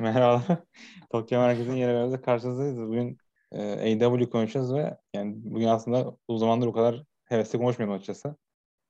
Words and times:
Merhaba. 0.10 0.64
Tokyo 1.10 1.40
Merkez'in 1.40 1.74
yeni 1.74 1.92
bölümünde 1.92 2.20
karşınızdayız. 2.20 2.80
Bugün 2.80 3.18
e, 3.52 3.96
AW 4.06 4.30
konuşacağız 4.30 4.74
ve 4.74 4.98
yani 5.14 5.34
bugün 5.36 5.66
aslında 5.66 6.16
uzun 6.28 6.38
zamandır 6.38 6.66
o 6.66 6.72
kadar 6.72 7.04
hevesli 7.24 7.58
konuşmuyorum 7.58 7.96
açıkçası. 7.96 8.36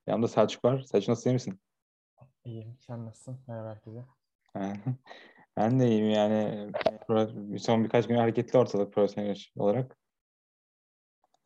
Yanımda 0.07 0.29
Selçuk 0.29 0.65
var. 0.65 0.83
Selçuk 0.83 1.09
nasıl 1.09 1.31
iyi 1.31 1.33
misin? 1.33 1.61
İyiyim. 2.45 2.77
Sen 2.81 3.07
nasılsın? 3.07 3.39
Merhaba 3.47 3.69
herkese. 3.69 4.05
ben 5.57 5.81
de 5.81 5.89
iyiyim 5.89 6.11
yani. 6.11 6.71
Son 7.59 7.85
birkaç 7.85 8.07
gün 8.07 8.17
hareketli 8.17 8.59
ortalık 8.59 8.93
profesyonel 8.93 9.37
olarak. 9.57 9.99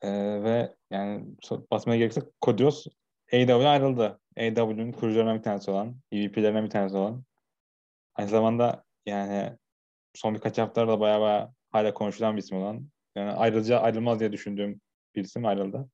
E, 0.03 0.11
ve 0.43 0.75
yani 0.91 1.27
basmaya 1.71 1.99
gerekirse 1.99 2.23
Kodios 2.41 2.87
AW 3.33 3.69
ayrıldı. 3.69 4.21
AW'nin 4.37 4.93
kurucularından 4.93 5.39
bir 5.39 5.43
tanesi 5.43 5.71
olan, 5.71 5.97
EVP'lerinden 6.13 6.65
bir 6.65 6.71
tanesi 6.71 6.97
olan. 6.97 7.25
Aynı 8.15 8.29
zamanda 8.29 8.85
yani 9.07 9.59
son 10.15 10.35
birkaç 10.35 10.59
haftalarda 10.59 11.01
bayağı 11.01 11.21
bayağı 11.21 11.55
hala 11.73 11.95
konuşulan 11.95 12.37
bir 12.37 12.43
isim 12.43 12.59
olan. 12.59 12.89
Yani 13.17 13.31
ayrılacağı 13.31 13.81
ayrılmaz 13.81 14.21
diye 14.21 14.33
düşündüğüm 14.33 14.81
bir 15.15 15.25
isim 15.25 15.47
ayrıldı. 15.47 15.89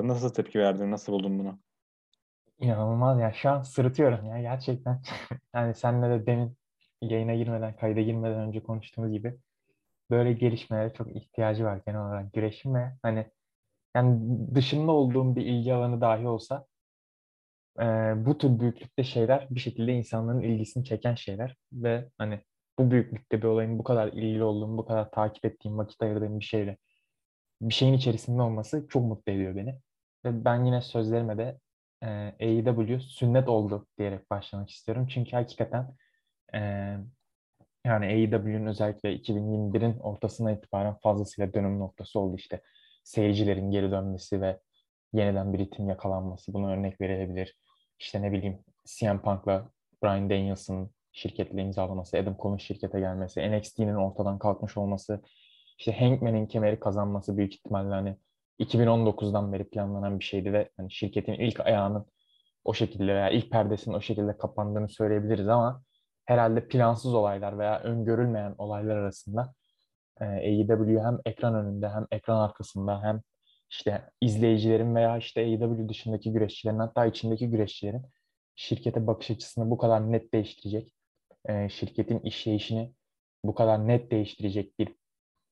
Nasıl 0.00 0.34
tepki 0.34 0.58
verdin? 0.58 0.90
Nasıl 0.90 1.12
buldun 1.12 1.38
bunu? 1.38 1.60
İnanılmaz 2.58 3.20
ya. 3.20 3.32
Şu 3.32 3.50
an 3.50 3.62
sırıtıyorum 3.62 4.26
ya 4.26 4.40
gerçekten. 4.40 5.02
yani 5.54 5.74
senle 5.74 6.10
de 6.10 6.26
demin 6.26 6.56
yayına 7.02 7.34
girmeden, 7.34 7.76
kayda 7.76 8.00
girmeden 8.00 8.38
önce 8.38 8.62
konuştuğumuz 8.62 9.12
gibi 9.12 9.38
böyle 10.10 10.32
gelişmelere 10.32 10.92
çok 10.92 11.16
ihtiyacı 11.16 11.64
var 11.64 11.80
genel 11.86 12.00
olarak 12.00 12.32
güreşin 12.32 12.74
ve 12.74 12.92
hani 13.02 13.30
yani 13.96 14.20
dışında 14.54 14.92
olduğum 14.92 15.36
bir 15.36 15.46
ilgi 15.46 15.74
alanı 15.74 16.00
dahi 16.00 16.28
olsa 16.28 16.66
e, 17.80 17.84
bu 18.26 18.38
tür 18.38 18.60
büyüklükte 18.60 19.04
şeyler 19.04 19.46
bir 19.50 19.60
şekilde 19.60 19.92
insanların 19.92 20.42
ilgisini 20.42 20.84
çeken 20.84 21.14
şeyler 21.14 21.56
ve 21.72 22.08
hani 22.18 22.40
bu 22.78 22.90
büyüklükte 22.90 23.42
bir 23.42 23.46
olayın 23.46 23.78
bu 23.78 23.84
kadar 23.84 24.08
ilgili 24.08 24.42
olduğum, 24.42 24.78
bu 24.78 24.86
kadar 24.86 25.10
takip 25.10 25.44
ettiğim, 25.44 25.78
vakit 25.78 26.02
ayırdığım 26.02 26.40
bir 26.40 26.44
şeyle 26.44 26.76
bir 27.62 27.74
şeyin 27.74 27.92
içerisinde 27.92 28.42
olması 28.42 28.86
çok 28.88 29.02
mutlu 29.04 29.32
ediyor 29.32 29.56
beni. 29.56 29.80
Ve 30.24 30.44
ben 30.44 30.64
yine 30.64 30.82
sözlerime 30.82 31.38
de 31.38 31.58
e, 32.02 32.08
AEW 32.40 33.00
sünnet 33.00 33.48
oldu 33.48 33.86
diyerek 33.98 34.30
başlamak 34.30 34.70
istiyorum. 34.70 35.06
Çünkü 35.10 35.36
hakikaten 35.36 35.96
e, 36.54 36.58
yani 37.86 38.06
AEW'nin 38.06 38.66
özellikle 38.66 39.16
2021'in 39.16 39.98
ortasına 39.98 40.52
itibaren 40.52 40.94
fazlasıyla 41.02 41.54
dönüm 41.54 41.78
noktası 41.78 42.20
oldu 42.20 42.36
işte. 42.36 42.62
Seyircilerin 43.04 43.70
geri 43.70 43.90
dönmesi 43.90 44.40
ve 44.40 44.60
yeniden 45.12 45.52
bir 45.52 45.58
ritim 45.58 45.88
yakalanması. 45.88 46.52
Buna 46.54 46.70
örnek 46.72 47.00
verilebilir. 47.00 47.56
İşte 48.00 48.22
ne 48.22 48.32
bileyim 48.32 48.58
CM 48.84 49.18
Punk'la 49.18 49.68
Brian 50.02 50.30
Danielson'ın 50.30 50.90
şirketle 51.12 51.62
imzalaması, 51.62 52.18
Adam 52.18 52.36
Cole'un 52.42 52.56
şirkete 52.56 53.00
gelmesi, 53.00 53.50
NXT'nin 53.50 53.94
ortadan 53.94 54.38
kalkmış 54.38 54.76
olması, 54.76 55.22
işte 55.78 55.92
Hangman'in 55.92 56.46
kemeri 56.46 56.80
kazanması 56.80 57.36
büyük 57.36 57.54
ihtimalle 57.54 57.94
hani 57.94 58.16
2019'dan 58.60 59.52
beri 59.52 59.70
planlanan 59.70 60.18
bir 60.18 60.24
şeydi 60.24 60.52
ve 60.52 60.70
hani 60.76 60.92
şirketin 60.92 61.32
ilk 61.32 61.60
ayağının 61.60 62.06
o 62.64 62.74
şekilde 62.74 63.14
veya 63.14 63.30
ilk 63.30 63.50
perdesinin 63.50 63.94
o 63.94 64.00
şekilde 64.00 64.38
kapandığını 64.38 64.88
söyleyebiliriz 64.88 65.48
ama 65.48 65.82
herhalde 66.24 66.68
plansız 66.68 67.14
olaylar 67.14 67.58
veya 67.58 67.80
öngörülmeyen 67.80 68.54
olaylar 68.58 68.96
arasında 68.96 69.54
AEW 70.20 71.00
hem 71.00 71.18
ekran 71.24 71.54
önünde 71.54 71.88
hem 71.88 72.06
ekran 72.10 72.36
arkasında 72.36 73.02
hem 73.02 73.20
işte 73.70 74.10
izleyicilerin 74.20 74.94
veya 74.94 75.18
işte 75.18 75.40
AEW 75.40 75.88
dışındaki 75.88 76.32
güreşçilerin 76.32 76.78
hatta 76.78 77.06
içindeki 77.06 77.50
güreşçilerin 77.50 78.02
şirkete 78.56 79.06
bakış 79.06 79.30
açısını 79.30 79.70
bu 79.70 79.78
kadar 79.78 80.12
net 80.12 80.34
değiştirecek, 80.34 80.94
e, 81.48 81.68
şirketin 81.68 82.18
işleyişini 82.18 82.94
bu 83.44 83.54
kadar 83.54 83.88
net 83.88 84.10
değiştirecek 84.10 84.78
bir 84.78 84.94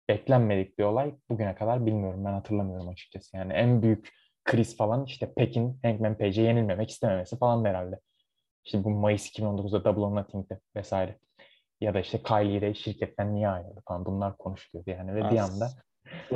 beklenmedik 0.09 0.79
bir 0.79 0.85
olay 0.85 1.15
bugüne 1.31 1.55
kadar 1.55 1.87
bilmiyorum. 1.87 2.25
Ben 2.25 2.33
hatırlamıyorum 2.33 2.89
açıkçası. 2.89 3.37
Yani 3.37 3.53
en 3.53 3.83
büyük 3.83 4.13
kriz 4.45 4.77
falan 4.77 5.05
işte 5.05 5.35
Pekin 5.35 5.81
Hangman 5.83 6.19
Page'e 6.19 6.45
yenilmemek 6.45 6.91
istememesi 6.91 7.39
falan 7.39 7.65
herhalde. 7.65 8.01
İşte 8.65 8.85
bu 8.85 8.91
Mayıs 8.91 9.39
2019'da 9.39 9.85
Double 9.85 10.01
or 10.01 10.17
Nothing'de 10.17 10.61
vesaire. 10.77 11.19
Ya 11.81 11.95
da 11.95 12.01
işte 12.01 12.23
Kylie 12.23 12.61
Ray 12.61 12.75
şirketten 12.75 13.35
niye 13.35 13.49
ayrıldı 13.49 13.81
falan 13.89 14.05
bunlar 14.05 14.37
konuşuluyordu 14.37 14.91
yani 14.91 15.15
ve 15.15 15.31
bir 15.31 15.37
anda 15.37 15.71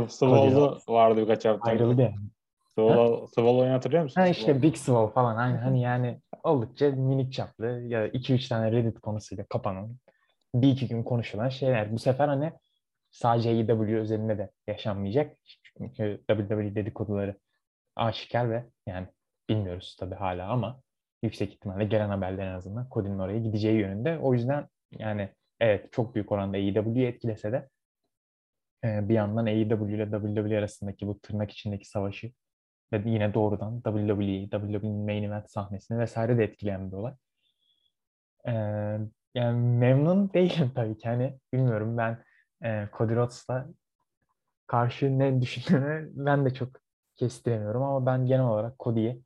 Svaldo 0.09 0.79
vardı 0.89 1.21
birkaç 1.21 1.45
hafta. 1.45 1.71
Ayrıldı 1.71 2.03
yani. 2.03 2.17
Svaldo'yu 3.29 3.73
hatırlıyor 3.73 4.03
musun? 4.03 4.21
Ha 4.21 4.27
işte 4.27 4.63
Big 4.63 4.77
Sval 4.77 5.07
falan 5.07 5.37
aynı 5.37 5.59
hani 5.59 5.81
yani 5.81 6.21
oldukça 6.45 6.91
minik 6.91 7.33
çaplı 7.33 7.67
ya 7.67 8.09
2-3 8.09 8.49
tane 8.49 8.73
Reddit 8.73 9.01
konusuyla 9.01 9.45
kapanan 9.45 9.97
bir 10.55 10.69
iki 10.69 10.89
gün 10.89 11.03
konuşulan 11.03 11.49
şeyler. 11.49 11.93
Bu 11.93 11.99
sefer 11.99 12.29
hani 12.29 12.53
sadece 13.11 13.51
AEW 13.51 13.97
özelinde 13.97 14.39
de 14.39 14.51
yaşanmayacak. 14.67 15.37
Çünkü 15.79 16.21
WWE 16.29 16.75
dedikoduları 16.75 17.37
aşikar 17.97 18.51
ve 18.51 18.65
yani 18.87 19.07
bilmiyoruz 19.49 19.97
tabii 20.01 20.15
hala 20.15 20.49
ama 20.49 20.81
yüksek 21.23 21.53
ihtimalle 21.53 21.85
gelen 21.85 22.09
haberler 22.09 22.47
en 22.47 22.55
azından 22.55 22.89
Cody'nin 22.91 23.19
oraya 23.19 23.39
gideceği 23.39 23.79
yönünde. 23.79 24.19
O 24.19 24.35
yüzden 24.35 24.69
yani 24.99 25.29
evet 25.61 25.93
çok 25.93 26.15
büyük 26.15 26.33
oranda 26.33 26.57
AEW'yi 26.57 27.07
etkilese 27.07 27.53
de 27.53 27.69
bir 28.85 29.15
yandan 29.15 29.47
AEW 29.47 29.95
ile 29.95 30.11
WWE 30.11 30.59
arasındaki 30.59 31.07
bu 31.07 31.21
tırnak 31.21 31.51
içindeki 31.51 31.89
savaşı 31.89 32.33
ve 32.93 33.11
yine 33.11 33.35
doğrudan 33.35 33.81
WWE, 33.81 34.51
WWE'nin 34.51 35.05
main 35.05 35.23
event 35.23 35.51
sahnesini 35.51 35.99
vesaire 35.99 36.39
de 36.39 36.45
etkileyen 36.45 36.93
bir 36.93 36.97
olay. 36.97 37.15
Ee, 38.47 38.53
yani 39.35 39.79
memnun 39.79 40.33
değilim 40.35 40.73
tabii 40.75 40.99
ki. 40.99 41.09
Hani 41.09 41.39
bilmiyorum 41.53 41.97
ben 41.97 42.25
e, 42.65 42.89
Cody 42.99 43.15
Rhodes'la 43.15 43.69
karşı 44.67 45.19
ne 45.19 45.41
düşündüğünü 45.41 46.11
ben 46.15 46.45
de 46.45 46.55
çok 46.55 46.69
kestiremiyorum 47.17 47.83
ama 47.83 48.07
ben 48.07 48.27
genel 48.27 48.45
olarak 48.45 48.79
Cody'yi 48.79 49.23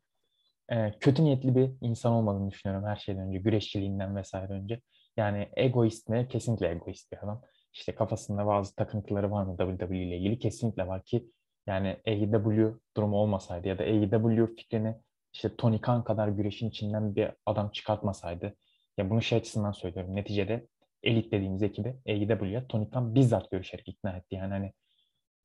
e, 0.68 0.98
kötü 1.00 1.24
niyetli 1.24 1.56
bir 1.56 1.70
insan 1.80 2.12
olmadığını 2.12 2.50
düşünüyorum 2.50 2.88
her 2.88 2.96
şeyden 2.96 3.28
önce. 3.28 3.38
Güreşçiliğinden 3.38 4.16
vesaire 4.16 4.52
önce. 4.52 4.80
Yani 5.16 5.48
egoist 5.56 6.08
mi? 6.08 6.28
Kesinlikle 6.28 6.70
egoist 6.70 7.12
bir 7.12 7.18
adam. 7.18 7.42
İşte 7.76 7.94
kafasında 7.94 8.46
bazı 8.46 8.74
takıntıları 8.76 9.30
var 9.30 9.44
mı 9.44 9.56
WWE 9.56 9.96
ile 9.96 10.16
ilgili? 10.16 10.38
Kesinlikle 10.38 10.86
var 10.86 11.04
ki 11.04 11.30
yani 11.66 11.96
AEW 12.06 12.74
durumu 12.96 13.16
olmasaydı 13.16 13.68
ya 13.68 13.78
da 13.78 13.82
AEW 13.82 14.54
fikrini 14.54 14.94
işte 15.32 15.56
Tony 15.56 15.80
Khan 15.80 16.04
kadar 16.04 16.28
güreşin 16.28 16.68
içinden 16.68 17.16
bir 17.16 17.30
adam 17.46 17.70
çıkartmasaydı 17.70 18.56
ya 18.98 19.10
bunu 19.10 19.22
şey 19.22 19.38
açısından 19.38 19.72
söylüyorum. 19.72 20.16
Neticede 20.16 20.66
elit 21.02 21.32
dediğimiz 21.32 21.62
ekibi 21.62 21.96
AEW'ya 22.08 22.66
Tony 22.66 22.90
Khan 22.90 23.14
bizzat 23.14 23.50
görüşerek 23.50 23.88
ikna 23.88 24.16
etti. 24.16 24.34
Yani 24.34 24.52
hani 24.52 24.72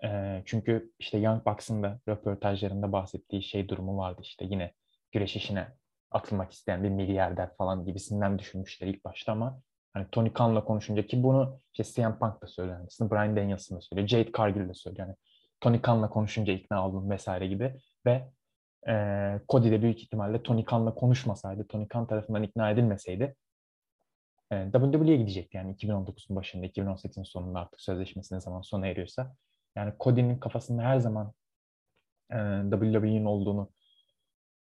e, 0.03 0.41
çünkü 0.45 0.91
işte 0.99 1.17
Young 1.17 1.45
Bucks'ın 1.45 1.83
da 1.83 1.99
röportajlarında 2.07 2.91
bahsettiği 2.91 3.43
şey 3.43 3.69
durumu 3.69 3.97
vardı 3.97 4.21
işte 4.23 4.45
yine 4.45 4.73
güreş 5.11 5.35
işine 5.35 5.67
atılmak 6.11 6.51
isteyen 6.51 6.83
bir 6.83 6.89
milyarder 6.89 7.55
falan 7.57 7.85
gibisinden 7.85 8.39
düşünmüşler 8.39 8.87
ilk 8.87 9.05
başta 9.05 9.31
ama 9.31 9.61
hani 9.94 10.07
Tony 10.12 10.34
Khan'la 10.34 10.63
konuşunca 10.63 11.07
ki 11.07 11.24
bunu 11.24 11.59
işte 11.74 12.02
CM 12.02 12.19
Punk 12.19 12.41
da 12.41 12.47
söylüyor. 12.47 12.78
Yani 12.79 13.12
Brian 13.12 13.35
Danielson 13.35 13.78
da 13.78 13.81
söylüyor. 13.81 14.07
Jade 14.07 14.31
Cargill 14.38 14.69
de 14.69 14.74
söylüyor. 14.74 15.07
Yani 15.07 15.16
Tony 15.62 15.81
Khan'la 15.81 16.09
konuşunca 16.09 16.53
ikna 16.53 16.88
oldum 16.88 17.09
vesaire 17.09 17.47
gibi 17.47 17.75
ve 18.06 18.28
e, 18.88 18.94
Cody 19.50 19.72
de 19.72 19.81
büyük 19.81 20.03
ihtimalle 20.03 20.44
Tony 20.44 20.66
Khan'la 20.66 20.96
konuşmasaydı, 20.96 21.68
Tony 21.68 21.88
Khan 21.88 22.07
tarafından 22.07 22.44
ikna 22.44 22.72
edilmeseydi 22.72 23.35
e, 24.52 24.72
WWE'ye 24.72 25.18
gidecekti 25.18 25.57
yani 25.57 25.75
2019'un 25.75 26.35
başında, 26.35 26.66
2018'in 26.66 27.23
sonunda 27.23 27.59
artık 27.59 27.81
sözleşmesi 27.81 28.35
ne 28.35 28.41
zaman 28.41 28.62
sona 28.62 28.88
eriyorsa. 28.88 29.35
Yani 29.76 29.94
Cody'nin 29.99 30.37
kafasında 30.37 30.84
her 30.84 30.99
zaman 30.99 31.34
e, 32.32 32.37
WWE'nin 32.72 33.26
olduğunu 33.26 33.70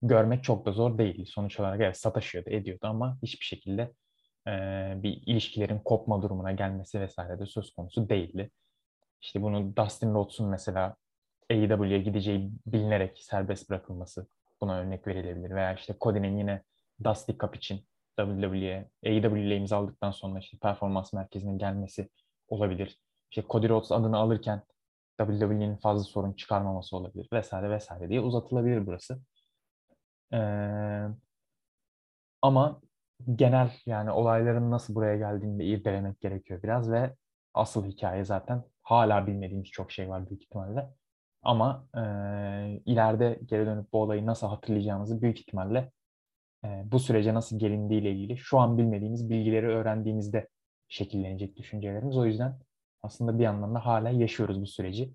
görmek 0.01 0.43
çok 0.43 0.65
da 0.65 0.71
zor 0.71 0.97
değil. 0.97 1.25
Sonuç 1.25 1.59
olarak 1.59 1.81
evet 1.81 1.97
sataşıyordu, 1.97 2.49
ediyordu 2.49 2.87
ama 2.87 3.17
hiçbir 3.23 3.45
şekilde 3.45 3.91
e, 4.47 4.51
bir 5.03 5.21
ilişkilerin 5.25 5.79
kopma 5.79 6.21
durumuna 6.21 6.51
gelmesi 6.51 7.01
vesaire 7.01 7.39
de 7.39 7.45
söz 7.45 7.73
konusu 7.73 8.09
değildi. 8.09 8.51
İşte 9.21 9.41
bunu 9.41 9.75
Dustin 9.75 10.13
Rhodes'un 10.13 10.47
mesela 10.47 10.95
AEW'ye 11.51 11.99
gideceği 11.99 12.51
bilinerek 12.65 13.19
serbest 13.23 13.69
bırakılması 13.69 14.27
buna 14.61 14.79
örnek 14.79 15.07
verilebilir. 15.07 15.55
Veya 15.55 15.73
işte 15.73 15.95
Cody'nin 16.01 16.37
yine 16.37 16.63
Dusty 17.03 17.31
Cup 17.31 17.55
için 17.55 17.85
WWE'ye, 18.19 18.89
AEW 19.05 19.41
ile 19.41 19.57
imzaladıktan 19.57 20.11
sonra 20.11 20.39
işte 20.39 20.57
performans 20.57 21.13
merkezine 21.13 21.57
gelmesi 21.57 22.09
olabilir. 22.47 22.99
İşte 23.31 23.43
Cody 23.49 23.69
Rhodes 23.69 23.91
adını 23.91 24.17
alırken 24.17 24.61
WWE'nin 25.17 25.75
fazla 25.75 26.03
sorun 26.03 26.33
çıkarmaması 26.33 26.97
olabilir 26.97 27.27
vesaire 27.33 27.69
vesaire 27.69 28.09
diye 28.09 28.21
uzatılabilir 28.21 28.87
burası. 28.87 29.21
Ee, 30.33 31.07
ama 32.41 32.81
genel 33.35 33.71
yani 33.85 34.11
olayların 34.11 34.71
nasıl 34.71 34.95
buraya 34.95 35.17
geldiğini 35.17 35.59
de 35.59 35.65
irdelemek 35.65 36.21
gerekiyor 36.21 36.63
biraz 36.63 36.91
ve 36.91 37.15
asıl 37.53 37.85
hikaye 37.85 38.25
zaten 38.25 38.63
hala 38.83 39.27
bilmediğimiz 39.27 39.69
çok 39.69 39.91
şey 39.91 40.09
var 40.09 40.29
büyük 40.29 40.43
ihtimalle. 40.43 40.89
Ama 41.43 41.87
e, 41.95 42.01
ileride 42.85 43.39
geri 43.45 43.65
dönüp 43.65 43.93
bu 43.93 44.01
olayı 44.01 44.25
nasıl 44.25 44.47
hatırlayacağımızı 44.47 45.21
büyük 45.21 45.39
ihtimalle 45.39 45.91
e, 46.65 46.83
bu 46.91 46.99
sürece 46.99 47.33
nasıl 47.33 47.59
gelindiğiyle 47.59 48.11
ilgili 48.11 48.37
şu 48.37 48.59
an 48.59 48.77
bilmediğimiz 48.77 49.29
bilgileri 49.29 49.67
öğrendiğimizde 49.67 50.47
şekillenecek 50.87 51.57
düşüncelerimiz. 51.57 52.17
O 52.17 52.25
yüzden 52.25 52.59
aslında 53.03 53.39
bir 53.39 53.43
yandan 53.43 53.75
da 53.75 53.85
hala 53.85 54.09
yaşıyoruz 54.09 54.61
bu 54.61 54.67
süreci. 54.67 55.13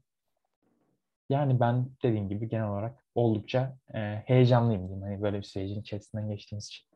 Yani 1.29 1.61
ben 1.61 1.91
dediğim 2.03 2.29
gibi 2.29 2.49
genel 2.49 2.69
olarak 2.69 3.05
oldukça 3.15 3.77
e, 3.95 3.99
heyecanlıyım 4.27 4.83
diyeyim. 4.83 5.03
Hani 5.03 5.23
böyle 5.23 5.39
bir 5.39 5.43
sürecin 5.43 5.81
içerisinden 5.81 6.29
geçtiğimiz 6.29 6.67
için. 6.67 6.94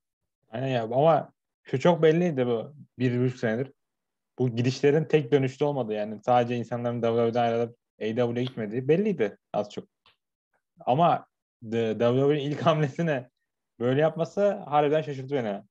Aynen 0.51 0.69
ya 0.69 0.83
ama 0.83 1.33
şu 1.63 1.81
çok 1.81 2.03
belliydi 2.03 2.47
bu 2.47 2.75
bir 2.99 3.25
buçuk 3.25 3.39
senedir. 3.39 3.73
Bu 4.39 4.57
gidişlerin 4.57 5.05
tek 5.05 5.33
dönüşlü 5.33 5.65
olmadı 5.65 5.93
yani. 5.93 6.23
Sadece 6.23 6.57
insanların 6.57 7.03
WWE'den 7.03 7.43
ayrılıp 7.43 7.77
AEW'ye 8.01 8.45
gitmediği 8.45 8.89
belliydi 8.89 9.39
az 9.53 9.71
çok. 9.71 9.85
Ama 10.81 11.27
WWE'nin 11.61 12.41
ilk 12.41 12.61
hamlesine 12.61 13.31
böyle 13.81 14.01
yapması 14.01 14.53
harbiden 14.53 15.03
şaşırttı 15.03 15.35
beni. 15.35 15.63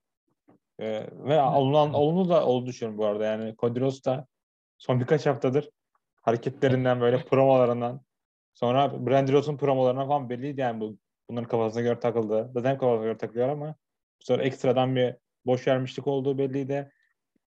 Ee, 0.79 1.07
ve 1.11 1.41
olunan, 1.41 1.93
olumlu 1.93 2.29
da 2.29 2.45
oldu 2.45 2.65
düşünüyorum 2.65 2.97
bu 2.97 3.05
arada. 3.05 3.25
Yani 3.25 3.55
Cody 3.57 3.79
Rhodes 3.79 4.05
da 4.05 4.27
son 4.77 4.99
birkaç 4.99 5.25
haftadır 5.25 5.69
hareketlerinden 6.21 7.01
böyle 7.01 7.25
promolarından 7.25 8.01
sonra 8.53 9.05
Brand 9.07 9.29
Rhodes'un 9.29 9.57
promolarından 9.57 10.07
falan 10.07 10.29
belliydi 10.29 10.61
yani 10.61 10.81
bu 10.81 10.97
bunların 11.29 11.47
kafasına 11.47 11.81
göre 11.81 11.99
takıldı. 11.99 12.51
Zaten 12.53 12.77
kafasına 12.77 13.05
göre 13.05 13.17
takılıyor 13.17 13.49
ama 13.49 13.75
sonra 14.19 14.43
ekstradan 14.43 14.95
bir 14.95 15.15
boş 15.45 15.67
vermişlik 15.67 16.07
olduğu 16.07 16.37
belliydi. 16.37 16.91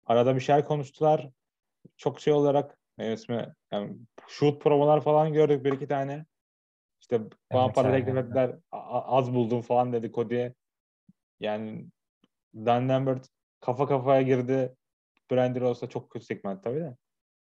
Arada 0.06 0.36
bir 0.36 0.42
şeyler 0.42 0.66
konuştular. 0.66 1.30
Çok 1.98 2.19
şey 2.19 2.34
olarak 2.34 2.78
ne 2.98 3.14
ismi 3.14 3.54
yani 3.72 3.98
shoot 4.28 4.62
promolar 4.62 5.02
falan 5.02 5.34
gördük 5.34 5.66
bir 5.66 5.74
iki 5.74 5.88
tane. 5.88 6.25
İşte 7.02 7.22
falan 7.52 7.66
Evet, 7.66 7.75
para 7.75 7.92
teklif 7.92 8.18
ettiler. 8.18 8.56
Az 8.72 9.34
buldum 9.34 9.62
falan 9.62 9.94
dedi 9.94 10.12
Cody'ye. 10.12 10.54
Yani 11.40 11.88
Dan 12.56 12.90
Lambert 12.90 13.28
kafa 13.60 13.88
kafaya 13.88 14.22
girdi. 14.22 14.75
Brandy 15.31 15.60
Rose'la 15.60 15.90
çok 15.90 16.10
kötü 16.10 16.25
segment 16.25 16.64
tabii 16.64 16.80
de. 16.80 16.96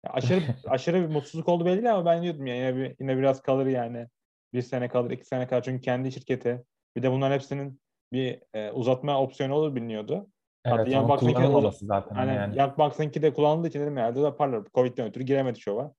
Ya 0.05 0.13
aşırı 0.13 0.41
aşırı 0.67 1.01
bir 1.01 1.13
mutsuzluk 1.13 1.49
oldu 1.49 1.65
belli 1.65 1.91
ama 1.91 2.05
ben 2.05 2.23
diyordum 2.23 2.45
ya 2.45 2.55
yine, 2.55 2.75
bir, 2.75 2.95
yine 2.99 3.17
biraz 3.17 3.41
kalır 3.41 3.65
yani. 3.65 4.07
Bir 4.53 4.61
sene 4.61 4.89
kalır, 4.89 5.11
iki 5.11 5.25
sene 5.25 5.47
kalır. 5.47 5.61
Çünkü 5.61 5.81
kendi 5.81 6.11
şirketi. 6.11 6.63
Bir 6.95 7.03
de 7.03 7.11
bunların 7.11 7.33
hepsinin 7.33 7.81
bir 8.13 8.41
e, 8.53 8.71
uzatma 8.71 9.21
opsiyonu 9.21 9.53
olur 9.53 9.75
biliniyordu. 9.75 10.27
Hatta 10.63 10.81
Evet, 10.81 10.95
onun 10.95 11.09
Bucks'ınki 11.09 11.33
kullanılmaması 11.33 11.85
zaten 11.85 12.15
hani 12.15 12.35
yani. 12.35 12.59
Young 12.59 12.77
Bucks'ınki 12.77 13.21
de 13.21 13.33
kullanıldığı 13.33 13.67
için 13.67 13.79
dedim 13.79 13.97
herhalde 13.97 14.19
yaparlar. 14.19 14.63
Covid'den 14.73 15.07
ötürü 15.07 15.23
giremedi 15.23 15.59
şova. 15.59 15.93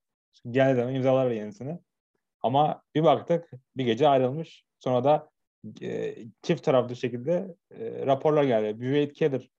Geldi 0.51 0.77
zaman 0.77 0.95
imzalar 0.95 1.31
yenisini. 1.31 1.79
Ama 2.43 2.83
bir 2.95 3.05
baktık 3.05 3.51
bir 3.77 3.85
gece 3.85 4.09
ayrılmış. 4.09 4.65
Sonra 4.79 5.05
da 5.05 5.31
e, 5.83 6.17
çift 6.43 6.65
taraflı 6.65 6.97
şekilde 6.97 7.55
e, 7.71 8.07
raporlar 8.07 8.45
geldi. 8.45 8.81
Büyük 8.81 9.15
Keller 9.17 9.51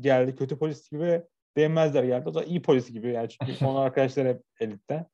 geldi. 0.00 0.36
Kötü 0.36 0.58
polis 0.58 0.90
gibi 0.90 1.22
değmezler 1.56 2.04
geldi. 2.04 2.28
O 2.28 2.34
da 2.34 2.44
iyi 2.44 2.62
polis 2.62 2.92
gibi. 2.92 3.12
Yani 3.12 3.28
çünkü 3.28 3.52
onun 3.66 3.80
arkadaşlar 3.80 4.26
hep 4.26 4.42
elitte. 4.60 5.06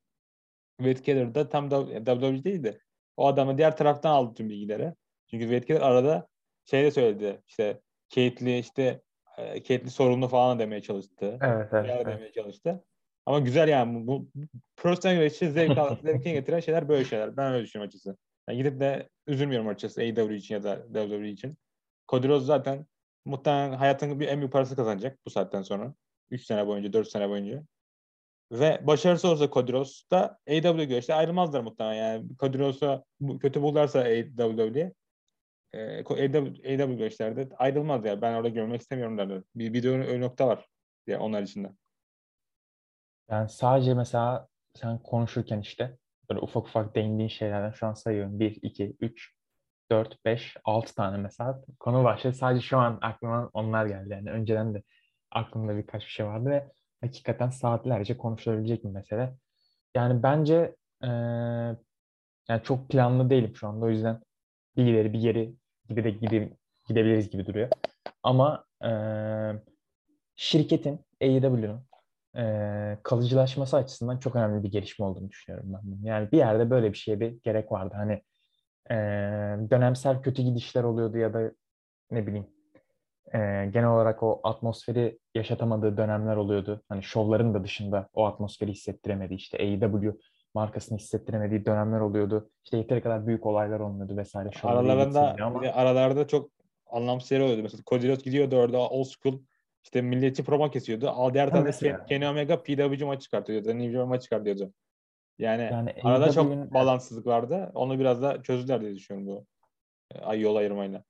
Wade 0.77 1.01
Keller 1.01 1.35
da 1.35 1.49
tam 1.49 1.71
da 1.71 1.85
WWE 1.85 2.43
değildi. 2.43 2.79
O 3.17 3.27
adamı 3.27 3.57
diğer 3.57 3.77
taraftan 3.77 4.11
aldı 4.11 4.33
tüm 4.33 4.49
bilgileri. 4.49 4.93
Çünkü 5.29 5.43
Wade 5.45 5.65
Keller 5.65 5.81
arada 5.81 6.27
şey 6.65 6.83
de 6.83 6.91
söyledi. 6.91 7.41
İşte 7.47 7.81
Kate'li 8.09 8.59
işte 8.59 9.01
e, 9.37 9.53
Kate'li 9.53 9.89
sorunlu 9.89 10.27
falan 10.27 10.59
demeye 10.59 10.81
çalıştı. 10.81 11.39
Evet, 11.41 11.69
evet, 11.73 11.89
evet. 11.93 12.05
demeye 12.05 12.31
çalıştı. 12.31 12.83
Ama 13.25 13.39
güzel 13.39 13.67
yani 13.67 14.07
bu, 14.07 14.27
profesyonel 14.77 15.17
güreşçi 15.17 15.51
zevk, 15.51 15.77
zevkini 16.03 16.33
getiren 16.33 16.59
şeyler 16.59 16.89
böyle 16.89 17.05
şeyler. 17.05 17.37
Ben 17.37 17.53
öyle 17.53 17.63
düşünüyorum 17.63 17.87
açıkçası. 17.87 18.17
Yani 18.49 18.57
gidip 18.57 18.79
de 18.79 19.09
üzülmüyorum 19.27 19.67
açıkçası 19.67 20.01
AEW 20.01 20.35
için 20.35 20.55
ya 20.55 20.63
da 20.63 20.85
WWE 20.93 21.29
için. 21.29 21.57
Cody 22.07 22.27
Rhodes 22.27 22.45
zaten 22.45 22.85
muhtemelen 23.25 23.73
hayatının 23.73 24.19
bir 24.19 24.27
en 24.27 24.37
büyük 24.37 24.53
parası 24.53 24.75
kazanacak 24.75 25.19
bu 25.25 25.29
saatten 25.29 25.61
sonra. 25.61 25.93
3 26.31 26.45
sene 26.45 26.67
boyunca, 26.67 26.93
4 26.93 27.07
sene 27.07 27.29
boyunca. 27.29 27.63
Ve 28.51 28.87
başarısı 28.87 29.27
olursa 29.27 29.49
Cody 29.49 29.71
Rhodes 29.71 30.11
da 30.11 30.39
AEW 30.47 30.85
güreşte 30.85 31.13
ayrılmazlar 31.13 31.61
muhtemelen. 31.61 31.95
Yani 31.95 32.25
Cody 32.39 32.57
Rhodes'a 32.57 33.03
kötü 33.41 33.61
bulurlarsa 33.61 33.99
AEW'ye 33.99 34.93
e, 35.75 36.03
AEW, 36.03 36.69
AEW 36.69 36.95
güreşlerde 36.97 37.49
ayrılmaz 37.57 38.05
ya. 38.05 38.21
Ben 38.21 38.33
orada 38.33 38.49
görmek 38.49 38.81
istemiyorum 38.81 39.17
derler. 39.17 39.41
Bir, 39.55 39.73
bir 39.73 39.83
de 39.83 39.89
öyle, 39.89 40.21
nokta 40.21 40.47
var 40.47 40.65
ya 41.07 41.19
onlar 41.19 41.41
içinde. 41.41 41.71
Yani 43.29 43.49
sadece 43.49 43.93
mesela 43.93 44.47
sen 44.73 44.99
konuşurken 44.99 45.59
işte 45.59 45.97
böyle 46.29 46.39
ufak 46.41 46.67
ufak 46.67 46.95
değindiğin 46.95 47.29
şeylerden 47.29 47.71
şu 47.71 47.87
an 47.87 47.93
sayıyorum. 47.93 48.39
1, 48.39 48.59
2, 48.61 48.95
3, 48.99 49.33
4, 49.91 50.25
5, 50.25 50.57
6 50.63 50.95
tane 50.95 51.17
mesela 51.17 51.61
konu 51.79 52.03
başladı. 52.03 52.33
Sadece 52.33 52.61
şu 52.61 52.77
an 52.77 52.99
aklıma 53.01 53.49
onlar 53.53 53.85
geldi. 53.85 54.09
Yani 54.09 54.31
önceden 54.31 54.73
de 54.73 54.83
aklımda 55.31 55.77
birkaç 55.77 56.01
bir 56.01 56.11
şey 56.11 56.25
vardı 56.25 56.49
ve 56.49 56.71
hakikaten 57.01 57.49
saatlerce 57.49 58.17
konuşulabilecek 58.17 58.83
bir 58.83 58.89
mesele. 58.89 59.33
Yani 59.95 60.23
bence 60.23 60.75
eee, 61.03 61.09
yani 62.49 62.63
çok 62.63 62.89
planlı 62.89 63.29
değilim 63.29 63.55
şu 63.55 63.67
anda. 63.67 63.85
O 63.85 63.89
yüzden 63.89 64.21
bir 64.77 64.85
ileri 64.85 65.13
bir 65.13 65.19
geri 65.19 65.53
gibi 65.89 66.03
de 66.03 66.09
gide, 66.11 66.49
gidebiliriz 66.87 67.29
gibi 67.29 67.45
duruyor. 67.45 67.69
Ama 68.23 68.65
eee, 68.83 69.61
şirketin, 70.35 70.99
AEW'nun 71.21 71.81
eee, 72.35 72.99
kalıcılaşması 73.03 73.77
açısından 73.77 74.17
çok 74.17 74.35
önemli 74.35 74.63
bir 74.63 74.71
gelişme 74.71 75.05
olduğunu 75.05 75.29
düşünüyorum 75.29 75.73
ben. 75.73 76.07
Yani 76.07 76.31
bir 76.31 76.37
yerde 76.37 76.69
böyle 76.69 76.93
bir 76.93 76.97
şeye 76.97 77.19
bir 77.19 77.39
gerek 77.43 77.71
vardı. 77.71 77.93
Hani 77.97 78.13
eee, 78.89 79.69
dönemsel 79.71 80.21
kötü 80.21 80.41
gidişler 80.43 80.83
oluyordu 80.83 81.17
ya 81.17 81.33
da 81.33 81.51
ne 82.11 82.27
bileyim 82.27 82.47
eee, 83.33 83.69
genel 83.73 83.89
olarak 83.89 84.23
o 84.23 84.41
atmosferi 84.43 85.19
yaşatamadığı 85.35 85.97
dönemler 85.97 86.35
oluyordu. 86.35 86.83
Hani 86.89 87.03
şovların 87.03 87.53
da 87.53 87.63
dışında 87.63 88.09
o 88.13 88.25
atmosferi 88.25 88.71
hissettiremediği 88.71 89.37
işte 89.39 89.57
AEW 89.57 90.13
markasını 90.55 90.97
hissettiremediği 90.97 91.65
dönemler 91.65 91.99
oluyordu. 91.99 92.49
İşte 92.63 92.77
yeteri 92.77 93.01
kadar 93.01 93.27
büyük 93.27 93.45
olaylar 93.45 93.79
olmuyordu 93.79 94.17
vesaire. 94.17 94.49
İyi 94.49 94.67
Aralarında 94.69 95.35
ama 95.41 95.59
aralarda 95.73 96.27
çok 96.27 96.49
anlamsız 96.87 97.29
şeyler 97.29 97.43
oluyordu. 97.43 97.63
Mesela 97.63 97.83
Cody 97.85 98.13
gidiyordu 98.13 98.57
orada 98.57 98.79
old 98.89 99.05
school 99.05 99.39
işte 99.83 100.01
milliyetçi 100.01 100.43
promo 100.43 100.69
kesiyordu. 100.69 101.09
Al 101.09 101.33
diğer 101.33 101.49
tarafta 101.49 101.65
mesela. 101.65 102.05
Kenny 102.05 102.27
Omega 102.27 102.63
PWG 102.63 103.01
maç 103.01 103.21
çıkartıyordu. 103.21 103.67
New 103.67 103.91
Japan 103.91 104.07
maç 104.07 104.23
çıkartıyordu. 104.23 104.73
Yani, 105.39 105.61
Yani 105.61 105.95
arada 106.03 106.31
çok 106.31 106.73
balansızlık 106.73 107.27
vardı. 107.27 107.71
Onu 107.73 107.99
biraz 107.99 108.21
da 108.21 108.43
çözdüler 108.43 108.81
diye 108.81 108.95
düşünüyorum 108.95 109.27
bu 109.33 109.45
e, 110.15 110.19
ay 110.19 110.41
yol 110.41 110.55
ayırmayla. 110.55 111.03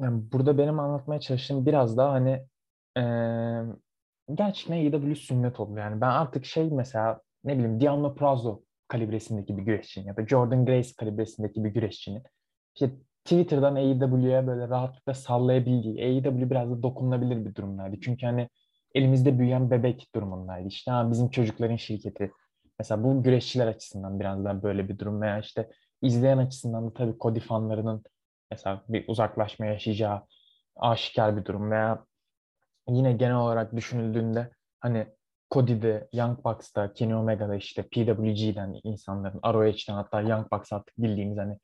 Yani 0.00 0.32
burada 0.32 0.58
benim 0.58 0.78
anlatmaya 0.78 1.20
çalıştığım 1.20 1.66
biraz 1.66 1.96
daha 1.96 2.12
hani 2.12 2.46
eee 2.96 3.64
gerçekten 4.34 4.76
AEW 4.76 5.14
sünnet 5.14 5.60
oldu. 5.60 5.78
Yani 5.78 6.00
ben 6.00 6.10
artık 6.10 6.44
şey 6.44 6.70
mesela 6.70 7.20
ne 7.44 7.54
bileyim 7.54 7.80
Diablo 7.80 8.14
Prazo 8.14 8.62
kalibresindeki 8.88 9.56
bir 9.56 9.62
güreşçinin 9.62 10.06
ya 10.06 10.16
da 10.16 10.26
Jordan 10.26 10.66
Grace 10.66 10.90
kalibresindeki 10.98 11.64
bir 11.64 11.70
güreşçinin 11.70 12.22
işte 12.74 12.90
Twitter'dan 13.24 13.74
AEW'ye 13.74 14.46
böyle 14.46 14.68
rahatlıkla 14.68 15.14
sallayabildiği, 15.14 16.04
AEW 16.04 16.50
biraz 16.50 16.70
da 16.70 16.82
dokunulabilir 16.82 17.44
bir 17.44 17.54
durumdaydı. 17.54 17.96
Çünkü 18.00 18.26
hani 18.26 18.48
elimizde 18.94 19.38
büyüyen 19.38 19.70
bebek 19.70 20.08
durumundaydı. 20.14 20.68
İşte 20.68 20.90
ha, 20.90 21.10
bizim 21.10 21.30
çocukların 21.30 21.76
şirketi. 21.76 22.32
Mesela 22.78 23.04
bu 23.04 23.22
güreşçiler 23.22 23.66
açısından 23.66 24.20
biraz 24.20 24.44
daha 24.44 24.62
böyle 24.62 24.88
bir 24.88 24.98
durum 24.98 25.20
veya 25.20 25.38
işte 25.38 25.70
izleyen 26.02 26.38
açısından 26.38 26.86
da 26.86 26.94
tabii 26.94 27.18
Cody 27.20 27.40
fanlarının 27.40 28.02
mesela 28.50 28.84
bir 28.88 29.04
uzaklaşma 29.08 29.66
yaşayacağı 29.66 30.22
aşikar 30.76 31.36
bir 31.36 31.44
durum 31.44 31.70
veya 31.70 32.04
yine 32.88 33.12
genel 33.12 33.36
olarak 33.36 33.76
düşünüldüğünde 33.76 34.50
hani 34.80 35.06
Cody'de, 35.50 36.08
Young 36.12 36.44
Bucks'ta, 36.44 36.92
Kenny 36.92 37.14
Omega'da 37.14 37.56
işte 37.56 37.82
PWG'den 37.82 38.80
insanların, 38.84 39.40
ROH'den 39.44 39.94
hatta 39.94 40.20
Young 40.20 40.52
Bucks 40.52 40.72
artık 40.72 40.98
bildiğimiz 40.98 41.38
hani 41.38 41.58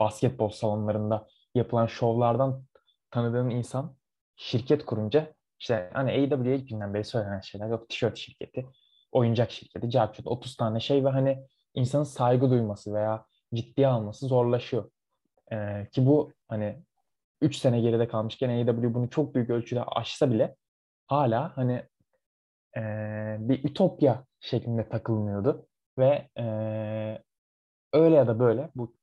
basketbol 0.00 0.48
salonlarında 0.48 1.26
yapılan 1.54 1.86
şovlardan 1.86 2.64
tanıdığın 3.10 3.50
insan 3.50 3.96
şirket 4.36 4.84
kurunca 4.84 5.34
işte 5.60 5.90
hani 5.94 6.10
AEW'ye 6.10 6.56
ilk 6.56 6.68
günden 6.68 6.94
beri 6.94 7.04
söylenen 7.04 7.40
şeyler 7.40 7.68
yok 7.68 7.88
tişört 7.88 8.18
şirketi, 8.18 8.66
oyuncak 9.12 9.50
şirketi, 9.50 9.90
carçurt 9.90 10.26
30 10.26 10.56
tane 10.56 10.80
şey 10.80 11.04
ve 11.04 11.08
hani 11.08 11.46
insanın 11.74 12.04
saygı 12.04 12.50
duyması 12.50 12.94
veya 12.94 13.24
ciddiye 13.54 13.88
alması 13.88 14.26
zorlaşıyor. 14.26 14.90
Ee, 15.52 15.88
ki 15.92 16.06
bu 16.06 16.32
hani 16.48 16.82
3 17.40 17.56
sene 17.56 17.80
geride 17.80 18.08
kalmışken 18.08 18.48
AEW 18.48 18.94
bunu 18.94 19.10
çok 19.10 19.34
büyük 19.34 19.50
ölçüde 19.50 19.82
aşsa 19.82 20.30
bile 20.30 20.56
hala 21.06 21.56
hani 21.56 21.82
e, 22.76 22.80
bir 23.40 23.64
ütopya 23.64 24.24
şeklinde 24.40 24.88
takılmıyordu 24.88 25.66
ve 25.98 26.28
e, 26.38 26.44
öyle 27.92 28.14
ya 28.14 28.26
da 28.26 28.38
böyle 28.38 28.70
bu 28.74 28.94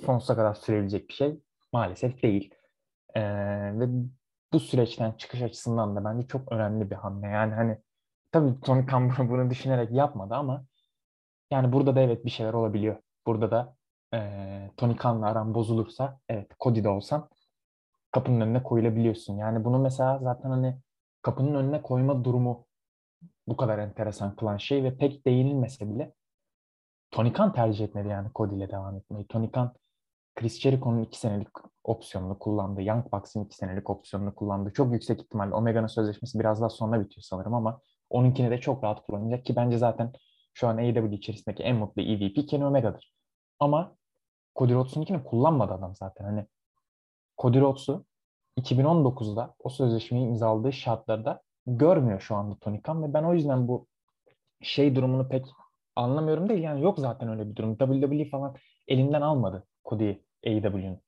sonsuza 0.00 0.36
kadar 0.36 0.54
sürebilecek 0.54 1.08
bir 1.08 1.14
şey 1.14 1.40
maalesef 1.72 2.22
değil. 2.22 2.54
E, 3.14 3.22
ve 3.80 3.86
bu 4.52 4.60
süreçten 4.60 5.12
çıkış 5.12 5.42
açısından 5.42 5.96
da 5.96 6.04
bence 6.04 6.26
çok 6.26 6.52
önemli 6.52 6.90
bir 6.90 6.96
hamle. 6.96 7.26
Yani 7.26 7.54
hani 7.54 7.78
tabii 8.32 8.60
Tony 8.60 8.86
bunu- 8.88 9.30
bunu 9.30 9.50
düşünerek 9.50 9.92
yapmadı 9.92 10.34
ama 10.34 10.64
yani 11.50 11.72
burada 11.72 11.96
da 11.96 12.00
evet 12.00 12.24
bir 12.24 12.30
şeyler 12.30 12.52
olabiliyor. 12.52 12.96
Burada 13.26 13.50
da 13.50 13.76
e, 14.14 14.70
Tony 14.76 14.96
Khan'la 14.96 15.26
aran 15.26 15.54
bozulursa 15.54 16.20
evet 16.28 16.50
Cody'de 16.60 16.88
olsan 16.88 17.28
kapının 18.12 18.40
önüne 18.40 18.62
koyulabiliyorsun. 18.62 19.36
Yani 19.36 19.64
bunu 19.64 19.78
mesela 19.78 20.18
zaten 20.18 20.50
hani 20.50 20.78
kapının 21.22 21.54
önüne 21.54 21.82
koyma 21.82 22.24
durumu 22.24 22.66
bu 23.50 23.56
kadar 23.56 23.78
enteresan 23.78 24.36
kılan 24.36 24.56
şey 24.56 24.84
ve 24.84 24.96
pek 24.96 25.26
değinilmese 25.26 25.90
bile 25.90 26.14
Tony 27.10 27.32
Khan 27.32 27.52
tercih 27.52 27.84
etmedi 27.84 28.08
yani 28.08 28.28
Cody 28.34 28.56
ile 28.56 28.70
devam 28.70 28.96
etmeyi. 28.96 29.26
Tony 29.26 29.50
Khan 29.50 29.74
Chris 30.34 30.60
Jericho'nun 30.60 31.02
iki 31.02 31.18
senelik 31.18 31.48
opsiyonunu 31.84 32.38
kullandı. 32.38 32.82
Young 32.82 33.12
Bucks'ın 33.12 33.44
iki 33.44 33.56
senelik 33.56 33.90
opsiyonunu 33.90 34.34
kullandı. 34.34 34.72
Çok 34.72 34.92
yüksek 34.92 35.20
ihtimalle 35.20 35.54
Omega'nın 35.54 35.86
sözleşmesi 35.86 36.38
biraz 36.38 36.60
daha 36.60 36.70
sonra 36.70 37.00
bitiyor 37.00 37.22
sanırım 37.22 37.54
ama 37.54 37.80
onunkini 38.10 38.50
de 38.50 38.58
çok 38.60 38.84
rahat 38.84 39.06
kullanacak 39.06 39.44
ki 39.44 39.56
bence 39.56 39.78
zaten 39.78 40.12
şu 40.54 40.68
an 40.68 40.76
AEW 40.76 41.14
içerisindeki 41.14 41.62
en 41.62 41.76
mutlu 41.76 42.02
EVP 42.02 42.48
Kenny 42.48 42.64
Omega'dır. 42.64 43.12
Ama 43.58 43.96
Cody 44.56 44.74
Rhodes'unkini 44.74 45.24
kullanmadı 45.24 45.72
adam 45.72 45.96
zaten. 45.96 46.24
Hani 46.24 46.46
Cody 47.38 47.60
Rhodes'u 47.60 48.04
2019'da 48.58 49.54
o 49.58 49.68
sözleşmeyi 49.68 50.26
imzaladığı 50.26 50.72
şartlarda 50.72 51.42
görmüyor 51.78 52.20
şu 52.20 52.34
anda 52.36 52.58
Tony 52.58 52.82
Khan 52.82 53.02
ve 53.02 53.14
ben 53.14 53.22
o 53.22 53.34
yüzden 53.34 53.68
bu 53.68 53.86
şey 54.62 54.94
durumunu 54.96 55.28
pek 55.28 55.46
anlamıyorum 55.96 56.48
değil. 56.48 56.62
Yani 56.62 56.82
yok 56.82 56.98
zaten 56.98 57.28
öyle 57.28 57.50
bir 57.50 57.56
durum. 57.56 57.76
WWE 57.76 58.28
falan 58.28 58.56
elinden 58.88 59.20
almadı 59.20 59.66
Cody'yi 59.84 60.24
AEW'nin. 60.46 60.98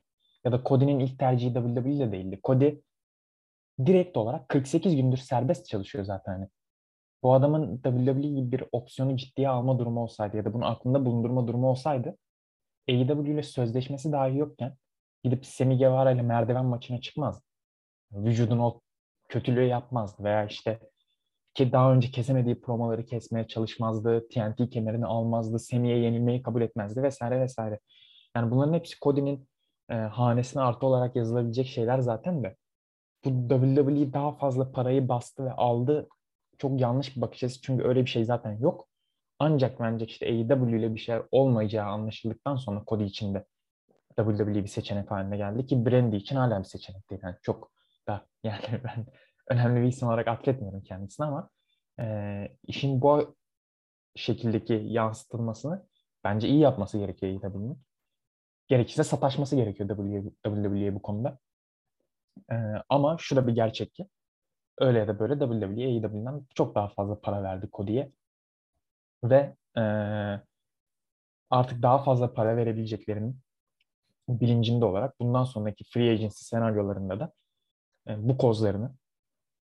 Ya 0.44 0.52
da 0.52 0.62
Cody'nin 0.64 0.98
ilk 0.98 1.18
tercihi 1.18 1.54
WWE 1.54 2.12
değildi. 2.12 2.40
Cody 2.44 2.74
direkt 3.86 4.16
olarak 4.16 4.48
48 4.48 4.96
gündür 4.96 5.16
serbest 5.16 5.66
çalışıyor 5.66 6.04
zaten. 6.04 6.32
Hani 6.32 6.48
bu 7.22 7.34
adamın 7.34 7.76
WWE 7.76 8.28
gibi 8.28 8.52
bir 8.52 8.64
opsiyonu 8.72 9.16
ciddiye 9.16 9.48
alma 9.48 9.78
durumu 9.78 10.02
olsaydı 10.02 10.36
ya 10.36 10.44
da 10.44 10.54
bunu 10.54 10.66
aklında 10.66 11.04
bulundurma 11.04 11.48
durumu 11.48 11.68
olsaydı 11.68 12.16
AEW 12.88 13.32
ile 13.32 13.42
sözleşmesi 13.42 14.12
dahi 14.12 14.36
yokken 14.36 14.76
gidip 15.24 15.46
Semi 15.46 15.78
Guevara 15.78 16.10
ile 16.10 16.22
merdiven 16.22 16.64
maçına 16.64 17.00
çıkmazdı. 17.00 17.44
Vücudun 18.12 18.58
o 18.58 18.80
kötülüğü 19.32 19.64
yapmazdı 19.64 20.24
veya 20.24 20.44
işte 20.44 20.78
ki 21.54 21.72
daha 21.72 21.92
önce 21.92 22.10
kesemediği 22.10 22.60
promoları 22.60 23.06
kesmeye 23.06 23.46
çalışmazdı, 23.46 24.28
TNT 24.28 24.70
kemerini 24.70 25.06
almazdı, 25.06 25.58
Semi'ye 25.58 25.98
yenilmeyi 25.98 26.42
kabul 26.42 26.62
etmezdi 26.62 27.02
vesaire 27.02 27.40
vesaire. 27.40 27.80
Yani 28.36 28.50
bunların 28.50 28.74
hepsi 28.74 28.96
Cody'nin 29.02 29.48
e, 29.90 29.94
hanesine 29.94 30.62
artı 30.62 30.86
olarak 30.86 31.16
yazılabilecek 31.16 31.66
şeyler 31.66 31.98
zaten 31.98 32.42
de 32.42 32.56
bu 33.24 33.48
WWE 33.48 34.12
daha 34.12 34.32
fazla 34.32 34.72
parayı 34.72 35.08
bastı 35.08 35.44
ve 35.44 35.52
aldı 35.52 36.08
çok 36.58 36.80
yanlış 36.80 37.16
bir 37.16 37.20
bakış 37.20 37.44
açısı 37.44 37.60
çünkü 37.62 37.84
öyle 37.84 38.04
bir 38.04 38.10
şey 38.10 38.24
zaten 38.24 38.58
yok. 38.58 38.88
Ancak 39.38 39.80
bence 39.80 40.04
işte 40.06 40.26
AEW 40.26 40.78
ile 40.78 40.94
bir 40.94 41.00
şeyler 41.00 41.22
olmayacağı 41.30 41.86
anlaşıldıktan 41.86 42.56
sonra 42.56 42.82
Cody 42.86 43.04
için 43.04 43.34
de 43.34 43.44
WWE 44.16 44.54
bir 44.54 44.66
seçenek 44.66 45.10
haline 45.10 45.36
geldi 45.36 45.66
ki 45.66 45.86
Brandy 45.86 46.16
için 46.16 46.36
hala 46.36 46.58
bir 46.58 46.64
seçenek 46.64 47.10
değil. 47.10 47.20
Yani 47.24 47.36
çok 47.42 47.72
da 48.08 48.26
yani 48.44 48.80
ben 48.84 49.06
önemli 49.48 49.82
bir 49.82 49.86
isim 49.86 50.08
olarak 50.08 50.28
atfetmiyorum 50.28 50.82
kendisini 50.82 51.26
ama 51.26 51.50
e, 52.00 52.48
işin 52.66 53.00
bu 53.00 53.36
şekildeki 54.16 54.72
yansıtılmasını 54.72 55.86
bence 56.24 56.48
iyi 56.48 56.58
yapması 56.58 56.98
gerekiyor 56.98 57.32
AEW'nin. 57.32 57.82
Gerekirse 58.68 59.04
sataşması 59.04 59.56
gerekiyor 59.56 59.88
WWE 59.88 60.94
bu 60.94 61.02
konuda. 61.02 61.38
E, 62.52 62.56
ama 62.88 63.16
şu 63.18 63.36
da 63.36 63.46
bir 63.46 63.52
gerçek 63.54 63.94
ki 63.94 64.06
öyle 64.78 64.98
ya 64.98 65.08
da 65.08 65.18
böyle 65.18 65.34
WWE 65.38 65.84
AEW'den 65.86 66.46
çok 66.54 66.74
daha 66.74 66.88
fazla 66.88 67.20
para 67.20 67.42
verdi 67.42 67.68
Cody'ye. 67.72 68.12
Ve 69.24 69.56
e, 69.76 69.82
artık 71.50 71.82
daha 71.82 72.02
fazla 72.02 72.34
para 72.34 72.56
verebileceklerinin 72.56 73.40
bilincinde 74.28 74.84
olarak 74.84 75.20
bundan 75.20 75.44
sonraki 75.44 75.84
free 75.84 76.10
agency 76.10 76.44
senaryolarında 76.44 77.20
da 77.20 77.32
bu 78.06 78.38
kozlarını 78.38 78.92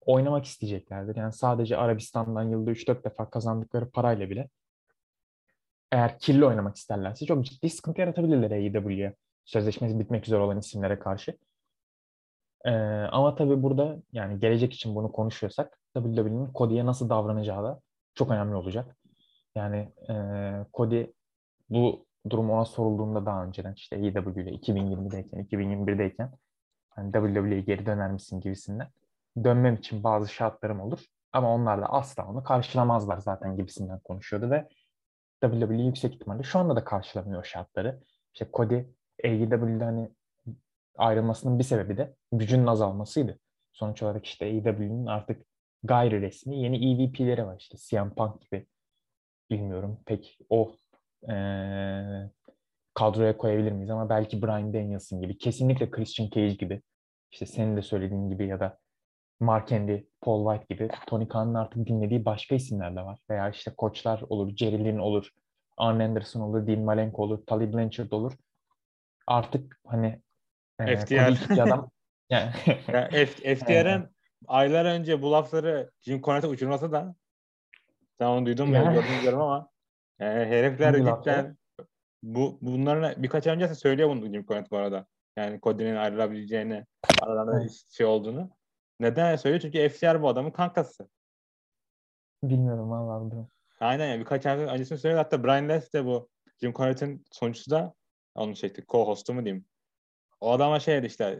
oynamak 0.02 0.46
isteyeceklerdir. 0.46 1.16
Yani 1.16 1.34
sadece 1.34 1.78
Arabistan'dan 1.78 2.44
yılda 2.44 2.72
3-4 2.72 3.04
defa 3.04 3.30
kazandıkları 3.30 3.90
parayla 3.90 4.30
bile 4.30 4.50
eğer 5.92 6.20
kirli 6.20 6.46
oynamak 6.46 6.76
isterlerse 6.76 7.26
çok 7.26 7.46
ciddi 7.46 7.70
sıkıntı 7.70 8.02
yaratabilirler 8.02 8.52
AEW'ye 8.52 9.16
sözleşmesi 9.46 10.00
bitmek 10.00 10.26
üzere 10.26 10.40
olan 10.40 10.60
isimlere 10.60 11.00
karşı. 11.00 11.38
Ee, 12.66 12.72
ama 13.12 13.36
tabii 13.36 13.64
burada 13.64 13.98
yani 14.12 14.40
gelecek 14.40 14.74
için 14.74 14.96
bunu 14.96 15.12
konuşuyorsak 15.12 15.80
WWE'nin 15.94 16.54
Cody'ye 16.54 16.86
nasıl 16.86 17.10
davranacağı 17.10 17.64
da 17.64 17.82
çok 18.16 18.32
önemli 18.32 18.56
olacak. 18.56 18.98
Yani 19.56 19.92
e, 20.10 20.16
Cody 20.74 21.06
bu 21.70 22.06
durum 22.30 22.50
ona 22.50 22.66
sorulduğunda 22.66 23.26
daha 23.26 23.46
önceden 23.46 23.74
işte 23.74 23.96
AEW 23.96 24.42
ile 24.42 24.52
2020'deyken, 24.52 25.48
2021'deyken 25.50 26.30
hani 26.90 27.12
WWE'ye 27.14 27.62
geri 27.62 27.86
döner 27.86 28.12
misin 28.12 28.42
gibisinden 28.42 28.88
dönmem 29.44 29.76
için 29.76 30.04
bazı 30.04 30.34
şartlarım 30.34 30.80
olur. 30.80 31.06
Ama 31.32 31.54
onlar 31.54 31.82
da 31.82 31.86
asla 31.86 32.28
onu 32.28 32.44
karşılamazlar 32.44 33.18
zaten 33.18 33.58
gibisinden 33.58 34.00
konuşuyordu 34.00 34.50
ve 34.52 34.68
WWE 35.42 35.84
yüksek 35.84 36.16
ihtimalle 36.16 36.44
şu 36.44 36.60
anda 36.60 36.76
da 36.76 36.84
karşılamıyor 36.84 37.44
şartları. 37.44 38.00
İşte 38.34 38.48
Cody 38.54 38.82
AEW'de 39.24 39.84
hani 39.84 40.12
ayrılmasının 40.98 41.60
bir 41.60 41.64
sebebi 41.64 41.98
de 41.98 42.16
gücünün 42.32 42.68
azalmasıydı. 42.68 43.40
Sonuç 43.72 44.04
olarak 44.04 44.26
işte 44.26 44.46
AEW'nin 44.46 45.06
artık 45.06 45.46
gayri 45.84 46.22
resmi 46.22 46.60
yeni 46.60 46.94
EVP'leri 46.94 47.46
var 47.46 47.56
işte 47.60 47.78
CM 47.78 48.10
Punk 48.10 48.42
gibi 48.42 48.68
bilmiyorum 49.50 50.00
pek 50.06 50.40
o 50.50 50.76
e, 51.30 51.34
kadroya 53.00 53.38
koyabilir 53.38 53.72
miyiz 53.72 53.90
ama 53.90 54.10
belki 54.10 54.42
Brian 54.42 54.74
Danielson 54.74 55.22
gibi 55.22 55.38
kesinlikle 55.38 55.92
Christian 55.92 56.30
Cage 56.30 56.54
gibi 56.54 56.82
işte 57.32 57.46
senin 57.46 57.78
de 57.78 57.82
söylediğin 57.82 58.30
gibi 58.30 58.48
ya 58.48 58.60
da 58.60 58.78
Mark 59.40 59.72
Andy, 59.72 60.04
Paul 60.22 60.54
White 60.54 60.76
gibi 60.76 60.90
Tony 61.08 61.28
Khan'ın 61.28 61.54
artık 61.54 61.88
dinlediği 61.88 62.26
başka 62.26 62.56
isimler 62.56 62.96
de 62.96 63.02
var. 63.02 63.20
Veya 63.30 63.50
işte 63.50 63.72
koçlar 63.78 64.22
olur, 64.30 64.56
Jerry 64.56 64.86
Lynn 64.86 64.98
olur, 64.98 65.30
Arn 65.78 66.00
Anderson 66.00 66.42
olur, 66.42 66.68
Dean 66.68 66.80
Malenko 66.80 67.24
olur, 67.24 67.46
Tully 67.46 67.74
Blanchard 67.74 68.12
olur. 68.12 68.34
Artık 69.28 69.80
hani 69.88 70.22
e, 70.80 70.98
FTR. 70.98 71.54
adam. 71.62 71.90
yani, 72.30 72.52
yani 73.68 74.08
aylar 74.48 74.86
önce 74.86 75.22
bu 75.22 75.32
lafları 75.32 75.92
Jim 76.02 76.22
Cornette 76.22 76.48
uçurması 76.48 76.92
da 76.92 77.16
sen 78.18 78.26
onu 78.26 78.46
duydun 78.46 78.68
mu? 78.68 78.74
Gördüm 78.74 79.04
bilmiyorum 79.16 79.42
ama 79.42 79.70
yani 80.20 80.46
herifler 80.46 80.94
cidden 80.94 81.59
bu 82.24 82.58
bunların 82.62 83.24
birkaç 83.24 83.48
ay 83.48 83.56
önce 83.56 83.76
söylüyor 83.76 84.10
bunu 84.10 84.26
Jim 84.26 84.46
Cornette 84.46 84.72
bu 84.72 84.78
arada. 84.78 85.06
Yani 85.38 85.60
Cody'nin 85.62 85.96
ayrılabileceğini 85.96 86.86
aralarında 87.22 87.68
şey 87.92 88.06
olduğunu. 88.06 88.50
Neden 89.00 89.36
söylüyor? 89.36 89.62
Çünkü 89.62 89.90
FTR 89.90 90.22
bu 90.22 90.30
adamın 90.30 90.52
kankası. 90.52 91.10
Bilmiyorum 92.44 92.90
vallahi. 92.90 93.48
Aynen 93.80 94.08
yani 94.08 94.20
birkaç 94.20 94.46
ay 94.46 94.60
öncesini 94.60 94.98
söyledi. 94.98 95.18
Hatta 95.18 95.44
Brian 95.44 95.70
Les 95.70 95.94
de 95.94 96.06
bu 96.06 96.30
Jim 96.62 96.74
Cornette'in 96.74 97.26
sonuçta 97.32 97.72
da 97.72 97.94
onun 98.36 98.54
çekti. 98.54 98.86
Co-host'u 98.88 99.34
mu 99.34 99.46
diyeyim. 99.46 99.66
O 100.40 100.52
adama 100.52 100.80
şey 100.80 100.98
dedi 100.98 101.06
işte 101.06 101.40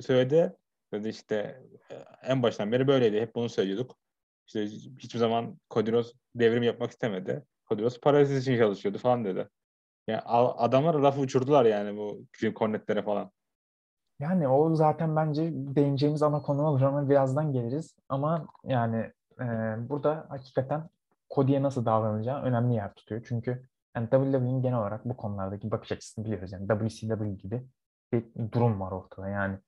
söyledi. 0.00 0.56
Dedi 0.92 1.08
işte 1.08 1.62
en 2.22 2.42
baştan 2.42 2.72
beri 2.72 2.86
böyleydi. 2.86 3.20
Hep 3.20 3.34
bunu 3.34 3.48
söylüyorduk. 3.48 3.96
İşte 4.46 4.66
hiçbir 4.66 5.18
zaman 5.18 5.58
Kodiros 5.70 6.12
devrim 6.34 6.62
yapmak 6.62 6.90
istemedi. 6.90 7.44
Kodiros 7.64 8.00
parasız 8.00 8.36
için 8.36 8.58
çalışıyordu 8.58 8.98
falan 8.98 9.24
dedi. 9.24 9.48
Yani 10.08 10.20
adamlar 10.26 10.94
lafı 10.94 11.20
uçurdular 11.20 11.64
yani 11.64 11.96
bu 11.96 12.18
Jim 12.38 12.54
Cornette'lere 12.54 13.02
falan. 13.02 13.30
Yani 14.18 14.48
o 14.48 14.74
zaten 14.74 15.16
bence 15.16 15.50
değineceğimiz 15.52 16.22
ana 16.22 16.42
konu 16.42 16.66
olur 16.66 16.82
ama 16.82 17.08
birazdan 17.08 17.52
geliriz. 17.52 17.96
Ama 18.08 18.46
yani 18.64 19.12
e, 19.40 19.44
burada 19.88 20.26
hakikaten 20.28 20.88
Cody'ye 21.34 21.62
nasıl 21.62 21.86
davranacağı 21.86 22.42
önemli 22.42 22.74
yer 22.74 22.94
tutuyor. 22.94 23.24
Çünkü 23.28 23.68
yani 23.96 24.10
WWE'nin 24.10 24.62
genel 24.62 24.78
olarak 24.78 25.04
bu 25.04 25.16
konulardaki 25.16 25.70
bakış 25.70 25.92
açısını 25.92 26.24
biliyoruz. 26.24 26.52
Yani 26.52 26.68
WCW 26.68 27.30
gibi 27.30 27.66
bir 28.12 28.24
durum 28.52 28.80
var 28.80 28.92
ortada. 28.92 29.28
Yani 29.28 29.58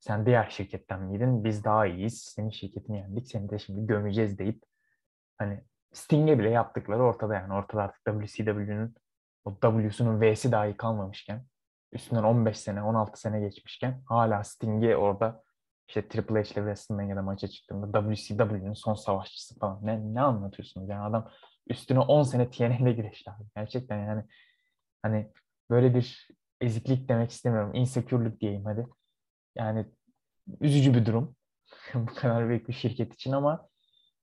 sen 0.00 0.26
diğer 0.26 0.50
şirketten 0.50 1.02
miydin? 1.02 1.44
Biz 1.44 1.64
daha 1.64 1.86
iyiyiz. 1.86 2.22
Senin 2.22 2.50
şirketini 2.50 2.96
yendik. 2.98 3.28
Seni 3.28 3.50
de 3.50 3.58
şimdi 3.58 3.86
gömeceğiz 3.86 4.38
deyip 4.38 4.62
hani 5.38 5.64
Sting'e 5.92 6.38
bile 6.38 6.50
yaptıkları 6.50 7.02
ortada 7.02 7.34
yani. 7.34 7.54
Ortada 7.54 7.82
artık 7.82 8.04
WCW'nin 8.04 8.94
o 9.46 9.54
W'sunun 9.60 10.20
V'si 10.20 10.52
dahi 10.52 10.76
kalmamışken 10.76 11.46
üstünden 11.92 12.22
15 12.22 12.58
sene, 12.58 12.82
16 12.82 13.20
sene 13.20 13.40
geçmişken 13.40 14.02
hala 14.06 14.44
Sting'i 14.44 14.96
orada 14.96 15.42
işte 15.88 16.08
Triple 16.08 16.34
H 16.34 16.40
ile 16.40 16.54
WrestleMania'da 16.54 17.22
maça 17.22 17.48
çıktığında 17.48 18.14
WCW'nin 18.14 18.72
son 18.72 18.94
savaşçısı 18.94 19.58
falan. 19.58 19.78
Ne, 19.82 20.14
ne 20.14 20.20
anlatıyorsunuz? 20.20 20.88
Yani 20.88 21.02
adam 21.02 21.30
üstüne 21.68 21.98
10 21.98 22.22
sene 22.22 22.50
TNA'de 22.50 22.92
güreşti 22.92 23.30
abi. 23.30 23.44
Gerçekten 23.56 24.06
yani 24.06 24.24
hani 25.02 25.32
böyle 25.70 25.94
bir 25.94 26.28
eziklik 26.60 27.08
demek 27.08 27.30
istemiyorum. 27.30 27.74
Insecure'lük 27.74 28.40
diyeyim 28.40 28.64
hadi. 28.64 28.86
Yani 29.54 29.86
üzücü 30.60 30.94
bir 30.94 31.06
durum. 31.06 31.36
bu 31.94 32.14
kadar 32.14 32.48
büyük 32.48 32.68
bir 32.68 32.72
şirket 32.72 33.14
için 33.14 33.32
ama 33.32 33.68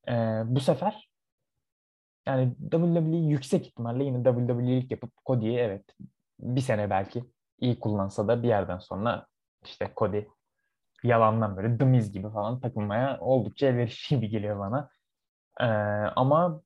e, 0.07 0.13
bu 0.45 0.59
sefer 0.59 1.09
yani 2.25 2.55
WWE 2.71 3.17
yüksek 3.17 3.67
ihtimalle 3.67 4.03
yine 4.03 4.23
WWE'lik 4.23 4.91
yapıp 4.91 5.11
Cody'yi 5.25 5.57
evet 5.57 5.85
bir 6.39 6.61
sene 6.61 6.89
belki 6.89 7.23
iyi 7.59 7.79
kullansa 7.79 8.27
da 8.27 8.43
bir 8.43 8.47
yerden 8.47 8.79
sonra 8.79 9.27
işte 9.65 9.91
Cody 9.97 10.21
yalandan 11.03 11.57
böyle 11.57 11.79
dımiz 11.79 12.11
gibi 12.11 12.29
falan 12.29 12.59
takılmaya 12.61 13.17
oldukça 13.19 13.67
elverişli 13.67 14.15
gibi 14.15 14.29
geliyor 14.29 14.59
bana. 14.59 14.89
Ee, 15.59 15.65
ama 16.15 16.61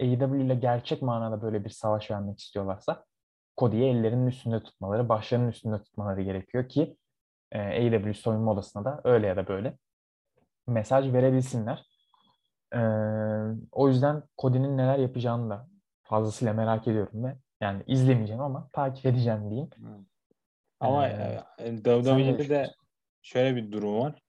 AEW 0.00 0.40
ile 0.42 0.54
gerçek 0.54 1.02
manada 1.02 1.42
böyle 1.42 1.64
bir 1.64 1.70
savaş 1.70 2.10
vermek 2.10 2.38
istiyorlarsa 2.38 3.04
Cody'yi 3.58 3.84
ellerinin 3.84 4.26
üstünde 4.26 4.62
tutmaları, 4.62 5.08
başlarının 5.08 5.48
üstünde 5.48 5.82
tutmaları 5.82 6.22
gerekiyor 6.22 6.68
ki 6.68 6.96
e, 7.52 7.58
AEW 7.60 8.14
soyunma 8.14 8.52
odasına 8.52 8.84
da 8.84 9.00
öyle 9.04 9.26
ya 9.26 9.36
da 9.36 9.48
böyle 9.48 9.78
mesaj 10.66 11.12
verebilsinler. 11.12 11.93
Ee, 12.74 12.78
o 13.72 13.88
yüzden 13.88 14.22
Cody'nin 14.38 14.76
neler 14.78 14.98
yapacağını 14.98 15.50
da 15.50 15.68
fazlasıyla 16.02 16.54
merak 16.54 16.88
ediyorum 16.88 17.24
ve 17.24 17.36
yani 17.60 17.82
izlemeyeceğim 17.86 18.42
ama 18.42 18.68
takip 18.72 19.06
edeceğim 19.06 19.50
diyeyim. 19.50 19.70
Ama 20.80 21.08
Ee, 21.08 21.42
WWE'de 21.58 22.38
de 22.38 22.38
düşünüyorsun? 22.38 22.74
şöyle 23.22 23.56
bir 23.56 23.72
durum 23.72 23.98
var. 23.98 24.22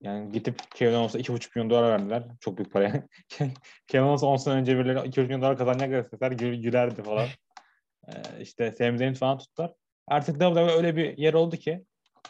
Yani 0.00 0.32
gidip 0.32 0.58
Kevin 0.74 0.94
Owens'a 0.94 1.18
2,5 1.18 1.50
milyon 1.54 1.70
dolar 1.70 1.90
verdiler. 1.90 2.24
Çok 2.40 2.58
büyük 2.58 2.72
para. 2.72 2.92
Kevin 3.86 4.04
Owens 4.04 4.22
10 4.22 4.36
sene 4.36 4.54
önce 4.54 4.78
birileri 4.78 4.98
2,5 4.98 5.22
milyon 5.22 5.42
dolar 5.42 5.58
kazanacak 5.58 6.12
deseler 6.12 6.32
gül, 6.32 6.62
gülerdi 6.62 7.02
falan. 7.02 7.26
Ee, 8.08 8.40
işte 8.40 8.72
Sami 8.72 8.98
Zayn 8.98 9.14
falan 9.14 9.38
tuttular. 9.38 9.74
Artık 10.08 10.40
WWE 10.40 10.60
öyle 10.60 10.96
bir 10.96 11.18
yer 11.18 11.34
oldu 11.34 11.56
ki 11.56 11.84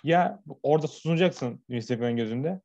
ya 0.04 0.42
orada 0.62 0.86
tutunacaksın 0.86 1.64
Vince 1.70 1.94
McMahon 1.94 2.16
gözünde 2.16 2.60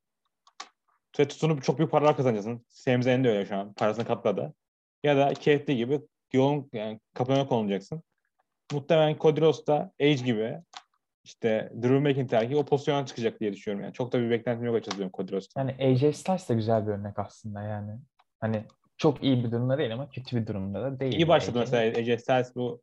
ve 1.20 1.28
tutunup 1.28 1.62
çok 1.62 1.78
büyük 1.78 1.90
paralar 1.90 2.16
kazanacaksın. 2.16 2.64
Sami 2.68 3.02
Zayn 3.02 3.24
de 3.24 3.28
öyle 3.30 3.46
şu 3.46 3.56
an. 3.56 3.72
Parasını 3.72 4.04
katladı. 4.04 4.54
Ya 5.04 5.16
da 5.16 5.34
KFD 5.34 5.68
gibi 5.72 6.00
yolun 6.32 6.70
yani 6.72 7.00
kapına 7.14 7.46
konulacaksın. 7.46 8.02
Muhtemelen 8.72 9.16
Cody 9.20 9.40
Rhodes 9.40 9.66
da 9.66 9.92
Age 10.00 10.14
gibi 10.14 10.58
işte 11.24 11.72
Drew 11.82 11.98
McIntyre 12.00 12.56
o 12.56 12.64
pozisyona 12.64 13.06
çıkacak 13.06 13.40
diye 13.40 13.52
düşünüyorum. 13.52 13.84
Yani 13.84 13.92
çok 13.92 14.12
da 14.12 14.20
bir 14.20 14.30
beklentim 14.30 14.66
yok 14.66 14.76
açıkçası 14.76 15.10
Cody 15.14 15.32
Rhodes'tan. 15.32 15.68
Yani 15.68 15.92
AJ 15.92 16.16
Styles 16.16 16.48
de 16.48 16.54
güzel 16.54 16.86
bir 16.86 16.92
örnek 16.92 17.18
aslında 17.18 17.62
yani. 17.62 17.98
Hani 18.40 18.64
çok 18.96 19.22
iyi 19.22 19.44
bir 19.44 19.50
durumda 19.50 19.78
değil 19.78 19.92
ama 19.92 20.10
kötü 20.10 20.36
bir 20.36 20.46
durumda 20.46 20.82
da 20.82 21.00
değil. 21.00 21.12
İyi 21.12 21.28
başladı 21.28 21.58
AJ. 21.58 21.70
mesela 21.70 22.00
AJ 22.00 22.20
Styles 22.20 22.56
bu 22.56 22.82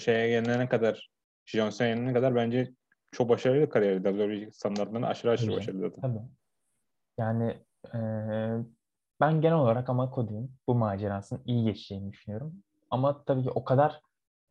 şeye 0.00 0.28
gelene 0.28 0.68
kadar 0.68 1.10
John 1.46 1.70
Cena'ya 1.70 1.94
gelene 1.94 2.12
kadar 2.12 2.34
bence 2.34 2.72
çok 3.12 3.28
başarılı 3.28 3.70
kariyeri. 3.70 4.02
WWE 4.02 4.50
standartlarına 4.50 5.06
aşırı 5.06 5.30
aşırı 5.30 5.46
Tabii. 5.46 5.56
başarılı 5.56 5.80
zaten. 5.80 6.00
Tabii. 6.00 6.28
Yani 7.22 7.58
eee, 7.94 8.58
ben 9.20 9.40
genel 9.40 9.56
olarak 9.56 9.88
ama 9.90 10.12
Cody'nin 10.14 10.56
bu 10.68 10.74
macerasının 10.74 11.42
iyi 11.46 11.64
geçeceğini 11.64 12.12
düşünüyorum. 12.12 12.54
Ama 12.90 13.24
tabii 13.24 13.42
ki 13.42 13.50
o 13.50 13.64
kadar 13.64 14.00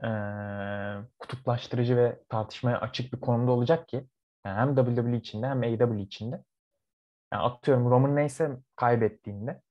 eee, 0.03 1.07
kutuplaştırıcı 1.19 1.97
ve 1.97 2.23
tartışmaya 2.29 2.81
açık 2.81 3.13
bir 3.13 3.19
konumda 3.19 3.51
olacak 3.51 3.87
ki 3.87 4.07
yani 4.45 4.57
hem 4.59 4.75
WWE 4.75 5.17
içinde 5.17 5.47
hem 5.47 5.61
AEW 5.61 6.01
içinde. 6.01 6.43
Yani 7.33 7.43
atıyorum 7.43 7.89
Roman 7.89 8.17
Reigns'e 8.17 8.51
kaybettiğinde 8.75 9.61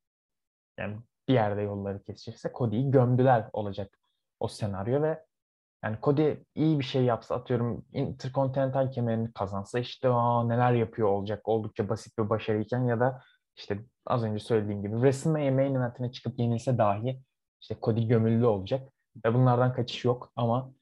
yani 0.79 0.99
bir 1.29 1.35
yerde 1.35 1.63
yolları 1.63 2.03
kesişirse 2.03 2.53
Cody'yi 2.59 2.91
gömdüler 2.91 3.51
olacak 3.53 3.99
o 4.41 4.49
senaryo 4.49 5.03
ve 5.03 5.25
yani 5.85 5.97
Cody 6.03 6.35
iyi 6.55 6.79
bir 6.79 6.85
şey 6.85 7.05
yapsa 7.05 7.35
atıyorum 7.35 7.85
Intercontinental 7.93 8.91
kemerini 8.93 9.33
kazansa 9.33 9.79
işte 9.79 10.09
Aa, 10.09 10.45
neler 10.45 10.73
yapıyor 10.73 11.09
olacak? 11.09 11.49
oldukça 11.49 11.89
basit 11.89 12.19
bir 12.19 12.31
başarıyken 12.31 12.85
ya 12.85 13.01
da 13.01 13.23
işte 13.57 13.79
az 14.07 14.25
önce 14.25 14.45
söylediğim 14.45 14.83
gibi 14.83 14.95
WrestleMania 14.95 15.51
main 15.53 15.75
eventine 15.75 16.13
çıkıp 16.13 16.39
yenilse 16.39 16.79
dahi 16.79 17.23
işte 17.61 17.77
Cody 17.83 18.07
gömüllü 18.07 18.47
olacak 18.47 18.89
ve 19.25 19.35
bunlardan 19.35 19.73
kaçış 19.73 20.05
yok. 20.05 20.33
Ama 20.37 20.73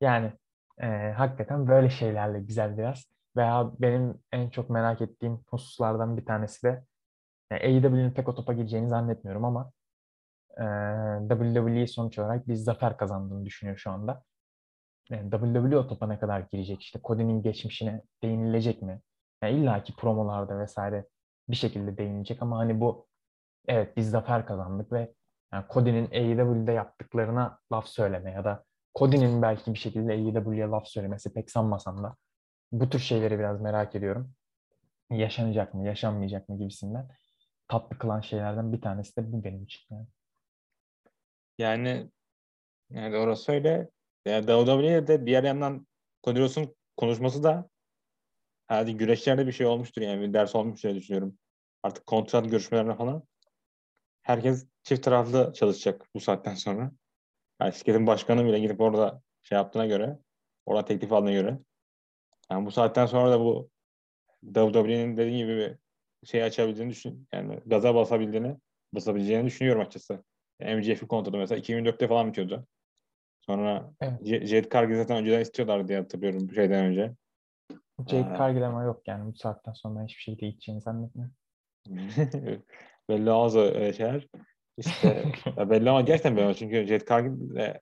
yani 0.00 0.32
e, 0.78 1.12
hakikaten 1.16 1.68
böyle 1.68 1.90
şeylerle 1.90 2.40
güzel 2.40 2.78
biraz. 2.78 3.04
Veya 3.36 3.70
benim 3.78 4.18
en 4.32 4.50
çok 4.50 4.70
merak 4.70 5.00
ettiğim 5.00 5.40
hususlardan 5.46 6.16
bir 6.16 6.26
tanesi 6.26 6.62
de 6.62 6.84
yani 7.50 7.62
AEW'nin 7.62 8.10
pek 8.10 8.28
o 8.28 8.34
topa 8.34 8.52
gireceğini 8.52 8.88
zannetmiyorum 8.88 9.44
ama 9.44 9.72
e, 10.58 10.64
WWE 11.28 11.86
sonuç 11.86 12.18
olarak 12.18 12.48
bir 12.48 12.54
zafer 12.54 12.96
kazandığını 12.96 13.44
düşünüyor 13.44 13.76
şu 13.76 13.90
anda. 13.90 14.22
Yani 15.10 15.30
WWE 15.30 15.76
o 15.76 15.86
topa 15.86 16.06
ne 16.06 16.18
kadar 16.18 16.40
girecek? 16.40 16.82
İşte 16.82 17.00
Cody'nin 17.04 17.42
geçmişine 17.42 18.02
değinilecek 18.22 18.82
mi? 18.82 19.00
Yani 19.42 19.58
illa 19.58 19.82
ki 19.82 19.94
promolarda 19.96 20.58
vesaire 20.58 21.06
bir 21.48 21.56
şekilde 21.56 21.96
değinilecek 21.96 22.42
ama 22.42 22.58
hani 22.58 22.80
bu 22.80 23.06
evet 23.68 23.96
biz 23.96 24.10
zafer 24.10 24.46
kazandık 24.46 24.92
ve 24.92 25.14
yani 25.52 25.64
Cody'nin 25.70 26.06
AEW'de 26.10 26.72
yaptıklarına 26.72 27.58
laf 27.72 27.86
söyleme 27.86 28.30
ya 28.32 28.44
da 28.44 28.64
Cody'nin 28.98 29.42
belki 29.42 29.74
bir 29.74 29.78
şekilde 29.78 30.12
AEW'ye 30.12 30.66
laf 30.66 30.86
söylemesi 30.86 31.32
pek 31.32 31.50
sanmasam 31.50 32.02
da 32.04 32.16
bu 32.72 32.90
tür 32.90 32.98
şeyleri 32.98 33.38
biraz 33.38 33.60
merak 33.60 33.94
ediyorum. 33.94 34.32
Yaşanacak 35.10 35.74
mı, 35.74 35.86
yaşanmayacak 35.86 36.48
mı 36.48 36.58
gibisinden 36.58 37.08
tatlı 37.68 37.98
kılan 37.98 38.20
şeylerden 38.20 38.72
bir 38.72 38.80
tanesi 38.80 39.16
de 39.16 39.32
bu 39.32 39.44
benim 39.44 39.64
için. 39.64 39.94
Yani. 39.94 40.06
Yani 41.60 42.10
yani 42.90 43.16
orası 43.16 43.52
öyle. 43.52 43.90
Yani 44.26 44.46
WWE'de 44.46 45.06
de 45.08 45.26
bir 45.26 45.44
yandan 45.44 45.86
Cody 46.24 46.38
Rhodes'un 46.38 46.76
konuşması 46.96 47.42
da 47.42 47.68
hadi 48.66 48.96
güreşlerde 48.96 49.46
bir 49.46 49.52
şey 49.52 49.66
olmuştur 49.66 50.02
yani 50.02 50.20
bir 50.20 50.32
ders 50.32 50.54
olmuş 50.54 50.82
diye 50.82 50.94
düşünüyorum. 50.94 51.38
Artık 51.82 52.06
kontrat 52.06 52.50
görüşmelerine 52.50 52.96
falan 52.96 53.22
herkes 54.22 54.66
çift 54.82 55.04
taraflı 55.04 55.52
çalışacak 55.52 56.08
bu 56.14 56.20
saatten 56.20 56.54
sonra. 56.54 56.92
Yani 57.60 57.74
şirketin 57.74 58.06
başkanı 58.06 58.44
bile 58.44 58.60
gidip 58.60 58.80
orada 58.80 59.22
şey 59.42 59.56
yaptığına 59.56 59.86
göre, 59.86 60.18
orada 60.66 60.84
teklif 60.84 61.12
aldığına 61.12 61.32
göre. 61.32 61.58
Yani 62.50 62.66
bu 62.66 62.70
saatten 62.70 63.06
sonra 63.06 63.30
da 63.30 63.40
bu 63.40 63.70
WWE'nin 64.54 65.16
dediği 65.16 65.36
gibi 65.36 65.78
bir 66.22 66.28
şey 66.28 66.42
açabildiğini 66.42 66.90
düşün, 66.90 67.28
yani 67.32 67.60
gaza 67.66 67.94
basabildiğini, 67.94 68.56
basabileceğini 68.92 69.46
düşünüyorum 69.46 69.82
açıkçası. 69.82 70.24
MJF'in 70.60 71.06
kontratı 71.06 71.38
mesela 71.38 71.58
2004'te 71.58 72.08
falan 72.08 72.28
bitiyordu. 72.28 72.66
Sonra 73.40 73.92
Evet. 74.00 74.20
Je- 74.22 74.46
Jet 74.46 74.72
Cargill 74.72 74.96
zaten 74.96 75.16
önceden 75.16 75.40
istiyorlardı 75.40 75.88
diye 75.88 75.98
hatırlıyorum 75.98 76.48
bu 76.48 76.54
şeyden 76.54 76.84
önce. 76.84 77.14
Jade 78.06 78.30
Aa. 78.30 78.38
Cargill 78.38 78.66
ama 78.66 78.82
yok 78.82 79.08
yani 79.08 79.32
bu 79.32 79.36
saatten 79.36 79.72
sonra 79.72 80.04
hiçbir 80.04 80.22
şey 80.22 80.40
değişeceğini 80.40 80.80
zannetmiyorum. 80.80 81.34
belli 83.08 83.30
o 83.30 83.58
öyle 83.58 83.92
şeyler. 83.92 84.26
İşte 84.76 85.24
belli 85.70 85.90
olmaz 85.90 86.04
gerçekten 86.04 86.36
belli. 86.36 86.56
Çünkü 86.56 86.86
Jet 86.86 87.08
Cargill 87.08 87.54
de 87.54 87.80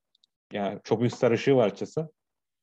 yani 0.52 0.80
çok 0.84 1.00
büyük 1.00 1.14
star 1.14 1.30
ışığı 1.30 1.56
var 1.56 1.66
açıkçası. 1.66 2.12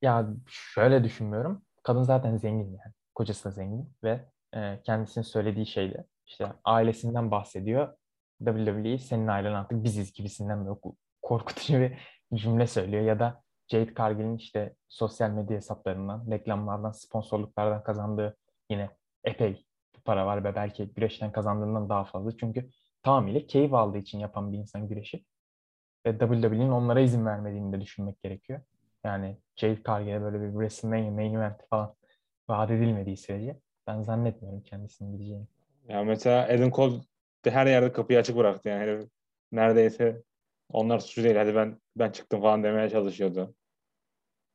Ya 0.02 0.28
şöyle 0.48 1.04
düşünmüyorum. 1.04 1.66
Kadın 1.84 2.04
zaten 2.04 2.38
zengin 2.38 2.68
yani. 2.68 2.94
Kocası 3.16 3.46
da 3.46 3.52
zengin 3.52 3.94
ve 4.04 4.26
e, 4.54 4.82
kendisinin 4.84 5.24
söylediği 5.24 5.66
şeyle 5.66 6.06
işte 6.26 6.48
ailesinden 6.64 7.32
bahsediyor. 7.32 7.98
WWE 8.40 8.98
senin 8.98 9.28
ailen 9.28 9.54
artık 9.54 9.84
biziz 9.84 10.14
gibisinden 10.14 10.66
böyle 10.66 10.80
korkutucu 11.22 11.80
bir 11.80 11.98
cümle 12.34 12.68
söylüyor. 12.68 13.04
Ya 13.04 13.20
da 13.20 13.44
Jade 13.68 13.94
Cargill'in 13.98 14.38
işte 14.38 14.76
sosyal 14.88 15.30
medya 15.30 15.58
hesaplarından, 15.58 16.32
reklamlardan, 16.32 16.92
sponsorluklardan 16.92 17.84
kazandığı 17.84 18.38
yine 18.70 18.90
epey 19.24 19.66
bir 19.96 20.02
para 20.02 20.26
var 20.26 20.44
ve 20.44 20.56
belki 20.56 20.86
güreşten 20.86 21.32
kazandığından 21.32 21.90
daha 21.90 22.04
fazla. 22.04 22.38
Çünkü 22.38 22.70
tamamıyla 23.04 23.48
keyif 23.48 23.74
aldığı 23.74 23.98
için 23.98 24.20
yapan 24.20 24.54
bir 24.54 24.58
insan 24.58 24.88
güreşi. 24.88 25.26
Ve 26.06 26.12
WWE'nin 26.12 26.72
onlara 26.72 27.00
izin 27.00 27.26
vermediğini 27.26 27.74
de 27.74 27.82
düşünmek 27.82 28.22
gerekiyor. 28.24 28.62
Yani 29.04 29.38
Jade 29.56 29.84
Cargill'e 29.88 30.22
böyle 30.22 30.42
bir 30.42 30.52
WrestleMania 30.52 31.12
main 31.12 31.34
event 31.34 31.68
falan 31.70 31.96
vaat 32.50 32.72
edilmediği 32.72 33.18
sürece 33.18 33.60
ben 33.88 34.02
zannetmiyorum 34.02 34.62
kendisinin 34.62 35.12
gideceğini. 35.12 35.48
Ya 35.88 36.04
mesela 36.04 36.48
Adam 36.48 36.72
Cole 36.72 37.02
de 37.46 37.52
her 37.52 37.68
yerde 37.68 37.92
kapıyı 37.92 38.20
açık 38.20 38.38
bıraktı 38.38 38.70
yani. 38.70 38.80
Herif 38.80 39.10
neredeyse 39.52 40.22
onlar 40.70 41.00
suçlu 41.00 41.24
değil. 41.24 41.36
Hadi 41.36 41.56
ben 41.56 41.80
ben 41.96 42.12
çıktım 42.12 42.42
falan 42.42 42.64
demeye 42.64 42.90
çalışıyordu. 42.90 43.56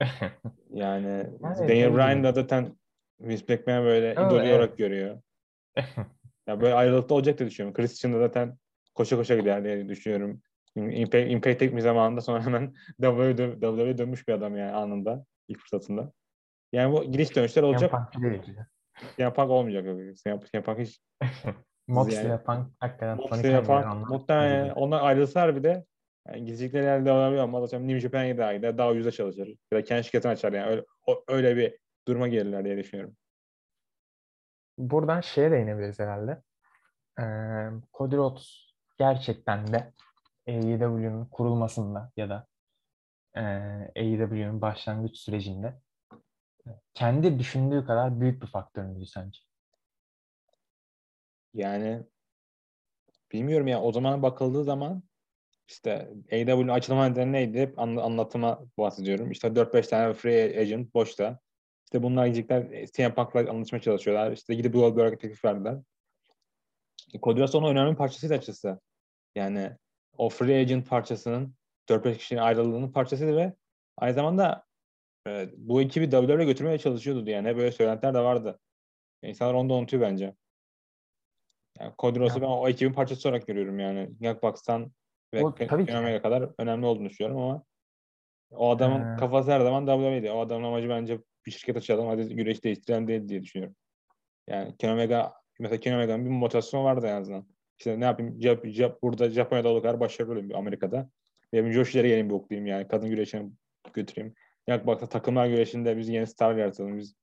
Yani 0.72 1.26
Daniel 1.42 1.94
Bryan 1.94 2.24
da 2.24 2.33
zaten 2.33 2.79
Vince 3.20 3.44
McMahon 3.48 3.85
böyle 3.85 4.12
idol 4.12 4.31
olarak 4.31 4.68
evet. 4.68 4.79
görüyor. 4.79 5.22
Ya 6.46 6.61
böyle 6.61 6.74
ayrılıkta 6.74 7.14
olacak 7.14 7.38
diye 7.38 7.50
düşünüyorum. 7.50 7.74
Christian 7.74 8.14
da 8.14 8.18
zaten 8.18 8.59
koşa 8.94 9.16
koşa 9.16 9.37
gider 9.37 9.64
diye 9.64 9.88
düşünüyorum. 9.88 10.42
Impact, 10.76 11.31
Impact 11.31 11.59
tek 11.59 11.76
bir 11.76 11.81
zamanında 11.81 12.20
sonra 12.20 12.46
hemen 12.46 12.74
WWE'ye 12.87 13.33
dö- 13.33 13.61
WWE'ye 13.61 13.98
dönmüş 13.98 14.29
bir 14.29 14.33
adam 14.33 14.57
yani 14.57 14.72
anında. 14.72 15.24
ilk 15.48 15.59
fırsatında. 15.59 16.12
Yani 16.72 16.92
bu 16.92 17.05
gidiş 17.05 17.37
dönüşler 17.37 17.62
olacak. 17.62 17.92
CM 19.16 19.33
Punk 19.33 19.50
olmayacak. 19.50 20.16
CM 20.24 20.62
Punk 20.62 20.79
hiç 20.79 21.00
Moxley 21.94 22.26
Yani- 22.29 22.42
Punk 22.42 22.68
hakikaten 22.81 23.16
Moxley 23.16 23.59
onlar 23.59 23.85
muhtemelen 24.09 24.64
bizi- 24.64 24.72
onlar 24.72 25.03
ayrılsalar 25.03 25.57
bir 25.57 25.62
de 25.62 25.85
yani 26.29 26.44
gidecekleri 26.44 26.85
yerde 26.85 27.12
olabilir 27.12 27.40
ama 27.40 27.64
atıyorum 27.64 27.88
New 27.88 28.00
Japan'a 28.00 28.29
gider 28.29 28.55
gider 28.55 28.79
daha 28.79 28.90
ucuza 28.90 29.11
çalışır. 29.11 29.48
Ya 29.72 29.79
da 29.79 29.85
kendi 29.85 30.05
şirketini 30.05 30.33
açar 30.33 30.53
yani 30.53 30.66
öyle, 30.70 30.85
o- 31.07 31.24
öyle 31.29 31.57
bir 31.57 31.79
duruma 32.09 32.29
gelirler 32.29 32.64
diye 32.64 32.76
düşünüyorum. 32.76 33.16
Buradan 34.79 35.20
şeye 35.20 35.50
değinebiliriz 35.50 35.98
herhalde. 35.98 36.42
Ee, 37.20 37.24
Cody 37.94 38.16
Rhodes 38.16 38.66
gerçekten 38.98 39.72
de 39.72 39.92
AEW'nin 40.48 41.24
kurulmasında 41.24 42.12
ya 42.16 42.29
da 42.31 42.46
e, 43.37 43.40
AEW'nin 43.96 44.61
başlangıç 44.61 45.16
sürecinde 45.18 45.81
kendi 46.94 47.38
düşündüğü 47.38 47.85
kadar 47.87 48.20
büyük 48.20 48.42
bir 48.42 48.46
faktör 48.46 48.85
müydü 48.85 49.07
sence? 49.07 49.40
Yani 51.54 52.02
bilmiyorum 53.32 53.66
ya 53.68 53.82
o 53.82 53.92
zaman 53.92 54.22
bakıldığı 54.22 54.64
zaman 54.64 55.02
işte 55.68 56.10
AW 56.32 56.72
açılma 56.72 57.08
nedeni 57.08 57.32
neydi? 57.32 57.60
Hep 57.60 57.78
anlatıma 57.78 58.60
bahsediyorum. 58.78 59.30
İşte 59.30 59.48
4-5 59.48 59.88
tane 59.88 60.14
free 60.14 60.60
agent 60.60 60.94
boşta. 60.94 61.38
İşte 61.84 62.02
bunlar 62.02 62.26
gidecekler 62.26 62.86
CM 62.86 63.14
Punk'la 63.14 63.50
anlaşmaya 63.50 63.80
çalışıyorlar. 63.80 64.32
İşte 64.32 64.54
gidip 64.54 64.72
Goldberg'e 64.72 65.18
teklif 65.18 65.44
verdiler. 65.44 65.78
Cody 67.22 67.40
Rhodes 67.40 67.54
önemli 67.54 67.96
parçasıydı 67.96 68.34
açıkçası. 68.34 68.80
Yani 69.34 69.70
o 70.16 70.28
free 70.28 70.60
agent 70.60 70.88
parçasının 70.88 71.54
4-5 71.88 72.16
kişinin 72.16 72.40
ayrılığının 72.40 72.92
parçasıydı 72.92 73.36
ve 73.36 73.54
aynı 73.96 74.14
zamanda 74.14 74.64
e, 75.26 75.48
bu 75.56 75.82
ekibi 75.82 76.10
WWE'ye 76.10 76.44
götürmeye 76.44 76.78
çalışıyordu 76.78 77.30
yani. 77.30 77.56
Böyle 77.56 77.72
söylentiler 77.72 78.14
de 78.14 78.20
vardı. 78.20 78.60
İnsanlar 79.22 79.54
onu 79.54 79.68
da 79.68 79.74
unutuyor 79.74 80.02
bence. 80.02 80.34
Yani 81.80 81.92
Cody 81.98 82.18
Rhodes'u 82.18 82.40
ben 82.40 82.46
o 82.46 82.68
ekibin 82.68 82.92
parçası 82.92 83.28
olarak 83.28 83.46
görüyorum 83.46 83.78
yani. 83.78 84.10
Bucks'tan 84.42 84.92
ve 85.34 85.42
Kenny 85.86 86.22
kadar 86.22 86.50
önemli 86.58 86.86
olduğunu 86.86 87.08
düşünüyorum 87.08 87.42
ama 87.42 87.64
o 88.50 88.70
adamın 88.70 89.14
ee... 89.14 89.16
kafası 89.16 89.52
her 89.52 89.60
zaman 89.60 89.86
WWE'di. 89.86 90.30
O 90.30 90.40
adamın 90.40 90.64
amacı 90.64 90.88
bence 90.88 91.18
bir 91.46 91.50
şirket 91.50 91.76
açalım 91.76 92.06
hadi 92.06 92.36
güreş 92.36 92.64
değiştirelim 92.64 93.08
değil 93.08 93.28
diye 93.28 93.42
düşünüyorum. 93.42 93.76
Yani 94.48 94.76
Kenny 94.76 94.92
Omega 94.92 95.32
mesela 95.58 95.80
Kenny 95.80 95.96
Omega'nın 95.96 96.24
bir 96.24 96.30
motivasyonu 96.30 96.84
vardı 96.84 97.06
en 97.06 97.20
azından. 97.20 97.46
İşte 97.78 98.00
ne 98.00 98.04
yapayım 98.04 98.40
Jap, 98.42 98.66
Jap, 98.66 99.02
burada 99.02 99.30
Japonya'da 99.30 99.68
olduğu 99.68 99.82
kadar 99.82 100.00
başarılı 100.00 100.32
olayım 100.32 100.56
Amerika'da. 100.56 101.10
Ve 101.54 101.72
Joshi'lere 101.72 102.08
geleyim 102.08 102.28
bir 102.28 102.34
okuyayım 102.34 102.66
yani. 102.66 102.88
Kadın 102.88 103.10
güreşini 103.10 103.52
götüreyim. 103.94 104.34
Yak 104.66 104.86
baksa 104.86 105.08
takımlar 105.08 105.46
güreşinde 105.46 105.96
biz 105.96 106.08
yeni 106.08 106.26
star 106.26 106.56
yaratalım. 106.56 106.98
Biz 106.98 107.14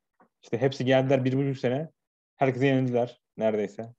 işte 0.43 0.58
hepsi 0.58 0.86
geldiler 0.86 1.26
bir 1.26 1.38
buçuk 1.38 1.58
sene. 1.58 1.89
Herkese 2.36 2.67
yenildiler 2.67 3.22
neredeyse. 3.38 3.93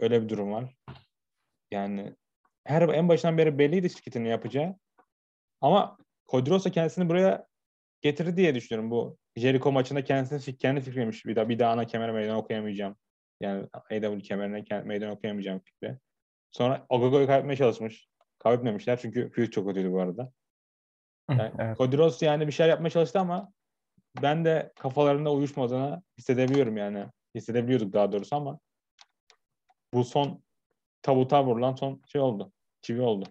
Öyle 0.00 0.22
bir 0.22 0.28
durum 0.28 0.52
var. 0.52 0.76
Yani 1.70 2.14
her 2.64 2.88
en 2.88 3.08
başından 3.08 3.38
beri 3.38 3.58
belliydi 3.58 3.90
şirketin 3.90 4.24
yapacağı. 4.24 4.76
Ama 5.60 5.98
Kodrosa 6.26 6.70
kendisini 6.70 7.08
buraya 7.08 7.46
getirdi 8.02 8.36
diye 8.36 8.54
düşünüyorum. 8.54 8.90
Bu 8.90 9.18
Jericho 9.36 9.72
maçında 9.72 10.04
kendisini 10.04 10.56
kendi 10.56 10.80
fikriymiş. 10.80 11.26
Bir 11.26 11.36
daha 11.36 11.48
bir 11.48 11.58
daha 11.58 11.72
ana 11.72 11.86
kemere 11.86 12.12
meydan 12.12 12.36
okuyamayacağım. 12.36 12.96
Yani 13.40 13.66
AW 13.72 14.18
kemerine 14.18 14.82
meydan 14.84 15.10
okuyamayacağım 15.10 15.60
fikri. 15.64 15.98
Sonra 16.50 16.86
Ogogo'yu 16.88 17.26
kaybetmeye 17.26 17.56
çalışmış. 17.56 18.08
Kaybetmemişler 18.38 18.98
çünkü 19.00 19.30
feud 19.30 19.50
çok 19.50 19.68
kötüydü 19.68 19.92
bu 19.92 20.00
arada. 20.00 20.32
Yani 21.30 21.52
evet. 21.58 22.22
Yani 22.22 22.46
bir 22.46 22.52
şeyler 22.52 22.70
yapmaya 22.70 22.90
çalıştı 22.90 23.20
ama 23.20 23.52
ben 24.22 24.44
de 24.44 24.72
kafalarında 24.78 25.32
uyuşmadığını 25.32 26.02
hissedebiliyorum 26.18 26.76
yani. 26.76 27.06
Hissedebiliyorduk 27.34 27.92
daha 27.92 28.12
doğrusu 28.12 28.36
ama 28.36 28.58
bu 29.94 30.04
son 30.04 30.42
tabuta 31.02 31.44
vurulan 31.44 31.74
son 31.74 32.02
şey 32.06 32.20
oldu. 32.20 32.52
Çivi 32.82 33.00
oldu. 33.00 33.24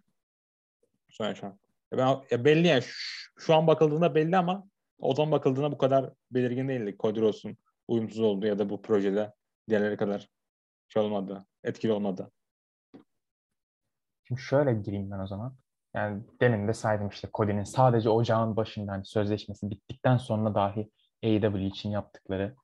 Son 1.10 1.26
yaşam. 1.26 1.58
Ben, 1.92 2.18
ya 2.32 2.46
belli 2.46 2.68
yani 2.68 2.82
şu, 2.82 3.32
şu 3.38 3.56
an 3.56 3.68
bakıldığında 3.68 4.16
belli 4.16 4.38
ama 4.38 4.68
o 5.00 5.16
zaman 5.16 5.32
bakıldığında 5.32 5.72
bu 5.72 5.78
kadar 5.78 6.14
belirgin 6.32 6.68
değildi. 6.70 6.96
Cody 7.00 7.20
Rhodes'un 7.20 7.58
uyumsuz 7.88 8.20
olduğu 8.20 8.48
ya 8.48 8.60
da 8.60 8.70
bu 8.70 8.82
projede 8.82 9.34
diğerleri 9.70 9.98
kadar 9.98 10.30
şey 10.88 11.04
olmadı, 11.04 11.46
etkili 11.64 11.92
olmadı. 11.92 12.32
Şimdi 14.24 14.42
şöyle 14.42 14.74
gireyim 14.74 15.12
ben 15.12 15.20
o 15.20 15.28
zaman. 15.28 15.56
Yani 15.94 16.24
demin 16.42 16.68
de 16.68 16.74
saydım 16.74 17.10
işte 17.10 17.30
Cody'nin 17.34 17.64
sadece 17.64 18.10
ocağın 18.10 18.56
başında 18.56 18.92
hani 18.92 19.06
sözleşmesi 19.06 19.70
bittikten 19.70 20.18
sonra 20.18 20.56
dahi 20.56 20.92
AEW 21.24 21.66
için 21.66 21.90
yaptıkları 21.90 22.56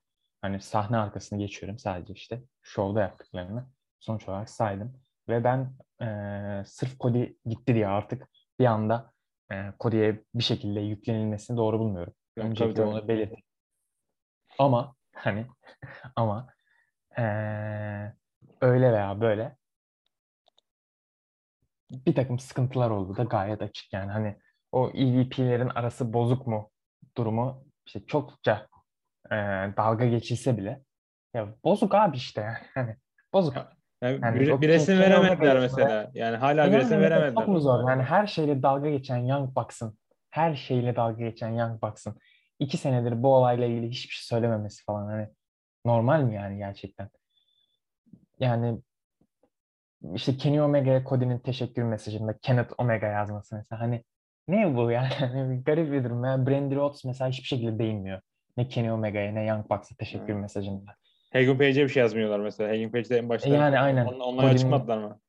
hani 0.41 0.61
sahne 0.61 0.97
arkasını 0.97 1.39
geçiyorum 1.39 1.79
sadece 1.79 2.13
işte 2.13 2.43
şovda 2.61 3.01
yaptıklarını 3.01 3.67
sonuç 4.03 4.29
olarak 4.29 4.49
saydım. 4.49 4.93
Ve 5.29 5.43
ben 5.43 5.73
e, 6.01 6.65
sırf 6.65 6.99
Cody 6.99 7.25
gitti 7.45 7.75
diye 7.75 7.87
artık 7.87 8.29
bir 8.59 8.65
anda 8.65 9.13
e, 9.51 9.73
Cody'ye 9.79 10.23
bir 10.35 10.43
şekilde 10.43 10.79
yüklenilmesini 10.79 11.57
doğru 11.57 11.79
bulmuyorum. 11.79 12.13
Öncelikle 12.37 12.83
onu 12.83 13.07
belirttim. 13.07 13.43
Ama 14.59 14.95
hani 15.15 15.45
ama 16.15 16.47
e, 17.17 17.23
öyle 18.61 18.93
veya 18.93 19.21
böyle 19.21 19.57
bir 21.89 22.15
takım 22.15 22.39
sıkıntılar 22.39 22.89
oldu 22.89 23.17
da 23.17 23.23
gayet 23.23 23.61
açık 23.61 23.93
yani 23.93 24.11
hani 24.11 24.37
o 24.71 24.89
EVP'lerin 24.89 25.69
arası 25.69 26.13
bozuk 26.13 26.47
mu 26.47 26.71
durumu 27.17 27.65
işte 27.85 28.05
çokça 28.05 28.67
e, 29.31 29.35
dalga 29.77 30.05
geçilse 30.05 30.57
bile 30.57 30.83
ya 31.33 31.55
bozuk 31.63 31.95
abi 31.95 32.17
işte 32.17 32.41
yani 32.41 32.57
hani 32.73 32.95
bozuk. 33.33 33.57
Yani, 34.03 34.19
yani 34.23 34.39
bir, 34.39 34.61
bir 34.61 34.67
resim 34.67 34.99
veremediler 34.99 35.59
mesela. 35.59 36.11
Yani 36.13 36.37
hala 36.37 36.71
bir 36.71 36.77
resim 36.77 37.01
veremediler. 37.01 37.35
Çok 37.35 37.47
mu 37.47 37.59
zor? 37.59 37.89
Yani 37.89 38.03
her 38.03 38.27
şeyle 38.27 38.63
dalga 38.63 38.89
geçen 38.89 39.17
Young 39.17 39.55
Bucks'ın 39.55 39.97
her 40.29 40.55
şeyle 40.55 40.95
dalga 40.95 41.23
geçen 41.23 41.49
Young 41.49 41.81
Bucks'ın 41.81 42.15
iki 42.59 42.77
senedir 42.77 43.23
bu 43.23 43.35
olayla 43.35 43.65
ilgili 43.65 43.89
hiçbir 43.89 44.13
şey 44.13 44.23
söylememesi 44.23 44.83
falan 44.83 45.05
hani 45.05 45.27
normal 45.85 46.21
mi 46.21 46.35
yani 46.35 46.57
gerçekten? 46.57 47.09
Yani 48.39 48.81
işte 50.13 50.37
Kenny 50.37 50.61
Omega'ya 50.61 51.03
Cody'nin 51.03 51.39
teşekkür 51.39 51.83
mesajında 51.83 52.37
Kenneth 52.37 52.73
Omega 52.77 53.07
yazması 53.07 53.55
mesela 53.55 53.81
hani 53.81 54.03
ne 54.47 54.75
bu 54.75 54.91
yani? 54.91 55.07
Hani 55.19 55.63
garip 55.63 55.91
bir 55.91 56.03
durum. 56.03 56.23
Yani 56.23 56.47
Brandy 56.47 56.75
Rhodes 56.75 57.05
mesela 57.05 57.29
hiçbir 57.29 57.47
şekilde 57.47 57.79
değinmiyor. 57.79 58.21
Ne 58.57 58.67
Kenny 58.67 58.91
Omega'ya 58.91 59.31
ne 59.31 59.45
Young 59.45 59.69
Bucks'a 59.69 59.95
teşekkür 59.95 60.33
hmm. 60.33 60.41
mesajında. 60.41 60.95
Hagen 61.33 61.57
Page'e 61.57 61.83
bir 61.83 61.89
şey 61.89 62.01
yazmıyorlar 62.01 62.39
mesela. 62.39 62.69
Hagen 62.69 62.91
Page'de 62.91 63.17
en 63.17 63.29
başta. 63.29 63.49
Yani 63.49 63.79
aynen. 63.79 64.05
On, 64.05 64.19
onlar 64.19 64.43
açıkmadılar 64.43 64.97
mı? 64.97 65.19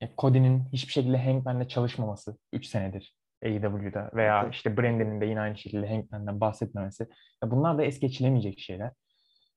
E, 0.00 0.08
Cody'nin 0.18 0.64
hiçbir 0.72 0.92
şekilde 0.92 1.18
Hangman'le 1.18 1.68
çalışmaması 1.68 2.36
3 2.52 2.66
senedir 2.66 3.16
AEW'da 3.44 4.10
veya 4.14 4.42
evet. 4.42 4.54
işte 4.54 4.76
Brandon'in 4.76 5.20
de 5.20 5.26
yine 5.26 5.40
aynı 5.40 5.58
şekilde 5.58 5.88
Hangman'den 5.88 6.40
bahsetmemesi. 6.40 7.06
Ya 7.44 7.50
bunlar 7.50 7.78
da 7.78 7.84
es 7.84 8.00
geçilemeyecek 8.00 8.60
şeyler. 8.60 8.92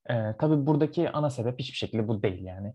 Ee, 0.10 0.36
tabii 0.40 0.68
buradaki 0.68 1.10
ana 1.10 1.30
sebep 1.30 1.60
hiçbir 1.60 1.78
şekilde 1.78 2.08
bu 2.08 2.24
değil 2.24 2.44
yani 2.44 2.74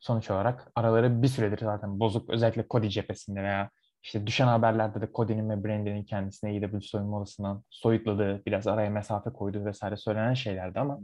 sonuç 0.00 0.30
olarak 0.30 0.72
araları 0.74 1.22
bir 1.22 1.28
süredir 1.28 1.58
zaten 1.58 2.00
bozuk. 2.00 2.30
Özellikle 2.30 2.64
Cody 2.70 2.88
cephesinde 2.88 3.42
veya 3.42 3.70
işte 4.02 4.26
düşen 4.26 4.46
haberlerde 4.46 5.00
de 5.00 5.08
Cody'nin 5.14 5.50
ve 5.50 5.64
Brandon'in 5.64 6.04
kendisine 6.04 6.50
AEW 6.50 6.80
soyunma 6.80 7.18
odasından 7.18 7.64
soyutladığı, 7.70 8.42
biraz 8.46 8.66
araya 8.66 8.90
mesafe 8.90 9.30
koyduğu 9.30 9.64
vesaire 9.64 9.96
söylenen 9.96 10.34
şeylerdi 10.34 10.80
ama 10.80 11.00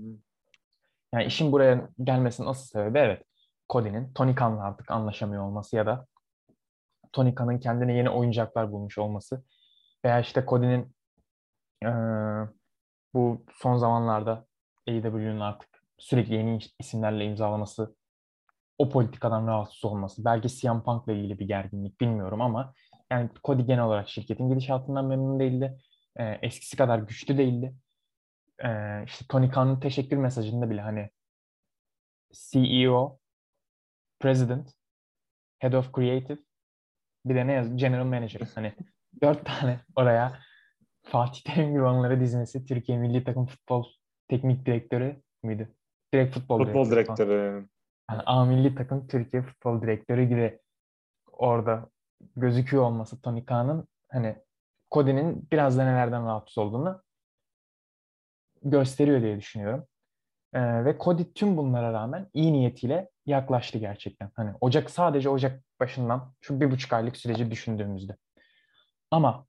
yani 1.14 1.24
işin 1.24 1.52
buraya 1.52 1.88
gelmesinin 2.04 2.48
asıl 2.48 2.66
sebebi 2.66 2.98
evet 2.98 3.22
Cody'nin 3.68 4.12
Tony 4.12 4.34
Khan'la 4.34 4.64
artık 4.64 4.90
anlaşamıyor 4.90 5.42
olması 5.42 5.76
ya 5.76 5.86
da 5.86 6.06
Tony 7.12 7.34
Khan'ın 7.34 7.58
kendine 7.58 7.96
yeni 7.96 8.10
oyuncaklar 8.10 8.72
bulmuş 8.72 8.98
olması 8.98 9.44
veya 10.04 10.20
işte 10.20 10.44
Cody'nin 10.48 10.94
ee, 11.84 11.88
bu 13.14 13.44
son 13.54 13.76
zamanlarda 13.76 14.46
AEW'nin 14.88 15.40
artık 15.40 15.68
sürekli 15.98 16.34
yeni 16.34 16.58
isimlerle 16.78 17.24
imzalaması 17.24 17.96
o 18.78 18.88
politikadan 18.88 19.46
rahatsız 19.46 19.84
olması, 19.84 20.24
belki 20.24 20.48
CM 20.48 20.82
Punk'la 20.82 21.12
ilgili 21.12 21.38
bir 21.38 21.48
gerginlik 21.48 22.00
bilmiyorum 22.00 22.40
ama 22.40 22.74
yani 23.10 23.30
Cody 23.44 23.62
genel 23.62 23.84
olarak 23.84 24.08
şirketin 24.08 24.48
gidişatından 24.48 25.04
memnun 25.04 25.40
değildi. 25.40 25.78
E, 26.16 26.24
eskisi 26.24 26.76
kadar 26.76 26.98
güçlü 26.98 27.38
değildi. 27.38 27.74
E, 28.64 29.04
işte 29.06 29.24
Tony 29.28 29.50
Khan'ın 29.50 29.80
teşekkür 29.80 30.16
mesajında 30.16 30.70
bile 30.70 30.80
hani 30.80 31.10
CEO, 32.32 33.18
President, 34.20 34.74
Head 35.58 35.72
of 35.72 35.94
Creative, 35.94 36.38
bir 37.24 37.34
de 37.34 37.46
ne 37.46 37.52
yaz 37.52 37.76
General 37.76 38.04
Manager. 38.04 38.40
Hani 38.54 38.74
dört 39.22 39.46
tane 39.46 39.80
oraya 39.96 40.40
Fatih 41.02 41.42
Terim 41.42 41.70
gibi 41.70 41.82
onları 41.82 42.20
dizmesi 42.20 42.64
Türkiye 42.64 42.98
Milli 42.98 43.24
Takım 43.24 43.46
Futbol 43.46 43.84
Teknik 44.28 44.66
Direktörü 44.66 45.22
müydü? 45.42 45.74
Direkt 46.14 46.34
futbol, 46.34 46.64
futbol 46.64 46.90
direktörü. 46.90 47.16
direktörü 47.16 47.68
yani 48.10 48.22
A 48.26 48.44
milli 48.44 48.74
takım 48.74 49.06
Türkiye 49.06 49.42
futbol 49.42 49.82
direktörü 49.82 50.24
gibi 50.24 50.60
orada 51.32 51.90
gözüküyor 52.36 52.82
olması 52.82 53.22
Tony 53.22 53.44
Khan'ın 53.44 53.88
hani 54.08 54.36
Cody'nin 54.90 55.48
biraz 55.52 55.78
da 55.78 55.84
nelerden 55.84 56.26
rahatsız 56.26 56.58
olduğunu 56.58 57.02
gösteriyor 58.62 59.22
diye 59.22 59.38
düşünüyorum. 59.38 59.86
Ee, 60.54 60.84
ve 60.84 60.96
Cody 61.00 61.22
tüm 61.34 61.56
bunlara 61.56 61.92
rağmen 61.92 62.26
iyi 62.34 62.52
niyetiyle 62.52 63.10
yaklaştı 63.26 63.78
gerçekten. 63.78 64.30
Hani 64.34 64.50
Ocak 64.60 64.90
sadece 64.90 65.28
Ocak 65.28 65.62
başından 65.80 66.34
şu 66.40 66.60
bir 66.60 66.70
buçuk 66.70 66.92
aylık 66.92 67.16
süreci 67.16 67.50
düşündüğümüzde. 67.50 68.16
Ama 69.10 69.46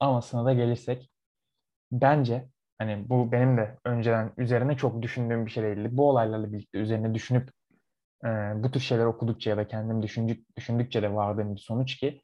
amasına 0.00 0.44
da 0.44 0.52
gelirsek 0.52 1.10
bence 1.92 2.48
hani 2.78 3.08
bu 3.08 3.32
benim 3.32 3.56
de 3.56 3.78
önceden 3.84 4.32
üzerine 4.36 4.76
çok 4.76 5.02
düşündüğüm 5.02 5.46
bir 5.46 5.50
şey 5.50 5.62
değildi. 5.62 5.88
Bu 5.92 6.10
olaylarla 6.10 6.52
birlikte 6.52 6.78
üzerine 6.78 7.14
düşünüp 7.14 7.50
e, 8.24 8.28
bu 8.62 8.70
tür 8.70 8.80
şeyler 8.80 9.04
okudukça 9.04 9.50
ya 9.50 9.56
da 9.56 9.68
kendim 9.68 10.02
düşündük, 10.02 10.56
düşündükçe 10.56 11.02
de 11.02 11.14
vardığım 11.14 11.54
bir 11.54 11.60
sonuç 11.60 11.96
ki 11.96 12.22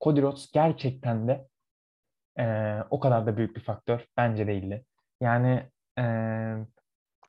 Cody 0.00 0.22
Rhodes 0.22 0.52
gerçekten 0.52 1.28
de 1.28 1.48
e, 2.38 2.76
o 2.90 3.00
kadar 3.00 3.26
da 3.26 3.36
büyük 3.36 3.56
bir 3.56 3.60
faktör 3.60 4.06
bence 4.16 4.46
değildi. 4.46 4.84
Yani 5.20 5.62
e, 5.98 6.04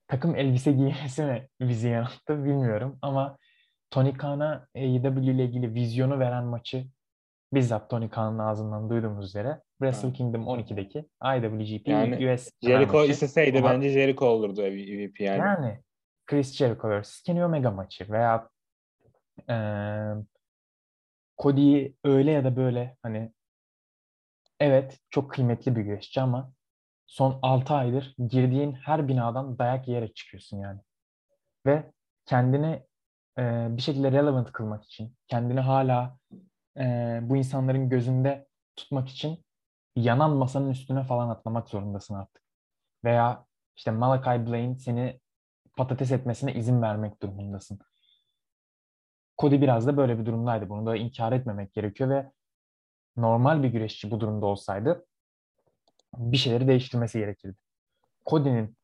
takım 0.08 0.36
elbise 0.36 0.72
giymesi 0.72 1.24
mi 1.24 1.48
bizi 1.62 1.88
yanılttı 1.88 2.44
bilmiyorum 2.46 3.00
ama 3.02 3.38
Tony 3.90 4.14
Khan'a 4.14 4.68
AEW 4.76 5.22
ile 5.32 5.46
ilgili 5.46 5.74
vizyonu 5.74 6.20
veren 6.20 6.44
maçı 6.44 6.86
bizzat 7.54 7.90
Tony 7.90 8.10
Khan'ın 8.10 8.40
ağzından 8.40 8.90
duyduğumuz 8.90 9.26
üzere 9.26 9.62
Wrestle. 9.82 10.14
Kingdom 10.14 10.44
12'deki 10.44 11.06
IWGP 11.38 11.88
Yani 11.88 12.34
US 12.34 12.50
Jericho 12.62 12.98
maçı. 13.00 13.12
isteseydi 13.12 13.58
Ama- 13.60 13.70
bence 13.72 13.90
Jericho 13.90 14.26
olurdu 14.26 14.62
MVP 14.62 15.20
yani. 15.24 15.40
Yani 15.40 15.80
Chris 16.26 16.56
Jericho 16.56 17.02
vs. 17.02 17.24
Kenny 17.24 17.44
Omega 17.46 17.72
maçı 17.72 18.12
veya 18.12 18.50
eee 19.50 20.14
Cody'yi 21.38 21.96
öyle 22.04 22.32
ya 22.32 22.44
da 22.44 22.56
böyle 22.56 22.98
hani 23.04 23.32
evet 24.60 25.00
çok 25.10 25.32
kıymetli 25.32 25.76
bir 25.76 25.82
güreşçi 25.82 26.22
ama 26.22 26.52
son 27.08 27.40
6 27.42 27.74
aydır 27.74 28.16
girdiğin 28.30 28.74
her 28.74 29.08
binadan 29.08 29.60
dayak 29.60 29.88
yiyerek 29.88 30.16
çıkıyorsun 30.16 30.58
yani. 30.58 30.82
Ve 31.66 31.92
kendini 32.26 32.84
eee, 33.38 33.68
bir 33.72 33.82
şekilde 33.82 34.12
relevant 34.12 34.52
kılmak 34.52 34.84
için, 34.86 35.16
kendini 35.28 35.60
hala 35.60 36.18
eee, 36.78 37.20
bu 37.24 37.38
insanların 37.38 37.90
gözünde 37.90 38.48
tutmak 38.76 39.10
için 39.10 39.46
yanan 39.96 40.32
masanın 40.32 40.70
üstüne 40.70 41.04
falan 41.04 41.30
atlamak 41.30 41.70
zorundasın 41.70 42.16
artık. 42.16 42.44
Veya 43.04 43.46
işte 43.78 43.92
Malachi 43.92 44.48
Blaine 44.48 44.76
seni 44.78 45.20
patates 45.78 46.12
etmesine 46.12 46.54
izin 46.54 46.82
vermek 46.82 47.22
durumundasın. 47.22 47.80
Cody 49.38 49.62
biraz 49.62 49.88
da 49.88 49.98
böyle 49.98 50.20
bir 50.20 50.26
durumdaydı. 50.26 50.70
Bunu 50.70 50.86
da 50.86 50.96
inkar 50.98 51.32
etmemek 51.32 51.74
gerekiyor 51.74 52.10
ve 52.10 52.32
normal 53.18 53.64
bir 53.64 53.70
güreşçi 53.70 54.12
bu 54.12 54.20
durumda 54.20 54.46
olsaydı 54.46 55.06
bir 56.16 56.38
şeyleri 56.38 56.68
değiştirmesi 56.68 57.20
gerekirdi. 57.20 57.58
Cody'nin 58.26 58.78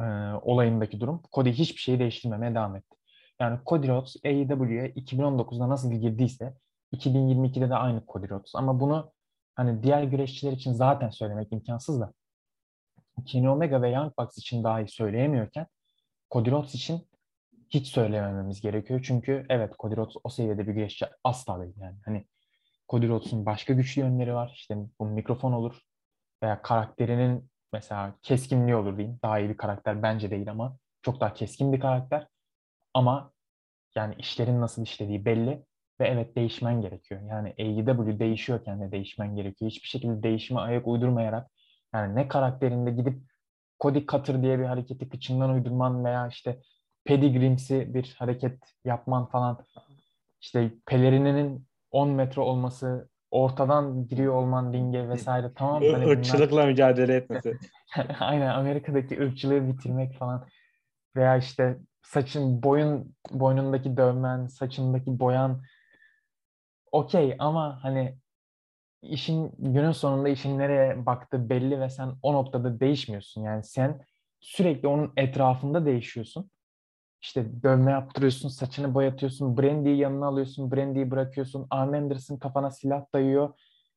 e, 0.00 0.04
olayındaki 0.42 1.00
durum, 1.00 1.22
Cody 1.32 1.50
hiçbir 1.50 1.80
şeyi 1.80 1.98
değiştirmemeye 1.98 2.54
devam 2.54 2.76
etti. 2.76 2.96
Yani 3.40 3.58
Cody 3.66 3.88
Rhodes 3.88 4.16
AEW'ye 4.24 4.90
2019'da 4.90 5.68
nasıl 5.68 5.92
girdiyse 5.92 6.54
2022'de 6.92 7.70
de 7.70 7.74
aynı 7.74 8.02
Cody 8.08 8.28
Rhodes. 8.28 8.54
Ama 8.54 8.80
bunu 8.80 9.12
hani 9.54 9.82
diğer 9.82 10.02
güreşçiler 10.02 10.52
için 10.52 10.72
zaten 10.72 11.10
söylemek 11.10 11.52
imkansız 11.52 12.00
da 12.00 12.12
Kenny 13.26 13.48
Omega 13.48 13.82
ve 13.82 13.90
Young 13.90 14.12
Bucks 14.18 14.38
için 14.38 14.64
dahi 14.64 14.88
söyleyemiyorken 14.88 15.66
Cody 16.30 16.50
Rhodes 16.50 16.74
için 16.74 17.08
hiç 17.70 17.86
söylemememiz 17.86 18.60
gerekiyor. 18.60 19.00
Çünkü 19.04 19.46
evet 19.48 19.74
Cody 19.78 19.96
Rhodes 19.96 20.14
o 20.24 20.28
seviyede 20.28 20.68
bir 20.68 20.72
güreşçi 20.72 21.06
asla 21.24 21.60
değil 21.60 21.74
yani. 21.80 21.96
Hani 22.04 22.26
Cody 22.88 23.08
Rhodes'un 23.08 23.46
başka 23.46 23.74
güçlü 23.74 24.00
yönleri 24.00 24.34
var. 24.34 24.52
İşte 24.54 24.76
bu 25.00 25.06
mikrofon 25.06 25.52
olur 25.52 25.80
veya 26.42 26.62
karakterinin 26.62 27.50
mesela 27.72 28.14
keskinliği 28.22 28.76
olur 28.76 28.98
diyeyim. 28.98 29.18
Daha 29.22 29.38
iyi 29.38 29.48
bir 29.48 29.56
karakter 29.56 30.02
bence 30.02 30.30
değil 30.30 30.50
ama 30.50 30.76
çok 31.02 31.20
daha 31.20 31.34
keskin 31.34 31.72
bir 31.72 31.80
karakter. 31.80 32.26
Ama 32.94 33.32
yani 33.94 34.14
işlerin 34.18 34.60
nasıl 34.60 34.82
işlediği 34.82 35.24
belli 35.24 35.64
ve 36.00 36.08
evet 36.08 36.36
değişmen 36.36 36.80
gerekiyor. 36.80 37.20
Yani 37.20 37.54
AEW 37.58 38.18
değişiyorken 38.18 38.80
de 38.80 38.92
değişmen 38.92 39.36
gerekiyor. 39.36 39.70
Hiçbir 39.70 39.88
şekilde 39.88 40.22
değişime 40.22 40.60
ayak 40.60 40.86
uydurmayarak 40.86 41.50
yani 41.94 42.14
ne 42.14 42.28
karakterinde 42.28 42.90
gidip 42.90 43.22
Cody 43.80 44.06
Cutter 44.06 44.42
diye 44.42 44.58
bir 44.58 44.64
hareketi 44.64 45.08
kıçından 45.08 45.50
uydurman 45.50 46.04
veya 46.04 46.28
işte 46.28 46.60
pedigrimsi 47.04 47.94
bir 47.94 48.16
hareket 48.18 48.58
yapman 48.84 49.26
falan 49.26 49.64
işte 50.40 50.72
pelerininin 50.86 51.66
10 51.90 52.08
metre 52.08 52.40
olması 52.40 53.08
ortadan 53.30 54.06
giriyor 54.06 54.34
olman 54.34 54.72
ringe 54.72 55.08
vesaire 55.08 55.52
tamam 55.54 55.82
hani 55.82 56.04
bunlar- 56.04 56.12
Irkçılıkla 56.16 56.66
mücadele 56.66 57.14
etmesi. 57.16 57.58
Aynen 58.20 58.48
Amerika'daki 58.48 59.20
ırkçılığı 59.20 59.68
bitirmek 59.68 60.14
falan 60.18 60.46
veya 61.16 61.36
işte 61.36 61.78
saçın 62.02 62.62
boyun 62.62 63.14
boynundaki 63.30 63.96
dövmen, 63.96 64.46
saçındaki 64.46 65.18
boyan 65.18 65.62
okey 66.92 67.36
ama 67.38 67.78
hani 67.82 68.16
işin 69.02 69.52
günün 69.58 69.92
sonunda 69.92 70.28
işin 70.28 70.58
nereye 70.58 71.06
baktığı 71.06 71.48
belli 71.48 71.80
ve 71.80 71.90
sen 71.90 72.12
o 72.22 72.32
noktada 72.32 72.80
değişmiyorsun. 72.80 73.42
Yani 73.42 73.64
sen 73.64 74.00
sürekli 74.40 74.88
onun 74.88 75.12
etrafında 75.16 75.86
değişiyorsun. 75.86 76.50
İşte 77.22 77.62
dövme 77.62 77.90
yaptırıyorsun, 77.90 78.48
saçını 78.48 78.94
boyatıyorsun, 78.94 79.56
Brandy'yi 79.56 79.96
yanına 79.96 80.26
alıyorsun, 80.26 80.72
Brandy'yi 80.72 81.10
bırakıyorsun, 81.10 81.66
Arn 81.70 81.92
Anderson 81.92 82.36
kafana 82.36 82.70
silah 82.70 83.04
dayıyor. 83.14 83.54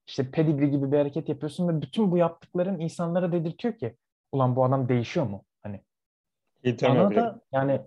İşte 0.08 0.32
pedigree 0.32 0.68
gibi 0.70 0.92
bir 0.92 0.98
hareket 0.98 1.30
yapıyorsun 1.30 1.68
ve 1.68 1.82
bütün 1.82 2.12
bu 2.12 2.18
yaptıkların 2.18 2.80
insanlara 2.80 3.32
dedirtiyor 3.32 3.78
ki 3.78 3.96
ulan 4.32 4.56
bu 4.56 4.66
adam 4.66 4.90
değişiyor 4.90 5.26
mu? 5.28 5.44
Hani 5.64 5.82
bana 6.96 7.16
da 7.16 7.42
yani 7.52 7.82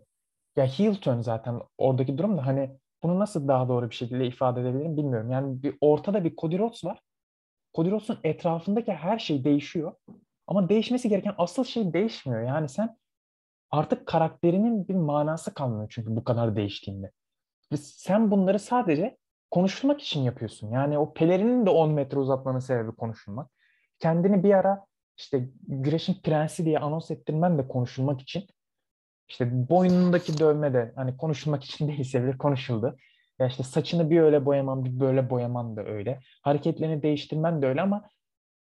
ya 0.57 0.67
heel 0.67 0.95
turn 0.95 1.21
zaten 1.21 1.61
oradaki 1.79 2.19
durum 2.19 2.37
da 2.39 2.47
hani 2.47 2.71
bunu 3.03 3.19
nasıl 3.19 3.49
daha 3.49 3.69
doğru 3.69 3.91
bir 3.91 3.95
şekilde 3.95 4.27
ifade 4.27 4.61
edebilirim 4.61 4.97
bilmiyorum. 4.97 5.31
Yani 5.31 5.63
bir 5.63 5.77
ortada 5.81 6.25
bir 6.25 6.37
Cody 6.37 6.59
Rhodes 6.59 6.85
var. 6.85 7.01
Cody 7.75 7.91
Rhodes'un 7.91 8.19
etrafındaki 8.25 8.93
her 8.93 9.19
şey 9.19 9.45
değişiyor. 9.45 9.93
Ama 10.47 10.69
değişmesi 10.69 11.09
gereken 11.09 11.35
asıl 11.39 11.65
şey 11.65 11.93
değişmiyor. 11.93 12.43
Yani 12.43 12.69
sen 12.69 12.97
artık 13.75 14.07
karakterinin 14.07 14.89
bir 14.89 14.95
manası 14.95 15.55
kalmıyor 15.55 15.89
çünkü 15.91 16.17
bu 16.17 16.25
kadar 16.25 16.57
değiştiğinde. 16.57 17.11
Ve 17.73 17.77
sen 17.77 18.31
bunları 18.31 18.59
sadece 18.59 19.17
konuşulmak 19.51 20.03
için 20.03 20.21
yapıyorsun. 20.21 20.71
Yani 20.71 20.99
o 20.99 21.15
pelerinin 21.15 21.67
de 21.67 21.71
10 21.71 21.91
metre 21.91 22.19
uzatmanın 22.19 22.59
sebebi 22.59 22.93
konuşulmak. 22.93 23.51
Kendini 23.99 24.45
bir 24.45 24.55
ara 24.55 24.87
işte 25.17 25.49
güreşin 25.69 26.15
prensi 26.23 26.65
diye 26.65 26.79
anons 26.79 27.11
ettirmen 27.11 27.59
de 27.59 27.69
konuşulmak 27.69 28.21
için. 28.21 28.47
İşte 29.29 29.69
boynundaki 29.69 30.39
dövme 30.39 30.75
de 30.75 30.93
hani 30.97 31.17
konuşulmak 31.17 31.65
için 31.65 31.89
değilse 31.89 32.25
bile 32.25 32.39
konuşuldu. 32.39 32.97
Ya 33.39 33.47
işte 33.47 33.63
saçını 33.63 34.11
bir 34.11 34.21
öyle 34.21 34.47
boyaman, 34.47 34.85
bir 34.85 35.01
böyle 35.01 35.31
boyaman 35.31 35.77
da 35.77 35.85
öyle. 35.85 36.21
Hareketlerini 36.43 37.03
değiştirmen 37.03 37.63
de 37.63 37.67
öyle 37.67 37.83
ama 37.83 38.09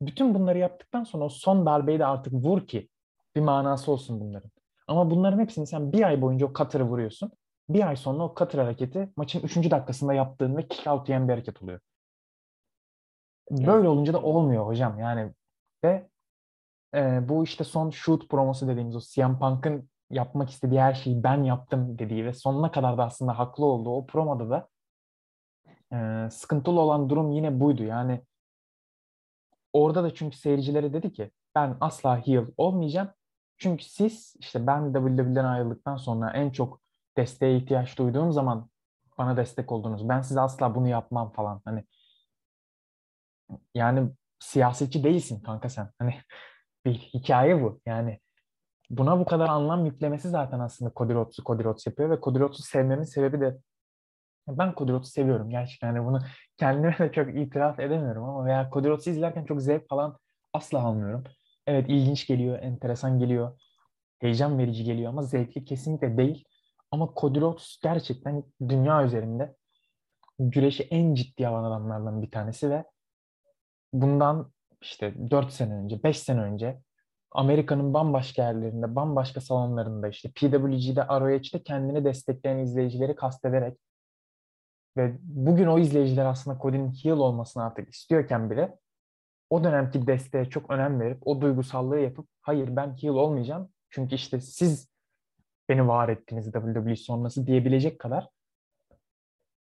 bütün 0.03 0.35
bunları 0.35 0.59
yaptıktan 0.59 1.05
sonra 1.05 1.25
o 1.25 1.29
son 1.29 1.67
darbeyi 1.67 1.99
de 1.99 2.07
artık 2.07 2.33
vur 2.33 2.67
ki 2.67 2.89
bir 3.37 3.41
manası 3.41 3.93
olsun 3.93 4.21
bunların. 4.21 4.51
Ama 4.89 5.11
bunların 5.11 5.39
hepsini 5.39 5.67
sen 5.67 5.93
bir 5.93 6.03
ay 6.03 6.23
boyunca 6.23 6.47
o 6.47 6.53
cutter'ı 6.53 6.85
vuruyorsun. 6.85 7.33
Bir 7.69 7.89
ay 7.89 7.97
sonra 7.97 8.23
o 8.23 8.35
cutter 8.39 8.59
hareketi 8.59 9.13
maçın 9.17 9.41
3. 9.41 9.57
dakikasında 9.57 10.15
yaptığın 10.15 10.57
ve 10.57 10.69
kick 10.69 10.87
out 10.87 11.09
yiyen 11.09 11.29
bir 11.29 11.33
hareket 11.33 11.63
oluyor. 11.63 11.81
Böyle 13.51 13.89
olunca 13.89 14.13
da 14.13 14.23
olmuyor 14.23 14.67
hocam. 14.67 14.99
Yani 14.99 15.33
ve 15.85 16.09
e, 16.95 17.29
bu 17.29 17.45
işte 17.45 17.65
son 17.65 17.91
shoot 17.91 18.29
promosu 18.29 18.69
dediğimiz 18.69 18.97
o 18.97 19.01
CM 19.01 19.39
Punk'ın 19.39 19.91
yapmak 20.11 20.51
istediği 20.51 20.81
her 20.81 20.95
şeyi 20.95 21.23
ben 21.23 21.43
yaptım 21.43 21.99
dediği 21.99 22.25
ve 22.25 22.33
sonuna 22.33 22.71
kadar 22.71 22.99
da 22.99 23.05
aslında 23.05 23.39
haklı 23.39 23.65
olduğu 23.65 23.91
o 23.91 24.07
promoda 24.07 24.51
da 24.51 24.69
e, 25.93 26.31
sıkıntılı 26.31 26.81
olan 26.81 27.11
durum 27.11 27.33
yine 27.33 27.61
buydu. 27.61 27.83
Yani 27.83 28.21
orada 29.73 30.05
da 30.05 30.15
çünkü 30.15 30.37
seyircilere 30.37 30.93
dedi 30.93 31.13
ki 31.13 31.31
ben 31.55 31.77
asla 31.81 32.27
heel 32.27 32.47
olmayacağım. 32.57 33.09
Çünkü 33.59 33.85
siz 33.85 34.37
işte 34.39 34.67
ben 34.67 34.93
WWE'den 34.93 35.45
ayrıldıktan 35.45 35.97
sonra 35.97 36.31
en 36.31 36.51
çok 36.51 36.81
desteğe 37.17 37.57
ihtiyaç 37.57 37.99
duyduğum 37.99 38.33
zaman 38.33 38.71
bana 39.19 39.37
destek 39.37 39.73
oldunuz. 39.73 40.09
Ben 40.09 40.21
size 40.21 40.41
asla 40.41 40.75
bunu 40.75 40.89
yapmam 40.89 41.33
falan. 41.33 41.63
Hani 41.65 41.85
yani 43.75 44.11
siyasetçi 44.39 45.05
değilsin 45.05 45.41
kanka 45.41 45.69
sen. 45.69 45.91
Hani 45.99 46.15
bir 46.85 46.95
hikaye 46.95 47.63
bu. 47.63 47.81
Yani 47.87 48.21
buna 48.91 49.21
bu 49.21 49.25
kadar 49.25 49.49
anlam 49.49 49.87
yüklemesi 49.87 50.29
zaten 50.29 50.61
aslında 50.61 50.93
Cody 50.97 51.13
Rhodes'u 51.15 51.45
Cody 51.45 51.65
Rhodes 51.65 51.87
yapıyor 51.87 52.11
ve 52.11 52.21
Cody 52.23 52.39
Rhodes'u 52.39 52.63
sevmemin 52.63 53.05
sebebi 53.05 53.41
de 53.41 53.59
ben 54.49 54.75
Cody 54.77 54.93
Rhodes'u 54.93 55.11
seviyorum 55.11 55.51
gerçekten. 55.51 55.89
Yani 55.89 56.07
bunu 56.07 56.21
kendime 56.57 56.99
de 56.99 57.13
çok 57.13 57.37
itiraf 57.37 57.81
edemiyorum 57.81 58.25
ama 58.25 58.45
veya 58.45 58.71
Cody 58.73 58.89
Rhodes'u 58.89 59.11
izlerken 59.11 59.45
çok 59.45 59.63
zevk 59.63 59.89
falan 59.89 60.19
asla 60.53 60.83
almıyorum. 60.83 61.25
Evet 61.69 61.87
ilginç 61.89 62.27
geliyor, 62.27 62.59
enteresan 62.59 63.19
geliyor, 63.19 63.61
heyecan 64.19 64.59
verici 64.59 64.85
geliyor 64.85 65.09
ama 65.09 65.23
zevkli 65.23 65.65
kesinlikle 65.65 66.17
değil. 66.17 66.45
Ama 66.91 67.13
Cody 67.17 67.41
Rhodes 67.41 67.79
gerçekten 67.83 68.45
dünya 68.69 69.05
üzerinde 69.05 69.57
güreşi 70.39 70.83
en 70.83 71.15
ciddi 71.15 71.49
alan 71.49 71.65
adamlardan 71.65 72.23
bir 72.23 72.31
tanesi 72.31 72.71
ve 72.71 72.85
bundan 73.93 74.53
işte 74.83 75.31
4 75.31 75.53
sene 75.53 75.75
önce, 75.75 76.03
5 76.03 76.19
sene 76.19 76.41
önce 76.41 76.83
Amerika'nın 77.31 77.95
bambaşka 77.95 78.43
yerlerinde, 78.43 78.97
bambaşka 78.97 79.41
salonlarında 79.41 80.09
işte 80.09 80.29
PWG'de, 80.29 81.07
ROH'de 81.21 81.63
kendini 81.63 82.05
destekleyen 82.05 82.59
izleyicileri 82.59 83.15
kastederek 83.15 83.79
ve 84.97 85.17
bugün 85.23 85.67
o 85.67 85.79
izleyiciler 85.79 86.27
aslında 86.27 86.59
Cody'nin 86.63 86.93
heel 87.05 87.13
olmasını 87.13 87.65
artık 87.65 87.89
istiyorken 87.89 88.51
bile 88.51 88.79
o 89.51 89.65
dönemki 89.65 90.07
desteğe 90.07 90.45
çok 90.45 90.71
önem 90.71 91.01
verip 91.01 91.27
o 91.27 91.41
duygusallığı 91.41 92.01
yapıp 92.01 92.29
hayır 92.41 92.77
ben 92.77 92.97
heel 92.97 93.11
olmayacağım 93.11 93.69
çünkü 93.91 94.15
işte 94.15 94.41
siz 94.41 94.89
beni 95.69 95.89
var 95.89 96.09
ettiniz 96.09 96.53
WWE 96.53 96.97
sonrası 96.97 97.47
diyebilecek 97.47 97.99
kadar 97.99 98.29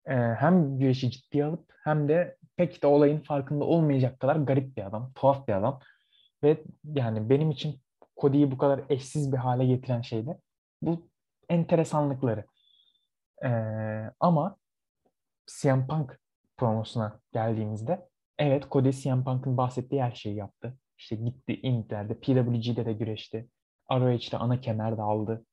e, 0.06 0.13
hem 0.15 0.80
güreşi 0.80 1.12
ciddiye 1.12 1.46
alıp 1.46 1.74
hem 1.84 2.08
de 2.10 2.38
pek 2.56 2.84
de 2.84 2.88
olayın 2.88 3.19
farkında 3.19 3.65
olmayacak 3.65 4.19
kadar 4.19 4.36
garip 4.36 4.78
bir 4.78 4.86
adam, 4.86 5.12
tuhaf 5.15 5.48
bir 5.48 5.54
adam. 5.54 5.80
Ve 6.43 6.63
yani 6.84 7.30
benim 7.30 7.52
için 7.52 7.82
Cody'yi 8.22 8.52
bu 8.52 8.58
kadar 8.58 8.82
eşsiz 8.89 9.32
bir 9.32 9.38
hale 9.38 9.65
getiren 9.65 10.02
şey 10.02 10.26
de 10.26 10.39
bu 10.82 11.08
enteresanlıkları. 11.50 12.46
Ee, 13.46 14.12
ama 14.19 14.58
CM 15.48 15.88
Punk 15.88 16.19
promosuna 16.58 17.19
geldiğimizde 17.34 18.10
evet 18.38 18.65
Cody 18.72 18.91
CM 18.91 19.24
Punk'ın 19.24 19.58
bahsettiği 19.58 20.04
her 20.04 20.12
şeyi 20.12 20.36
yaptı. 20.36 20.78
İşte 20.98 21.15
gitti 21.15 21.60
Inter'de, 21.62 22.13
PWG'de 22.19 22.86
de 22.86 22.93
güreşti. 22.93 23.50
ROH'de 23.91 24.38
ana 24.38 24.62
kemer 24.62 24.98
de 24.98 25.02
aldı. 25.02 25.46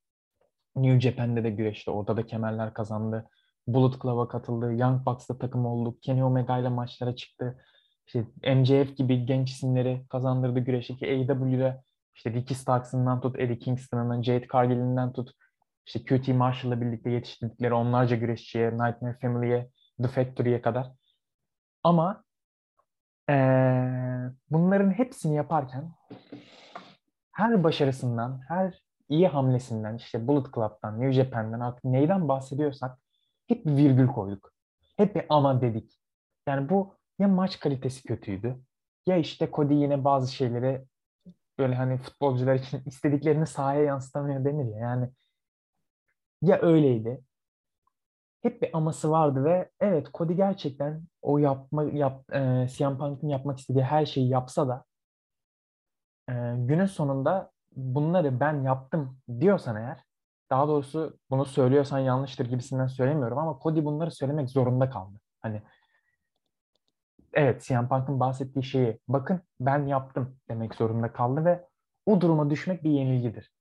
New 0.75 0.99
Japan'de 0.99 1.43
de 1.43 1.49
güreşti. 1.49 1.91
Orada 1.91 2.17
da 2.17 2.25
kemerler 2.25 2.73
kazandı. 2.73 3.29
Bullet 3.67 4.01
Club'a 4.01 4.27
katıldı. 4.27 4.73
Young 4.73 5.05
Bucks'ta 5.05 5.37
takım 5.37 5.65
oldu. 5.65 5.97
Kenny 6.01 6.23
Omega 6.23 6.57
ile 6.57 6.69
maçlara 6.69 7.15
çıktı. 7.15 7.63
İşte 8.07 8.25
MJF 8.55 8.97
gibi 8.97 9.25
genç 9.25 9.51
isimleri 9.51 10.05
kazandırdı 10.09 10.59
güreşteki 10.59 11.05
AEW'de. 11.05 11.83
İşte 12.15 12.33
Ricky 12.33 12.59
Starks'ından 12.59 13.21
tut, 13.21 13.39
Eddie 13.39 13.59
Kingston'ından, 13.59 14.21
Jade 14.21 14.47
Cargill'inden 14.53 15.13
tut. 15.13 15.31
İşte 15.85 16.03
QT 16.03 16.27
Marshall'la 16.27 16.81
birlikte 16.81 17.09
yetiştirdikleri 17.09 17.73
onlarca 17.73 18.15
güreşçiye, 18.15 18.71
Nightmare 18.71 19.17
Family'ye, 19.21 19.69
The 20.01 20.07
Factory'ye 20.07 20.61
kadar. 20.61 20.91
Ama 21.83 22.23
ee, 23.31 24.31
bunların 24.49 24.91
hepsini 24.91 25.35
yaparken 25.35 25.91
her 27.31 27.63
başarısından, 27.63 28.41
her 28.47 28.81
iyi 29.09 29.27
hamlesinden, 29.27 29.95
işte 29.95 30.27
Bullet 30.27 30.45
Club'dan, 30.55 31.01
New 31.01 31.13
Japan'dan 31.13 31.59
artık 31.59 31.83
neyden 31.83 32.27
bahsediyorsak 32.27 32.97
hep 33.47 33.65
bir 33.65 33.77
virgül 33.77 34.07
koyduk. 34.07 34.51
Hep 34.97 35.15
bir 35.15 35.25
ama 35.29 35.61
dedik. 35.61 35.99
Yani 36.47 36.69
bu 36.69 36.95
ya 37.19 37.27
maç 37.27 37.59
kalitesi 37.59 38.03
kötüydü 38.03 38.57
ya 39.07 39.17
işte 39.17 39.49
Cody 39.53 39.73
yine 39.73 40.03
bazı 40.03 40.33
şeyleri 40.33 40.85
böyle 41.59 41.75
hani 41.75 41.97
futbolcular 41.97 42.55
için 42.55 42.81
istediklerini 42.85 43.47
sahaya 43.47 43.83
yansıtamıyor 43.83 44.45
denir 44.45 44.75
ya. 44.75 44.79
Yani 44.79 45.09
ya 46.41 46.61
öyleydi. 46.61 47.21
Hep 48.41 48.61
bir 48.61 48.77
aması 48.77 49.11
vardı 49.11 49.43
ve 49.43 49.69
evet 49.79 50.07
Cody 50.13 50.33
gerçekten 50.33 51.03
o 51.21 51.37
yapma 51.37 51.83
yap 51.83 52.33
e, 52.33 52.67
CM 52.69 52.97
Punk'ın 52.97 53.29
yapmak 53.29 53.59
istediği 53.59 53.83
her 53.83 54.05
şeyi 54.05 54.29
yapsa 54.29 54.67
da 54.67 54.85
e, 56.29 56.33
günün 56.57 56.85
sonunda 56.85 57.51
bunları 57.75 58.39
ben 58.39 58.63
yaptım 58.63 59.17
diyorsan 59.39 59.75
eğer 59.75 60.03
daha 60.49 60.67
doğrusu 60.67 61.17
bunu 61.29 61.45
söylüyorsan 61.45 61.99
yanlıştır 61.99 62.45
gibisinden 62.45 62.87
söylemiyorum 62.87 63.37
ama 63.37 63.59
Cody 63.63 63.85
bunları 63.85 64.11
söylemek 64.11 64.49
zorunda 64.49 64.89
kaldı. 64.89 65.19
Hani 65.41 65.61
evet 67.33 67.63
CM 67.63 67.87
Punk'ın 67.87 68.19
bahsettiği 68.19 68.63
şeyi 68.63 68.99
bakın 69.07 69.41
ben 69.59 69.87
yaptım 69.87 70.37
demek 70.49 70.75
zorunda 70.75 71.13
kaldı 71.13 71.45
ve 71.45 71.67
o 72.05 72.21
duruma 72.21 72.49
düşmek 72.49 72.83
bir 72.83 72.89
yenilgidir. 72.89 73.51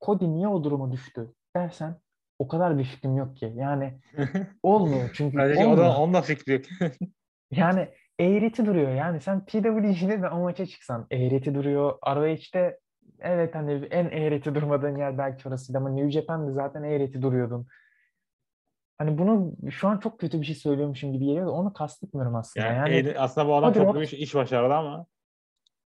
Cody 0.00 0.24
niye 0.28 0.48
o 0.48 0.64
duruma 0.64 0.92
düştü 0.92 1.34
dersen 1.56 1.96
o 2.38 2.48
kadar 2.48 2.78
bir 2.78 2.84
fikrim 2.84 3.16
yok 3.16 3.36
ki. 3.36 3.52
Yani 3.56 4.00
olmuyor 4.62 5.10
çünkü 5.12 5.38
Bence 5.38 5.66
olmuyor. 5.66 5.72
o 5.72 5.76
da 5.76 5.98
onun 5.98 6.14
da 6.14 6.22
fikri 6.22 6.52
yok. 6.52 6.64
Yani 7.50 7.88
eğreti 8.18 8.66
duruyor. 8.66 8.94
Yani 8.94 9.20
sen 9.20 9.44
PWG'de 9.44 10.22
de 10.22 10.28
o 10.28 10.40
maça 10.42 10.66
çıksan 10.66 11.06
eğreti 11.10 11.54
duruyor. 11.54 11.98
ROH'de 12.06 12.80
evet 13.20 13.54
hani 13.54 13.72
en 13.72 14.04
eğreti 14.04 14.54
durmadığın 14.54 14.96
yer 14.96 15.18
belki 15.18 15.48
orasıydı 15.48 15.78
ama 15.78 15.90
New 15.90 16.10
Japan'da 16.10 16.52
zaten 16.52 16.82
eğreti 16.82 17.22
duruyordun. 17.22 17.66
Hani 18.98 19.18
bunu 19.18 19.52
şu 19.70 19.88
an 19.88 19.98
çok 19.98 20.20
kötü 20.20 20.40
bir 20.40 20.46
şey 20.46 20.54
söylüyormuşum 20.54 21.12
gibi 21.12 21.24
geliyor 21.24 21.46
da 21.46 21.50
onu 21.50 21.72
kastetmiyorum 21.72 22.34
aslında. 22.34 22.66
Yani, 22.66 22.76
Yani, 22.76 22.94
eğri- 22.94 23.18
aslında 23.18 23.48
bu 23.48 23.54
adam 23.56 23.72
çok 23.72 23.94
büyük 23.94 24.12
iş 24.12 24.34
başardı 24.34 24.74
ama 24.74 25.06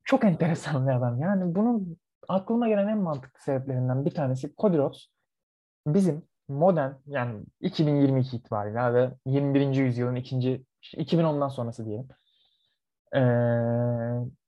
çok 0.04 0.24
enteresan 0.24 0.86
bir 0.88 0.92
adam. 0.92 1.20
Yani 1.20 1.54
bunun 1.54 1.96
aklıma 2.28 2.68
gelen 2.68 2.88
en 2.88 2.98
mantıklı 2.98 3.40
sebeplerinden 3.42 4.04
bir 4.04 4.10
tanesi 4.10 4.54
Cody 4.58 4.76
Rhodes 4.76 5.06
bizim 5.86 6.22
modern 6.48 6.92
yani 7.06 7.44
2022 7.60 8.36
itibariyle 8.36 8.94
ve 8.94 9.14
21. 9.26 9.74
yüzyılın 9.74 10.14
ikinci 10.14 10.64
işte 10.82 11.02
2010'dan 11.02 11.48
sonrası 11.48 11.86
diyelim. 11.86 12.08
Ee, 13.14 13.20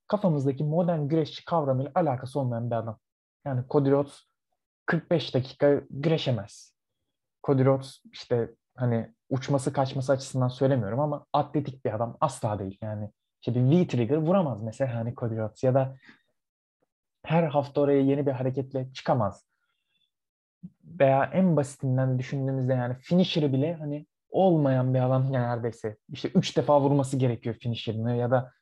kafamızdaki 0.09 0.65
modern 0.65 1.09
güreşçi 1.09 1.45
kavramıyla 1.45 1.93
alakası 1.95 2.41
olmayan 2.41 2.71
bir 2.71 2.77
adam. 2.77 2.99
Yani 3.45 3.65
Cody 3.71 3.91
Rhodes 3.91 4.21
45 4.87 5.35
dakika 5.35 5.81
güreşemez. 5.91 6.75
Cody 7.47 7.65
Rhodes 7.65 8.03
işte 8.13 8.51
hani 8.77 9.15
uçması 9.29 9.73
kaçması 9.73 10.13
açısından 10.13 10.49
söylemiyorum 10.49 11.01
ama 11.01 11.27
atletik 11.33 11.85
bir 11.85 11.95
adam 11.95 12.17
asla 12.21 12.59
değil. 12.59 12.79
Yani 12.83 13.11
işte 13.41 13.55
bir 13.55 13.71
V-trigger 13.71 14.17
vuramaz 14.17 14.63
mesela 14.63 14.95
hani 14.95 15.15
Cody 15.15 15.37
Rhodes 15.37 15.63
ya 15.63 15.75
da 15.75 15.97
her 17.25 17.43
hafta 17.43 17.81
oraya 17.81 18.01
yeni 18.01 18.27
bir 18.27 18.33
hareketle 18.33 18.93
çıkamaz. 18.93 19.50
Veya 20.85 21.25
en 21.25 21.57
basitinden 21.57 22.19
düşündüğümüzde 22.19 22.75
yani 22.75 22.95
finisher'ı 22.95 23.53
bile 23.53 23.75
hani 23.75 24.07
olmayan 24.31 24.95
bir 24.95 25.07
adam 25.07 25.33
neredeyse. 25.33 25.97
İşte 26.13 26.29
üç 26.29 26.57
defa 26.57 26.81
vurması 26.81 27.17
gerekiyor 27.17 27.57
finisher'ını 27.61 28.17
ya 28.17 28.31
da 28.31 28.53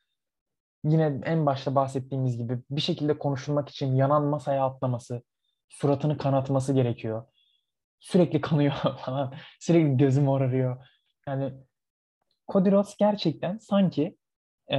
yine 0.83 1.21
en 1.23 1.45
başta 1.45 1.75
bahsettiğimiz 1.75 2.37
gibi 2.37 2.59
bir 2.69 2.81
şekilde 2.81 3.17
konuşulmak 3.17 3.69
için 3.69 3.95
yanan 3.95 4.23
masaya 4.23 4.65
atlaması, 4.65 5.23
suratını 5.69 6.17
kanatması 6.17 6.73
gerekiyor. 6.73 7.25
Sürekli 7.99 8.41
kanıyor 8.41 8.73
falan. 9.05 9.33
Sürekli 9.59 9.97
gözüm 9.97 10.23
morarıyor. 10.23 10.87
Yani 11.27 11.53
Cody 12.47 12.71
Rhodes 12.71 12.95
gerçekten 12.97 13.57
sanki 13.57 14.17
e, 14.71 14.77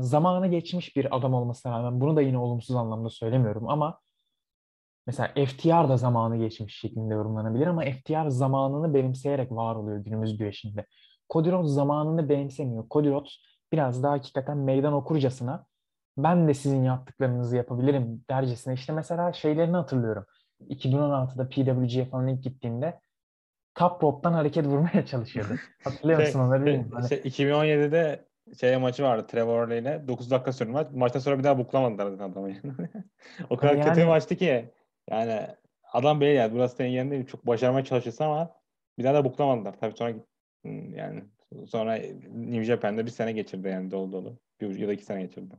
zamanı 0.00 0.46
geçmiş 0.46 0.96
bir 0.96 1.16
adam 1.16 1.34
olmasına 1.34 1.72
rağmen 1.72 2.00
bunu 2.00 2.16
da 2.16 2.22
yine 2.22 2.38
olumsuz 2.38 2.76
anlamda 2.76 3.10
söylemiyorum 3.10 3.68
ama 3.68 4.00
mesela 5.06 5.28
FTR 5.46 5.88
da 5.88 5.96
zamanı 5.96 6.36
geçmiş 6.36 6.78
şeklinde 6.78 7.14
yorumlanabilir 7.14 7.66
ama 7.66 7.82
FTR 7.82 8.28
zamanını 8.28 8.94
benimseyerek 8.94 9.52
var 9.52 9.76
oluyor 9.76 9.98
günümüz 9.98 10.38
güreşinde. 10.38 10.86
Cody 11.30 11.50
Rhodes 11.50 11.70
zamanını 11.70 12.28
benimsemiyor. 12.28 12.84
Cody 12.90 13.10
Rhodes 13.10 13.32
biraz 13.72 14.02
daha 14.02 14.12
hakikaten 14.12 14.58
meydan 14.58 14.92
okurcasına 14.92 15.66
ben 16.18 16.48
de 16.48 16.54
sizin 16.54 16.82
yaptıklarınızı 16.82 17.56
yapabilirim 17.56 18.24
dercesine. 18.30 18.74
İşte 18.74 18.92
mesela 18.92 19.32
şeylerini 19.32 19.76
hatırlıyorum. 19.76 20.26
2016'da 20.68 21.48
PWG'ye 21.48 22.04
falan 22.04 22.28
ilk 22.28 22.42
gittiğinde 22.42 23.00
top 23.74 24.02
rope'tan 24.02 24.32
hareket 24.32 24.66
vurmaya 24.66 25.06
çalışıyordu. 25.06 25.52
Hatırlıyor 25.84 26.18
şey, 26.18 26.26
musun 26.26 26.40
onları 26.40 26.64
şey. 26.64 26.84
Hani, 26.92 27.08
şey, 27.08 27.18
2017'de 27.18 28.24
şey 28.60 28.76
maçı 28.76 29.02
vardı 29.02 29.26
Trevor 29.26 29.68
ile 29.68 30.08
9 30.08 30.30
dakika 30.30 30.52
sürdü 30.52 30.70
maç. 30.70 30.86
Maçtan 30.92 31.20
sonra 31.20 31.38
bir 31.38 31.44
daha 31.44 31.58
buklamadılar 31.58 32.06
zaten 32.10 32.32
adamı. 32.32 32.50
o 33.50 33.56
kadar 33.56 33.74
Yani- 33.74 33.84
kötü 33.84 34.00
bir 34.00 34.06
maçtı 34.06 34.36
ki 34.36 34.70
yani 35.10 35.46
adam 35.92 36.20
belli 36.20 36.34
yani 36.34 36.52
burası 36.52 36.76
senin 36.76 36.90
yerinde 36.90 37.26
çok 37.26 37.46
başarmaya 37.46 37.84
çalışırsın 37.84 38.24
ama 38.24 38.50
bir 38.98 39.04
daha 39.04 39.14
da 39.14 39.24
buklamadılar. 39.24 39.74
Tabii 39.80 39.96
sonra 39.96 40.14
hmm, 40.64 40.94
yani 40.94 41.24
sonra 41.66 41.94
New 42.34 42.64
Japan'da 42.64 43.06
bir 43.06 43.10
sene 43.10 43.32
geçirdi 43.32 43.68
yani 43.68 43.90
dolu 43.90 44.12
dolu. 44.12 44.38
Bir 44.60 44.78
ya 44.78 44.88
da 44.88 44.92
iki 44.92 45.04
sene 45.04 45.22
geçirdi. 45.22 45.54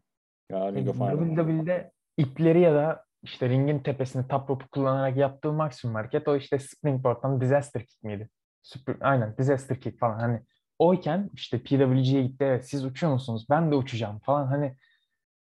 Ya 0.52 0.72
Ring. 0.72 0.88
WWE'de 0.88 1.92
ipleri 2.18 2.62
ya 2.62 2.76
da 2.76 3.06
işte 3.24 3.50
ringin 3.50 3.80
tepesini 3.80 4.28
top 4.28 4.50
rope'u 4.50 4.68
kullanarak 4.68 5.18
yaptığı 5.18 5.54
maksimum 5.54 5.96
hareket 5.96 6.28
o 6.28 6.36
işte 6.36 6.60
springboard'dan 6.60 7.42
disaster 7.42 7.86
kick 7.86 8.04
miydi? 8.04 8.30
Super, 8.62 8.96
aynen 9.02 9.38
disaster 9.38 9.82
kick 9.82 10.00
falan 10.00 10.20
hani 10.20 10.42
oyken 10.80 11.30
işte 11.34 11.60
PWG'ye 11.60 12.24
gitti 12.24 12.44
evet 12.44 12.70
siz 12.70 12.86
uçuyor 12.86 13.14
musunuz 13.14 13.46
ben 13.50 13.72
de 13.72 13.76
uçacağım 13.76 14.20
falan 14.20 14.48
hani 14.48 14.76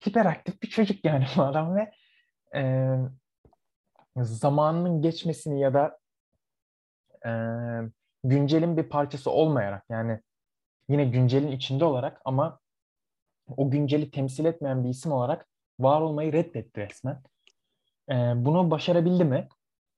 hiperaktif 0.07 0.61
bir 0.61 0.67
çocuk 0.67 1.05
yani 1.05 1.25
bu 1.37 1.41
adam 1.41 1.75
ve 1.75 1.91
e, 2.55 2.91
zamanının 4.17 5.01
geçmesini 5.01 5.59
ya 5.59 5.73
da 5.73 5.99
e, 7.25 7.31
güncelin 8.23 8.77
bir 8.77 8.83
parçası 8.83 9.31
olmayarak 9.31 9.83
yani 9.89 10.19
yine 10.89 11.05
güncelin 11.05 11.51
içinde 11.51 11.85
olarak 11.85 12.21
ama 12.25 12.59
o 13.57 13.71
günceli 13.71 14.11
temsil 14.11 14.45
etmeyen 14.45 14.83
bir 14.83 14.89
isim 14.89 15.11
olarak 15.11 15.47
var 15.79 16.01
olmayı 16.01 16.33
reddetti 16.33 16.81
resmen. 16.81 17.23
E, 18.09 18.13
bunu 18.45 18.71
başarabildi 18.71 19.23
mi? 19.23 19.47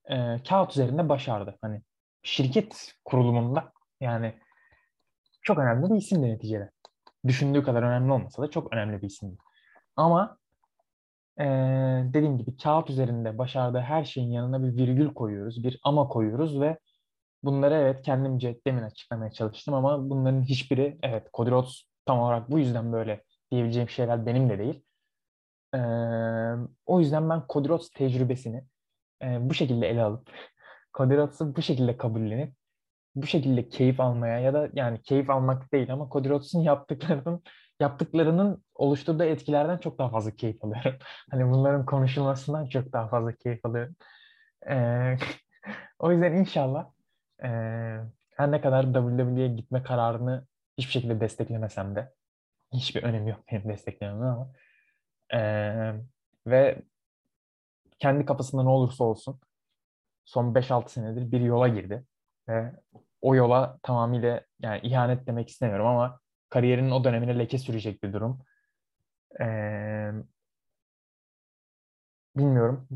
E, 0.06 0.44
kağıt 0.50 0.72
üzerinde 0.72 1.10
başardı. 1.10 1.58
Hani 1.62 1.82
şirket 2.24 2.94
kurulumunda 3.06 3.72
yani 4.02 4.34
çok 5.42 5.58
önemli 5.58 5.90
bir 5.90 5.96
isimdi 5.96 6.28
neticede. 6.28 6.72
Düşündüğü 7.28 7.64
kadar 7.64 7.84
önemli 7.84 8.12
olmasa 8.12 8.44
da 8.44 8.50
çok 8.50 8.74
önemli 8.74 9.02
bir 9.02 9.08
isimdi. 9.08 9.38
Ama 9.96 10.38
e, 11.40 11.46
dediğim 12.14 12.38
gibi 12.38 12.58
kağıt 12.58 12.90
üzerinde 12.90 13.38
başardığı 13.38 13.80
her 13.80 14.04
şeyin 14.04 14.32
yanına 14.32 14.64
bir 14.64 14.78
virgül 14.78 15.14
koyuyoruz, 15.14 15.64
bir 15.64 15.80
ama 15.84 16.08
koyuyoruz 16.08 16.62
ve 16.62 16.78
bunları 17.44 17.76
evet 17.76 18.02
kendimce 18.02 18.60
demin 18.68 18.84
açıklamaya 18.84 19.32
çalıştım 19.32 19.74
ama 19.74 20.10
bunların 20.10 20.42
hiçbiri 20.42 20.98
evet 21.04 21.28
Cody 21.34 21.52
Rhodes 21.52 21.84
tam 22.06 22.20
olarak 22.20 22.52
bu 22.52 22.60
yüzden 22.60 22.94
böyle 22.94 23.24
diyebileceğim 23.52 23.90
şeyler 23.90 24.26
benim 24.26 24.50
de 24.50 24.60
değil. 24.60 24.84
Ee, 25.76 25.80
o 26.86 27.00
yüzden 27.00 27.30
ben 27.30 27.44
Cody 27.50 27.70
Rhodes 27.70 27.90
tecrübesini 27.90 28.64
e, 29.24 29.50
bu 29.50 29.54
şekilde 29.54 29.90
ele 29.90 30.04
alıp 30.04 30.30
Rhodes'ı 31.00 31.56
bu 31.56 31.62
şekilde 31.62 31.98
kabullenip 31.98 32.54
bu 33.16 33.28
şekilde 33.28 33.70
keyif 33.70 34.00
almaya 34.00 34.40
ya 34.40 34.54
da 34.54 34.70
yani 34.74 35.02
keyif 35.02 35.30
almak 35.30 35.74
değil 35.74 35.94
ama 35.94 36.10
Cody 36.12 36.30
Rhodes'un 36.30 36.62
yaptıklarının 36.62 37.44
yaptıklarının 37.80 38.64
oluşturduğu 38.76 39.24
etkilerden 39.24 39.78
çok 39.78 40.00
daha 40.00 40.10
fazla 40.10 40.32
keyif 40.32 40.64
alıyorum. 40.66 41.00
Hani 41.32 41.52
bunların 41.52 41.86
konuşulmasından 41.86 42.70
çok 42.70 42.94
daha 42.94 43.08
fazla 43.08 43.36
keyif 43.36 43.66
alıyorum. 43.66 43.96
Ee, 44.70 45.18
o 46.00 46.12
yüzden 46.12 46.34
inşallah 46.34 46.90
e, 47.44 47.48
her 48.36 48.52
ne 48.52 48.62
kadar 48.62 48.84
WWE'ye 48.84 49.48
gitme 49.48 49.84
kararını 49.84 50.48
hiçbir 50.78 50.92
şekilde 50.92 51.20
desteklemesem 51.20 51.96
de 51.96 52.14
hiçbir 52.74 53.04
önemi 53.04 53.30
yok 53.30 53.40
benim 53.52 53.70
desteklememin 53.70 54.22
ama 54.22 54.52
e, 55.34 55.42
ve 56.48 56.82
kendi 58.00 58.26
kafasında 58.26 58.64
ne 58.64 58.70
olursa 58.70 59.04
olsun 59.04 59.40
son 60.26 60.54
5-6 60.54 60.90
senedir 60.90 61.32
bir 61.32 61.42
yola 61.42 61.68
girdi 61.68 62.06
ve 62.50 62.72
o 63.22 63.36
yola 63.36 63.80
tamamıyla 63.84 64.42
yani 64.60 64.80
ihanet 64.84 65.28
demek 65.28 65.50
istemiyorum 65.50 65.86
ama 65.86 66.20
kariyerinin 66.50 66.92
o 66.92 67.04
dönemine 67.04 67.40
leke 67.40 67.58
sürecek 67.58 68.04
bir 68.04 68.14
durum. 68.14 68.40
Ee, 69.42 70.12
bilmiyorum. 72.36 72.88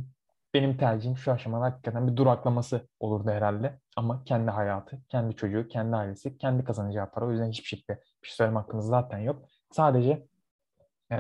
Benim 0.54 0.78
tercihim 0.78 1.18
şu 1.18 1.32
aşamada 1.32 1.66
hakikaten 1.66 2.08
bir 2.08 2.16
duraklaması 2.16 2.88
olurdu 3.00 3.30
herhalde. 3.30 3.80
Ama 3.96 4.24
kendi 4.24 4.52
hayatı, 4.52 5.02
kendi 5.10 5.36
çocuğu, 5.36 5.68
kendi 5.68 5.96
ailesi, 5.96 6.38
kendi 6.38 6.64
kazanacağı 6.64 7.12
para. 7.12 7.26
O 7.26 7.32
yüzden 7.32 7.50
hiçbir 7.50 7.68
şekilde 7.68 7.94
bir 8.24 8.28
şey 8.28 8.36
söyleme 8.36 8.60
hakkımız 8.60 8.86
zaten 8.86 9.18
yok. 9.20 9.46
Sadece 9.72 10.28
e, 11.12 11.18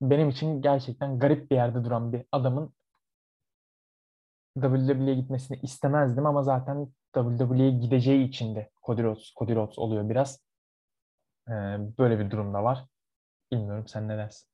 benim 0.00 0.28
için 0.28 0.62
gerçekten 0.62 1.18
garip 1.18 1.50
bir 1.50 1.56
yerde 1.56 1.84
duran 1.84 2.12
bir 2.12 2.24
adamın 2.32 2.74
WWE'ye 4.54 5.14
gitmesini 5.14 5.58
istemezdim 5.62 6.26
ama 6.26 6.42
zaten 6.42 6.88
WWE'ye 7.14 7.70
gideceği 7.70 8.28
için 8.28 8.54
de 8.56 8.70
Cody 8.86 9.02
Rhodes, 9.02 9.34
Cody 9.38 9.54
Rhodes 9.54 9.78
oluyor 9.78 10.08
biraz. 10.08 10.49
Ee, 11.50 11.78
böyle 11.98 12.18
bir 12.18 12.30
durumda 12.30 12.64
var. 12.64 12.86
Bilmiyorum 13.52 13.88
sen 13.88 14.08
ne 14.08 14.16
dersin? 14.16 14.48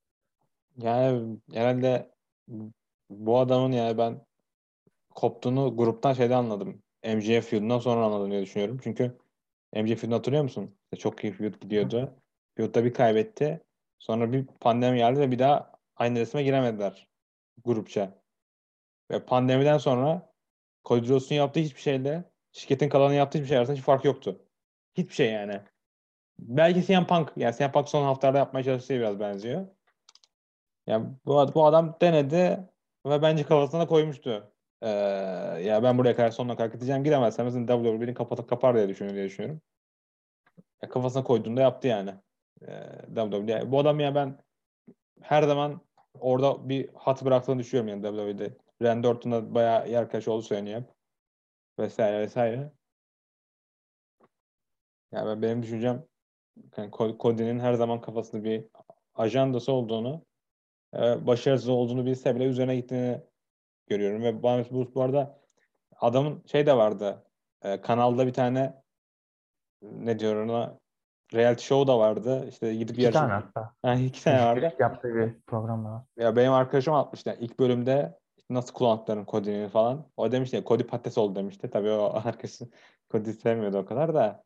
Yani 0.76 1.38
herhalde 1.52 2.10
bu 3.10 3.38
adamın 3.38 3.72
yani 3.72 3.98
ben 3.98 4.26
koptuğunu 5.10 5.76
gruptan 5.76 6.12
şeyde 6.12 6.34
anladım. 6.34 6.82
MJF 7.04 7.50
feud'undan 7.50 7.78
sonra 7.78 8.04
anladım 8.04 8.30
diye 8.30 8.42
düşünüyorum. 8.42 8.80
Çünkü 8.82 9.18
MJF 9.74 10.00
feud'unu 10.00 10.14
hatırlıyor 10.14 10.42
musun? 10.42 10.76
Çok 10.98 11.24
iyi 11.24 11.32
feud 11.32 11.60
gidiyordu. 11.60 12.14
Feud'da 12.56 12.84
bir 12.84 12.94
kaybetti. 12.94 13.60
Sonra 13.98 14.32
bir 14.32 14.46
pandemi 14.46 14.98
geldi 14.98 15.20
ve 15.20 15.30
bir 15.30 15.38
daha 15.38 15.72
aynı 15.96 16.18
resme 16.18 16.42
giremediler 16.42 17.08
grupça. 17.64 18.22
Ve 19.10 19.24
pandemiden 19.24 19.78
sonra 19.78 20.32
Cody 20.84 21.08
Rhodes'un 21.08 21.34
yaptığı 21.34 21.60
hiçbir 21.60 21.80
şeyle 21.80 22.24
şirketin 22.52 22.88
kalanı 22.88 23.14
yaptığı 23.14 23.38
hiçbir 23.38 23.48
şey 23.48 23.58
arasında 23.58 23.76
hiç 23.76 23.84
fark 23.84 24.04
yoktu. 24.04 24.40
Hiçbir 24.94 25.14
şey 25.14 25.32
yani. 25.32 25.60
Belki 26.38 26.86
CM 26.86 27.06
Punk, 27.06 27.32
yani 27.36 27.56
CM 27.56 27.72
Punk 27.72 27.88
son 27.88 28.04
haftalarda 28.04 28.38
yapmaya 28.38 28.64
çalıştığı 28.64 28.94
biraz 28.94 29.20
benziyor. 29.20 29.66
Yani 30.86 31.08
bu, 31.26 31.54
bu 31.54 31.66
adam 31.66 31.96
denedi 32.00 32.68
ve 33.06 33.22
bence 33.22 33.42
kafasına 33.44 33.86
koymuştu. 33.86 34.52
Ee, 34.82 34.88
ya 35.64 35.82
ben 35.82 35.98
buraya 35.98 36.16
kadar 36.16 36.30
sonuna 36.30 36.56
kadar 36.56 36.70
gideceğim. 36.70 37.04
Gidemezsem 37.04 37.44
mesela 37.44 37.66
WWE'nin 37.66 38.14
kapatı 38.14 38.46
kapar 38.46 38.74
diye 38.76 38.88
düşünüyorum 38.88 39.16
diye 39.16 39.26
düşünüyorum. 39.28 39.60
Ya 40.82 40.88
kafasına 40.88 41.24
koyduğunda 41.24 41.60
yaptı 41.60 41.88
yani. 41.88 42.14
Ee, 42.62 42.82
WWE. 43.14 43.72
Bu 43.72 43.78
adam 43.80 44.00
ya 44.00 44.14
ben 44.14 44.38
her 45.22 45.42
zaman 45.42 45.80
orada 46.20 46.68
bir 46.68 46.88
hat 46.94 47.24
bıraktığını 47.24 47.58
düşünüyorum 47.58 47.88
yani 47.88 48.02
WWE'de. 48.02 48.56
Randy 48.82 49.08
Orton'da 49.08 49.54
bayağı 49.54 49.90
yer 49.90 50.10
kaşı 50.10 50.32
oldu 50.32 50.42
söyleniyor. 50.42 50.84
Vesaire 51.78 52.18
vesaire. 52.20 52.72
Yani 55.12 55.26
ben, 55.28 55.42
benim 55.42 55.62
düşüncem 55.62 56.04
yani 56.76 56.90
Cody'nin 57.20 57.60
her 57.60 57.74
zaman 57.74 58.00
kafasında 58.00 58.44
bir 58.44 58.64
ajandası 59.14 59.72
olduğunu 59.72 60.22
e, 60.94 61.26
başarısız 61.26 61.68
olduğunu 61.68 62.06
bilse 62.06 62.36
bile 62.36 62.44
üzerine 62.44 62.76
gittiğini 62.76 63.20
görüyorum. 63.86 64.22
Ve 64.22 64.42
Barnes 64.42 64.70
Bruce 64.70 64.94
bu 64.94 65.02
arada 65.02 65.38
adamın 66.00 66.42
şey 66.46 66.66
de 66.66 66.76
vardı. 66.76 67.24
E, 67.62 67.80
kanalda 67.80 68.26
bir 68.26 68.32
tane 68.32 68.82
ne 69.82 70.18
diyor 70.18 70.44
ona 70.44 70.78
reality 71.34 71.64
show 71.64 71.92
da 71.92 71.98
vardı. 71.98 72.46
İşte 72.48 72.74
gidip 72.74 72.94
iki 72.96 73.02
yarışma. 73.02 73.20
tane 73.20 73.32
hatta. 73.32 73.74
Yani 73.84 74.04
iki 74.04 74.24
tane 74.24 74.44
vardı. 74.44 74.72
Yaptığı 74.78 75.14
bir 75.14 75.34
program 75.46 75.84
var. 75.84 76.02
Ya 76.16 76.36
benim 76.36 76.52
arkadaşım 76.52 76.94
atmıştı. 76.94 77.28
Yani 77.28 77.38
ilk 77.40 77.58
bölümde 77.58 78.18
nasıl 78.50 78.74
kullandıklarını 78.74 79.26
Cody'nin 79.26 79.68
falan. 79.68 80.06
O 80.16 80.32
demişti 80.32 80.56
ya 80.56 80.64
Cody 80.64 80.82
patates 80.82 81.18
oldu 81.18 81.34
demişti. 81.34 81.70
Tabii 81.70 81.90
o 81.90 82.12
arkadaşı 82.24 82.64
Cody 83.10 83.32
sevmiyordu 83.32 83.78
o 83.78 83.86
kadar 83.86 84.14
da. 84.14 84.42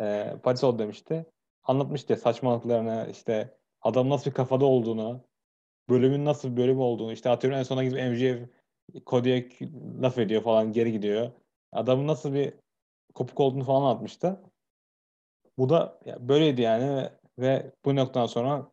E, 0.00 0.36
patates 0.42 0.64
oldu 0.64 0.78
demişti. 0.78 1.26
Anlatmıştı 1.64 2.16
saçmalıklarını 2.16 3.08
işte 3.10 3.58
adam 3.82 4.10
nasıl 4.10 4.30
bir 4.30 4.34
kafada 4.34 4.64
olduğunu 4.64 5.20
bölümün 5.88 6.24
nasıl 6.24 6.52
bir 6.52 6.56
bölüm 6.56 6.80
olduğunu 6.80 7.12
işte 7.12 7.30
atıyorum 7.30 7.58
en 7.58 7.62
sona 7.62 7.84
gidip 7.84 7.98
MJF 7.98 8.48
Cody'ye 9.06 9.48
laf 10.02 10.18
ediyor 10.18 10.42
falan 10.42 10.72
geri 10.72 10.92
gidiyor. 10.92 11.30
Adamın 11.72 12.06
nasıl 12.06 12.34
bir 12.34 12.54
kopuk 13.14 13.40
olduğunu 13.40 13.64
falan 13.64 13.82
anlatmıştı. 13.82 14.40
Bu 15.58 15.68
da 15.68 15.98
ya 16.04 16.28
böyleydi 16.28 16.60
yani 16.62 17.08
ve 17.38 17.72
bu 17.84 17.96
noktadan 17.96 18.26
sonra 18.26 18.72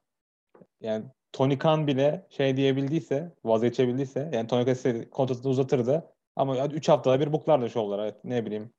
yani 0.81 1.05
Tony 1.31 1.57
Khan 1.57 1.87
bile 1.87 2.27
şey 2.29 2.57
diyebildiyse, 2.57 3.31
vazgeçebildiyse 3.45 4.29
yani 4.33 4.47
Tony 4.47 4.65
Khan 4.65 5.03
kontratını 5.03 5.51
uzatırdı 5.51 6.13
ama 6.35 6.67
3 6.67 6.89
haftada 6.89 7.19
bir 7.19 7.33
buklardı 7.33 7.69
şovlara. 7.69 8.13
Ne 8.23 8.45
bileyim 8.45 8.73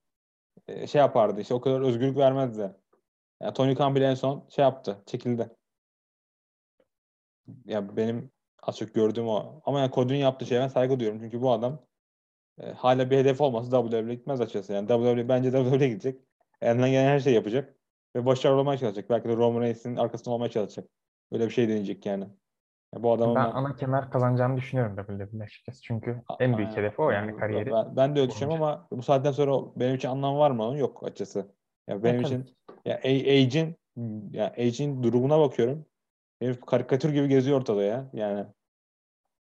e, 0.68 0.86
şey 0.86 0.98
yapardı 0.98 1.40
işte 1.40 1.54
o 1.54 1.60
kadar 1.60 1.80
özgürlük 1.80 2.16
vermezdi. 2.16 2.74
Yani 3.42 3.54
Tony 3.54 3.74
Khan 3.74 3.94
bile 3.94 4.06
en 4.06 4.14
son 4.14 4.46
şey 4.50 4.62
yaptı, 4.62 5.02
çekildi. 5.06 5.50
Ya 7.64 7.96
benim 7.96 8.30
az 8.62 8.78
çok 8.78 8.94
gördüğüm 8.94 9.28
o. 9.28 9.60
Ama 9.64 9.80
yani 9.80 9.92
Cody'nin 9.92 10.18
yaptığı 10.18 10.46
şeye 10.46 10.60
ben 10.60 10.68
saygı 10.68 11.00
duyuyorum. 11.00 11.20
Çünkü 11.22 11.42
bu 11.42 11.52
adam 11.52 11.82
e, 12.60 12.72
hala 12.72 13.10
bir 13.10 13.18
hedef 13.18 13.40
olması 13.40 13.70
WWE'ye 13.70 14.14
gitmez 14.14 14.40
açıkçası. 14.40 14.72
Yani 14.72 14.88
WWE 14.88 15.28
bence 15.28 15.50
WWE'ye 15.52 15.88
gidecek. 15.88 16.20
Elinden 16.60 16.90
gelen 16.90 17.08
her 17.08 17.20
şeyi 17.20 17.34
yapacak. 17.34 17.76
Ve 18.16 18.26
başarılı 18.26 18.60
olmaya 18.60 18.78
çalışacak. 18.78 19.10
Belki 19.10 19.28
de 19.28 19.36
Roman 19.36 19.60
Reigns'in 19.60 19.96
arkasında 19.96 20.34
olmaya 20.34 20.50
çalışacak. 20.50 20.90
Böyle 21.32 21.44
bir 21.46 21.50
şey 21.50 21.68
deneyecek 21.68 22.06
yani. 22.06 22.28
Ya 22.94 23.02
bu 23.02 23.12
adamın 23.12 23.34
ben, 23.34 23.44
ben 23.44 23.50
ana 23.50 23.76
kemer 23.76 24.10
kazanacağını 24.10 24.56
düşünüyorum 24.56 24.96
WWE'nin 24.96 25.40
açıkçası. 25.40 25.82
Çünkü 25.82 26.22
en 26.40 26.58
büyük 26.58 26.76
hedefi 26.76 27.02
o 27.02 27.10
yani 27.10 27.36
kariyeri. 27.36 27.72
Ben, 27.72 27.96
ben 27.96 28.16
de 28.16 28.20
öyle 28.20 28.30
düşünüyorum 28.30 28.62
ama 28.62 28.88
bu 28.90 29.02
saatten 29.02 29.32
sonra 29.32 29.52
benim 29.76 29.94
için 29.94 30.08
anlam 30.08 30.38
var 30.38 30.50
mı 30.50 30.64
onun? 30.64 30.76
Yok 30.76 31.04
açıkçası. 31.04 31.59
Ya 31.90 32.02
benim 32.02 32.20
ya, 32.20 32.26
için 32.26 32.56
ya 32.84 32.96
Age'in 33.04 33.76
ya 34.32 34.46
Age'in 34.46 35.02
durumuna 35.02 35.40
bakıyorum. 35.40 35.86
Herif 36.40 36.60
karikatür 36.60 37.12
gibi 37.12 37.28
geziyor 37.28 37.58
ortada 37.58 37.82
ya. 37.82 38.10
Yani 38.12 38.46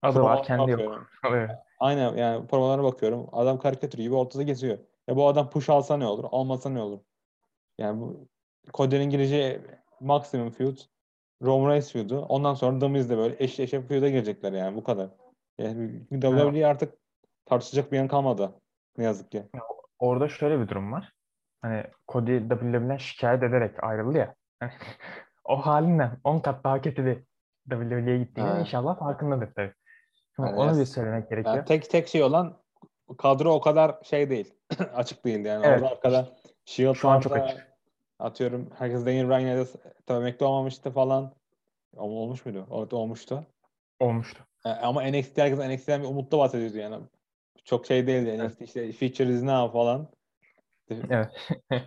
Adı 0.01 0.21
var, 0.21 0.43
kendi 0.43 0.71
yok. 0.71 1.07
Aynen 1.79 2.15
yani 2.15 2.47
provalarına 2.47 2.83
bakıyorum. 2.83 3.29
Adam 3.31 3.59
karikatür 3.59 3.99
gibi 3.99 4.15
ortada 4.15 4.43
geziyor. 4.43 4.77
Ya 5.07 5.15
bu 5.15 5.27
adam 5.27 5.49
push 5.49 5.69
alsa 5.69 5.97
ne 5.97 6.05
olur? 6.05 6.25
Almasa 6.31 6.69
ne 6.69 6.81
olur? 6.81 6.99
Yani 7.77 8.01
bu 8.01 8.27
Cody'nin 8.73 9.09
gireceği 9.09 9.61
maksimum 9.99 10.51
feud 10.51 10.77
Roman 11.41 11.69
Reigns 11.69 11.91
feud'u. 11.91 12.19
Ondan 12.19 12.53
sonra 12.53 12.79
The 12.79 12.87
Miz'de 12.87 13.17
böyle 13.17 13.35
eş 13.39 13.59
eşe 13.59 13.81
feud'a 13.81 14.09
girecekler 14.09 14.53
yani 14.53 14.75
bu 14.75 14.83
kadar. 14.83 15.09
Yani 15.57 16.07
WWE 16.09 16.67
artık 16.67 16.93
tartışacak 17.45 17.91
bir 17.91 17.97
yan 17.97 18.07
kalmadı. 18.07 18.61
Ne 18.97 19.03
yazık 19.03 19.31
ki. 19.31 19.43
Orada 19.99 20.29
şöyle 20.29 20.59
bir 20.59 20.67
durum 20.67 20.91
var. 20.91 21.13
Hani 21.61 21.83
Cody 22.07 22.39
WWE'den 22.39 22.97
şikayet 22.97 23.43
ederek 23.43 23.83
ayrıldı 23.83 24.17
ya. 24.17 24.35
o 25.43 25.57
halinden 25.57 26.17
10 26.23 26.39
kat 26.39 26.63
daha 26.63 26.81
kötü 26.81 27.05
bir 27.05 27.23
WWE'ye 27.69 28.17
gittiğini 28.17 28.49
evet. 28.49 28.59
inşallah 28.59 28.99
farkındadır 28.99 29.53
tabii. 29.53 29.73
Şimdi 30.35 30.49
yani 30.49 30.59
onu 30.59 30.79
bir 30.79 30.85
söylemek 30.85 31.29
gerekiyor. 31.29 31.55
Yani 31.55 31.65
tek 31.65 31.89
tek 31.89 32.07
şey 32.07 32.23
olan 32.23 32.57
kadro 33.17 33.53
o 33.53 33.61
kadar 33.61 33.95
şey 34.03 34.29
değil. 34.29 34.53
açık 34.95 35.25
değil 35.25 35.45
yani. 35.45 35.65
Evet. 35.65 35.81
Orada 35.81 35.91
arkada 35.91 36.37
Shield 36.65 36.93
Şu 36.93 37.09
an 37.09 37.19
çok 37.19 37.37
açık. 37.37 37.67
Atıyorum 38.19 38.69
herkes 38.77 39.05
Daniel 39.05 39.67
tabii 40.05 40.19
emekli 40.19 40.45
olmamıştı 40.45 40.91
falan. 40.91 41.33
Olmuş 41.97 42.45
muydu? 42.45 42.67
Evet 42.77 42.93
olmuştu. 42.93 43.45
Olmuştu. 43.99 44.43
E, 44.65 44.69
ama 44.69 45.03
NXT 45.03 45.37
herkes 45.37 45.59
NXT'den 45.59 46.01
bir 46.01 46.07
umutla 46.07 46.37
bahsediyordu 46.37 46.77
yani. 46.77 46.95
Çok 47.65 47.85
şey 47.85 48.07
değildi. 48.07 48.37
Evet. 48.39 48.49
NXT 48.49 48.61
işte 48.61 48.91
feature 48.91 49.33
is 49.33 49.43
now 49.43 49.73
falan. 49.73 50.07
Evet. 50.89 51.27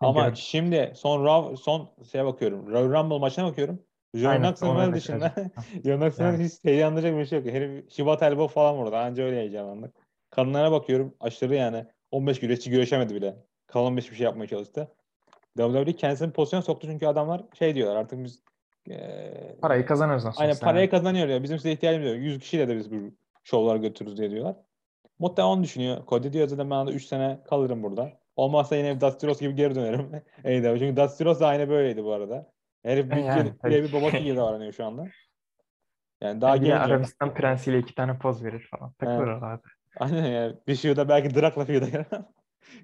Ama 0.00 0.34
şimdi 0.34 0.92
son 0.94 1.24
Raw, 1.24 1.56
son 1.56 1.90
şeye 2.12 2.24
bakıyorum. 2.24 2.66
Royal 2.66 2.92
Rumble 2.92 3.18
maçına 3.18 3.44
bakıyorum. 3.44 3.82
John 4.14 4.36
Knoxville 4.36 4.92
dışında 4.92 5.34
John 5.84 5.96
Knoxville 5.96 6.26
yani. 6.26 6.44
hiç 6.44 6.64
heyecanlanacak 6.64 7.16
bir 7.16 7.26
şey 7.26 7.38
yok. 7.38 7.48
Herif 7.48 7.90
Şibat 7.90 8.22
Elbow 8.22 8.54
falan 8.54 8.76
vurdu. 8.76 8.96
Anca 8.96 9.24
öyle 9.24 9.36
heyecanlandık. 9.36 9.94
Kadınlara 10.30 10.72
bakıyorum. 10.72 11.14
Aşırı 11.20 11.54
yani 11.54 11.86
15 12.10 12.40
güreşçi 12.40 12.70
güreşemedi 12.70 13.14
bile. 13.14 13.36
Kalan 13.66 13.96
bir 13.96 14.02
şey 14.02 14.18
yapmaya 14.18 14.46
çalıştı. 14.46 14.88
WWE 15.56 15.92
kendisini 15.92 16.32
pozisyon 16.32 16.60
soktu 16.60 16.86
çünkü 16.86 17.06
adamlar 17.06 17.44
şey 17.58 17.74
diyorlar 17.74 17.96
artık 17.96 18.24
biz 18.24 18.42
e, 18.90 19.56
parayı 19.60 19.86
kazanıyoruz 19.86 20.24
nasıl 20.24 20.42
Aynen 20.42 20.56
parayı 20.56 20.90
kazanıyor 20.90 21.28
ya. 21.28 21.42
Bizim 21.42 21.58
size 21.58 21.72
ihtiyacımız 21.72 22.08
yok. 22.08 22.16
100 22.16 22.38
kişiyle 22.38 22.68
de 22.68 22.76
biz 22.76 22.92
bu 22.92 22.96
şovlar 23.44 23.76
götürürüz 23.76 24.16
diye 24.16 24.30
diyorlar. 24.30 24.56
Muhtemelen 25.18 25.52
onu 25.52 25.62
düşünüyor. 25.62 26.06
Cody 26.06 26.32
diyor 26.32 26.48
zaten 26.48 26.70
ben 26.70 26.86
de 26.86 26.90
3 26.90 27.06
sene 27.06 27.40
kalırım 27.44 27.82
burada. 27.82 28.12
Olmazsa 28.36 28.76
yine 28.76 29.00
Dusty 29.00 29.26
Rhodes 29.26 29.40
gibi 29.40 29.54
geri 29.54 29.74
dönerim. 29.74 30.10
AEW. 30.44 30.78
Çünkü 30.78 30.96
Dusty 30.96 31.24
Rhodes 31.24 31.40
da 31.40 31.46
aynı 31.46 31.68
böyleydi 31.68 32.04
bu 32.04 32.12
arada. 32.12 32.50
Herif 32.82 33.10
bir, 33.10 33.16
yani, 33.16 33.52
bir, 33.64 33.84
bir 33.84 33.92
babası 33.92 34.16
gibi 34.16 34.36
davranıyor 34.36 34.72
şu 34.72 34.84
anda. 34.84 35.04
Yani 36.20 36.40
daha 36.40 36.54
de 36.54 36.66
genç. 36.66 36.80
Arabistan 36.80 37.34
prensiyle 37.34 37.78
iki 37.78 37.94
tane 37.94 38.18
poz 38.18 38.44
verir 38.44 38.68
falan. 38.70 38.92
Takılır 38.92 39.16
Evet. 39.16 39.28
oralarda. 39.28 39.62
Aynen 40.00 40.26
yani. 40.26 40.56
Bir 40.68 40.76
feud'a 40.76 41.08
belki 41.08 41.34
Drak'la 41.34 41.64
feud'a 41.64 41.86
girer. 41.86 42.06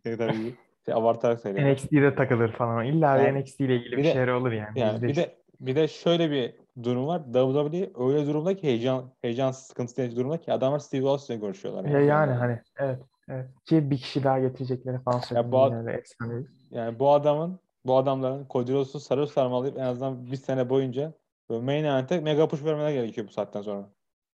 Yok 0.05 0.19
tabii 0.19 0.55
şey, 0.87 0.95
abartarak 0.95 1.41
söylüyorum. 1.41 1.73
NXT'de 1.73 2.15
takılır 2.15 2.53
falan. 2.53 2.87
İlla 2.87 3.17
Yani 3.17 3.41
NXT 3.41 3.61
ile 3.61 3.77
ilgili 3.77 3.93
bir 3.93 3.97
bir, 3.97 4.13
şeyler 4.13 4.29
olur 4.29 4.53
yani. 4.53 4.81
Yani 4.81 5.03
bir 5.03 5.09
%100. 5.09 5.17
de 5.17 5.37
bir 5.61 5.77
de 5.77 5.89
şöyle 5.89 6.31
bir 6.31 6.55
durum 6.83 7.07
var. 7.07 7.23
WWE 7.25 7.91
öyle 8.05 8.27
durumda 8.27 8.57
ki 8.57 8.63
heyecan 8.63 9.13
heyecan 9.23 9.51
sıkıntılı 9.51 10.17
durumda 10.17 10.41
ki 10.41 10.53
adamlar 10.53 10.79
Steve 10.79 11.09
Austin'le 11.09 11.41
görüşüyorlar. 11.41 11.85
Ya 11.85 12.01
yani 12.01 12.33
hani 12.33 12.61
evet. 12.79 12.99
Evet. 13.31 13.49
Ki 13.65 13.91
bir 13.91 13.99
kişi 13.99 14.25
daha 14.25 14.39
getirecekleri 14.41 14.99
falan 14.99 15.19
söyleniyor. 15.19 15.53
bu 15.53 15.61
ad- 15.63 15.87
efsane. 15.87 16.43
Yani 16.71 16.99
bu 16.99 17.11
adamın 17.13 17.61
bu 17.87 17.97
adamların 17.97 18.47
Cody 18.51 18.73
Rhodes'u 18.73 19.01
sarı 19.01 19.27
sarmalayıp 19.27 19.79
en 19.79 19.83
azından 19.83 20.27
bir 20.27 20.37
sene 20.37 20.71
boyunca 20.71 21.13
böyle 21.51 21.65
main 21.65 21.85
event'e 21.85 22.21
mega 22.21 22.49
push 22.49 22.65
vermeler 22.65 22.91
gerekiyor 22.93 23.27
bu 23.27 23.33
saatten 23.33 23.63
sonra. 23.63 23.91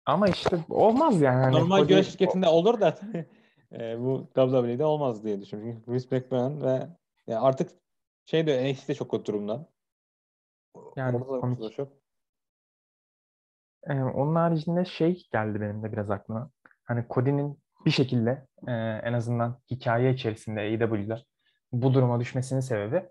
Ama 0.06 0.28
işte 0.28 0.58
olmaz 0.70 1.20
yani. 1.20 1.42
Hani 1.42 1.54
Normal 1.56 1.80
Cody- 1.80 1.88
güreş 1.88 2.08
şirketinde 2.10 2.48
olur 2.48 2.80
da 2.80 2.98
e, 3.72 4.00
bu 4.00 4.28
WWE'de 4.34 4.84
olmaz 4.84 5.24
diye 5.24 5.40
düşünüyorum. 5.40 5.74
Çünkü 5.86 5.92
Vince 5.92 6.16
McMahon 6.18 6.60
ve 6.62 6.88
yani 7.26 7.40
artık 7.40 7.70
şey 8.24 8.46
de 8.46 8.72
NXT 8.72 8.88
de 8.88 8.94
çok 8.94 9.10
kötü 9.10 9.24
durumda. 9.24 9.66
Yani 10.96 11.16
Orada 11.16 11.32
da 11.36 11.40
komik. 11.40 11.58
kusura 11.58 11.74
çok. 11.74 11.92
Ee, 13.86 14.02
onun 14.02 14.34
haricinde 14.34 14.84
şey 14.84 15.28
geldi 15.32 15.60
benim 15.60 15.82
de 15.82 15.92
biraz 15.92 16.10
aklıma. 16.10 16.50
Hani 16.84 17.04
Cody'nin 17.10 17.61
bir 17.86 17.90
şekilde 17.90 18.46
e, 18.68 18.72
en 19.04 19.12
azından 19.12 19.58
hikaye 19.70 20.12
içerisinde 20.12 20.60
AEW'da 20.60 21.22
bu 21.72 21.94
duruma 21.94 22.20
düşmesinin 22.20 22.60
sebebi 22.60 23.08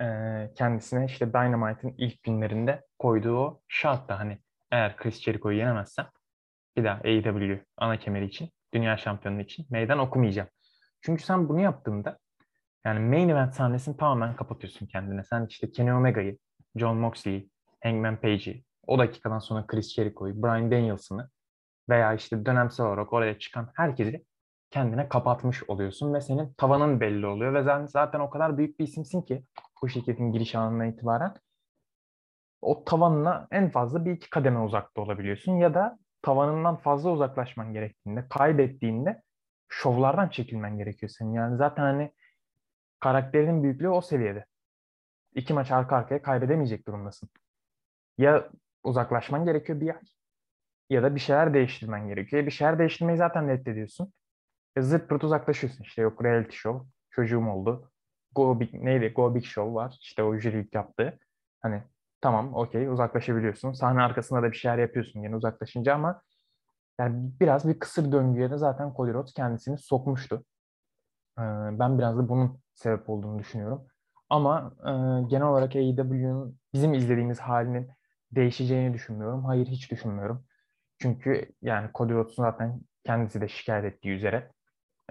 e, 0.00 0.06
kendisine 0.54 1.04
işte 1.04 1.32
Dynamite'ın 1.32 1.94
ilk 1.98 2.22
günlerinde 2.22 2.84
koyduğu 2.98 3.38
o 3.38 3.60
şart 3.68 4.08
da 4.08 4.18
hani 4.18 4.38
eğer 4.70 4.96
Chris 4.96 5.22
Jericho'yu 5.22 5.58
yenemezsem 5.58 6.06
bir 6.76 6.84
daha 6.84 7.00
AEW 7.04 7.64
ana 7.76 7.98
kemeri 7.98 8.24
için, 8.24 8.50
dünya 8.74 8.96
şampiyonluğu 8.96 9.40
için 9.40 9.66
meydan 9.70 9.98
okumayacağım. 9.98 10.48
Çünkü 11.00 11.22
sen 11.22 11.48
bunu 11.48 11.60
yaptığında 11.60 12.18
yani 12.84 13.00
main 13.00 13.28
event 13.28 13.54
sahnesini 13.54 13.96
tamamen 13.96 14.36
kapatıyorsun 14.36 14.86
kendine. 14.86 15.24
Sen 15.24 15.46
işte 15.46 15.70
Kenny 15.70 15.92
Omega'yı, 15.92 16.38
John 16.76 16.96
Moxley'i, 16.96 17.50
Hangman 17.82 18.20
Page'i, 18.20 18.64
o 18.86 18.98
dakikadan 18.98 19.38
sonra 19.38 19.66
Chris 19.66 19.94
Jericho'yu, 19.94 20.42
Bryan 20.42 20.70
Danielson'ı 20.70 21.30
veya 21.88 22.14
işte 22.14 22.46
dönemsel 22.46 22.86
olarak 22.86 23.12
oraya 23.12 23.38
çıkan 23.38 23.70
herkesi 23.74 24.24
kendine 24.70 25.08
kapatmış 25.08 25.62
oluyorsun 25.70 26.14
ve 26.14 26.20
senin 26.20 26.52
tavanın 26.52 27.00
belli 27.00 27.26
oluyor 27.26 27.54
ve 27.54 27.64
sen 27.64 27.86
zaten 27.86 28.20
o 28.20 28.30
kadar 28.30 28.58
büyük 28.58 28.78
bir 28.80 28.84
isimsin 28.84 29.22
ki 29.22 29.44
bu 29.82 29.88
şirketin 29.88 30.32
giriş 30.32 30.54
anından 30.54 30.88
itibaren 30.88 31.34
o 32.62 32.84
tavanına 32.84 33.48
en 33.50 33.70
fazla 33.70 34.04
bir 34.04 34.12
iki 34.12 34.30
kademe 34.30 34.58
uzakta 34.58 35.02
olabiliyorsun 35.02 35.52
ya 35.52 35.74
da 35.74 35.98
tavanından 36.22 36.76
fazla 36.76 37.10
uzaklaşman 37.10 37.72
gerektiğinde, 37.72 38.28
kaybettiğinde 38.28 39.22
şovlardan 39.68 40.28
çekilmen 40.28 40.78
gerekiyor 40.78 41.10
senin. 41.10 41.32
Yani 41.32 41.56
zaten 41.56 41.82
hani 41.82 42.12
karakterinin 43.00 43.62
büyüklüğü 43.62 43.88
o 43.88 44.00
seviyede. 44.00 44.44
İki 45.34 45.54
maç 45.54 45.70
arka 45.70 45.96
arkaya 45.96 46.22
kaybedemeyecek 46.22 46.86
durumdasın. 46.86 47.28
Ya 48.18 48.50
uzaklaşman 48.84 49.44
gerekiyor 49.44 49.80
bir 49.80 49.88
ay 49.88 50.00
ya 50.90 51.02
da 51.02 51.14
bir 51.14 51.20
şeyler 51.20 51.54
değiştirmen 51.54 52.08
gerekiyor. 52.08 52.46
Bir 52.46 52.50
şeyler 52.50 52.78
değiştirmeyi 52.78 53.18
zaten 53.18 53.48
reddediyorsun. 53.48 54.12
E, 54.76 54.82
zırt 54.82 55.08
pırt 55.08 55.24
uzaklaşıyorsun. 55.24 55.84
İşte 55.84 56.02
yok 56.02 56.24
reality 56.24 56.56
show, 56.56 56.88
çocuğum 57.10 57.46
oldu. 57.48 57.90
Go 58.34 58.60
Big, 58.60 58.74
neydi? 58.74 59.12
Go 59.16 59.34
Big 59.34 59.44
Show 59.44 59.74
var. 59.74 59.98
İşte 60.00 60.22
o 60.22 60.36
jürilik 60.38 60.74
yaptığı. 60.74 61.18
Hani 61.62 61.82
tamam 62.20 62.54
okey 62.54 62.88
uzaklaşabiliyorsun. 62.88 63.72
Sahne 63.72 64.02
arkasında 64.02 64.42
da 64.42 64.52
bir 64.52 64.56
şeyler 64.56 64.78
yapıyorsun 64.78 65.22
yine 65.22 65.36
uzaklaşınca 65.36 65.94
ama 65.94 66.22
yani 67.00 67.32
biraz 67.40 67.68
bir 67.68 67.78
kısır 67.78 68.12
döngüye 68.12 68.50
de 68.50 68.58
zaten 68.58 68.94
Cody 68.96 69.12
Rhodes 69.12 69.34
kendisini 69.34 69.78
sokmuştu. 69.78 70.44
Ee, 71.38 71.42
ben 71.78 71.98
biraz 71.98 72.18
da 72.18 72.28
bunun 72.28 72.60
sebep 72.74 73.10
olduğunu 73.10 73.38
düşünüyorum. 73.38 73.86
Ama 74.30 74.72
e, 74.80 74.90
genel 75.28 75.46
olarak 75.46 75.76
AEW'nin 75.76 76.58
bizim 76.74 76.94
izlediğimiz 76.94 77.40
halinin 77.40 77.90
değişeceğini 78.32 78.94
düşünmüyorum. 78.94 79.44
Hayır 79.44 79.66
hiç 79.66 79.90
düşünmüyorum. 79.90 80.45
Çünkü 80.98 81.52
yani 81.62 81.90
Cody 81.94 82.12
Rhodes'un 82.12 82.42
zaten 82.42 82.80
kendisi 83.04 83.40
de 83.40 83.48
şikayet 83.48 83.84
ettiği 83.84 84.10
üzere 84.10 84.50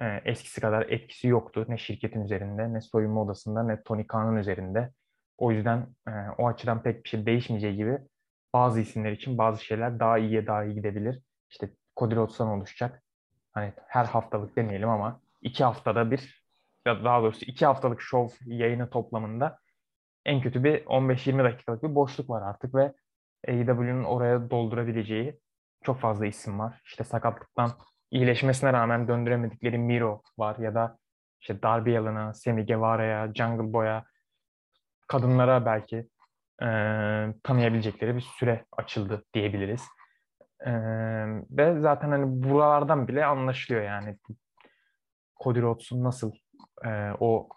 e, 0.01 0.21
eskisi 0.25 0.61
kadar 0.61 0.85
etkisi 0.89 1.27
yoktu. 1.27 1.65
Ne 1.67 1.77
şirketin 1.77 2.21
üzerinde, 2.21 2.73
ne 2.73 2.81
soyunma 2.81 3.21
odasında, 3.21 3.63
ne 3.63 3.83
Tony 3.83 4.07
Khan'ın 4.07 4.35
üzerinde. 4.37 4.91
O 5.37 5.51
yüzden 5.51 5.87
e, 6.07 6.11
o 6.37 6.47
açıdan 6.47 6.83
pek 6.83 7.03
bir 7.03 7.09
şey 7.09 7.25
değişmeyeceği 7.25 7.75
gibi 7.75 7.99
bazı 8.53 8.81
isimler 8.81 9.11
için 9.11 9.37
bazı 9.37 9.65
şeyler 9.65 9.99
daha 9.99 10.17
iyiye 10.17 10.47
daha 10.47 10.63
iyi 10.63 10.75
gidebilir. 10.75 11.21
İşte 11.49 11.69
Cody 11.97 12.15
Rhodes'tan 12.15 12.47
oluşacak. 12.47 13.03
Hani 13.51 13.73
her 13.87 14.05
haftalık 14.05 14.55
demeyelim 14.55 14.89
ama 14.89 15.21
iki 15.41 15.63
haftada 15.63 16.11
bir 16.11 16.45
ya 16.87 17.03
daha 17.03 17.21
doğrusu 17.21 17.45
iki 17.45 17.65
haftalık 17.65 18.01
şov 18.01 18.29
yayını 18.45 18.89
toplamında 18.89 19.59
en 20.25 20.41
kötü 20.41 20.63
bir 20.63 20.85
15-20 20.85 21.43
dakikalık 21.43 21.83
bir 21.83 21.95
boşluk 21.95 22.29
var 22.29 22.41
artık 22.41 22.75
ve 22.75 22.93
AEW'nin 23.47 24.03
oraya 24.03 24.49
doldurabileceği 24.49 25.39
çok 25.85 25.99
fazla 25.99 26.25
isim 26.25 26.59
var. 26.59 26.81
İşte 26.85 27.03
sakatlıktan 27.03 27.71
iyileşmesine 28.11 28.73
rağmen 28.73 29.07
döndüremedikleri 29.07 29.77
Miro 29.77 30.21
var 30.37 30.57
ya 30.57 30.75
da 30.75 30.97
işte 31.41 31.61
Darby 31.61 31.97
Allin'a, 31.97 32.33
Sammy 32.33 32.65
Guevara'ya, 32.65 33.33
Jungle 33.33 33.73
Boy'a, 33.73 34.05
kadınlara 35.07 35.65
belki 35.65 35.97
e, 36.61 36.67
tanıyabilecekleri 37.43 38.15
bir 38.15 38.21
süre 38.21 38.65
açıldı 38.77 39.25
diyebiliriz. 39.33 39.81
E, 40.59 40.71
ve 41.49 41.79
zaten 41.79 42.09
hani 42.09 42.43
buralardan 42.43 43.07
bile 43.07 43.25
anlaşılıyor 43.25 43.83
yani 43.83 44.17
Cody 45.43 45.61
Rhodes'un 45.61 46.03
nasıl 46.03 46.31
e, 46.85 47.11
o 47.19 47.49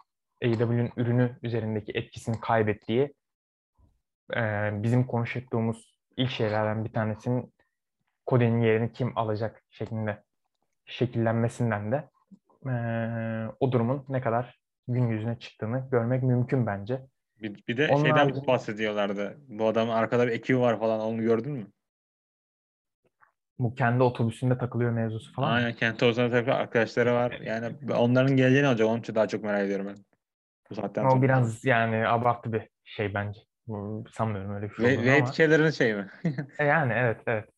AEW'nin 0.43 0.91
ürünü 0.97 1.39
üzerindeki 1.43 1.91
etkisini 1.95 2.39
kaybettiği 2.39 3.13
e, 4.35 4.69
bizim 4.83 5.07
konuştuğumuz 5.07 5.99
ilk 6.17 6.29
şeylerden 6.29 6.85
bir 6.85 6.93
tanesinin 6.93 7.53
Cody'nin 8.29 8.61
yerini 8.61 8.93
kim 8.93 9.17
alacak 9.17 9.63
şeklinde 9.69 10.23
şekillenmesinden 10.85 11.91
de 11.91 12.09
e, 12.69 12.73
o 13.59 13.71
durumun 13.71 14.05
ne 14.09 14.21
kadar 14.21 14.59
gün 14.87 15.07
yüzüne 15.07 15.39
çıktığını 15.39 15.87
görmek 15.91 16.23
mümkün 16.23 16.65
bence. 16.67 17.01
Bir, 17.41 17.63
bir 17.67 17.77
de 17.77 17.87
Onun 17.87 18.03
şeyden 18.03 18.29
haricinde- 18.29 18.47
bahsediyorlardı. 18.47 19.37
Bu 19.47 19.67
adamın 19.67 19.91
arkada 19.93 20.27
bir 20.27 20.31
ekibi 20.31 20.59
var 20.59 20.79
falan 20.79 20.99
onu 20.99 21.21
gördün 21.21 21.51
mü? 21.51 21.67
Bu 23.59 23.75
kendi 23.75 24.03
otobüsünde 24.03 24.57
takılıyor 24.57 24.91
mevzusu 24.91 25.33
falan. 25.33 25.51
Aynen 25.51 25.73
Kent 25.73 26.03
Oğuzhan'ın 26.03 26.31
tabii 26.31 26.53
arkadaşları 26.53 27.13
var. 27.13 27.39
Yani 27.43 27.75
onların 27.97 28.35
geleceğini 28.35 28.67
olacak. 28.67 28.87
Onun 28.87 28.99
için 28.99 29.15
daha 29.15 29.27
çok 29.27 29.43
merak 29.43 29.61
ediyorum 29.65 29.87
ben. 29.87 29.95
Bu 30.69 30.75
saatten 30.75 31.05
O 31.05 31.09
sonra. 31.09 31.21
biraz 31.21 31.65
yani 31.65 32.07
abartı 32.07 32.53
bir 32.53 32.69
şey 32.83 33.13
bence. 33.13 33.39
Sanmıyorum 34.11 34.55
öyle 34.55 34.69
bir 34.69 34.75
şey 34.75 34.85
Ve, 34.85 35.05
ve 35.05 35.13
ama. 35.17 35.27
etkilerin 35.29 35.69
şey 35.69 35.95
mi? 35.95 36.07
E 36.59 36.65
Yani 36.65 36.93
evet 36.93 37.21
evet. 37.27 37.49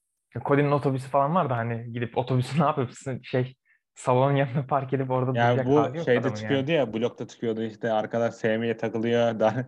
Cody'nin 0.45 0.71
otobüsü 0.71 1.09
falan 1.09 1.35
var 1.35 1.49
da 1.49 1.57
hani 1.57 1.93
gidip 1.93 2.17
otobüsü 2.17 2.59
ne 2.61 2.65
yapıyorsun 2.65 3.19
şey 3.23 3.55
salonun 3.95 4.35
yanına 4.35 4.65
park 4.65 4.93
edip 4.93 5.11
orada 5.11 5.39
Yani 5.39 5.65
bu 5.65 6.03
şeyde 6.05 6.35
çıkıyordu 6.35 6.71
ya 6.71 6.93
blokta 6.93 7.27
çıkıyordu 7.27 7.63
işte 7.63 7.91
arkadaş 7.91 8.33
Sami'ye 8.33 8.77
takılıyor. 8.77 9.39
Da, 9.39 9.65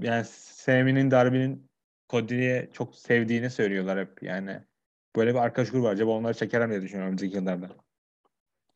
yani 0.00 0.24
Sami'nin 0.24 1.10
Darby'nin 1.10 1.70
Cody'ye 2.10 2.70
çok 2.72 2.94
sevdiğini 2.94 3.50
söylüyorlar 3.50 3.98
hep 3.98 4.22
yani. 4.22 4.60
Böyle 5.16 5.34
bir 5.34 5.38
arkadaş 5.38 5.70
grubu 5.70 5.84
var. 5.84 5.92
Acaba 5.92 6.10
onları 6.10 6.34
çekerim 6.34 6.70
diye 6.70 6.82
düşünüyorum 6.82 7.08
önümüzdeki 7.08 7.36
yıllarda. 7.36 7.68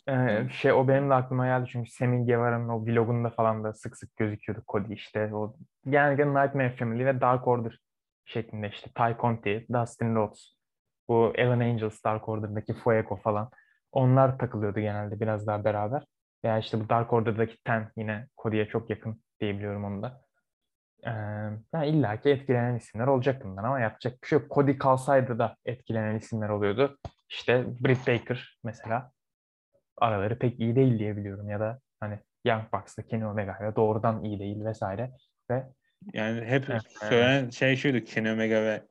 Ee, 0.08 0.48
şey 0.52 0.72
o 0.72 0.88
benim 0.88 1.10
de 1.10 1.14
aklıma 1.14 1.46
geldi 1.46 1.68
çünkü 1.72 1.90
Sammy 1.90 2.26
Guevara'nın 2.26 2.68
o 2.68 2.86
vlogunda 2.86 3.30
falan 3.30 3.64
da 3.64 3.72
sık 3.72 3.96
sık 3.96 4.16
gözüküyordu 4.16 4.64
Cody 4.68 4.94
işte 4.94 5.34
o 5.34 5.56
genellikle 5.84 6.26
Nightmare 6.26 6.76
Family 6.76 7.06
ve 7.06 7.20
Dark 7.20 7.48
Order 7.48 7.80
şeklinde 8.24 8.68
işte 8.68 8.90
Ty 8.94 9.20
Conti, 9.20 9.66
Dustin 9.72 10.14
Rhodes, 10.14 10.59
bu 11.10 11.32
Ellen 11.34 11.60
Angels 11.60 12.04
Dark 12.04 12.28
Order'daki 12.28 12.74
Fuego 12.74 13.16
falan 13.16 13.50
onlar 13.92 14.38
takılıyordu 14.38 14.80
genelde 14.80 15.20
biraz 15.20 15.46
daha 15.46 15.64
beraber. 15.64 16.04
Veya 16.44 16.58
işte 16.58 16.80
bu 16.80 16.88
Dark 16.88 17.12
Order'daki 17.12 17.62
Ten 17.64 17.90
yine 17.96 18.26
Cody'ye 18.42 18.68
çok 18.68 18.90
yakın 18.90 19.22
diyebiliyorum 19.40 19.84
onu 19.84 20.02
da. 20.02 20.20
Ee, 21.06 21.10
yani 21.74 21.86
illa 21.86 22.20
ki 22.20 22.30
etkilenen 22.30 22.76
isimler 22.76 23.06
olacak 23.06 23.44
bundan 23.44 23.64
ama 23.64 23.80
yapacak 23.80 24.22
bir 24.22 24.28
şey 24.28 24.38
yok. 24.38 24.50
Cody 24.50 24.78
kalsaydı 24.78 25.38
da 25.38 25.56
etkilenen 25.64 26.16
isimler 26.16 26.48
oluyordu. 26.48 26.98
İşte 27.28 27.64
Britt 27.80 28.08
Baker 28.08 28.58
mesela 28.64 29.12
araları 29.96 30.38
pek 30.38 30.60
iyi 30.60 30.76
değil 30.76 30.98
diye 30.98 31.16
biliyorum 31.16 31.50
ya 31.50 31.60
da 31.60 31.80
hani 32.00 32.18
Young 32.44 32.62
Bucks'la 32.72 33.02
Kenny 33.02 33.26
Omega 33.26 33.58
ile 33.60 33.76
doğrudan 33.76 34.24
iyi 34.24 34.38
değil 34.38 34.64
vesaire 34.64 35.10
ve 35.50 35.66
Yani 36.12 36.44
hep 36.44 36.70
Evet, 36.70 36.82
söylenen 37.00 37.50
şey 37.50 37.76
şuydu 37.76 38.04
Kenny 38.04 38.32
Omega 38.32 38.62
ve 38.62 38.82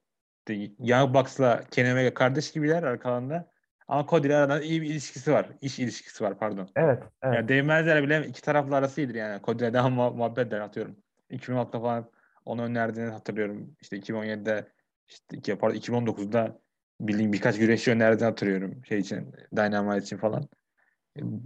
işte 0.53 0.73
Young 0.79 1.15
Bucks'la 1.15 1.63
Kenny 1.71 1.91
Omega 1.91 2.13
kardeş 2.13 2.51
gibiler 2.51 2.83
arkalarında. 2.83 3.51
Ama 3.87 4.05
Cody 4.09 4.27
ile 4.27 4.35
aralarında 4.35 4.65
iyi 4.65 4.81
bir 4.81 4.89
ilişkisi 4.89 5.31
var. 5.31 5.49
İş 5.61 5.79
ilişkisi 5.79 6.23
var 6.23 6.39
pardon. 6.39 6.69
evet 6.75 7.03
evet 7.23 7.35
Ya 7.35 7.47
değmezler 7.47 8.03
bile 8.03 8.27
iki 8.27 8.41
taraflı 8.41 8.75
arası 8.75 9.01
iyidir 9.01 9.15
yani. 9.15 9.41
Cody 9.43 9.63
ile 9.63 9.73
daha 9.73 9.87
muha- 9.87 10.15
muhabbet 10.15 10.47
eder 10.47 10.59
atıyorum. 10.59 10.95
2006'da 11.31 11.79
falan 11.79 12.09
onu 12.45 12.63
önerdiğini 12.63 13.11
hatırlıyorum. 13.11 13.75
İşte 13.81 13.97
2017'de 13.97 14.67
işte 15.07 15.57
pardon 15.57 15.75
2019'da 15.75 16.59
bildiğim 17.01 17.33
birkaç 17.33 17.57
güreşçi 17.57 17.91
önerdiğini 17.91 18.29
hatırlıyorum 18.29 18.85
şey 18.85 18.99
için 18.99 19.35
Dynamite 19.55 20.03
için 20.03 20.17
falan. 20.17 20.49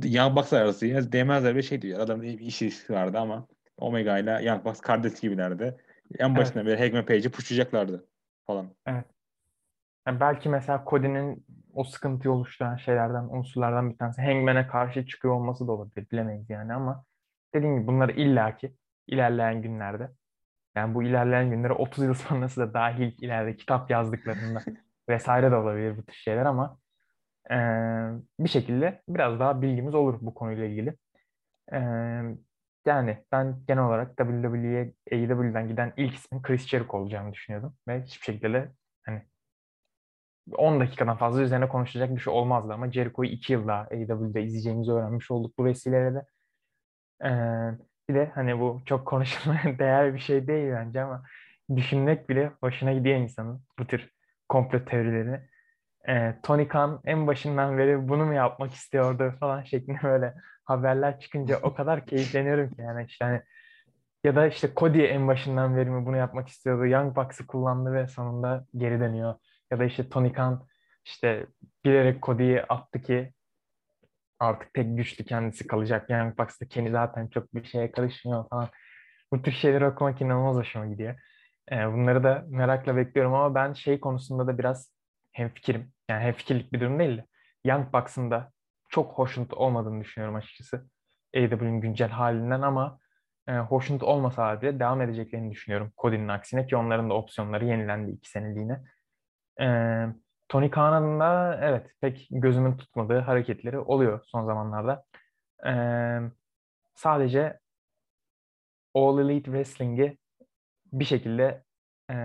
Young 0.03 0.37
Bucks 0.37 0.53
arası 0.53 0.85
yine 0.85 1.11
değmezler 1.11 1.55
bir 1.55 1.61
şey 1.61 1.81
diyor. 1.81 1.99
Adamın 1.99 2.23
bir 2.23 2.39
işi 2.39 2.71
vardı 2.89 3.17
ama 3.19 3.47
Omega 3.77 4.17
ile 4.17 4.39
Young 4.43 4.65
Bucks 4.65 4.79
kardeş 4.81 5.19
gibilerdi. 5.19 5.77
En 6.19 6.35
başından 6.35 6.65
evet. 6.65 6.79
beri 6.79 6.85
Hangman 6.85 7.05
Page'i 7.05 7.31
pushlayacaklardı 7.31 8.07
falan. 8.47 8.75
Evet. 8.85 9.05
Yani 10.07 10.19
belki 10.19 10.49
mesela 10.49 10.83
Cody'nin 10.87 11.45
o 11.73 11.83
sıkıntıyı 11.83 12.33
oluşturan 12.33 12.75
şeylerden, 12.75 13.23
unsurlardan 13.23 13.89
bir 13.91 13.97
tanesi 13.97 14.21
Hangman'e 14.21 14.67
karşı 14.67 15.05
çıkıyor 15.05 15.33
olması 15.33 15.67
da 15.67 15.71
olabilir. 15.71 16.07
Bilemeyiz 16.11 16.49
yani 16.49 16.73
ama 16.73 17.05
dediğim 17.53 17.77
gibi 17.77 17.87
bunları 17.87 18.11
illaki 18.11 18.75
ilerleyen 19.07 19.61
günlerde 19.61 20.11
yani 20.75 20.95
bu 20.95 21.03
ilerleyen 21.03 21.49
günlere 21.49 21.73
30 21.73 22.03
yıl 22.03 22.13
sonrası 22.13 22.61
da 22.61 22.73
dahil 22.73 23.13
ileride 23.21 23.55
kitap 23.55 23.91
yazdıklarında 23.91 24.61
vesaire 25.09 25.51
de 25.51 25.55
olabilir 25.55 25.97
bu 25.97 26.05
tür 26.05 26.13
şeyler 26.15 26.45
ama 26.45 26.79
e, 27.51 27.55
bir 28.39 28.49
şekilde 28.49 29.01
biraz 29.09 29.39
daha 29.39 29.61
bilgimiz 29.61 29.95
olur 29.95 30.17
bu 30.21 30.33
konuyla 30.33 30.65
ilgili. 30.65 30.97
E, 31.73 31.79
yani 32.85 33.23
ben 33.31 33.63
genel 33.67 33.83
olarak 33.83 34.17
WWE'ye 34.17 34.93
AEW'den 35.11 35.67
giden 35.67 35.93
ilk 35.97 36.15
ismin 36.15 36.41
Chris 36.41 36.67
Jericho 36.67 36.97
olacağını 36.97 37.33
düşünüyordum 37.33 37.75
ve 37.87 38.01
hiçbir 38.01 38.25
şekilde 38.25 38.53
de 38.53 38.71
hani 39.05 39.21
10 40.51 40.79
dakikadan 40.79 41.17
fazla 41.17 41.41
üzerine 41.41 41.67
konuşacak 41.69 42.15
bir 42.15 42.19
şey 42.19 42.33
olmazdı 42.33 42.73
ama 42.73 42.91
Jericho'yu 42.91 43.29
2 43.29 43.53
yıl 43.53 43.67
daha 43.67 43.81
AEW'de 43.81 44.43
izleyeceğimizi 44.43 44.91
öğrenmiş 44.91 45.31
olduk 45.31 45.57
bu 45.57 45.65
vesileyle 45.65 46.13
de. 46.15 46.25
Ee, 47.25 47.29
bir 48.09 48.15
de 48.15 48.31
hani 48.35 48.59
bu 48.59 48.81
çok 48.85 49.07
konuşulmaya 49.07 49.63
değer 49.79 50.13
bir 50.13 50.19
şey 50.19 50.47
değil 50.47 50.71
bence 50.71 51.01
ama 51.01 51.23
düşünmek 51.75 52.29
bile 52.29 52.51
hoşuna 52.61 52.93
gidiyor 52.93 53.17
insanın 53.17 53.63
bu 53.79 53.87
tür 53.87 54.09
komplo 54.49 54.85
teorilerini. 54.85 55.39
Ee, 56.09 56.35
Tony 56.43 56.67
Khan 56.67 57.01
en 57.05 57.27
başından 57.27 57.77
beri 57.77 58.07
bunu 58.09 58.25
mu 58.25 58.33
yapmak 58.33 58.73
istiyordu 58.73 59.35
falan 59.39 59.63
şeklinde 59.63 59.99
böyle 60.03 60.33
haberler 60.63 61.19
çıkınca 61.19 61.59
o 61.63 61.73
kadar 61.73 62.05
keyifleniyorum 62.05 62.69
ki 62.69 62.81
yani 62.81 63.05
işte 63.05 63.25
hani 63.25 63.41
ya 64.23 64.35
da 64.35 64.47
işte 64.47 64.69
Cody 64.77 65.05
en 65.05 65.27
başından 65.27 65.77
beri 65.77 65.89
mi 65.89 66.05
bunu 66.05 66.17
yapmak 66.17 66.47
istiyordu. 66.47 66.85
Young 66.85 67.15
Bucks'ı 67.15 67.47
kullandı 67.47 67.93
ve 67.93 68.07
sonunda 68.07 68.65
geri 68.77 68.99
dönüyor. 68.99 69.35
Ya 69.71 69.79
da 69.79 69.85
işte 69.85 70.09
Tony 70.09 70.33
Khan 70.33 70.67
işte 71.05 71.47
bilerek 71.85 72.23
Cody'yi 72.23 72.61
attı 72.63 73.01
ki 73.01 73.33
artık 74.39 74.73
tek 74.73 74.97
güçlü 74.97 75.25
kendisi 75.25 75.67
kalacak. 75.67 76.09
Young 76.09 76.37
Bucks'ta 76.37 76.65
Kenny 76.65 76.89
zaten 76.89 77.27
çok 77.27 77.55
bir 77.55 77.63
şeye 77.63 77.91
karışmıyor 77.91 78.49
falan. 78.49 78.69
Bu 79.33 79.41
tür 79.41 79.51
şeyleri 79.51 79.85
okumak 79.85 80.21
inanılmaz 80.21 80.55
hoşuma 80.55 80.87
gidiyor. 80.87 81.15
Ee, 81.71 81.93
bunları 81.93 82.23
da 82.23 82.45
merakla 82.47 82.95
bekliyorum 82.95 83.33
ama 83.33 83.55
ben 83.55 83.73
şey 83.73 83.99
konusunda 83.99 84.47
da 84.47 84.57
biraz 84.57 84.93
hemfikirim. 85.31 85.91
Yani 86.09 86.23
hemfikirlik 86.23 86.73
bir 86.73 86.79
durum 86.79 86.99
değil 86.99 87.17
de 87.17 87.25
Young 87.65 87.93
Bucks'ın 87.93 88.31
da 88.31 88.51
çok 88.93 89.13
hoşnut 89.13 89.53
olmadığını 89.53 90.01
düşünüyorum 90.01 90.35
açıkçası. 90.35 90.85
AEW'nin 91.35 91.81
güncel 91.81 92.09
halinden 92.09 92.61
ama 92.61 92.99
e, 93.47 93.53
hoşnut 93.57 94.03
olmasa 94.03 94.61
bile 94.61 94.79
devam 94.79 95.01
edeceklerini 95.01 95.51
düşünüyorum. 95.51 95.91
Cody'nin 95.97 96.27
aksine 96.27 96.67
ki 96.67 96.75
onların 96.75 97.09
da 97.09 97.13
opsiyonları 97.13 97.65
yenilendi 97.65 98.11
iki 98.11 98.29
seneliğine. 98.29 98.83
E, 99.61 99.67
Tony 100.49 100.69
Khan'ın 100.69 101.19
da 101.19 101.59
evet 101.61 101.91
pek 102.01 102.27
gözümün 102.31 102.77
tutmadığı 102.77 103.19
hareketleri 103.19 103.79
oluyor 103.79 104.21
son 104.25 104.45
zamanlarda. 104.45 105.05
E, 105.67 105.73
sadece 106.95 107.59
All 108.93 109.19
Elite 109.19 109.45
Wrestling'i 109.45 110.17
bir 110.93 111.05
şekilde 111.05 111.63
e, 112.09 112.15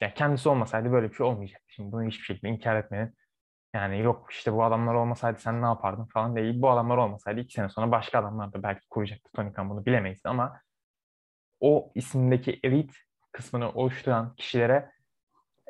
yani 0.00 0.14
kendisi 0.14 0.48
olmasaydı 0.48 0.92
böyle 0.92 1.10
bir 1.10 1.14
şey 1.14 1.26
olmayacaktı. 1.26 1.72
Şimdi 1.72 1.92
bunu 1.92 2.04
hiçbir 2.04 2.24
şekilde 2.24 2.48
inkar 2.48 2.76
etmenin 2.76 3.14
yani 3.76 4.00
yok 4.00 4.26
işte 4.30 4.52
bu 4.52 4.64
adamlar 4.64 4.94
olmasaydı 4.94 5.38
sen 5.38 5.62
ne 5.62 5.66
yapardın 5.66 6.04
falan 6.04 6.36
değil. 6.36 6.62
Bu 6.62 6.70
adamlar 6.70 6.96
olmasaydı 6.96 7.40
iki 7.40 7.54
sene 7.54 7.68
sonra 7.68 7.90
başka 7.90 8.18
adamlar 8.18 8.52
da 8.52 8.62
belki 8.62 8.88
kuracaktı 8.90 9.30
Tony 9.36 9.52
Khan 9.52 9.70
bunu 9.70 9.86
bilemeyiz 9.86 10.20
ama 10.24 10.60
o 11.60 11.92
isimdeki 11.94 12.60
elit 12.64 12.94
kısmını 13.32 13.70
oluşturan 13.72 14.34
kişilere 14.34 14.90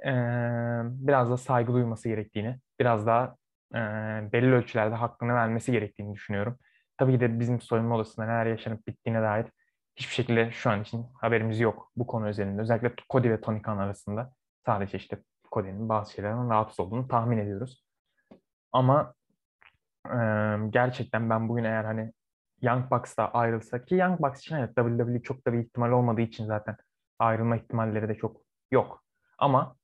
e, 0.07 0.13
biraz 0.85 1.31
da 1.31 1.37
saygı 1.37 1.73
duyması 1.73 2.09
gerektiğini, 2.09 2.59
biraz 2.81 3.07
daha 3.07 3.37
e, 3.75 3.79
belli 4.33 4.53
ölçülerde 4.53 4.95
hakkını 4.95 5.35
vermesi 5.35 5.73
gerektiğini 5.73 6.15
düşünüyorum. 6.15 6.59
Tabii 6.99 7.13
ki 7.13 7.21
de 7.21 7.41
bizim 7.41 7.61
soyunma 7.61 7.97
odasında 7.97 8.27
neler 8.27 8.47
yaşanıp 8.47 8.87
bittiğine 8.87 9.23
dair 9.23 9.47
hiçbir 9.97 10.15
şekilde 10.15 10.51
şu 10.51 10.71
an 10.71 10.83
için 10.83 11.07
haberimiz 11.21 11.61
yok 11.61 11.93
bu 11.97 12.07
konu 12.07 12.29
üzerinde. 12.29 12.63
Özellikle 12.63 12.93
Cody 13.11 13.31
ve 13.31 13.41
Tony 13.41 13.63
Khan 13.63 13.79
arasında 13.79 14.33
sadece 14.67 14.99
işte 14.99 15.19
Cody'nin 15.53 15.89
bazı 15.89 16.13
şeylerden 16.13 16.51
rahatsız 16.51 16.81
olduğunu 16.81 17.09
tahmin 17.09 17.39
ediyoruz. 17.39 17.86
Ama 18.77 19.15
e, 20.07 20.19
gerçekten 20.71 21.31
ben 21.31 21.49
bugün 21.49 21.65
eğer 21.65 21.85
hani 21.85 22.13
Young 22.63 22.91
Bucks'ta 22.91 23.29
ayrılsa 23.29 23.85
ki 23.85 23.95
Young 23.95 24.21
Bucks 24.21 24.41
için 24.41 24.57
evet 24.57 24.77
WWE 24.77 25.23
çok 25.23 25.47
da 25.47 25.53
bir 25.53 25.59
ihtimal 25.59 25.91
olmadığı 25.91 26.21
için 26.21 26.47
zaten 26.47 26.77
ayrılma 27.19 27.57
ihtimalleri 27.57 28.09
de 28.09 28.15
çok 28.15 28.37
yok. 28.71 29.05
Ama 29.39 29.77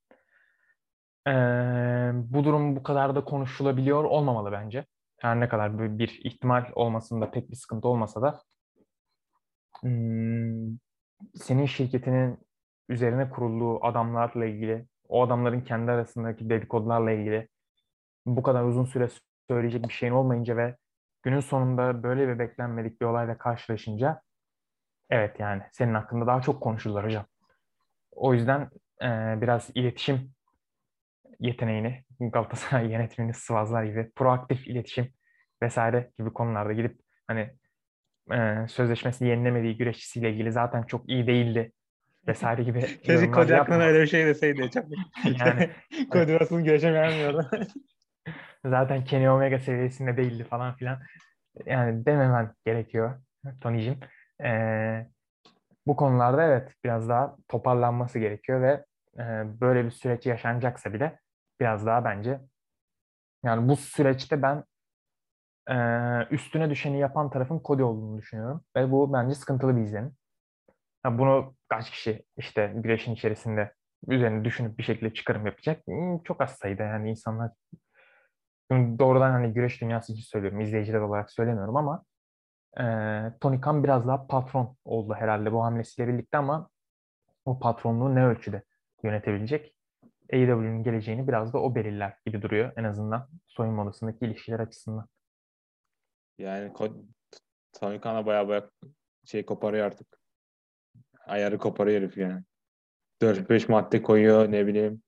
e, 1.28 1.32
bu 2.14 2.44
durum 2.44 2.76
bu 2.76 2.82
kadar 2.82 3.14
da 3.14 3.24
konuşulabiliyor 3.24 4.04
olmamalı 4.04 4.52
bence. 4.52 4.86
Her 5.20 5.40
ne 5.40 5.48
kadar 5.48 5.78
bir, 5.78 5.98
bir 5.98 6.20
ihtimal 6.24 6.66
olmasında 6.74 7.30
pek 7.30 7.50
bir 7.50 7.56
sıkıntı 7.56 7.88
olmasa 7.88 8.22
da 8.22 8.42
hmm, 9.80 10.76
senin 11.34 11.66
şirketinin 11.66 12.38
üzerine 12.88 13.30
kurulduğu 13.30 13.84
adamlarla 13.84 14.46
ilgili, 14.46 14.86
o 15.08 15.22
adamların 15.22 15.60
kendi 15.60 15.90
arasındaki 15.90 16.50
dedikodularla 16.50 17.10
ilgili 17.12 17.48
bu 18.26 18.42
kadar 18.42 18.64
uzun 18.64 18.84
süre 18.84 19.08
söyleyecek 19.48 19.88
bir 19.88 19.92
şeyin 19.92 20.12
olmayınca 20.12 20.56
ve 20.56 20.76
günün 21.22 21.40
sonunda 21.40 22.02
böyle 22.02 22.28
bir 22.28 22.38
beklenmedik 22.38 23.00
bir 23.00 23.06
olayla 23.06 23.38
karşılaşınca 23.38 24.22
evet 25.10 25.40
yani 25.40 25.62
senin 25.72 25.94
hakkında 25.94 26.26
daha 26.26 26.40
çok 26.40 26.62
konuşurlar 26.62 27.04
hocam. 27.04 27.26
O 28.10 28.34
yüzden 28.34 28.70
e, 29.02 29.08
biraz 29.40 29.70
iletişim 29.74 30.32
yeteneğini 31.40 32.04
Galatasaray 32.20 32.86
yönetimini 32.92 33.34
sıvazlar 33.34 33.84
gibi 33.84 34.10
proaktif 34.10 34.68
iletişim 34.68 35.08
vesaire 35.62 36.10
gibi 36.18 36.32
konularda 36.32 36.72
gidip 36.72 37.00
hani 37.26 37.50
e, 38.32 38.66
sözleşmesini 38.68 39.28
yenilemediği 39.28 39.76
güreşçisiyle 39.76 40.30
ilgili 40.32 40.52
zaten 40.52 40.82
çok 40.82 41.08
iyi 41.08 41.26
değildi 41.26 41.72
vesaire 42.26 42.62
gibi 42.62 42.80
Keşke 42.80 43.54
hakkında 43.54 43.84
öyle 43.84 44.02
bir 44.02 44.06
şey 44.06 44.26
deseydi. 44.26 44.70
Çok... 44.70 44.84
yani 45.40 45.70
Russell 46.40 46.60
güreşe 46.60 46.92
vermiyordu. 46.92 47.50
Zaten 48.64 49.04
Kenny 49.04 49.30
Omega 49.30 49.58
seviyesinde 49.58 50.16
değildi 50.16 50.44
falan 50.44 50.76
filan. 50.76 50.98
Yani 51.66 52.06
dememen 52.06 52.54
gerekiyor 52.66 53.22
Tony'cim. 53.60 54.00
Ee, 54.44 55.06
bu 55.86 55.96
konularda 55.96 56.42
evet 56.42 56.74
biraz 56.84 57.08
daha 57.08 57.36
toparlanması 57.48 58.18
gerekiyor 58.18 58.62
ve 58.62 58.84
e, 59.18 59.24
böyle 59.60 59.84
bir 59.84 59.90
süreç 59.90 60.26
yaşanacaksa 60.26 60.92
bile 60.92 61.18
biraz 61.60 61.86
daha 61.86 62.04
bence 62.04 62.40
yani 63.44 63.68
bu 63.68 63.76
süreçte 63.76 64.42
ben 64.42 64.64
e, 65.70 65.76
üstüne 66.30 66.70
düşeni 66.70 66.98
yapan 66.98 67.30
tarafın 67.30 67.60
Cody 67.64 67.82
olduğunu 67.82 68.18
düşünüyorum 68.18 68.64
ve 68.76 68.90
bu 68.90 69.12
bence 69.12 69.34
sıkıntılı 69.34 69.76
bir 69.76 69.82
izlenim. 69.82 70.16
Ha, 71.02 71.18
bunu 71.18 71.56
kaç 71.68 71.90
kişi 71.90 72.24
işte 72.36 72.72
güreşin 72.76 73.14
içerisinde 73.14 73.74
üzerine 74.08 74.44
düşünüp 74.44 74.78
bir 74.78 74.82
şekilde 74.82 75.14
çıkarım 75.14 75.46
yapacak? 75.46 75.86
Hmm, 75.86 76.22
çok 76.22 76.40
az 76.40 76.50
sayıda 76.50 76.82
yani 76.82 77.10
insanlar 77.10 77.50
doğrudan 78.98 79.30
hani 79.30 79.52
güreş 79.52 79.80
dünyası 79.80 80.12
için 80.12 80.22
söylüyorum, 80.22 80.60
izleyiciler 80.60 81.00
olarak 81.00 81.30
söylemiyorum 81.32 81.76
ama 81.76 82.04
e, 82.80 82.84
Tony 83.40 83.60
Khan 83.60 83.84
biraz 83.84 84.06
daha 84.06 84.26
patron 84.26 84.76
oldu 84.84 85.14
herhalde 85.14 85.52
bu 85.52 85.64
hamlesiyle 85.64 86.08
birlikte 86.08 86.38
ama 86.38 86.70
o 87.44 87.58
patronluğu 87.58 88.14
ne 88.14 88.24
ölçüde 88.26 88.62
yönetebilecek? 89.02 89.74
AEW'nin 90.32 90.82
geleceğini 90.82 91.28
biraz 91.28 91.52
da 91.52 91.58
o 91.58 91.74
belirler 91.74 92.16
gibi 92.26 92.42
duruyor 92.42 92.72
en 92.76 92.84
azından 92.84 93.28
soyunma 93.46 93.82
odasındaki 93.82 94.24
ilişkiler 94.24 94.60
açısından. 94.60 95.08
Yani 96.38 96.72
Tony 97.72 98.00
Khan'a 98.00 98.26
baya 98.26 98.48
baya 98.48 98.70
şey 99.24 99.46
koparıyor 99.46 99.86
artık. 99.86 100.06
Ayarı 101.26 101.58
koparıyor 101.58 102.00
herif 102.00 102.18
yani. 102.18 102.42
4-5 103.22 103.70
madde 103.70 104.02
koyuyor 104.02 104.52
ne 104.52 104.66
bileyim. 104.66 105.02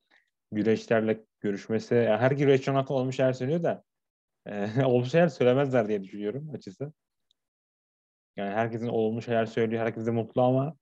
Güreşlerle 0.52 1.24
görüşmesi. 1.44 1.94
Yani 1.94 2.16
her 2.20 2.30
güreşçi 2.30 2.70
ona 2.70 2.84
olmuş 2.84 3.16
şeyler 3.16 3.32
söylüyor 3.32 3.62
da 3.62 3.84
e, 4.46 4.84
olmuş 4.84 5.10
şeyler 5.10 5.28
söylemezler 5.28 5.88
diye 5.88 6.02
düşünüyorum 6.02 6.50
açısı. 6.54 6.92
Yani 8.36 8.54
herkesin 8.54 8.88
olumlu 8.88 9.22
şeyler 9.22 9.46
söylüyor. 9.46 9.82
Herkes 9.82 10.06
de 10.06 10.10
mutlu 10.10 10.42
ama 10.42 10.76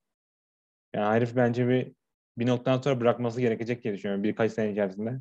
yani 0.95 1.07
herif 1.07 1.37
bence 1.37 1.69
bir 1.69 1.93
bir 2.39 2.47
noktadan 2.47 2.81
sonra 2.81 3.01
bırakması 3.01 3.41
gerekecek 3.41 3.85
diye 3.85 3.95
düşünüyorum. 3.95 4.25
Birkaç 4.25 4.53
sene 4.53 4.73
içerisinde. 4.73 5.21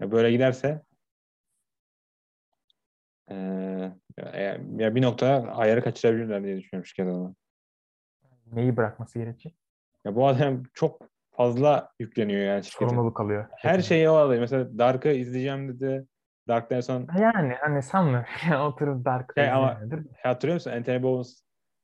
Ya 0.00 0.12
böyle 0.12 0.30
giderse 0.32 0.82
e, 3.30 3.34
ya 4.78 4.94
bir 4.94 5.02
noktada 5.02 5.56
ayarı 5.56 5.82
kaçırabilirler 5.84 6.44
diye 6.44 6.56
düşünüyorum 6.56 6.86
şirket 6.86 7.06
adına. 7.06 7.34
Neyi 8.52 8.76
bırakması 8.76 9.18
gerekecek? 9.18 9.56
ya 10.04 10.16
bu 10.16 10.26
adam 10.26 10.62
çok 10.74 11.10
fazla 11.44 11.88
yükleniyor 12.00 12.40
yani 12.40 12.64
şirkete. 12.64 12.84
Sorumluluk 12.84 13.20
alıyor. 13.20 13.46
Her 13.58 13.80
şeyi 13.80 14.08
o 14.08 14.14
alıyor. 14.14 14.40
Mesela 14.40 14.78
Dark'ı 14.78 15.08
izleyeceğim 15.08 15.68
dedi. 15.68 16.06
Dark'tan 16.48 16.80
son 16.80 17.06
Yani 17.20 17.54
hani 17.60 17.82
sanmıyorum. 17.82 18.26
Oturup 18.66 19.04
Dark'ı 19.04 19.34
Şey 19.40 19.50
ama- 19.50 19.72
izlemiyordur. 19.72 20.10
hatırlıyor 20.22 20.54
musun? 20.56 20.70
Anthony 20.70 21.02
Bones 21.02 21.42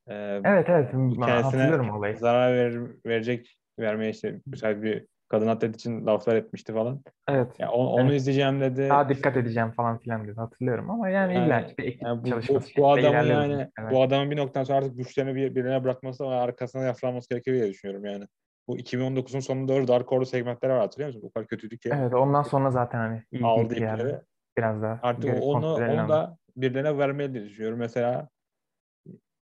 e, 0.09 0.15
Evet 0.45 0.67
evet. 0.69 0.91
Kendisine 1.27 1.93
olayı. 1.93 2.17
zarar 2.17 2.55
ver, 2.55 2.75
verecek 3.07 3.57
vermeye 3.79 4.11
işte 4.11 4.41
müsait 4.47 4.83
bir 4.83 5.07
kadın 5.29 5.47
atlet 5.49 5.75
için 5.75 6.07
laflar 6.07 6.37
etmişti 6.37 6.73
falan. 6.73 7.03
Evet. 7.29 7.61
Ya 7.61 7.71
o- 7.71 7.87
onu 7.87 8.11
Evet. 8.11 8.21
izleyeceğim 8.21 8.61
dedi. 8.61 8.89
Daha 8.89 9.09
dikkat 9.09 9.37
edeceğim 9.37 9.71
falan 9.71 9.99
filan 9.99 10.25
dedi. 10.29 10.37
Hatırlıyorum 10.37 10.91
ama 10.91 11.09
yani, 11.09 11.35
Yani- 11.35 11.47
illa 11.47 11.67
bir 11.79 11.85
ekip 11.85 12.03
Yani 12.03 12.19
bu, 12.21 12.25
bu, 12.25 12.29
çalışması. 12.29 12.69
bu 12.77 12.97
şeklinde 12.97 13.09
adamın 13.19 13.31
yani 13.31 13.55
muhtemelen. 13.65 13.95
bu 13.95 14.03
adamın 14.03 14.31
bir 14.31 14.37
noktadan 14.37 14.65
sonra 14.65 14.79
artık 14.79 14.97
güçlerini 14.97 15.35
bir, 15.35 15.55
birine 15.55 15.85
bırakması 15.85 16.25
ve 16.25 16.29
arkasına 16.35 16.83
yaslanması 16.85 17.29
gerekiyor 17.29 17.57
diye 17.57 17.69
düşünüyorum 17.69 18.05
yani. 18.05 18.25
Bu 18.69 18.79
2019'un 18.79 19.41
sonunda 19.41 19.73
doğru 19.73 19.89
Dark 19.89 20.13
Order 20.13 20.25
segmentleri 20.25 20.73
var 20.73 20.81
hatırlıyor 20.81 21.09
musun? 21.09 21.23
Bu 21.23 21.33
kadar 21.33 21.47
kötüydü 21.47 21.79
ki. 21.79 21.91
Evet 21.93 22.15
ondan 22.15 22.43
sonra 22.43 22.71
zaten 22.71 22.99
hani 22.99 23.23
iyi 23.33 23.45
aldı 23.45 23.81
yani. 23.81 24.01
ipleri. 24.01 24.21
Biraz 24.59 24.83
daha. 24.83 24.99
Artık 25.03 25.43
onu, 25.43 25.75
onu 25.75 26.09
da 26.09 26.39
birilerine 26.57 26.99
vermeli 26.99 27.35
düşünüyorum. 27.35 27.79
Mesela 27.79 28.29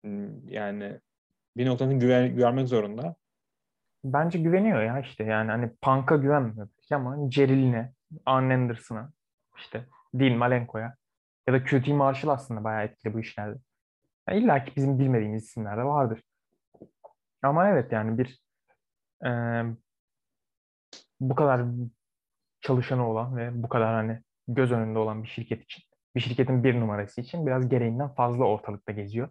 hmm, 0.04 0.48
yani 0.48 1.00
bir 1.56 1.66
noktanın 1.66 1.98
güven, 1.98 2.34
güvenmek 2.36 2.68
zorunda. 2.68 3.14
Bence 4.04 4.38
güveniyor 4.38 4.82
ya 4.82 5.00
işte 5.00 5.24
yani 5.24 5.50
hani 5.50 5.70
Punk'a 5.82 6.16
güvenmiyor 6.16 6.68
belki 6.78 6.94
ama 6.94 7.30
Ceril'ine, 7.30 7.92
Arn 8.26 8.50
Anderson'a, 8.50 9.12
işte 9.56 9.84
Dean 10.14 10.36
Malenko'ya 10.36 10.94
ya 11.48 11.54
da 11.54 11.64
QT 11.64 11.88
Marshall 11.88 12.32
aslında 12.32 12.64
bayağı 12.64 12.84
etkili 12.84 13.14
bu 13.14 13.20
işlerde. 13.20 13.58
Ya 14.28 14.34
İlla 14.34 14.64
ki 14.64 14.72
bizim 14.76 14.98
bilmediğimiz 14.98 15.44
isimler 15.44 15.78
de 15.78 15.84
vardır. 15.84 16.22
Ama 17.42 17.68
evet 17.68 17.92
yani 17.92 18.18
bir 18.18 18.40
e, 19.26 19.30
bu 21.20 21.34
kadar 21.34 21.66
çalışanı 22.60 23.08
olan 23.08 23.36
ve 23.36 23.62
bu 23.62 23.68
kadar 23.68 23.94
hani 23.94 24.22
göz 24.48 24.72
önünde 24.72 24.98
olan 24.98 25.22
bir 25.22 25.28
şirket 25.28 25.62
için, 25.62 25.84
bir 26.14 26.20
şirketin 26.20 26.64
bir 26.64 26.80
numarası 26.80 27.20
için 27.20 27.46
biraz 27.46 27.68
gereğinden 27.68 28.08
fazla 28.08 28.44
ortalıkta 28.44 28.92
geziyor. 28.92 29.28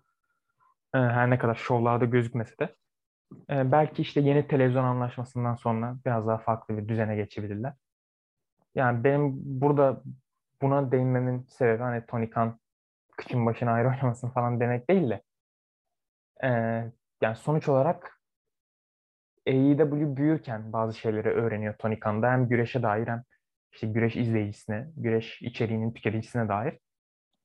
E, 0.95 0.97
her 0.97 1.29
ne 1.29 1.37
kadar 1.37 1.55
şovlarda 1.55 2.05
gözükmese 2.05 2.57
de. 2.59 2.75
E, 3.49 3.71
belki 3.71 4.01
işte 4.01 4.21
yeni 4.21 4.47
televizyon 4.47 4.83
anlaşmasından 4.83 5.55
sonra 5.55 5.97
biraz 6.05 6.27
daha 6.27 6.37
farklı 6.37 6.77
bir 6.77 6.87
düzene 6.87 7.15
geçebilirler. 7.15 7.73
Yani 8.75 9.03
benim 9.03 9.33
burada 9.61 10.03
buna 10.61 10.91
değinmemin 10.91 11.45
sebebi 11.49 11.83
hani 11.83 12.05
Tony 12.05 12.29
Khan 12.29 12.59
kıçın 13.17 13.45
başına 13.45 13.71
ayrı 13.71 13.87
oynamasın 13.87 14.29
falan 14.29 14.59
demek 14.59 14.89
değil 14.89 15.09
de 15.09 15.21
e, 16.43 16.49
yani 17.21 17.35
sonuç 17.35 17.69
olarak 17.69 18.18
AEW 19.49 20.17
büyürken 20.17 20.73
bazı 20.73 20.97
şeyleri 20.99 21.29
öğreniyor 21.29 21.73
Tony 21.79 21.99
Khan'da 21.99 22.31
hem 22.31 22.47
güreşe 22.49 22.83
dair 22.83 23.07
hem 23.07 23.23
işte 23.73 23.87
güreş 23.87 24.15
izleyicisine, 24.15 24.87
güreş 24.97 25.41
içeriğinin 25.41 25.93
tüketicisine 25.93 26.49
dair. 26.49 26.79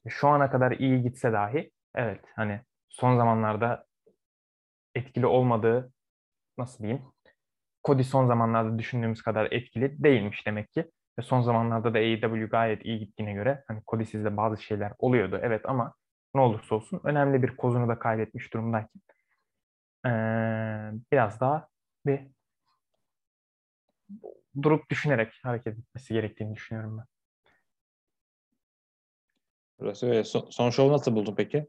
Şu 0.08 0.28
ana 0.28 0.50
kadar 0.50 0.72
iyi 0.72 1.02
gitse 1.02 1.32
dahi 1.32 1.70
evet 1.94 2.20
hani 2.36 2.60
son 2.88 3.16
zamanlarda 3.16 3.84
etkili 4.94 5.26
olmadığı 5.26 5.92
nasıl 6.58 6.84
diyeyim 6.84 7.02
Cody 7.84 8.02
son 8.02 8.26
zamanlarda 8.26 8.78
düşündüğümüz 8.78 9.22
kadar 9.22 9.48
etkili 9.52 10.04
değilmiş 10.04 10.46
demek 10.46 10.72
ki. 10.72 10.90
Ve 11.18 11.22
son 11.22 11.40
zamanlarda 11.40 11.94
da 11.94 11.98
AEW 11.98 12.46
gayet 12.46 12.84
iyi 12.84 12.98
gittiğine 12.98 13.32
göre 13.32 13.64
hani 13.68 13.82
Cody'siz 13.90 14.24
de 14.24 14.36
bazı 14.36 14.62
şeyler 14.62 14.92
oluyordu 14.98 15.40
evet 15.42 15.62
ama 15.64 15.94
ne 16.34 16.40
olursa 16.40 16.74
olsun 16.74 17.00
önemli 17.04 17.42
bir 17.42 17.56
kozunu 17.56 17.88
da 17.88 17.98
kaybetmiş 17.98 18.52
durumdayken 18.54 19.00
eee, 20.06 20.92
biraz 21.12 21.40
daha 21.40 21.68
bir 22.06 22.20
durup 24.62 24.90
düşünerek 24.90 25.34
hareket 25.42 25.78
etmesi 25.78 26.14
gerektiğini 26.14 26.54
düşünüyorum 26.54 26.98
ben. 26.98 27.06
Burası 29.78 30.06
öyle. 30.06 30.24
Son, 30.24 30.50
son 30.50 30.70
şovu 30.70 30.92
nasıl 30.92 31.14
buldun 31.14 31.34
peki? 31.36 31.68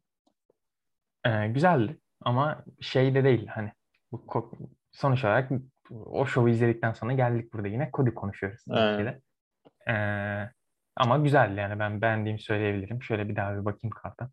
Ee, 1.25 1.47
güzeldi 1.47 1.99
ama 2.21 2.65
şey 2.81 3.15
de 3.15 3.23
değil 3.23 3.47
hani 3.47 3.71
bu 4.11 4.51
sonuç 4.91 5.25
olarak 5.25 5.51
o 5.91 6.25
şovu 6.25 6.49
izledikten 6.49 6.93
sonra 6.93 7.13
geldik 7.13 7.53
burada 7.53 7.67
yine 7.67 7.89
Cody 7.93 8.13
konuşuyoruz. 8.13 8.63
de. 9.05 9.21
Ee, 9.91 10.49
ama 10.95 11.17
güzeldi 11.17 11.59
yani 11.59 11.79
ben 11.79 12.01
beğendiğimi 12.01 12.41
söyleyebilirim. 12.41 13.03
Şöyle 13.03 13.29
bir 13.29 13.35
daha 13.35 13.53
bir 13.59 13.65
bakayım 13.65 13.93
karta. 14.01 14.29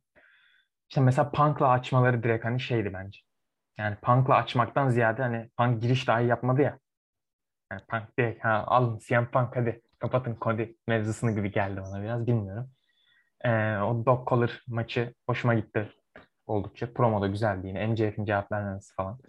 İşte 0.89 1.01
mesela 1.01 1.31
Punk'la 1.31 1.69
açmaları 1.69 2.23
direkt 2.23 2.45
hani 2.45 2.61
şeydi 2.61 2.93
bence. 2.93 3.21
Yani 3.79 3.97
Punk'la 4.03 4.37
açmaktan 4.37 4.89
ziyade 4.89 5.23
hani 5.23 5.51
Punk 5.57 5.83
giriş 5.83 6.09
dahi 6.09 6.27
yapmadı 6.27 6.62
ya. 6.62 6.79
Yani 7.73 7.83
Punk 7.89 8.18
direkt 8.18 8.45
ha 8.45 8.64
alın 8.66 8.99
CM 8.99 9.27
Punk 9.27 9.57
hadi 9.57 9.83
kapatın 9.99 10.37
Cody 10.41 10.64
mevzusunu 10.87 11.35
gibi 11.35 11.53
geldi 11.53 11.81
bana 11.81 12.03
biraz 12.03 12.27
bilmiyorum. 12.27 12.70
Ee, 13.45 13.77
o 13.77 14.07
Dog 14.07 14.29
Collar 14.29 14.62
maçı 14.66 15.14
hoşuma 15.27 15.55
gitti 15.55 15.93
oldukça. 16.47 16.93
Promo 16.93 17.23
da 17.23 17.27
güzeldi 17.27 17.66
yine. 17.66 17.87
MJF'in 17.87 18.25
cevap 18.25 18.53
vermemesi 18.53 18.95
falan. 18.95 19.20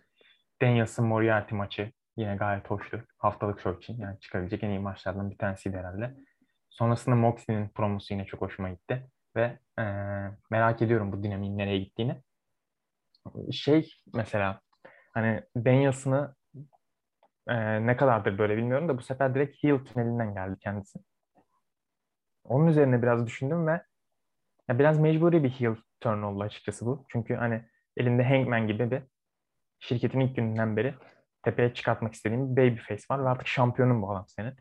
Danielson 0.62 1.06
Moriarty 1.06 1.56
maçı 1.56 1.91
yine 2.18 2.36
gayet 2.36 2.70
hoştu. 2.70 3.04
Haftalık 3.18 3.62
show 3.62 3.80
için 3.80 4.02
yani 4.02 4.20
çıkabilecek 4.20 4.64
en 4.64 4.70
iyi 4.70 4.80
maçlardan 4.80 5.32
bir 5.32 5.38
tanesiydi 5.38 5.78
herhalde. 5.78 6.16
Sonrasında 6.70 7.16
Moxley'nin 7.16 7.70
promosu 7.70 8.14
yine 8.14 8.26
çok 8.26 8.41
hoşuma 8.41 8.70
gitti. 8.70 9.08
Ve 9.36 9.60
e, 9.80 9.84
merak 10.52 10.82
ediyorum 10.82 11.12
bu 11.12 11.24
dinamiğin 11.24 11.58
nereye 11.58 11.80
gittiğini. 11.80 12.22
Şey 13.52 13.94
mesela 14.14 14.62
hani 15.14 15.44
Danielson'ı 15.58 16.36
e, 17.48 17.88
ne 17.88 17.98
kadardır 17.98 18.38
böyle 18.38 18.58
bilmiyorum 18.58 18.90
da 18.90 18.98
bu 18.98 19.02
sefer 19.02 19.36
direkt 19.36 19.64
heel 19.64 19.86
tünelinden 19.86 20.34
geldi 20.34 20.58
kendisi. 20.60 21.00
Onun 22.44 22.68
üzerine 22.68 23.02
biraz 23.02 23.28
düşündüm 23.28 23.68
ve 23.68 23.82
ya 24.70 24.80
biraz 24.80 25.00
mecburi 25.00 25.44
bir 25.44 25.50
heel 25.50 25.76
turn 26.02 26.22
oldu 26.22 26.44
açıkçası 26.44 26.86
bu. 26.86 27.06
Çünkü 27.10 27.36
hani 27.36 27.66
elinde 27.98 28.24
Hangman 28.24 28.68
gibi 28.68 28.92
bir 28.92 29.04
şirketin 29.80 30.20
ilk 30.20 30.36
gününden 30.36 30.78
beri 30.78 30.96
tepeye 31.44 31.74
çıkartmak 31.74 32.14
istediğim 32.14 32.56
bir 32.56 32.62
babyface 32.72 33.04
var 33.12 33.26
ve 33.26 33.30
artık 33.30 33.48
şampiyonun 33.48 34.02
bu 34.02 34.12
adam 34.12 34.26
senin. 34.28 34.54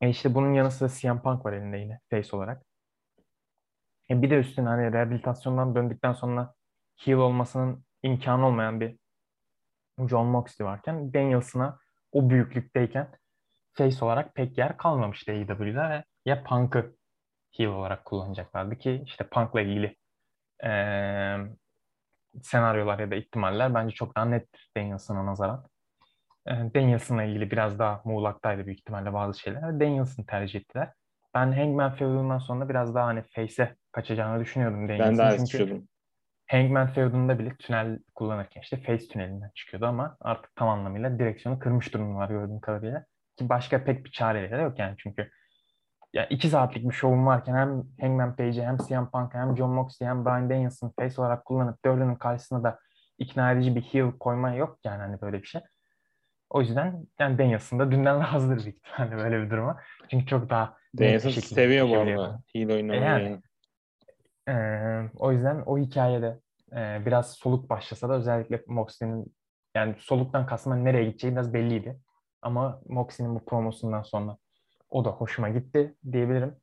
E 0.00 0.08
işte 0.10 0.34
bunun 0.34 0.54
yanı 0.54 0.70
sıra 0.70 0.88
CM 0.88 1.22
Punk 1.22 1.46
var 1.46 1.52
elinde 1.52 1.76
yine 1.78 2.00
face 2.10 2.36
olarak. 2.36 2.62
E 4.10 4.22
bir 4.22 4.30
de 4.30 4.38
üstüne 4.38 4.68
hani 4.68 4.92
rehabilitasyondan 4.92 5.74
döndükten 5.74 6.12
sonra 6.12 6.54
heel 6.96 7.14
olmasının 7.16 7.84
imkanı 8.02 8.46
olmayan 8.46 8.80
bir 8.80 8.96
John 10.08 10.26
Moxley 10.26 10.66
varken 10.66 11.14
Danielson'a 11.14 11.78
o 12.12 12.30
büyüklükteyken 12.30 13.08
face 13.74 14.04
olarak 14.04 14.34
pek 14.34 14.58
yer 14.58 14.76
kalmamıştı 14.76 15.32
AEW'de 15.32 15.88
ve 15.88 16.04
ya 16.24 16.44
Punk'ı 16.44 16.96
heel 17.56 17.66
olarak 17.66 18.04
kullanacaklardı 18.04 18.76
ki 18.78 19.02
işte 19.06 19.26
Punk'la 19.28 19.60
ilgili 19.60 19.96
eee, 20.62 21.46
senaryolar 22.42 22.98
ya 22.98 23.10
da 23.10 23.14
ihtimaller 23.14 23.74
bence 23.74 23.94
çok 23.94 24.16
daha 24.16 24.24
nettir 24.24 24.70
Danielson'a 24.76 25.26
nazaran. 25.26 25.66
Eee, 26.48 26.70
Danielson'la 26.74 27.22
ilgili 27.24 27.50
biraz 27.50 27.78
daha 27.78 28.02
muğlaktaydı 28.04 28.66
büyük 28.66 28.78
ihtimalle 28.78 29.12
bazı 29.12 29.40
şeyler. 29.40 29.62
Danielson'ı 29.80 30.26
tercih 30.26 30.60
ettiler. 30.60 30.92
Ben 31.34 31.52
Hangman 31.52 31.94
feudundan 31.94 32.38
sonra 32.38 32.68
biraz 32.68 32.94
daha 32.94 33.06
hani 33.06 33.22
face'e 33.22 33.76
kaçacağını 33.92 34.40
düşünüyordum 34.40 34.88
Ben 34.88 34.88
Danielson'ın. 34.88 35.18
de 35.18 35.22
aynı 35.22 35.36
Çünkü 35.36 35.48
düşünüyordum. 35.48 35.88
Hangman 36.46 36.86
feudunda 36.86 37.38
bile 37.38 37.56
tünel 37.56 37.98
kullanırken 38.14 38.60
işte 38.60 38.76
face 38.76 39.08
tünelinden 39.08 39.50
çıkıyordu 39.54 39.86
ama 39.86 40.16
artık 40.20 40.56
tam 40.56 40.68
anlamıyla 40.68 41.18
direksiyonu 41.18 41.58
kırmış 41.58 41.94
durumlar 41.94 42.28
gördüğüm 42.28 42.60
kadarıyla. 42.60 43.04
Ki 43.38 43.48
başka 43.48 43.84
pek 43.84 44.04
bir 44.04 44.10
çareleri 44.10 44.58
de 44.58 44.62
yok 44.62 44.78
yani 44.78 44.94
çünkü 44.98 45.30
ya 46.12 46.26
iki 46.26 46.48
saatlik 46.48 46.88
bir 46.88 46.94
şovum 46.94 47.26
varken 47.26 47.54
hem 47.54 47.82
Hangman 48.00 48.36
Page'i 48.36 48.64
hem 48.64 48.76
CM 48.76 49.10
Punk'ı 49.12 49.38
hem 49.38 49.56
John 49.56 49.70
Moxley 49.70 50.08
hem 50.08 50.24
Bryan 50.24 50.50
Danielson 50.50 50.92
face 50.98 51.20
olarak 51.20 51.44
kullanıp 51.44 51.84
dördünün 51.84 52.14
karşısına 52.14 52.64
da 52.64 52.78
ikna 53.18 53.52
edici 53.52 53.76
bir 53.76 53.82
heel 53.82 54.12
koyma 54.20 54.50
yok 54.50 54.78
yani 54.84 54.98
hani 54.98 55.20
böyle 55.20 55.42
bir 55.42 55.46
şey. 55.46 55.60
O 56.50 56.60
yüzden 56.60 57.06
yani 57.18 57.38
Danielson 57.38 57.78
da 57.78 57.90
dünden 57.90 58.20
razıdır 58.34 58.64
büyük 58.64 58.76
ihtimalle 58.76 59.16
böyle 59.16 59.42
bir 59.42 59.50
duruma. 59.50 59.80
Çünkü 60.10 60.26
çok 60.26 60.50
daha 60.50 60.76
Danielson 60.98 61.30
seviyor 61.30 61.88
bu 61.88 61.98
arada. 61.98 62.40
Heel 62.52 62.70
oynamayı. 62.70 63.00
E 63.00 63.04
yani. 63.04 63.24
yani. 63.24 63.42
Ee, 64.48 65.10
o 65.16 65.32
yüzden 65.32 65.62
o 65.66 65.78
hikayede 65.78 66.40
e, 66.72 67.06
biraz 67.06 67.32
soluk 67.32 67.70
başlasa 67.70 68.08
da 68.08 68.14
özellikle 68.14 68.62
Moxley'nin 68.66 69.34
yani 69.76 69.94
soluktan 69.98 70.46
kastım 70.46 70.84
nereye 70.84 71.04
gideceği 71.04 71.32
biraz 71.32 71.54
belliydi. 71.54 72.00
Ama 72.42 72.80
Moxley'nin 72.88 73.34
bu 73.34 73.44
promosundan 73.44 74.02
sonra 74.02 74.36
o 74.90 75.04
da 75.04 75.10
hoşuma 75.10 75.48
gitti 75.48 75.94
diyebilirim. 76.12 76.56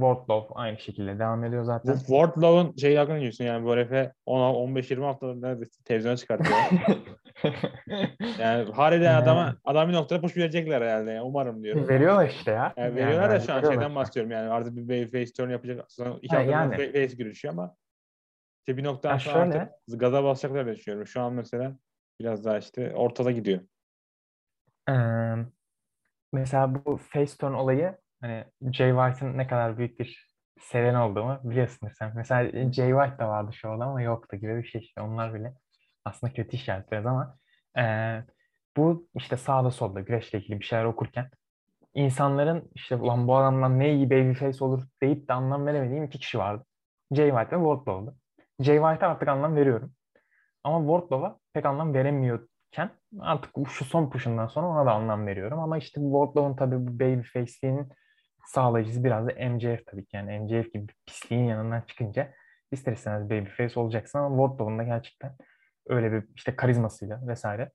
Wardlow 0.00 0.54
aynı 0.54 0.78
şekilde 0.78 1.18
devam 1.18 1.44
ediyor 1.44 1.62
zaten. 1.64 1.94
Wardlow'un 1.94 2.76
şey 2.76 2.96
hakkında 2.96 3.20
diyorsun 3.20 3.44
yani 3.44 3.64
bu 3.64 3.72
herife 3.72 4.12
15-20 4.26 5.04
hafta 5.04 5.34
neredeyse 5.34 5.82
televizyona 5.84 6.16
çıkartıyor. 6.16 6.58
yani 8.38 8.72
harbiden 8.72 9.14
adama 9.14 9.56
adam 9.64 9.88
bir 9.88 9.94
noktada 9.94 10.20
push 10.20 10.36
verecekler 10.36 10.82
herhalde. 10.82 11.10
Yani. 11.10 11.22
Umarım 11.22 11.62
diyorum. 11.64 11.88
Veriyorlar 11.88 12.28
işte 12.28 12.50
ya. 12.50 12.74
Yani 12.76 12.94
veriyorlar 12.96 13.30
da 13.30 13.34
bence 13.34 13.46
şu 13.46 13.52
an 13.52 13.56
veriyorlar 13.58 13.80
şeyden 13.80 13.94
bahsediyorum 13.94 14.30
yani 14.32 14.48
artık 14.48 14.76
bir 14.76 14.88
babyface 14.88 15.32
turn 15.32 15.50
yapacak. 15.50 15.84
Sonra 15.92 16.14
iki 16.22 16.34
Ha, 16.36 16.38
hafta 16.40 16.52
yani. 16.52 16.72
yani. 16.82 16.92
face 16.92 17.16
girişiyor 17.16 17.54
ama 17.54 17.76
işte 18.58 18.76
bir 18.76 18.84
noktadan 18.84 19.14
Ya 19.14 19.20
sonra 19.20 19.44
şöyle- 19.44 19.58
artık 19.60 20.00
gaza 20.00 20.24
basacaklar 20.24 20.66
diye 20.66 20.76
düşünüyorum. 20.76 21.06
Şu 21.06 21.20
an 21.20 21.32
mesela 21.32 21.76
biraz 22.20 22.44
daha 22.44 22.58
işte 22.58 22.94
ortada 22.94 23.30
gidiyor. 23.30 23.60
Ee, 24.90 24.92
mesela 26.32 26.74
bu 26.84 26.96
face 26.96 27.36
turn 27.40 27.52
olayı 27.52 27.98
hani 28.20 28.44
Jay 28.72 28.90
White'ın 28.90 29.38
ne 29.38 29.46
kadar 29.46 29.78
büyük 29.78 30.00
bir 30.00 30.28
seven 30.60 30.94
olduğumu 30.94 31.40
biliyorsunuz 31.44 31.92
sen. 31.98 32.12
Mesela 32.16 32.72
Jay 32.72 32.90
White 32.90 33.18
da 33.18 33.28
vardı 33.28 33.52
şu 33.52 33.70
ama 33.70 34.02
yoktu 34.02 34.36
gibi 34.36 34.56
bir 34.56 34.68
şey 34.68 34.80
işte. 34.80 35.00
Onlar 35.00 35.34
bile 35.34 35.54
aslında 36.04 36.32
kötü 36.32 36.56
işaret 36.56 36.92
biraz 36.92 37.06
ama 37.06 37.38
e, 37.78 37.82
bu 38.76 39.08
işte 39.14 39.36
sağda 39.36 39.70
solda 39.70 40.00
güreşle 40.00 40.38
ilgili 40.38 40.60
bir 40.60 40.64
şeyler 40.64 40.84
okurken 40.84 41.30
insanların 41.94 42.70
işte 42.74 42.96
ulan 42.96 43.28
bu 43.28 43.36
adamdan 43.36 43.78
ne 43.78 43.94
iyi 43.94 44.10
babyface 44.10 44.64
olur 44.64 44.82
deyip 45.02 45.28
de 45.28 45.32
anlam 45.32 45.66
veremediğim 45.66 46.04
iki 46.04 46.18
kişi 46.18 46.38
vardı. 46.38 46.64
Jay 47.12 47.30
White 47.30 47.56
ve 47.56 47.64
Wardlow'du. 47.64 48.16
Jay 48.60 48.76
White'a 48.76 49.10
artık 49.10 49.28
anlam 49.28 49.56
veriyorum. 49.56 49.92
Ama 50.64 50.80
Wardlow'a 50.80 51.38
pek 51.52 51.66
anlam 51.66 51.94
veremiyorken 51.94 52.90
artık 53.20 53.50
şu 53.68 53.84
son 53.84 54.10
push'undan 54.10 54.46
sonra 54.46 54.66
ona 54.66 54.86
da 54.86 54.92
anlam 54.92 55.26
veriyorum. 55.26 55.58
Ama 55.58 55.78
işte 55.78 56.00
Wardlow'un 56.00 56.56
tabii 56.56 56.86
bu 56.86 57.00
babyface'liğinin 57.00 57.88
sağlayıcısı 58.48 59.04
biraz 59.04 59.28
da 59.28 59.48
MJF 59.48 59.86
tabii 59.86 60.06
ki. 60.06 60.16
Yani 60.16 60.40
MJF 60.40 60.72
gibi 60.72 60.88
bir 60.88 60.94
pisliğin 61.06 61.44
yanından 61.44 61.80
çıkınca 61.80 62.32
ister 62.72 62.92
istemez 62.92 63.30
babyface 63.30 63.80
olacaksın 63.80 64.18
ama 64.18 64.36
Wardlow'un 64.36 64.78
da 64.78 64.82
gerçekten 64.82 65.36
öyle 65.86 66.12
bir 66.12 66.24
işte 66.36 66.56
karizmasıyla 66.56 67.26
vesaire 67.26 67.70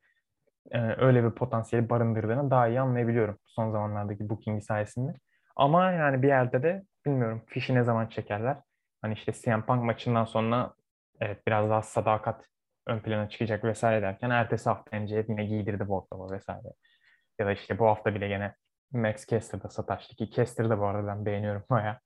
e, 0.71 0.79
öyle 0.79 1.23
bir 1.23 1.31
potansiyeli 1.31 1.89
barındırdığını 1.89 2.51
daha 2.51 2.67
iyi 2.67 2.79
anlayabiliyorum 2.79 3.37
son 3.45 3.71
zamanlardaki 3.71 4.29
booking 4.29 4.63
sayesinde. 4.63 5.13
Ama 5.55 5.91
yani 5.91 6.21
bir 6.21 6.27
yerde 6.27 6.63
de 6.63 6.83
bilmiyorum 7.05 7.43
fişi 7.47 7.75
ne 7.75 7.83
zaman 7.83 8.07
çekerler. 8.07 8.57
Hani 9.01 9.13
işte 9.13 9.31
CM 9.31 9.61
Punk 9.61 9.83
maçından 9.83 10.25
sonra 10.25 10.73
evet 11.21 11.47
biraz 11.47 11.69
daha 11.69 11.81
sadakat 11.81 12.45
ön 12.87 12.99
plana 12.99 13.29
çıkacak 13.29 13.63
vesaire 13.63 14.01
derken 14.01 14.29
ertesi 14.29 14.69
hafta 14.69 14.99
MJF 14.99 15.29
yine 15.29 15.45
giydirdi 15.45 15.79
Wardlow'a 15.79 16.31
vesaire. 16.31 16.67
Ya 17.39 17.45
da 17.45 17.51
işte 17.51 17.79
bu 17.79 17.87
hafta 17.87 18.15
bile 18.15 18.27
gene 18.27 18.55
Max 18.93 19.27
Caster'da 19.27 19.69
sataştı 19.69 20.15
ki 20.15 20.31
Caster'ı 20.31 20.69
da 20.69 20.79
bu 20.79 20.85
arada 20.85 21.07
ben 21.07 21.25
beğeniyorum 21.25 21.63
baya. 21.69 21.99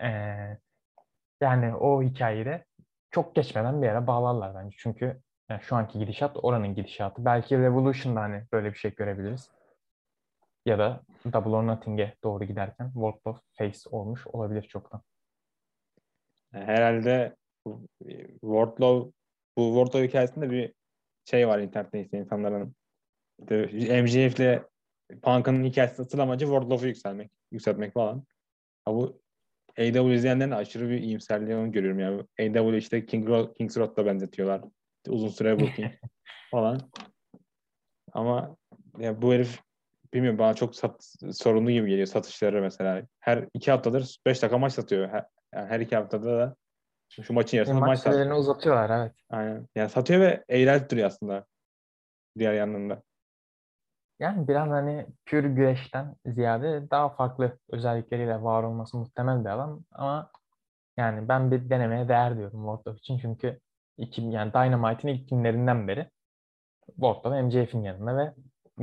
Ee, 0.00 0.58
yani 1.40 1.74
o 1.74 2.02
hikayeyi 2.02 2.44
de 2.44 2.64
çok 3.10 3.34
geçmeden 3.34 3.82
bir 3.82 3.86
yere 3.86 4.06
bağlarlar 4.06 4.54
bence. 4.54 4.76
Çünkü 4.80 5.20
yani 5.50 5.62
şu 5.62 5.76
anki 5.76 5.98
gidişat 5.98 6.36
oranın 6.44 6.74
gidişatı. 6.74 7.24
Belki 7.24 7.58
Revolution'da 7.58 8.20
hani 8.20 8.44
böyle 8.52 8.72
bir 8.72 8.78
şey 8.78 8.94
görebiliriz. 8.94 9.50
Ya 10.66 10.78
da 10.78 11.02
Double 11.32 11.50
or 11.50 11.66
Nothing'e 11.66 12.14
doğru 12.24 12.44
giderken 12.44 12.86
World 12.92 13.20
of 13.24 13.40
Face 13.58 13.78
olmuş 13.90 14.26
olabilir 14.26 14.62
çoktan. 14.62 15.02
Herhalde 16.52 17.36
Wardlow 18.40 19.12
bu 19.56 19.74
Wardlow 19.74 20.08
hikayesinde 20.08 20.50
bir 20.50 20.74
şey 21.24 21.48
var 21.48 21.58
internette 21.58 22.00
işte 22.00 22.18
insanların 22.18 22.74
işte 23.40 24.02
MJF'le 24.02 24.71
Punk'ın 25.20 25.64
hikayesi 25.64 25.94
satıl 25.94 26.18
amacı 26.18 26.46
Wardlow'u 26.46 26.88
yükselmek, 26.88 27.30
yükseltmek 27.52 27.94
falan. 27.94 28.24
Ha 28.84 28.94
bu 28.94 29.22
AW 29.78 30.14
izleyenlerin 30.14 30.50
aşırı 30.50 30.90
bir 30.90 30.98
iyimserliği 30.98 31.56
onu 31.56 31.72
görüyorum 31.72 31.98
yani. 31.98 32.20
AW 32.40 32.78
işte 32.78 33.06
King 33.06 33.28
Ro 33.28 33.52
King's 33.52 33.76
Road'da 33.76 34.06
benzetiyorlar. 34.06 34.60
Uzun 35.08 35.28
süre 35.28 35.60
booking 35.60 35.92
falan. 36.50 36.80
Ama 38.12 38.56
ya 38.98 39.22
bu 39.22 39.32
herif 39.32 39.60
bilmiyorum 40.14 40.38
bana 40.38 40.54
çok 40.54 40.76
sat, 40.76 41.14
sorunlu 41.32 41.70
gibi 41.70 41.88
geliyor 41.88 42.06
satışları 42.06 42.60
mesela. 42.60 43.02
Her 43.20 43.48
iki 43.54 43.70
haftadır 43.70 44.18
beş 44.26 44.42
dakika 44.42 44.58
maç 44.58 44.72
satıyor. 44.72 45.08
Her, 45.08 45.26
yani 45.54 45.68
her 45.68 45.80
iki 45.80 45.96
haftada 45.96 46.38
da 46.38 46.56
şu 47.20 47.32
maçın 47.32 47.56
yarısında 47.56 47.80
maç, 47.80 47.88
maç 47.88 47.98
satıyor. 47.98 48.36
uzatıyorlar 48.36 49.00
evet. 49.00 49.12
Aynen. 49.30 49.68
Yani 49.74 49.90
satıyor 49.90 50.20
ve 50.20 50.44
eğlenceli 50.48 50.90
duruyor 50.90 51.06
aslında. 51.06 51.46
Diğer 52.38 52.54
yanında. 52.54 53.02
Yani 54.22 54.48
biraz 54.48 54.70
hani 54.70 55.06
pür 55.26 55.44
güreşten 55.44 56.16
ziyade 56.26 56.90
daha 56.90 57.08
farklı 57.08 57.58
özellikleriyle 57.70 58.42
var 58.42 58.62
olması 58.62 58.96
muhtemel 58.98 59.44
bir 59.44 59.50
alan 59.50 59.84
ama 59.92 60.30
yani 60.96 61.28
ben 61.28 61.50
bir 61.50 61.70
denemeye 61.70 62.08
değer 62.08 62.36
diyorum 62.36 62.60
Wardlow 62.64 62.98
için 62.98 63.18
çünkü 63.18 63.60
iki, 63.98 64.22
yani 64.22 64.52
Dynamite'in 64.52 65.14
ilk 65.14 65.28
günlerinden 65.30 65.88
beri 65.88 66.10
Wardlow 66.86 67.42
MJF'in 67.42 67.82
yanında 67.82 68.16
ve 68.16 68.34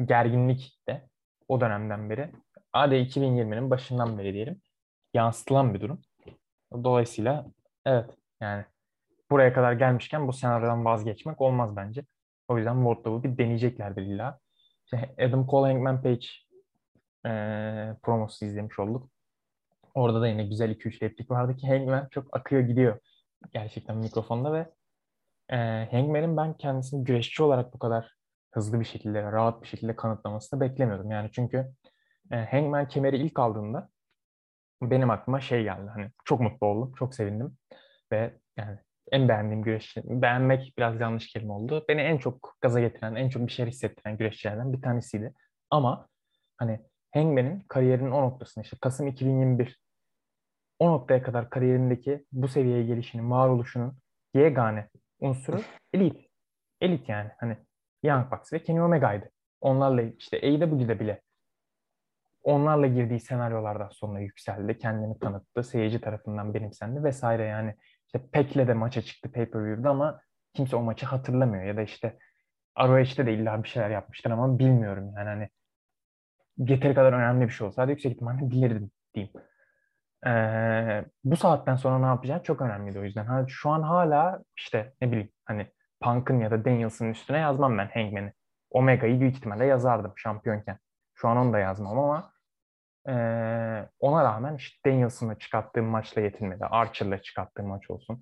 gerginlik 0.05 0.79
de 0.89 1.07
o 1.47 1.61
dönemden 1.61 2.09
beri 2.09 2.31
hadi 2.71 2.95
2020'nin 2.95 3.69
başından 3.69 4.17
beri 4.17 4.33
diyelim 4.33 4.61
yansıtılan 5.13 5.73
bir 5.73 5.81
durum. 5.81 6.01
Dolayısıyla 6.73 7.45
evet 7.85 8.09
yani 8.41 8.65
buraya 9.31 9.53
kadar 9.53 9.73
gelmişken 9.73 10.27
bu 10.27 10.33
senaryodan 10.33 10.85
vazgeçmek 10.85 11.41
olmaz 11.41 11.75
bence. 11.75 12.05
O 12.47 12.57
yüzden 12.57 12.75
Wardlow'u 12.75 13.23
bir 13.23 13.37
deneyeceklerdir 13.37 14.01
illa. 14.01 14.39
İşte 14.93 15.15
Adam 15.25 15.47
Cole 15.47 15.71
Hangman 15.71 16.01
Page 16.01 16.25
e, 17.25 17.31
promosu 18.03 18.45
izlemiş 18.45 18.79
olduk. 18.79 19.09
Orada 19.93 20.21
da 20.21 20.27
yine 20.27 20.43
güzel 20.43 20.71
2-3 20.71 21.01
replik 21.01 21.31
vardı 21.31 21.55
ki 21.55 21.67
Hangman 21.67 22.07
çok 22.11 22.37
akıyor 22.37 22.61
gidiyor 22.61 22.99
gerçekten 23.53 23.97
mikrofonda 23.97 24.53
ve 24.53 24.69
e, 25.49 25.87
Hangman'in 25.91 26.37
ben 26.37 26.57
kendisini 26.57 27.03
güreşçi 27.03 27.43
olarak 27.43 27.73
bu 27.73 27.79
kadar 27.79 28.15
hızlı 28.51 28.79
bir 28.79 28.85
şekilde, 28.85 29.23
rahat 29.23 29.61
bir 29.61 29.67
şekilde 29.67 29.95
kanıtlamasını 29.95 30.59
beklemiyordum. 30.59 31.11
Yani 31.11 31.29
çünkü 31.31 31.71
e, 32.31 32.35
Hangman 32.35 32.87
kemeri 32.87 33.17
ilk 33.17 33.39
aldığında 33.39 33.89
benim 34.81 35.09
aklıma 35.09 35.41
şey 35.41 35.63
geldi. 35.63 35.89
Hani 35.93 36.11
çok 36.25 36.39
mutlu 36.39 36.67
oldum, 36.67 36.93
çok 36.93 37.15
sevindim 37.15 37.57
ve 38.11 38.39
yani 38.57 38.79
en 39.11 39.29
beğendiğim 39.29 39.63
güreşçi, 39.63 40.01
beğenmek 40.05 40.73
biraz 40.77 41.01
yanlış 41.01 41.27
kelime 41.27 41.53
oldu. 41.53 41.85
Beni 41.89 42.01
en 42.01 42.17
çok 42.17 42.57
gaza 42.61 42.79
getiren, 42.79 43.15
en 43.15 43.29
çok 43.29 43.47
bir 43.47 43.51
şey 43.51 43.65
hissettiren 43.65 44.17
güreşçilerden 44.17 44.73
bir 44.73 44.81
tanesiydi. 44.81 45.33
Ama 45.69 46.07
hani 46.57 46.79
Hangman'in 47.13 47.59
kariyerinin 47.67 48.11
o 48.11 48.21
noktasında 48.21 48.63
işte 48.63 48.77
Kasım 48.81 49.07
2021 49.07 49.79
o 50.79 50.91
noktaya 50.91 51.23
kadar 51.23 51.49
kariyerindeki 51.49 52.25
bu 52.31 52.47
seviyeye 52.47 52.83
gelişinin, 52.83 53.31
varoluşunun 53.31 53.97
yegane 54.33 54.89
unsuru 55.19 55.61
elit. 55.93 56.29
Elit 56.81 57.09
yani. 57.09 57.31
Hani 57.37 57.57
Young 58.03 58.31
Bucks 58.31 58.53
ve 58.53 58.63
Kenny 58.63 58.81
Omega'ydı. 58.81 59.29
Onlarla 59.61 60.01
işte 60.01 60.37
AEW'de 60.37 60.99
bile 60.99 61.21
onlarla 62.43 62.87
girdiği 62.87 63.19
senaryolardan 63.19 63.89
sonra 63.89 64.19
yükseldi. 64.19 64.77
Kendini 64.77 65.19
tanıttı. 65.19 65.63
Seyirci 65.63 66.01
tarafından 66.01 66.53
benimsendi 66.53 67.03
vesaire 67.03 67.43
yani. 67.43 67.75
İşte 68.13 68.29
Pek'le 68.31 68.67
de 68.67 68.73
maça 68.73 69.01
çıktı 69.01 69.31
pay-per-view'da 69.31 69.89
ama 69.89 70.21
kimse 70.53 70.75
o 70.75 70.81
maçı 70.81 71.05
hatırlamıyor. 71.05 71.63
Ya 71.63 71.77
da 71.77 71.81
işte 71.81 72.17
ROH'de 72.79 73.25
de 73.25 73.33
illa 73.33 73.63
bir 73.63 73.69
şeyler 73.69 73.89
yapmıştır 73.89 74.31
ama 74.31 74.59
bilmiyorum 74.59 75.13
yani 75.17 75.29
hani 75.29 75.49
yeteri 76.57 76.95
kadar 76.95 77.13
önemli 77.13 77.47
bir 77.47 77.53
şey 77.53 77.67
olsaydı 77.67 77.91
yüksek 77.91 78.11
ihtimalle 78.11 78.51
bilirdim 78.51 78.91
diyeyim. 79.13 79.33
Ee, 80.27 81.05
bu 81.23 81.35
saatten 81.35 81.75
sonra 81.75 81.99
ne 81.99 82.05
yapacağı 82.05 82.43
çok 82.43 82.61
önemliydi 82.61 82.99
o 82.99 83.03
yüzden. 83.03 83.25
Ha, 83.25 83.45
şu 83.47 83.69
an 83.69 83.81
hala 83.81 84.43
işte 84.57 84.93
ne 85.01 85.11
bileyim 85.11 85.29
hani 85.45 85.67
Punk'ın 86.01 86.39
ya 86.39 86.51
da 86.51 86.65
Daniels'ın 86.65 87.09
üstüne 87.09 87.37
yazmam 87.37 87.77
ben 87.77 87.89
Hangman'i. 87.93 88.33
Omega'yı 88.69 89.19
büyük 89.19 89.35
ihtimalle 89.35 89.65
yazardım 89.65 90.13
şampiyonken. 90.15 90.79
Şu 91.13 91.27
an 91.27 91.37
onu 91.37 91.53
da 91.53 91.59
yazmam 91.59 91.99
ama 91.99 92.33
e, 93.07 93.13
ona 93.99 94.23
rağmen 94.23 94.55
işte 94.55 94.89
Daniels'ınla 94.89 95.39
çıkarttığım 95.39 95.85
maçla 95.85 96.21
yetinmedi. 96.21 96.65
Archer'la 96.65 97.21
çıkarttığım 97.21 97.67
maç 97.67 97.89
olsun. 97.89 98.19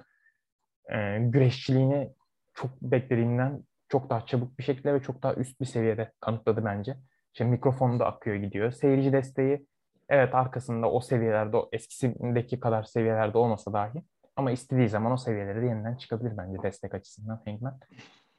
E, 0.90 1.20
güreşçiliğini 1.20 2.14
çok 2.54 2.82
beklediğimden 2.82 3.64
çok 3.90 4.10
daha 4.10 4.26
çabuk 4.26 4.58
bir 4.58 4.64
şekilde 4.64 4.94
ve 4.94 5.02
çok 5.02 5.24
daha 5.24 5.34
üst 5.34 5.62
bir 5.62 5.66
seviyede 5.66 6.12
kanıtladı 6.20 6.66
bence. 6.66 6.98
İşte 7.34 7.46
mikrofonda 7.46 8.06
akıyor 8.06 8.36
gidiyor. 8.36 8.72
Seyirci 8.72 9.14
desteği 9.14 9.68
evet 10.10 10.36
arkasında 10.36 10.92
o 10.92 11.00
seviyelerde, 11.00 11.58
o 11.58 11.70
eskisindeki 11.72 12.60
kadar 12.60 12.84
seviyelerde 12.84 13.38
olmasa 13.38 13.74
dahi 13.74 14.04
ama 14.36 14.52
istediği 14.52 14.90
zaman 14.90 15.12
o 15.12 15.18
seviyelere 15.18 15.62
de 15.62 15.66
yeniden 15.66 15.96
çıkabilir 15.96 16.38
bence 16.38 16.64
destek 16.64 16.94
açısından 16.94 17.42
Hangman. 17.46 17.80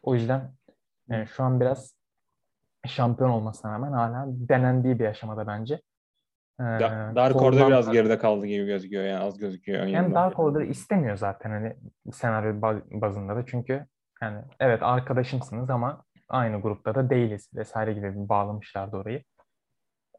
O 0.03 0.15
yüzden 0.15 0.53
e, 1.11 1.27
şu 1.27 1.45
an 1.45 1.61
biraz 1.61 1.95
şampiyon 2.87 3.31
olmasına 3.31 3.73
rağmen 3.73 3.93
hala 3.93 4.25
denendiği 4.29 4.99
bir 4.99 5.07
aşamada 5.07 5.47
bence. 5.47 5.81
Ee, 6.61 6.65
Dark 7.15 7.43
Order 7.43 7.67
biraz 7.67 7.91
geride 7.91 8.19
kaldı 8.19 8.47
gibi 8.47 8.67
gözüküyor 8.67 9.05
yani 9.05 9.25
az 9.25 9.39
gözüküyor. 9.39 9.87
Yani 9.87 10.15
Dark 10.15 10.39
Order 10.39 10.61
istemiyor 10.61 11.17
zaten 11.17 11.51
hani 11.51 11.77
senaryo 12.13 12.63
bazında 12.91 13.37
da 13.37 13.47
çünkü 13.47 13.87
yani 14.23 14.43
evet 14.61 14.83
arkadaşımsınız 14.83 15.71
ama 15.71 16.05
aynı 16.29 16.61
grupta 16.61 16.95
da 16.95 17.11
değiliz 17.11 17.51
vesaire 17.55 17.93
gibi 17.93 18.15
bir 18.15 18.29
bağlamışlardı 18.29 18.97
orayı. 18.97 19.23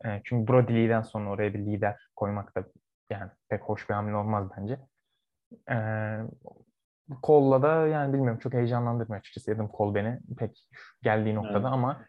E, 0.06 0.22
çünkü 0.24 0.52
Brody 0.52 0.74
Lee'den 0.74 1.02
sonra 1.02 1.30
oraya 1.30 1.54
bir 1.54 1.60
lider 1.60 2.10
koymak 2.16 2.56
da 2.56 2.64
yani 3.10 3.32
pek 3.50 3.62
hoş 3.62 3.90
bir 3.90 3.94
hamle 3.94 4.16
olmaz 4.16 4.48
bence. 4.58 4.80
E, 5.72 5.78
Cole'la 7.24 7.62
da 7.62 7.88
yani 7.88 8.14
bilmiyorum 8.14 8.40
çok 8.40 8.54
heyecanlandırmıyor 8.54 9.20
açıkçası 9.20 9.52
Adam 9.52 9.70
Cole 9.78 9.96
beni 9.96 10.20
pek 10.38 10.68
geldiği 11.04 11.36
noktada 11.36 11.58
evet. 11.58 11.66
ama 11.66 12.06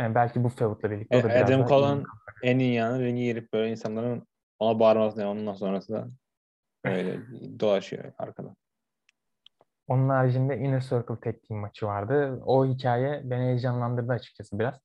e, 0.00 0.14
belki 0.14 0.44
bu 0.44 0.48
feud'la 0.48 0.90
birlikte 0.90 1.16
e, 1.16 1.24
da 1.24 1.28
Adam 1.28 1.66
Cole'un 1.66 2.04
en 2.42 2.58
iyi 2.58 2.74
yanı 2.74 3.04
ringi 3.04 3.24
girip 3.24 3.52
böyle 3.52 3.70
insanların 3.70 4.26
ona 4.58 4.80
bağırması 4.80 5.20
yani 5.20 5.40
ondan 5.40 5.54
sonrası 5.54 5.92
da 5.92 6.08
böyle 6.84 7.20
dolaşıyor 7.60 8.12
arkada. 8.18 8.54
Onun 9.88 10.08
haricinde 10.08 10.58
Inner 10.58 10.80
Circle 10.80 11.20
Tag 11.20 11.34
Team 11.48 11.60
maçı 11.60 11.86
vardı. 11.86 12.42
O 12.46 12.66
hikaye 12.66 13.20
beni 13.24 13.44
heyecanlandırdı 13.44 14.12
açıkçası 14.12 14.58
biraz. 14.58 14.80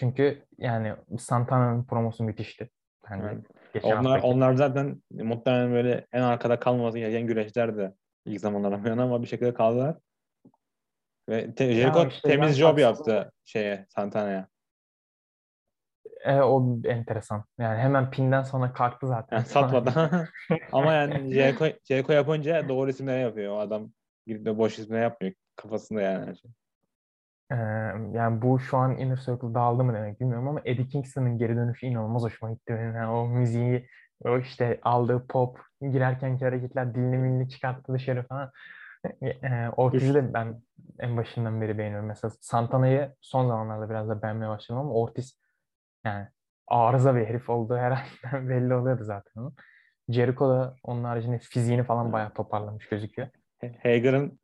Çünkü 0.00 0.44
yani 0.58 0.94
Santana'nın 1.18 1.84
promosu 1.84 2.24
müthişti. 2.24 2.70
Bence. 3.10 3.26
Evet. 3.26 3.84
Onlar 3.84 3.96
haftaki. 3.96 4.26
onlar 4.26 4.54
zaten 4.54 5.02
muhtemelen 5.10 5.72
böyle 5.72 6.06
en 6.12 6.22
arkada 6.22 6.60
kalmaması 6.60 6.98
gereken 6.98 7.26
güreşler 7.26 7.76
de 7.76 7.94
ilk 8.26 8.44
yana 8.44 9.02
ama 9.02 9.22
bir 9.22 9.26
şekilde 9.26 9.54
kaldılar. 9.54 9.96
Ve 11.28 11.54
te- 11.54 11.72
Jericho 11.72 12.06
işte 12.06 12.28
temiz 12.28 12.56
job 12.56 12.78
yaptı 12.78 13.32
şeye 13.44 13.86
Santana'ya. 13.88 14.48
E, 16.24 16.40
o 16.40 16.78
enteresan. 16.84 17.44
Yani 17.58 17.78
hemen 17.78 18.10
pinden 18.10 18.42
sonra 18.42 18.72
kalktı 18.72 19.06
zaten. 19.06 19.36
Yani 19.36 19.46
satmadan. 19.46 20.26
ama 20.72 20.92
yani 20.92 21.34
Jericho, 21.34 21.66
Jericho 21.84 22.12
yapınca 22.12 22.68
doğru 22.68 22.90
isimleri 22.90 23.22
yapıyor. 23.22 23.52
O 23.52 23.58
adam 23.58 23.90
gidip 24.26 24.44
de 24.44 24.58
boş 24.58 24.78
isimleri 24.78 25.02
yapmıyor. 25.02 25.34
Kafasında 25.56 26.00
yani 26.00 26.26
her 26.26 26.34
şey. 26.34 26.50
Ee, 27.50 27.56
yani 28.12 28.42
bu 28.42 28.58
şu 28.58 28.76
an 28.76 28.98
Inner 28.98 29.16
Circle 29.16 29.54
dağıldı 29.54 29.84
mı 29.84 29.94
demek 29.94 30.20
bilmiyorum 30.20 30.48
ama 30.48 30.60
Eddie 30.64 30.86
Kingston'ın 30.86 31.38
geri 31.38 31.56
dönüşü 31.56 31.86
inanılmaz 31.86 32.22
hoşuma 32.22 32.52
gitti. 32.52 32.72
Yani 32.72 33.06
o 33.06 33.28
müziği, 33.28 33.88
o 34.24 34.38
işte 34.38 34.80
aldığı 34.82 35.26
pop, 35.26 35.60
girerkenki 35.80 36.44
hareketler, 36.44 36.94
dilini 36.94 37.18
milini 37.18 37.48
çıkarttı 37.48 37.92
dışarı 37.92 38.26
falan. 38.26 38.50
Ee, 39.22 39.68
Ortiz'i 39.76 40.14
de 40.14 40.34
ben 40.34 40.62
en 40.98 41.16
başından 41.16 41.60
beri 41.60 41.78
beğeniyorum. 41.78 42.06
Mesela 42.06 42.32
Santana'yı 42.40 43.14
son 43.20 43.48
zamanlarda 43.48 43.90
biraz 43.90 44.08
da 44.08 44.22
beğenmeye 44.22 44.48
başladım 44.48 44.80
ama 44.80 44.92
Ortiz 44.92 45.40
yani 46.04 46.26
arıza 46.66 47.16
bir 47.16 47.24
herif 47.26 47.50
olduğu 47.50 47.76
her 47.76 47.90
an 48.32 48.48
belli 48.48 48.74
oluyordu 48.74 49.04
zaten 49.04 49.40
onun. 49.40 49.54
Jericho 50.08 50.48
da 50.48 50.76
onun 50.82 51.04
haricinde 51.04 51.38
fiziğini 51.38 51.84
falan 51.84 52.12
bayağı 52.12 52.34
toparlamış 52.34 52.88
gözüküyor. 52.88 53.28
Hager'ın 53.82 54.38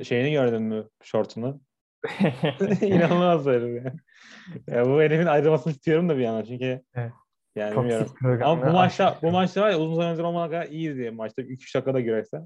e, 0.00 0.04
şeyini 0.04 0.32
gördün 0.32 0.62
mü 0.62 0.88
şortunu? 1.02 1.60
İnanılmaz 2.80 3.46
herif 3.46 3.84
ya. 3.84 3.92
ya. 4.66 4.86
Bu 4.86 5.00
herifin 5.02 5.26
ayrılmasını 5.26 5.72
istiyorum 5.72 6.08
da 6.08 6.16
bir 6.16 6.22
yana 6.22 6.44
çünkü 6.44 6.82
Evet. 6.94 7.12
Yani 7.56 7.74
Çok 7.74 7.84
bilmiyorum. 7.84 8.42
Ama 8.44 8.66
bu 8.66 8.72
maçta 8.72 9.18
bu 9.22 9.30
maçta 9.30 9.62
var 9.62 9.70
ya 9.70 9.78
uzun 9.78 9.94
zaman 9.94 10.12
önce 10.12 10.22
olmadan 10.22 10.50
kadar 10.50 10.66
iyiydi 10.66 11.10
maçta 11.10 11.42
2-3 11.42 11.74
dakikada 11.74 12.00
girerse. 12.00 12.40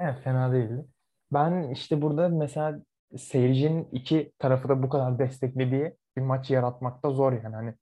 Evet 0.00 0.14
fena 0.24 0.52
değildi. 0.52 0.84
Ben 1.32 1.70
işte 1.70 2.02
burada 2.02 2.28
mesela 2.28 2.80
seyircinin 3.16 3.88
iki 3.92 4.32
tarafı 4.38 4.68
da 4.68 4.82
bu 4.82 4.88
kadar 4.88 5.18
desteklediği 5.18 5.96
bir 6.16 6.22
maç 6.22 6.50
yaratmakta 6.50 7.10
zor 7.10 7.32
yani. 7.32 7.54
Hani 7.54 7.74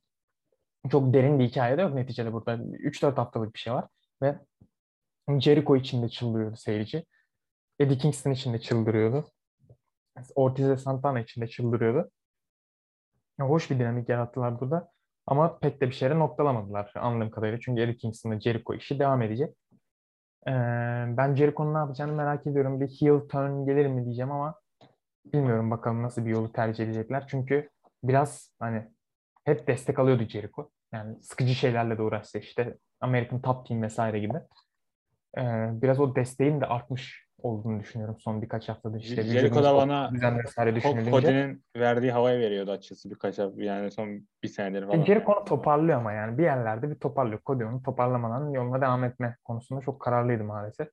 çok 0.90 1.14
derin 1.14 1.38
bir 1.38 1.44
hikaye 1.44 1.78
de 1.78 1.82
yok 1.82 1.94
neticede 1.94 2.32
burada. 2.32 2.54
3-4 2.54 3.14
haftalık 3.14 3.54
bir 3.54 3.58
şey 3.58 3.72
var 3.72 3.84
ve 4.22 4.38
Jericho 5.38 5.76
için 5.76 6.02
de 6.02 6.08
çıldırıyordu 6.08 6.56
seyirci. 6.56 7.04
Eddie 7.80 7.98
Kingston 7.98 8.30
için 8.30 8.52
de 8.52 8.60
çıldırıyordu. 8.60 9.24
Ortiz 10.34 10.68
ve 10.68 10.76
Santana 10.76 11.20
için 11.20 11.40
de 11.40 11.46
çıldırıyordu. 11.46 12.10
Hoş 13.40 13.70
bir 13.70 13.78
dinamik 13.78 14.08
yarattılar 14.08 14.60
burada. 14.60 14.90
Ama 15.28 15.58
pek 15.58 15.80
de 15.80 15.86
bir 15.86 15.94
şeyle 15.94 16.18
noktalamadılar 16.18 16.92
anladığım 16.94 17.30
kadarıyla. 17.30 17.60
Çünkü 17.60 17.82
Eddie 17.82 17.96
Kingston'la 17.96 18.40
Jericho 18.40 18.74
işi 18.74 18.98
devam 18.98 19.22
edecek. 19.22 19.54
Ee, 20.46 20.50
ben 21.16 21.34
Jericho'nun 21.34 21.74
ne 21.74 21.78
yapacağını 21.78 22.12
merak 22.12 22.46
ediyorum. 22.46 22.80
Bir 22.80 22.88
heel 22.88 23.28
turn 23.28 23.66
gelir 23.66 23.86
mi 23.86 24.04
diyeceğim 24.04 24.30
ama 24.30 24.54
bilmiyorum 25.32 25.70
bakalım 25.70 26.02
nasıl 26.02 26.26
bir 26.26 26.30
yolu 26.30 26.52
tercih 26.52 26.84
edecekler. 26.84 27.26
Çünkü 27.28 27.70
biraz 28.02 28.52
hani 28.58 28.88
hep 29.44 29.66
destek 29.66 29.98
alıyordu 29.98 30.22
Jericho. 30.22 30.70
Yani 30.92 31.22
sıkıcı 31.22 31.54
şeylerle 31.54 31.98
de 31.98 32.02
uğraşsa 32.02 32.38
işte 32.38 32.76
American 33.00 33.40
Top 33.40 33.66
Team 33.66 33.82
vesaire 33.82 34.18
gibi. 34.18 34.38
Ee, 35.38 35.68
biraz 35.82 36.00
o 36.00 36.14
desteğin 36.16 36.60
de 36.60 36.66
artmış 36.66 37.27
olduğunu 37.42 37.80
düşünüyorum 37.80 38.16
son 38.18 38.42
birkaç 38.42 38.68
haftada. 38.68 38.98
işte 38.98 39.14
Jericho 39.22 39.62
da 39.64 39.74
bana. 39.74 40.10
Cody'nin 41.10 41.64
verdiği 41.76 42.12
havayı 42.12 42.40
veriyordu 42.40 42.70
açıkçası 42.70 43.10
birkaç 43.10 43.38
hafta 43.38 43.62
yani 43.62 43.90
son 43.90 44.08
bir 44.42 44.48
senedir 44.48 44.86
falan. 44.86 45.00
E, 45.00 45.06
Jericho 45.06 45.32
onu 45.32 45.44
toparlıyor 45.44 45.98
ama 45.98 46.12
yani 46.12 46.38
bir 46.38 46.42
yerlerde 46.42 46.90
bir 46.90 46.94
toparlıyor. 46.94 47.40
Cody 47.46 47.64
onu 47.64 47.82
toparlamadan 47.82 48.50
yoluna 48.50 48.80
devam 48.80 49.04
etme 49.04 49.36
konusunda 49.44 49.80
çok 49.80 50.00
kararlıydı 50.00 50.44
maalesef. 50.44 50.88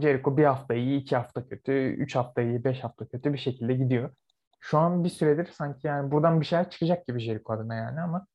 Jericho 0.00 0.36
bir 0.36 0.44
hafta 0.44 0.74
iyi, 0.74 1.00
iki 1.00 1.16
hafta 1.16 1.48
kötü, 1.48 1.72
üç 1.72 2.16
hafta 2.16 2.42
iyi, 2.42 2.64
beş 2.64 2.84
hafta 2.84 3.06
kötü 3.08 3.32
bir 3.32 3.38
şekilde 3.38 3.74
gidiyor. 3.74 4.10
Şu 4.60 4.78
an 4.78 5.04
bir 5.04 5.08
süredir 5.08 5.46
sanki 5.46 5.86
yani 5.86 6.10
buradan 6.10 6.40
bir 6.40 6.46
şeyler 6.46 6.70
çıkacak 6.70 7.06
gibi 7.06 7.20
Jericho 7.20 7.52
adına 7.52 7.74
yani 7.74 8.00
ama 8.00 8.26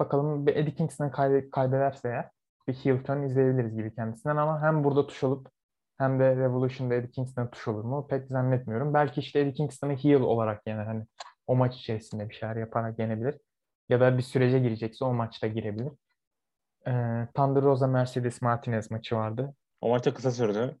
bakalım 0.00 0.46
bir 0.46 0.56
Eddie 0.56 0.74
Kingston'ı 0.74 1.10
kaybe- 1.10 1.50
kaybederse 1.50 2.08
eğer 2.08 2.30
bir 2.68 2.74
heel 2.74 3.04
turn 3.04 3.22
izleyebiliriz 3.22 3.76
gibi 3.76 3.94
kendisinden 3.94 4.36
ama 4.36 4.62
hem 4.62 4.84
burada 4.84 5.06
tuş 5.06 5.24
olup 5.24 5.48
hem 5.98 6.20
de 6.20 6.36
Revolution'da 6.36 6.94
Eddie 6.94 7.10
Kingston'a 7.10 7.50
tuş 7.50 7.68
olur 7.68 7.84
mu 7.84 8.06
pek 8.10 8.28
zannetmiyorum. 8.28 8.94
Belki 8.94 9.20
işte 9.20 9.40
Eddie 9.40 9.52
Kingston'ı 9.52 9.92
heel 9.92 10.20
olarak 10.20 10.66
yener 10.66 10.86
hani 10.86 11.04
o 11.46 11.56
maç 11.56 11.76
içerisinde 11.76 12.28
bir 12.28 12.34
şeyler 12.34 12.56
yaparak 12.56 12.98
yenebilir. 12.98 13.34
Ya 13.88 14.00
da 14.00 14.18
bir 14.18 14.22
sürece 14.22 14.58
girecekse 14.58 15.04
o 15.04 15.12
maçta 15.12 15.46
girebilir. 15.46 15.92
Ee, 16.86 17.28
Thunder 17.34 17.62
Rosa 17.62 17.86
Mercedes 17.86 18.42
Martinez 18.42 18.90
maçı 18.90 19.16
vardı. 19.16 19.54
O 19.80 19.88
maçta 19.88 20.14
kısa 20.14 20.30
sürdü. 20.30 20.78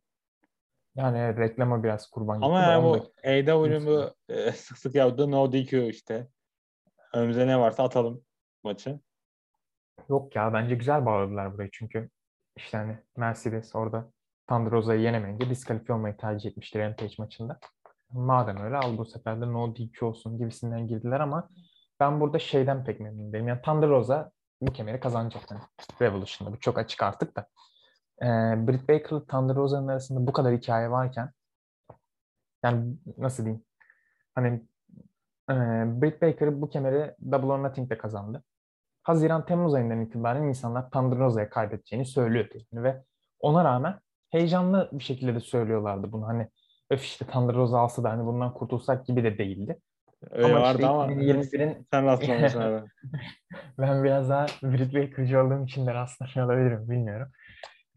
Yani 0.96 1.36
reklama 1.36 1.82
biraz 1.84 2.10
kurban 2.10 2.36
gitti. 2.36 2.46
Ama 2.46 2.60
yani 2.60 2.84
bu 2.84 3.12
AEW'nin 3.24 3.86
bu 3.86 4.14
e, 4.28 4.52
sık 4.52 4.78
sık 4.78 4.94
yaptığı 4.94 5.30
no 5.30 5.52
DQ 5.52 5.88
işte. 5.88 6.28
Önümüze 7.14 7.46
ne 7.46 7.60
varsa 7.60 7.84
atalım 7.84 8.24
maçı. 8.64 9.00
Yok 10.08 10.36
ya 10.36 10.52
bence 10.52 10.74
güzel 10.74 11.06
bağladılar 11.06 11.54
burayı 11.54 11.70
çünkü 11.72 12.10
işte 12.56 12.78
hani 12.78 12.98
Mercedes 13.16 13.74
orada 13.74 14.12
Thunder 14.48 14.72
Rosa'yı 14.72 15.00
yenemeyince 15.00 15.50
diskalifiye 15.50 15.96
olmayı 15.96 16.16
tercih 16.16 16.50
etmiştir 16.50 16.80
Rampage 16.80 17.14
maçında. 17.18 17.58
Madem 18.10 18.60
öyle 18.60 18.76
al 18.76 18.98
bu 18.98 19.04
sefer 19.04 19.40
de 19.40 19.52
no 19.52 19.76
DQ 19.76 20.06
olsun 20.06 20.38
gibisinden 20.38 20.86
girdiler 20.86 21.20
ama 21.20 21.48
ben 22.00 22.20
burada 22.20 22.38
şeyden 22.38 22.84
pek 22.84 23.00
memnun 23.00 23.32
değilim. 23.32 23.48
Yani 23.48 23.62
Thunder 23.62 23.88
Rosa 23.88 24.30
bu 24.60 24.72
kemeri 24.72 25.00
kazanacak 25.00 25.50
yani 25.50 25.62
Revolution'da. 26.00 26.52
Bu 26.52 26.60
çok 26.60 26.78
açık 26.78 27.02
artık 27.02 27.36
da. 27.36 27.46
Ee, 28.22 28.26
Britt 28.66 28.88
Baker'la 28.88 29.24
Thunder 29.26 29.56
Rosa'nın 29.56 29.88
arasında 29.88 30.26
bu 30.26 30.32
kadar 30.32 30.54
hikaye 30.54 30.90
varken 30.90 31.30
yani 32.64 32.96
nasıl 33.18 33.44
diyeyim? 33.44 33.64
Hani 34.34 34.48
e, 35.50 35.54
Britt 36.02 36.22
Baker 36.22 36.60
bu 36.60 36.70
kemeri 36.70 37.14
Double 37.32 37.46
or 37.46 37.62
Nothing'de 37.62 37.98
kazandı. 37.98 38.42
Haziran-Temmuz 39.02 39.74
ayından 39.74 40.00
itibaren 40.00 40.42
insanlar 40.42 40.90
Thunder 40.90 41.18
Rosa'ya 41.18 41.50
kaybedeceğini 41.50 42.06
söylüyordu. 42.06 42.54
Yani 42.72 42.84
ve 42.84 43.04
ona 43.40 43.64
rağmen 43.64 44.00
heyecanlı 44.34 44.88
bir 44.92 45.04
şekilde 45.04 45.34
de 45.34 45.40
söylüyorlardı 45.40 46.12
bunu. 46.12 46.28
Hani 46.28 46.48
öf 46.90 47.04
işte 47.04 47.24
Thunder 47.24 47.54
Rosa 47.56 47.78
alsa 47.78 48.04
da 48.04 48.10
hani 48.10 48.26
bundan 48.26 48.54
kurtulsak 48.54 49.06
gibi 49.06 49.24
de 49.24 49.38
değildi. 49.38 49.78
Öyle 50.30 50.46
Ama 50.46 50.60
vardı 50.60 50.78
işte 50.78 50.86
ama 50.86 51.06
2021'in 51.06 51.86
sen 51.90 52.06
rastlamışsın 52.06 52.60
abi. 52.60 52.86
ben 53.78 54.04
biraz 54.04 54.28
daha 54.28 54.46
Britt 54.62 54.94
Baker'cı 54.94 55.42
olduğum 55.42 55.64
için 55.64 55.86
de 55.86 55.94
rastlamıyor 55.94 56.46
olabilirim 56.46 56.90
bilmiyorum. 56.90 57.28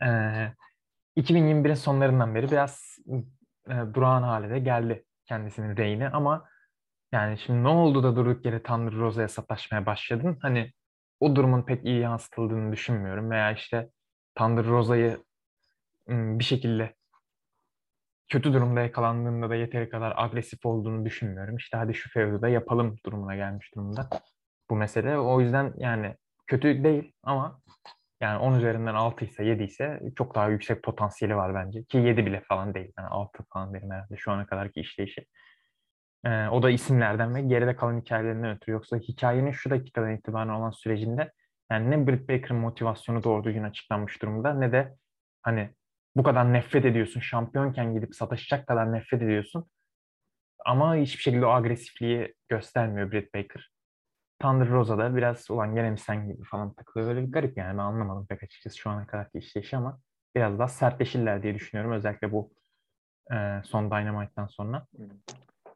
Ee, 0.01 0.51
2021'in 1.17 1.73
sonlarından 1.73 2.35
beri 2.35 2.51
biraz 2.51 2.97
e, 3.69 3.73
durağan 3.93 4.23
hale 4.23 4.49
de 4.49 4.59
geldi 4.59 5.05
kendisinin 5.25 5.77
reyni 5.77 6.09
ama 6.09 6.49
yani 7.11 7.37
şimdi 7.37 7.63
ne 7.63 7.67
oldu 7.67 8.03
da 8.03 8.15
durduk 8.15 8.45
yere 8.45 8.63
Thunder 8.63 8.93
Rosa'ya 8.93 9.27
sataşmaya 9.27 9.85
başladın? 9.85 10.37
Hani 10.41 10.71
o 11.19 11.35
durumun 11.35 11.61
pek 11.61 11.85
iyi 11.85 11.99
yansıtıldığını 11.99 12.71
düşünmüyorum 12.71 13.31
veya 13.31 13.51
işte 13.51 13.89
Thunder 14.35 14.65
Rosa'yı 14.65 15.26
bir 16.09 16.43
şekilde 16.43 16.93
kötü 18.29 18.53
durumda 18.53 18.81
yakalandığında 18.81 19.49
da 19.49 19.55
yeteri 19.55 19.89
kadar 19.89 20.13
agresif 20.15 20.65
olduğunu 20.65 21.05
düşünmüyorum. 21.05 21.57
İşte 21.57 21.77
hadi 21.77 21.93
şu 21.93 22.09
fevzi 22.09 22.41
de 22.41 22.49
yapalım 22.49 22.95
durumuna 23.05 23.35
gelmiş 23.35 23.75
durumda 23.75 24.09
bu 24.69 24.75
mesele. 24.75 25.17
O 25.17 25.41
yüzden 25.41 25.73
yani 25.77 26.15
kötü 26.47 26.83
değil 26.83 27.13
ama 27.23 27.61
yani 28.21 28.39
10 28.39 28.53
üzerinden 28.53 28.95
6 28.95 29.25
ise 29.25 29.45
7 29.45 29.63
ise 29.63 30.01
çok 30.17 30.35
daha 30.35 30.49
yüksek 30.49 30.83
potansiyeli 30.83 31.35
var 31.35 31.55
bence. 31.55 31.83
Ki 31.83 31.97
7 31.97 32.25
bile 32.25 32.41
falan 32.47 32.73
değil. 32.73 32.93
Yani 32.97 33.07
6 33.07 33.43
falan 33.53 33.73
derim 33.73 33.91
herhalde 33.91 34.17
şu 34.17 34.31
ana 34.31 34.45
kadarki 34.45 34.79
işleyişi. 34.79 35.25
Ee, 36.25 36.47
o 36.47 36.63
da 36.63 36.69
isimlerden 36.69 37.35
ve 37.35 37.41
geride 37.41 37.75
kalan 37.75 38.01
hikayelerinden 38.01 38.55
ötürü. 38.55 38.71
Yoksa 38.71 38.97
hikayenin 38.97 39.51
şu 39.51 39.69
dakikadan 39.69 40.11
itibaren 40.15 40.49
olan 40.49 40.71
sürecinde 40.71 41.31
yani 41.71 41.91
ne 41.91 42.07
Britt 42.07 42.29
Baker'ın 42.29 42.57
motivasyonu 42.57 43.23
doğru 43.23 43.43
düzgün 43.43 43.63
açıklanmış 43.63 44.21
durumda 44.21 44.53
ne 44.53 44.71
de 44.71 44.95
hani 45.41 45.69
bu 46.17 46.23
kadar 46.23 46.53
nefret 46.53 46.85
ediyorsun. 46.85 47.19
Şampiyonken 47.19 47.93
gidip 47.93 48.15
sataşacak 48.15 48.67
kadar 48.67 48.93
nefret 48.93 49.21
ediyorsun. 49.21 49.65
Ama 50.65 50.95
hiçbir 50.95 51.21
şekilde 51.21 51.45
o 51.45 51.49
agresifliği 51.49 52.35
göstermiyor 52.49 53.11
Britt 53.11 53.33
Baker. 53.33 53.71
Thunder 54.41 54.69
Rosa 54.69 54.97
da 54.97 55.15
biraz 55.15 55.51
ulan 55.51 55.75
gene 55.75 55.91
mi 55.91 55.99
sen 55.99 56.27
gibi 56.27 56.43
falan 56.43 56.73
takılıyor. 56.73 57.09
Böyle 57.09 57.27
bir 57.27 57.31
garip 57.31 57.57
yani 57.57 57.77
ben 57.77 57.83
anlamadım 57.83 58.27
pek 58.27 58.43
açıkçası 58.43 58.77
şu 58.77 58.89
ana 58.89 59.07
kadarki 59.07 59.37
işleyişi 59.37 59.77
ama 59.77 59.99
biraz 60.35 60.59
daha 60.59 60.67
sertleşirler 60.67 61.43
diye 61.43 61.55
düşünüyorum. 61.55 61.91
Özellikle 61.91 62.31
bu 62.31 62.51
e, 63.31 63.61
son 63.63 63.91
Dynamite'dan 63.91 64.47
sonra. 64.47 64.87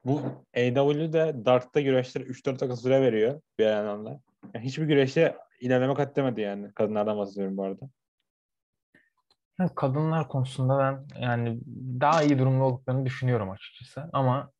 Bu 0.05 0.21
AEW'de 0.55 1.45
Dark'ta 1.45 1.81
güreşlere 1.81 2.23
3-4 2.23 2.45
dakika 2.45 2.75
süre 2.75 3.01
veriyor 3.01 3.41
bir 3.59 3.65
yandan 3.65 4.05
da. 4.05 4.19
Yani 4.53 4.65
hiçbir 4.65 4.85
güreşte 4.85 5.37
ilerleme 5.59 5.93
kat 5.93 6.11
edemedi 6.11 6.41
yani. 6.41 6.73
Kadınlardan 6.73 7.17
bahsediyorum 7.17 7.57
bu 7.57 7.63
arada. 7.63 7.89
Kadınlar 9.75 10.27
konusunda 10.27 10.79
ben 10.79 11.21
yani 11.21 11.59
daha 12.01 12.23
iyi 12.23 12.39
durumda 12.39 12.63
olduklarını 12.63 13.05
düşünüyorum 13.05 13.49
açıkçası. 13.49 14.09
Ama 14.13 14.51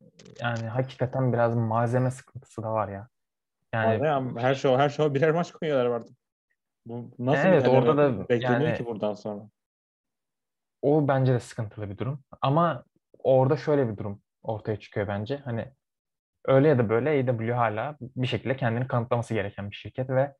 yani 0.41 0.67
hakikaten 0.67 1.33
biraz 1.33 1.55
malzeme 1.55 2.11
sıkıntısı 2.11 2.63
da 2.63 2.71
var 2.71 2.89
ya. 2.89 3.07
Yani 3.73 4.05
ya, 4.05 4.23
her 4.37 4.55
şey 4.55 4.75
her 4.75 4.89
şey 4.89 5.13
birer 5.13 5.31
maç 5.31 5.51
koyuyorlar 5.51 5.85
artık. 5.85 6.17
Bu 6.85 7.11
nasıl 7.19 7.47
evet, 7.47 7.65
bir 7.65 7.69
orada 7.69 7.97
da 7.97 8.29
bekleniyor 8.29 8.61
yani, 8.61 8.77
ki 8.77 8.85
buradan 8.85 9.13
sonra? 9.13 9.49
O 10.81 11.07
bence 11.07 11.33
de 11.33 11.39
sıkıntılı 11.39 11.89
bir 11.89 11.97
durum. 11.97 12.23
Ama 12.41 12.83
orada 13.23 13.57
şöyle 13.57 13.89
bir 13.89 13.97
durum 13.97 14.21
ortaya 14.43 14.79
çıkıyor 14.79 15.07
bence. 15.07 15.37
Hani 15.37 15.73
öyle 16.45 16.67
ya 16.67 16.77
da 16.77 16.89
böyle 16.89 17.09
AEW 17.09 17.53
hala 17.53 17.97
bir 18.01 18.27
şekilde 18.27 18.55
kendini 18.55 18.87
kanıtlaması 18.87 19.33
gereken 19.33 19.71
bir 19.71 19.75
şirket 19.75 20.09
ve 20.09 20.35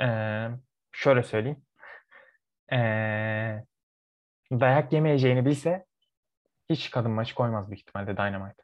ee, 0.00 0.48
şöyle 0.92 1.22
söyleyeyim. 1.22 1.62
Ee, 2.72 3.64
dayak 4.60 4.92
yemeyeceğini 4.92 5.46
bilse 5.46 5.84
hiç 6.70 6.90
kadın 6.90 7.10
maçı 7.10 7.34
koymaz 7.34 7.70
büyük 7.70 7.80
ihtimalle 7.80 8.16
Dynamite. 8.16 8.62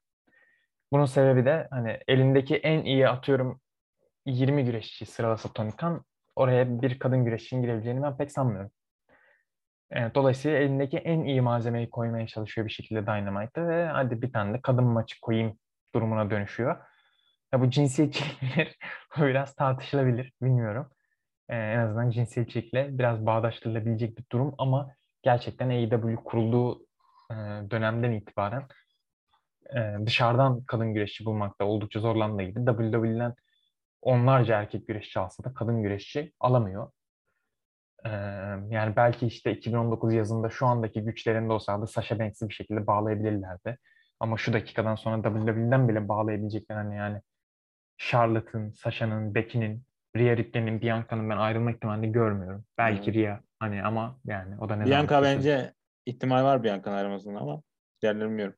Bunun 0.92 1.04
sebebi 1.04 1.44
de 1.44 1.68
hani 1.70 1.98
elindeki 2.08 2.56
en 2.56 2.84
iyi 2.84 3.08
atıyorum 3.08 3.60
20 4.26 4.64
güreşçi 4.64 5.06
sıralasa 5.06 5.52
Tony 5.52 5.70
Khan 5.70 6.04
oraya 6.36 6.82
bir 6.82 6.98
kadın 6.98 7.24
güreşçinin 7.24 7.62
girebileceğini 7.62 8.02
ben 8.02 8.16
pek 8.16 8.32
sanmıyorum. 8.32 8.70
Evet, 9.90 10.14
dolayısıyla 10.14 10.58
elindeki 10.58 10.98
en 10.98 11.24
iyi 11.24 11.40
malzemeyi 11.40 11.90
koymaya 11.90 12.26
çalışıyor 12.26 12.66
bir 12.66 12.72
şekilde 12.72 13.06
Dynamite'ı 13.06 13.68
ve 13.68 13.86
hadi 13.86 14.22
bir 14.22 14.32
tane 14.32 14.54
de 14.54 14.60
kadın 14.62 14.84
maçı 14.84 15.20
koyayım 15.20 15.58
durumuna 15.94 16.30
dönüşüyor. 16.30 16.76
Ya 17.52 17.60
bu 17.60 17.70
cinsiyetçilikler 17.70 18.76
biraz 19.18 19.54
tartışılabilir, 19.54 20.32
bilmiyorum. 20.42 20.90
Ee, 21.48 21.56
en 21.56 21.78
azından 21.78 22.10
cinsiyetçilikle 22.10 22.98
biraz 22.98 23.26
bağdaştırılabilecek 23.26 24.18
bir 24.18 24.24
durum 24.32 24.54
ama 24.58 24.94
gerçekten 25.22 25.68
AEW 25.68 26.16
kurulduğu 26.16 26.86
e, 27.30 27.34
dönemden 27.70 28.12
itibaren 28.12 28.66
e, 29.76 30.06
dışarıdan 30.06 30.64
kadın 30.64 30.94
güreşçi 30.94 31.24
bulmakta 31.24 31.64
oldukça 31.64 32.00
zorlandığı 32.00 32.42
gibi 32.42 32.64
WWE'den 32.66 33.34
onlarca 34.02 34.60
erkek 34.60 34.88
güreşçi 34.88 35.20
alsa 35.20 35.44
da 35.44 35.54
kadın 35.54 35.82
güreşçi 35.82 36.32
alamıyor. 36.40 36.90
Ee, 38.04 38.10
yani 38.70 38.96
belki 38.96 39.26
işte 39.26 39.52
2019 39.52 40.14
yazında 40.14 40.50
şu 40.50 40.66
andaki 40.66 41.00
güçlerinde 41.00 41.52
olsaydı 41.52 41.86
Sasha 41.86 42.18
Banks'i 42.18 42.48
bir 42.48 42.54
şekilde 42.54 42.86
bağlayabilirlerdi. 42.86 43.78
Ama 44.20 44.36
şu 44.36 44.52
dakikadan 44.52 44.94
sonra 44.94 45.22
WWE'den 45.22 45.88
bile 45.88 46.08
bağlayabilecekler 46.08 46.76
hani 46.76 46.96
yani 46.96 47.20
Charlotte'ın, 47.98 48.70
Sasha'nın, 48.70 49.34
Becky'nin, 49.34 49.82
Rhea 50.16 50.36
Ripley'nin, 50.36 50.80
Bianca'nın 50.80 51.30
ben 51.30 51.36
ayrılma 51.36 51.70
ihtimalini 51.70 52.12
görmüyorum. 52.12 52.64
Belki 52.78 53.14
hmm. 53.14 53.20
Rhea 53.20 53.40
hani 53.60 53.82
ama 53.82 54.20
yani 54.24 54.58
o 54.60 54.68
da 54.68 54.76
ne 54.76 54.86
Bianca 54.86 55.22
bence 55.22 55.74
ihtimal 56.06 56.44
var 56.44 56.64
Bianca'nın 56.64 56.96
ayrılmasının 56.96 57.34
ama 57.34 57.62
diğerlerini 58.02 58.30
bilmiyorum. 58.30 58.54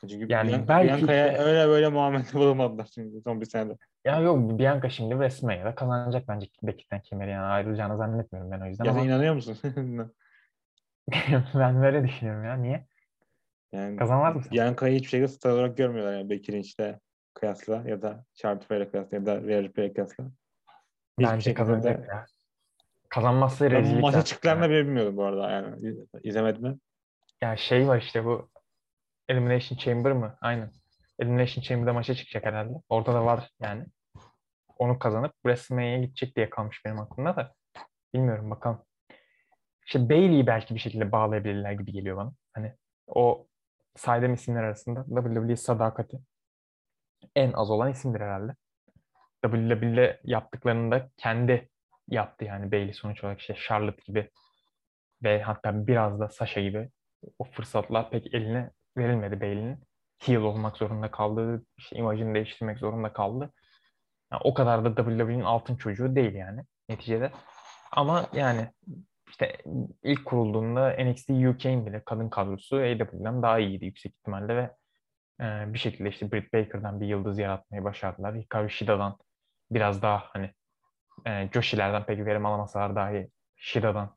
Çünkü 0.00 0.26
yani 0.28 0.50
Bian- 0.50 0.68
belki 0.68 0.88
Bianca'ya 0.88 1.32
işte... 1.32 1.42
öyle 1.42 1.68
böyle 1.68 1.88
muamelede 1.88 2.32
bulunmadılar 2.34 2.86
çünkü 2.94 3.20
son 3.24 3.40
bir 3.40 3.46
senede. 3.46 3.76
Ya 4.04 4.20
yok 4.20 4.58
Bianca 4.58 4.88
şimdi 4.88 5.12
WrestleMania'da 5.12 5.74
kazanacak 5.74 6.28
bence 6.28 6.46
Becky'den 6.62 7.02
kemeri 7.02 7.30
yani 7.30 7.44
ayrılacağını 7.44 7.96
zannetmiyorum 7.96 8.50
ben 8.50 8.60
o 8.60 8.66
yüzden 8.66 8.84
ya 8.84 8.90
ama. 8.90 9.00
inanıyor 9.00 9.34
musun? 9.34 9.58
ben 11.54 11.82
böyle 11.82 12.04
düşünüyorum 12.04 12.44
ya. 12.44 12.56
Niye? 12.56 12.86
Yani 13.72 13.96
Kazanmaz 13.96 14.36
mısın? 14.36 14.52
Bianca'yı 14.52 14.94
hiçbir 14.94 15.08
şekilde 15.08 15.28
star 15.28 15.50
olarak 15.50 15.76
görmüyorlar 15.76 16.12
yani 16.12 16.30
Becky 16.30 16.58
Lynch'le 16.58 16.98
kıyasla 17.34 17.82
ya 17.86 18.02
da 18.02 18.24
Charlotte 18.34 18.66
Flair'le 18.66 18.90
kıyasla 18.90 19.16
ya 19.16 19.26
da 19.26 19.42
Rhea 19.42 19.62
Ripley'le 19.62 19.92
kıyasla. 19.94 20.24
Hiçbir 21.20 21.32
bence 21.32 21.54
kazanacak 21.54 22.08
ya. 22.08 22.26
Kazanmazsa 23.12 23.70
rezillik. 23.70 23.94
Ben 23.94 24.00
maça 24.00 24.24
çıktıklarını 24.24 24.70
bile 24.70 24.84
bilmiyordum 24.84 25.16
bu 25.16 25.24
arada 25.24 25.50
yani. 25.50 25.94
İzlemedim 26.22 26.62
mi? 26.62 26.78
Ya 27.40 27.56
şey 27.56 27.88
var 27.88 27.98
işte 27.98 28.24
bu 28.24 28.50
Elimination 29.28 29.78
Chamber 29.78 30.12
mı? 30.12 30.36
Aynen. 30.40 30.70
Elimination 31.18 31.62
Chamber'da 31.62 31.92
maça 31.92 32.14
çıkacak 32.14 32.44
herhalde. 32.44 32.72
Orada 32.88 33.14
da 33.14 33.24
var 33.24 33.50
yani. 33.60 33.86
Onu 34.78 34.98
kazanıp 34.98 35.32
WrestleMania'ya 35.34 36.00
gidecek 36.00 36.36
diye 36.36 36.50
kalmış 36.50 36.84
benim 36.84 37.00
aklımda 37.00 37.36
da. 37.36 37.54
Bilmiyorum 38.14 38.50
bakalım. 38.50 38.82
İşte 39.86 40.08
Bailey'i 40.08 40.46
belki 40.46 40.74
bir 40.74 40.80
şekilde 40.80 41.12
bağlayabilirler 41.12 41.72
gibi 41.72 41.92
geliyor 41.92 42.16
bana. 42.16 42.32
Hani 42.54 42.74
o 43.06 43.46
saydığım 43.96 44.34
isimler 44.34 44.62
arasında 44.62 45.04
WWE 45.04 45.56
sadakati 45.56 46.20
en 47.36 47.52
az 47.52 47.70
olan 47.70 47.90
isimdir 47.90 48.20
herhalde. 48.20 48.54
WWE 49.44 50.20
yaptıklarını 50.24 50.90
da 50.90 51.10
kendi 51.16 51.71
yaptı 52.08 52.44
yani 52.44 52.72
Bailey 52.72 52.92
sonuç 52.92 53.24
olarak 53.24 53.40
işte 53.40 53.54
Charlotte 53.54 54.02
gibi 54.06 54.30
ve 55.22 55.42
hatta 55.42 55.86
biraz 55.86 56.20
da 56.20 56.28
Sasha 56.28 56.60
gibi 56.60 56.90
o 57.38 57.44
fırsatlar 57.44 58.10
pek 58.10 58.34
eline 58.34 58.70
verilmedi 58.96 59.40
Bailey'nin. 59.40 59.84
Heel 60.18 60.36
olmak 60.36 60.76
zorunda 60.76 61.10
kaldı, 61.10 61.64
işte 61.78 61.96
imajını 61.96 62.34
değiştirmek 62.34 62.78
zorunda 62.78 63.12
kaldı. 63.12 63.52
Yani 64.32 64.40
o 64.44 64.54
kadar 64.54 64.84
da 64.84 64.88
WWE'nin 64.88 65.44
altın 65.44 65.76
çocuğu 65.76 66.16
değil 66.16 66.34
yani 66.34 66.62
neticede. 66.88 67.32
Ama 67.92 68.26
yani 68.32 68.68
işte 69.28 69.56
ilk 70.02 70.24
kurulduğunda 70.24 70.96
NXT 71.04 71.30
UK'in 71.30 71.86
bile 71.86 72.02
kadın 72.04 72.28
kadrosu 72.28 72.76
AEW'den 72.76 73.42
daha 73.42 73.58
iyiydi 73.58 73.84
yüksek 73.84 74.12
ihtimalle 74.14 74.56
ve 74.56 74.70
e, 75.40 75.74
bir 75.74 75.78
şekilde 75.78 76.08
işte 76.08 76.32
Britt 76.32 76.52
Baker'dan 76.52 77.00
bir 77.00 77.06
yıldız 77.06 77.38
yaratmayı 77.38 77.84
başardılar. 77.84 78.36
Hikaru 78.36 78.70
Shida'dan 78.70 79.18
biraz 79.70 80.02
daha 80.02 80.24
hani 80.32 80.50
e, 81.26 81.48
Joshi'lerden 81.52 82.06
pek 82.06 82.26
verim 82.26 82.46
alamasalar 82.46 82.96
dahi 82.96 83.30
Shida'dan 83.56 84.16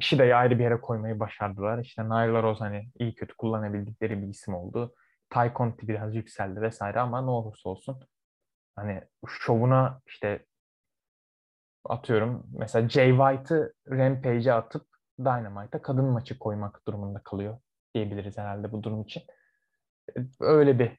Shida'yı 0.00 0.36
ayrı 0.36 0.58
bir 0.58 0.64
yere 0.64 0.80
koymayı 0.80 1.20
başardılar. 1.20 1.78
İşte 1.78 2.04
Nyla 2.04 2.42
Rose 2.42 2.58
hani 2.64 2.88
iyi 2.98 3.14
kötü 3.14 3.34
kullanabildikleri 3.34 4.22
bir 4.22 4.28
isim 4.28 4.54
oldu. 4.54 4.94
Ty 5.30 5.46
Conti 5.56 5.88
biraz 5.88 6.14
yükseldi 6.14 6.60
vesaire 6.60 7.00
ama 7.00 7.22
ne 7.22 7.30
olursa 7.30 7.68
olsun 7.68 8.00
hani 8.76 9.02
şovuna 9.28 10.00
işte 10.06 10.46
atıyorum 11.84 12.46
mesela 12.52 12.88
Jay 12.88 13.10
White'ı 13.10 13.72
Rampage'e 13.90 14.52
atıp 14.52 14.86
Dynamite'a 15.18 15.82
kadın 15.82 16.04
maçı 16.04 16.38
koymak 16.38 16.86
durumunda 16.86 17.18
kalıyor 17.18 17.58
diyebiliriz 17.94 18.38
herhalde 18.38 18.72
bu 18.72 18.82
durum 18.82 19.02
için. 19.02 19.22
Öyle 20.40 20.78
bir 20.78 20.98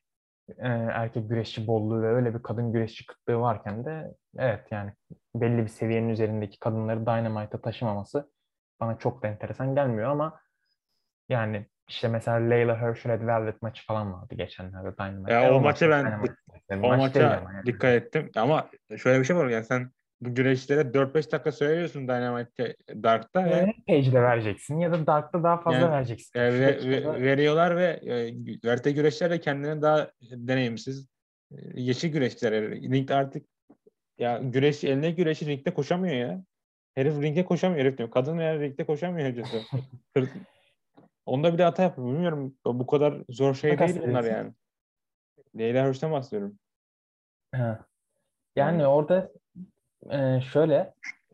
e, 0.49 0.67
erkek 0.67 1.29
güreşçi 1.29 1.67
bolluğu 1.67 2.01
ve 2.01 2.07
öyle 2.07 2.33
bir 2.33 2.43
kadın 2.43 2.73
güreşçi 2.73 3.05
kıtlığı 3.05 3.39
varken 3.39 3.85
de 3.85 4.13
evet 4.37 4.71
yani 4.71 4.91
belli 5.35 5.63
bir 5.63 5.67
seviyenin 5.67 6.09
üzerindeki 6.09 6.59
kadınları 6.59 7.05
Dynamite'a 7.05 7.61
taşımaması 7.61 8.31
bana 8.79 8.97
çok 8.97 9.23
da 9.23 9.27
enteresan 9.27 9.75
gelmiyor 9.75 10.09
ama 10.09 10.39
yani 11.29 11.67
işte 11.87 12.07
mesela 12.07 12.37
Leyla 12.37 12.81
Hirsch 12.81 13.05
Red 13.05 13.27
Velvet 13.27 13.61
maçı 13.61 13.85
falan 13.85 14.13
vardı 14.13 14.35
geçenlerde 14.35 14.97
Dynamite. 14.97 15.33
Ya 15.33 15.53
o, 15.53 15.55
o 15.55 15.61
maça 15.61 15.89
ben 15.89 16.19
o 16.71 16.87
maç 16.87 16.99
maça 16.99 17.19
yani. 17.19 17.65
dikkat 17.65 17.91
ettim 17.91 18.29
ama 18.35 18.69
şöyle 18.97 19.19
bir 19.19 19.25
şey 19.25 19.35
var 19.35 19.47
yani 19.47 19.65
sen 19.65 19.91
bu 20.25 20.35
güreşlere 20.35 20.81
4-5 20.81 21.31
dakika 21.31 21.51
söylüyorsun 21.51 22.07
Dynamite 22.07 22.75
Dark'ta 22.89 23.45
ve 23.45 23.73
Page'de 23.87 24.21
vereceksin 24.21 24.79
ya 24.79 24.91
da 24.91 25.07
Dark'ta 25.07 25.43
daha 25.43 25.61
fazla 25.61 25.79
yani, 25.79 25.91
vereceksin. 25.91 26.39
E, 26.39 26.53
ve, 26.53 26.89
ve, 26.89 27.21
veriyorlar 27.21 27.77
ve 27.77 27.85
e, 27.85 28.33
verte 28.65 28.91
güreşler 28.91 29.31
de 29.31 29.39
kendilerine 29.39 29.81
daha 29.81 30.11
deneyimsiz 30.21 31.07
e, 31.51 31.81
yeşil 31.81 32.11
güreşçiler. 32.11 32.71
Ringde 32.71 33.15
artık 33.15 33.45
ya 34.17 34.37
güreş 34.43 34.83
eline 34.83 35.11
güreşi 35.11 35.45
ringde 35.45 35.73
koşamıyor 35.73 36.15
ya. 36.15 36.43
Herif 36.95 37.21
ringde 37.21 37.45
koşamıyor 37.45 37.85
herif 37.85 37.97
diyor. 37.97 38.11
Kadın 38.11 38.39
yani 38.39 38.59
ringde 38.59 38.85
koşamıyor 38.85 39.27
herifçesi. 39.27 39.65
Onda 41.25 41.53
bir 41.53 41.57
de 41.57 41.63
hata 41.63 41.83
yapıyor. 41.83 42.07
Bilmiyorum 42.07 42.55
bu 42.65 42.87
kadar 42.87 43.23
zor 43.29 43.55
şey 43.55 43.79
değil 43.79 44.01
bunlar 44.07 44.23
yani. 44.23 44.53
Leyla 45.57 45.87
Hirsch'ten 45.87 46.11
bahsediyorum. 46.11 46.59
Ha. 47.55 47.85
Yani 48.55 48.77
hmm. 48.77 48.87
orada 48.87 49.31
e, 50.11 50.41
şöyle 50.41 50.93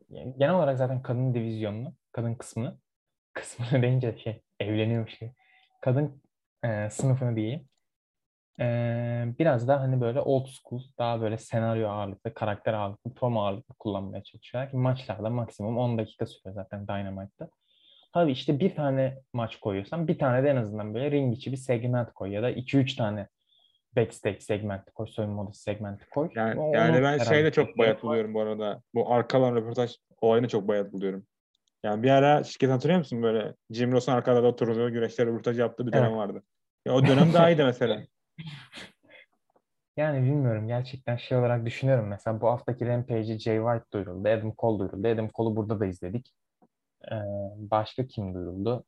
genel 0.10 0.56
olarak 0.56 0.78
zaten 0.78 1.02
kadın 1.02 1.34
divizyonunu, 1.34 1.94
kadın 2.12 2.36
kısmını 2.36 2.78
kısmını 3.34 3.82
deyince 3.82 4.18
şey 4.18 4.42
evleniyormuş 4.60 5.20
gibi. 5.20 5.34
Kadın 5.82 6.22
e, 6.64 6.90
sınıfını 6.90 7.36
diyeyim. 7.36 7.68
E, 8.60 8.66
biraz 9.40 9.68
daha 9.68 9.82
hani 9.82 10.02
böyle 10.02 10.22
old 10.22 10.48
school, 10.48 10.82
daha 10.98 11.22
böyle 11.22 11.38
senaryo 11.38 11.90
ağırlıklı, 11.90 12.34
karakter 12.34 12.74
ağırlıklı, 12.74 13.14
promo 13.14 13.42
ağırlıklı 13.42 13.76
kullanmaya 13.80 14.24
çalışıyorlar. 14.24 14.72
Ki 14.72 14.78
maçlarda 14.78 15.30
maksimum 15.30 15.78
10 15.78 15.98
dakika 15.98 16.26
sürüyor 16.26 16.56
zaten 16.56 16.88
Dynamite'da. 16.88 17.50
Tabii 18.14 18.32
işte 18.32 18.60
bir 18.60 18.76
tane 18.76 19.18
maç 19.34 19.56
koyuyorsan 19.56 20.08
bir 20.08 20.20
tane 20.20 20.44
de 20.44 20.50
en 20.50 20.56
azından 20.56 20.94
böyle 20.94 21.12
ring 21.12 21.38
içi 21.38 21.52
bir 21.52 21.58
segment 21.58 22.14
koy 22.14 22.32
ya 22.32 22.44
da 22.44 22.52
2-3 22.52 22.96
tane 22.96 23.28
backstage 23.96 24.40
segmenti 24.40 24.92
koy, 24.92 25.08
soyunma 25.08 25.42
odası 25.42 25.62
segmenti 25.62 26.10
koy. 26.10 26.30
Yani, 26.36 26.60
o, 26.60 26.74
yani 26.74 27.04
ben 27.04 27.18
şeyde 27.18 27.52
çok 27.52 27.78
bayat 27.78 28.04
buluyorum 28.04 28.34
bu 28.34 28.42
arada. 28.42 28.82
Bu 28.94 29.14
arkalan 29.14 29.56
röportaj 29.56 29.96
olayını 30.22 30.48
çok 30.48 30.68
bayat 30.68 30.94
buluyorum. 30.94 31.26
Yani 31.84 32.04
bir 32.04 32.10
ara 32.10 32.44
şirket 32.44 32.70
hatırlıyor 32.70 33.00
musun 33.00 33.24
böyle 33.24 33.56
Jim 33.72 33.92
Ross'un 33.92 34.12
arkada 34.12 34.48
oturduğu 34.48 34.92
güreşler 34.92 35.28
röportaj 35.28 35.60
yaptığı 35.60 35.88
bir 35.88 35.92
dönem 35.92 36.06
evet. 36.06 36.18
vardı. 36.18 36.44
Ya 36.86 36.94
o 36.94 37.08
dönem 37.08 37.34
daha 37.34 37.50
iyiydi 37.50 37.64
mesela. 37.64 38.04
Yani 39.98 40.24
bilmiyorum 40.24 40.68
gerçekten 40.68 41.18
şey 41.18 41.38
olarak 41.38 41.66
düşünüyorum. 41.66 42.08
Mesela 42.08 42.42
bu 42.42 42.48
haftaki 42.48 42.86
Rampage'i 42.86 43.40
Jay 43.40 43.58
White 43.58 43.86
duyuruldu. 43.94 44.30
Adam 44.30 44.54
Cole 44.58 44.80
duyuruldu. 44.80 45.08
Adam 45.08 45.30
Cole'u 45.36 45.56
burada 45.56 45.80
da 45.80 45.86
izledik. 45.86 46.34
Ee, 47.12 47.16
başka 47.58 48.08
kim 48.08 48.34
duyuruldu? 48.34 48.86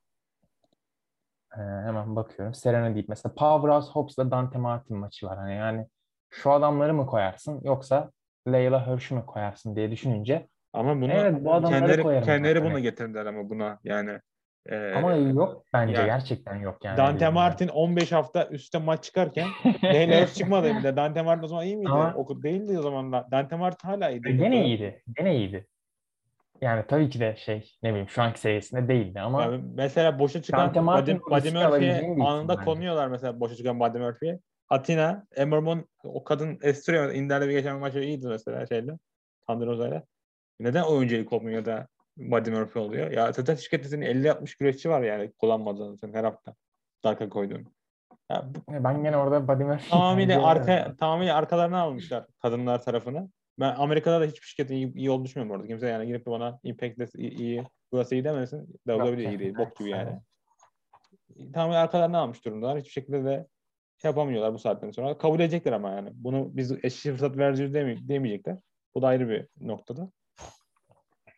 Ee, 1.57 1.61
hemen 1.61 2.15
bakıyorum. 2.15 2.53
Serena 2.53 2.93
deyip 2.95 3.09
mesela 3.09 3.33
Powerhouse 3.35 3.91
Hobbs'la 3.91 4.31
Dante 4.31 4.57
Martin 4.57 4.97
maçı 4.97 5.25
var. 5.27 5.37
Hani 5.37 5.55
yani 5.55 5.87
şu 6.29 6.51
adamları 6.51 6.93
mı 6.93 7.05
koyarsın 7.05 7.61
yoksa 7.63 8.11
Leyla 8.47 8.87
Hirsch'ü 8.87 9.15
mü 9.15 9.25
koyarsın 9.25 9.75
diye 9.75 9.91
düşününce 9.91 10.47
Ama 10.73 10.95
bunu 11.01 11.11
Evet, 11.11 11.35
bu 11.45 11.53
adamları 11.53 11.79
kendileri, 11.79 12.03
koyarım 12.03 12.25
kendileri 12.25 12.59
zaten. 12.59 12.71
bunu 12.71 12.79
getirdiler 12.79 13.25
ama 13.25 13.49
buna 13.49 13.79
yani. 13.83 14.19
Ee, 14.69 14.93
ama 14.95 15.13
yok 15.13 15.65
bence 15.73 15.93
yani 15.93 16.05
gerçekten 16.05 16.55
yok 16.55 16.85
yani. 16.85 16.97
Dante. 16.97 17.29
Martin 17.29 17.67
15 17.67 18.11
hafta 18.11 18.47
üstte 18.47 18.77
maç 18.77 19.03
çıkarken 19.03 19.47
Leyla 19.83 20.21
Hirsch 20.21 20.35
çıkmadı 20.35 20.67
bile. 20.79 20.95
Dante 20.95 21.21
Martin 21.21 21.43
o 21.43 21.47
zaman 21.47 21.65
iyi 21.65 21.77
miydi? 21.77 21.91
Ama- 21.91 22.13
O 22.15 22.43
değildi 22.43 22.79
o 22.79 22.81
zaman. 22.81 23.11
da. 23.11 23.27
Dante 23.31 23.55
Martin 23.55 23.87
hala 23.87 24.09
iyiydi. 24.09 24.37
Gene 24.37 24.65
iyiydi. 24.65 25.03
Gene 25.17 25.35
iyiydi. 25.35 25.67
Yani 26.61 26.83
tabii 26.87 27.09
ki 27.09 27.19
de 27.19 27.35
şey 27.35 27.71
ne 27.83 27.89
bileyim 27.89 28.09
şu 28.09 28.21
anki 28.21 28.39
seviyesinde 28.39 28.87
değildi 28.87 29.19
ama 29.19 29.43
Yani 29.43 29.63
mesela 29.73 30.19
boşa 30.19 30.41
çıkan 30.41 30.69
Buddy, 30.69 31.13
Buddy 31.13 31.51
Murphy'ye 31.51 32.15
anında 32.25 32.53
bence. 32.57 32.65
konuyorlar 32.65 33.07
mesela 33.07 33.39
boşa 33.39 33.55
çıkan 33.55 33.79
Buddy 33.79 33.97
Murphy'ye. 33.97 34.39
Atina, 34.69 35.25
Emmerman 35.35 35.85
o 36.03 36.23
kadın 36.23 36.59
estiriyor. 36.61 37.13
Inder'le 37.13 37.41
bir 37.41 37.51
geçen 37.51 37.79
maçı 37.79 37.99
iyiydi 37.99 38.27
mesela 38.27 38.65
şeyle. 38.65 38.97
Thunder 39.47 39.67
Roza'yla. 39.67 40.03
Neden 40.59 40.83
oyuncuyu 40.83 41.25
kopmuyor 41.25 41.65
da 41.65 41.87
Buddy 42.17 42.49
Murphy 42.49 42.85
oluyor? 42.85 43.11
Ya 43.11 43.31
zaten 43.31 43.55
şirkette 43.55 43.89
senin 43.89 44.05
50-60 44.05 44.57
güreşçi 44.59 44.89
var 44.89 45.01
yani 45.01 45.31
kullanmadığın 45.31 45.95
sen 45.95 46.13
her 46.13 46.23
hafta. 46.23 46.55
Darka 47.03 47.29
koyduğun. 47.29 47.65
Ya 48.31 48.45
bu 48.45 48.83
ben 48.83 49.03
gene 49.03 49.17
orada 49.17 49.47
Buddy 49.47 49.63
Murphy 49.63 49.89
tamamıyla 49.89 50.47
arka 50.47 50.95
tamamıyla 50.99 51.35
arkalarına 51.35 51.81
almışlar 51.81 52.25
kadınlar 52.41 52.83
tarafını. 52.83 53.29
Ben 53.59 53.75
Amerika'da 53.75 54.21
da 54.21 54.25
hiçbir 54.25 54.47
şirketin 54.47 54.75
iyi, 54.75 54.93
iyi 54.93 55.11
olduğunu 55.11 55.25
düşünmüyorum 55.25 55.55
orada. 55.55 55.67
Kimse 55.67 55.87
yani 55.87 56.07
girip 56.07 56.25
bana 56.25 56.59
Impact'de 56.63 57.05
iyi, 57.15 57.31
iyi 57.31 57.63
burası 57.91 58.15
iyi 58.15 58.23
demesin. 58.23 58.79
WWE 58.87 59.23
iyi 59.29 59.39
değil. 59.39 59.57
Bok 59.57 59.75
gibi 59.75 59.89
yani. 59.89 60.19
Tamamen 61.53 61.75
arkalarına 61.75 62.19
almış 62.19 62.45
durumdalar. 62.45 62.77
Hiçbir 62.79 62.91
şekilde 62.91 63.25
de 63.25 63.47
yapamıyorlar 64.03 64.53
bu 64.53 64.59
saatten 64.59 64.91
sonra. 64.91 65.17
Kabul 65.17 65.39
edecekler 65.39 65.71
ama 65.71 65.89
yani. 65.89 66.09
Bunu 66.13 66.49
biz 66.53 66.85
eşit 66.85 67.11
fırsat 67.11 67.37
vereceğiz 67.37 67.73
deme- 67.73 68.07
demeyecekler. 68.09 68.57
Bu 68.95 69.01
da 69.01 69.07
ayrı 69.07 69.29
bir 69.29 69.47
noktada. 69.59 70.11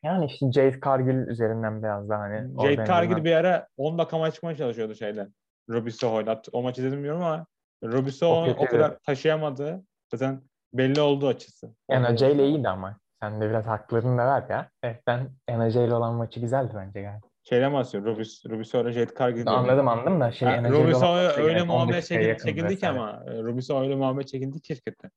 Yani 0.03 0.25
işte 0.25 0.51
Jade 0.51 0.79
Cargill 0.85 1.27
üzerinden 1.27 1.83
biraz 1.83 2.09
daha 2.09 2.19
hani 2.19 2.61
Jade 2.61 2.85
Cargill 2.87 3.23
bir 3.23 3.31
ara 3.31 3.67
10 3.77 3.97
dakika 3.97 4.17
maç 4.17 4.33
çıkmaya 4.33 4.57
çalışıyordu 4.57 4.95
şeyle. 4.95 5.27
Robbie 5.69 5.91
Soho'yla. 5.91 6.41
O 6.51 6.63
maçı 6.63 6.81
izledim 6.81 6.97
bilmiyorum 6.97 7.21
ama 7.23 7.45
Robbie 7.83 8.11
Soho 8.11 8.41
o 8.41 8.45
kötüydü. 8.45 8.69
kadar 8.69 8.99
taşıyamadı. 8.99 9.83
Zaten 10.11 10.41
belli 10.73 11.01
oldu 11.01 11.27
açısı. 11.27 11.75
NJ 11.89 12.21
ile 12.21 12.47
iyiydi 12.47 12.69
ama. 12.69 12.99
Sen 13.21 13.41
de 13.41 13.49
biraz 13.49 13.65
haklarını 13.65 14.17
da 14.17 14.25
ver 14.25 14.49
ya. 14.49 14.69
Evet 14.83 15.03
ben 15.07 15.29
NJ 15.49 15.75
ile 15.75 15.95
olan 15.95 16.15
maçı 16.15 16.39
güzeldi 16.39 16.71
bence 16.75 17.01
galiba. 17.01 17.27
Şeyden 17.43 17.73
bahsediyor. 17.73 18.17
Robbie 18.49 18.63
Soho 18.65 18.83
ile 18.83 18.91
Jade 18.91 19.13
Cargill. 19.19 19.47
Anladım 19.47 19.87
anladım 19.87 20.19
da 20.19 20.31
şey 20.31 20.47
Soho'ya 20.47 20.61
maçta 20.61 21.41
öyle 21.41 21.53
gerek 21.53 21.61
10 21.61 21.67
muamele 21.67 22.01
çekildi, 22.01 22.37
çekildi 22.45 22.77
ki 22.77 22.87
ama 22.87 23.23
Soho 23.61 23.81
öyle 23.81 23.95
muamele 23.95 24.25
çekildi 24.25 24.61
ki 24.61 24.75
şirkette. 24.75 25.09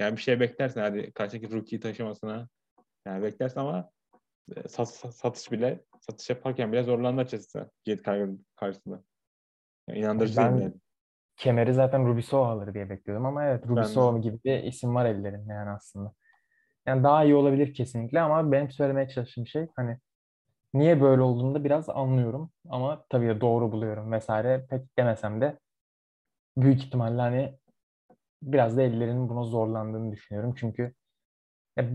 Yani 0.00 0.16
bir 0.16 0.22
şey 0.22 0.40
beklersin 0.40 0.80
hadi 0.80 1.12
karşıdaki 1.12 1.52
rookie 1.52 1.80
taşımasına. 1.80 2.48
Yani 3.06 3.22
beklersin 3.22 3.60
ama 3.60 3.90
e, 4.56 4.68
sat, 4.68 4.88
sat- 4.88 5.14
satış 5.14 5.52
bile 5.52 5.84
satış 6.00 6.30
yaparken 6.30 6.72
bile 6.72 6.82
zorlandı 6.82 7.20
açıkçası 7.20 7.70
Jade 7.86 8.02
Cargill 8.02 8.38
karşısında. 8.56 9.02
Yani 9.88 9.98
inandırıcı 9.98 10.36
Ben- 10.36 10.52
değil 10.52 10.62
yani. 10.62 10.74
Kemeri 11.36 11.74
zaten 11.74 12.06
Rubisow 12.06 12.38
alır 12.52 12.74
diye 12.74 12.90
bekliyordum 12.90 13.26
ama 13.26 13.44
evet 13.44 13.64
de. 13.64 13.68
Rubisow 13.68 14.20
gibi 14.22 14.38
bir 14.44 14.62
isim 14.64 14.94
var 14.94 15.04
ellerinde 15.06 15.52
yani 15.52 15.70
aslında. 15.70 16.12
Yani 16.86 17.02
daha 17.04 17.24
iyi 17.24 17.34
olabilir 17.34 17.74
kesinlikle 17.74 18.20
ama 18.20 18.52
benim 18.52 18.70
söylemeye 18.70 19.08
çalıştığım 19.08 19.46
şey 19.46 19.68
hani 19.76 19.98
niye 20.74 21.00
böyle 21.00 21.22
olduğunu 21.22 21.54
da 21.54 21.64
biraz 21.64 21.88
anlıyorum 21.90 22.50
ama 22.68 23.04
tabii 23.10 23.40
doğru 23.40 23.72
buluyorum 23.72 24.12
vesaire 24.12 24.66
pek 24.70 24.98
demesem 24.98 25.40
de 25.40 25.58
büyük 26.56 26.84
ihtimalle 26.84 27.20
hani 27.20 27.58
biraz 28.42 28.76
da 28.76 28.82
ellerinin 28.82 29.28
buna 29.28 29.44
zorlandığını 29.44 30.12
düşünüyorum 30.12 30.54
çünkü 30.58 30.94
ya, 31.76 31.86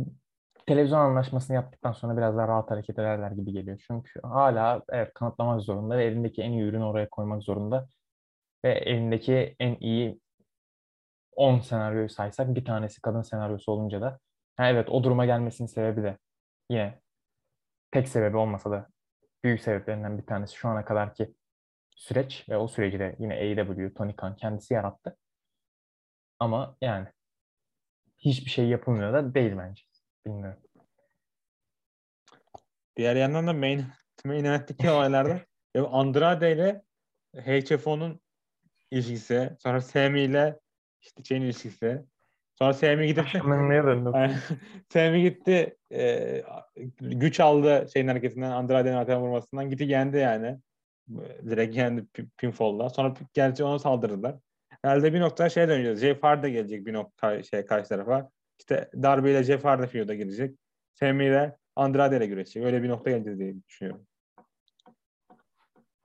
televizyon 0.68 1.00
anlaşmasını 1.00 1.56
yaptıktan 1.56 1.92
sonra 1.92 2.18
biraz 2.18 2.38
daha 2.38 2.48
rahat 2.48 2.72
hareket 2.72 3.00
ederler 3.00 3.32
gibi 3.32 3.54
geliyor. 3.54 3.84
Çünkü 3.88 4.22
hala 4.24 4.84
evet 4.90 5.14
kanıtlamak 5.14 5.62
zorunda 5.62 5.98
ve 5.98 6.06
elindeki 6.06 6.42
en 6.42 6.52
iyi 6.52 6.64
ürünü 6.64 6.84
oraya 6.84 7.10
koymak 7.10 7.44
zorunda 7.44 7.88
ve 8.66 8.72
elindeki 8.72 9.56
en 9.60 9.78
iyi 9.80 10.20
10 11.36 11.60
senaryoyu 11.60 12.10
saysak 12.10 12.56
bir 12.56 12.66
tanesi 12.66 13.02
kadın 13.02 13.22
senaryosu 13.22 13.72
olunca 13.72 14.02
da 14.02 14.20
ha 14.58 14.70
evet 14.70 14.90
o 14.90 15.04
duruma 15.04 15.26
gelmesinin 15.26 15.68
sebebi 15.68 16.04
de 16.04 16.18
yine 16.70 17.02
tek 17.92 18.10
sebebi 18.10 18.38
olmasa 18.38 18.72
da 18.72 18.88
büyük 19.44 19.62
sebeplerinden 19.62 20.18
bir 20.18 20.26
tanesi 20.26 20.56
şu 20.56 20.70
ana 20.70 20.86
kadarki 20.86 21.34
süreç 21.96 22.50
ve 22.50 22.58
o 22.58 22.68
süreci 22.68 23.00
de 23.00 23.16
yine 23.20 23.34
AEW, 23.34 23.94
Tony 23.94 24.16
Khan 24.16 24.36
kendisi 24.36 24.74
yarattı. 24.74 25.18
Ama 26.40 26.78
yani 26.82 27.08
hiçbir 28.18 28.50
şey 28.50 28.68
yapılmıyor 28.68 29.14
da 29.14 29.34
değil 29.34 29.58
bence. 29.58 29.84
Bilmiyorum. 30.26 30.62
Diğer 32.98 33.16
yandan 33.16 33.48
da 33.48 33.54
main, 33.54 33.86
main 34.26 34.46
event'teki 34.46 34.90
olaylarda 34.90 35.40
Andrade 35.92 36.52
ile 36.52 36.84
HFO'nun 37.36 38.22
ilişkisi, 38.92 39.50
sonra 39.60 39.82
Sami 39.82 40.22
ile 40.22 40.60
işte 41.02 41.24
şeyin 41.24 41.42
ilişkisi. 41.42 42.02
Sonra 42.56 42.74
Sami 42.74 43.08
gidip. 43.08 43.26
Sami 44.94 45.22
gitti 45.22 45.78
e, 45.92 46.44
güç 47.02 47.40
aldı 47.40 47.88
şeyin 47.94 48.08
hareketinden 48.08 48.52
Andrade'nin 48.52 48.96
arkadan 48.96 49.22
vurmasından 49.22 49.70
gitti 49.70 49.84
yendi 49.84 50.18
yani. 50.18 50.58
Direkt 51.50 51.76
yendi 51.78 52.02
pi- 52.02 52.30
pinfall'la. 52.38 52.90
Sonra 52.90 53.14
gerçi 53.34 53.64
ona 53.64 53.80
saldırdılar. 53.80 54.36
Herhalde 54.82 55.14
bir 55.14 55.20
nokta 55.20 55.50
şey 55.50 55.68
döneceğiz. 55.68 56.00
Jeff 56.00 56.24
Hardy 56.24 56.48
gelecek 56.48 56.86
bir 56.86 56.94
nokta 56.94 57.44
şey 57.44 57.66
karşı 57.66 57.90
tarafa. 57.90 58.30
İşte 58.60 58.90
Darby 59.04 59.32
ile 59.32 59.44
Jeff 59.44 59.66
Hardy 59.66 59.88
feud'a 59.88 60.14
girecek. 60.14 60.56
Sami 60.94 61.26
ile 61.26 61.58
Andrade 61.76 62.18
ile 62.18 62.26
güreşecek. 62.26 62.64
Öyle 62.64 62.84
bir 62.84 62.90
nokta 62.90 63.10
geleceğiz 63.10 63.40
diye 63.40 63.64
düşünüyorum. 63.68 64.08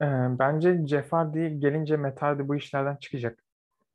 Ee, 0.01 0.05
bence 0.39 0.87
Jeff 0.87 1.13
Hardy 1.13 1.47
gelince 1.49 1.97
Matt 1.97 2.21
Hardy 2.21 2.47
bu 2.47 2.55
işlerden 2.55 2.95
çıkacak. 2.95 3.43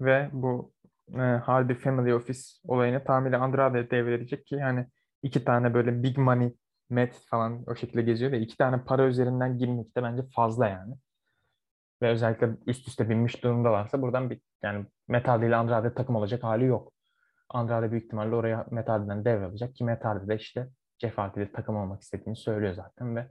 Ve 0.00 0.30
bu 0.32 0.72
e, 1.14 1.18
Hardy 1.20 1.74
Family 1.74 2.14
Office 2.14 2.40
olayını 2.64 3.04
tamamıyla 3.04 3.40
Andrade'ye 3.40 3.90
devredecek 3.90 4.46
ki 4.46 4.60
hani 4.60 4.86
iki 5.22 5.44
tane 5.44 5.74
böyle 5.74 6.02
big 6.02 6.18
money 6.18 6.56
Matt 6.90 7.12
falan 7.30 7.64
o 7.66 7.74
şekilde 7.76 8.02
geziyor 8.02 8.32
ve 8.32 8.40
iki 8.40 8.56
tane 8.56 8.84
para 8.84 9.06
üzerinden 9.06 9.58
girmek 9.58 9.96
de 9.96 10.02
bence 10.02 10.22
fazla 10.34 10.68
yani. 10.68 10.94
Ve 12.02 12.08
özellikle 12.08 12.50
üst 12.66 12.88
üste 12.88 13.08
binmiş 13.08 13.44
durumdalarsa 13.44 14.02
buradan 14.02 14.30
bir 14.30 14.40
yani 14.62 14.86
Matt 15.08 15.28
Hardy 15.28 15.46
ile 15.46 15.56
Andrade 15.56 15.94
takım 15.94 16.16
olacak 16.16 16.42
hali 16.42 16.64
yok. 16.64 16.92
Andrade 17.48 17.90
büyük 17.90 18.04
ihtimalle 18.04 18.34
oraya 18.34 18.66
Matt 18.70 18.88
Hardy'den 18.88 19.24
devralacak 19.24 19.74
ki 19.74 19.84
Matt 19.84 20.04
Hardy 20.04 20.28
de 20.28 20.36
işte 20.36 20.68
Jeff 20.98 21.18
Hardy 21.18 21.40
ile 21.40 21.52
takım 21.52 21.76
olmak 21.76 22.02
istediğini 22.02 22.36
söylüyor 22.36 22.74
zaten 22.74 23.16
ve 23.16 23.28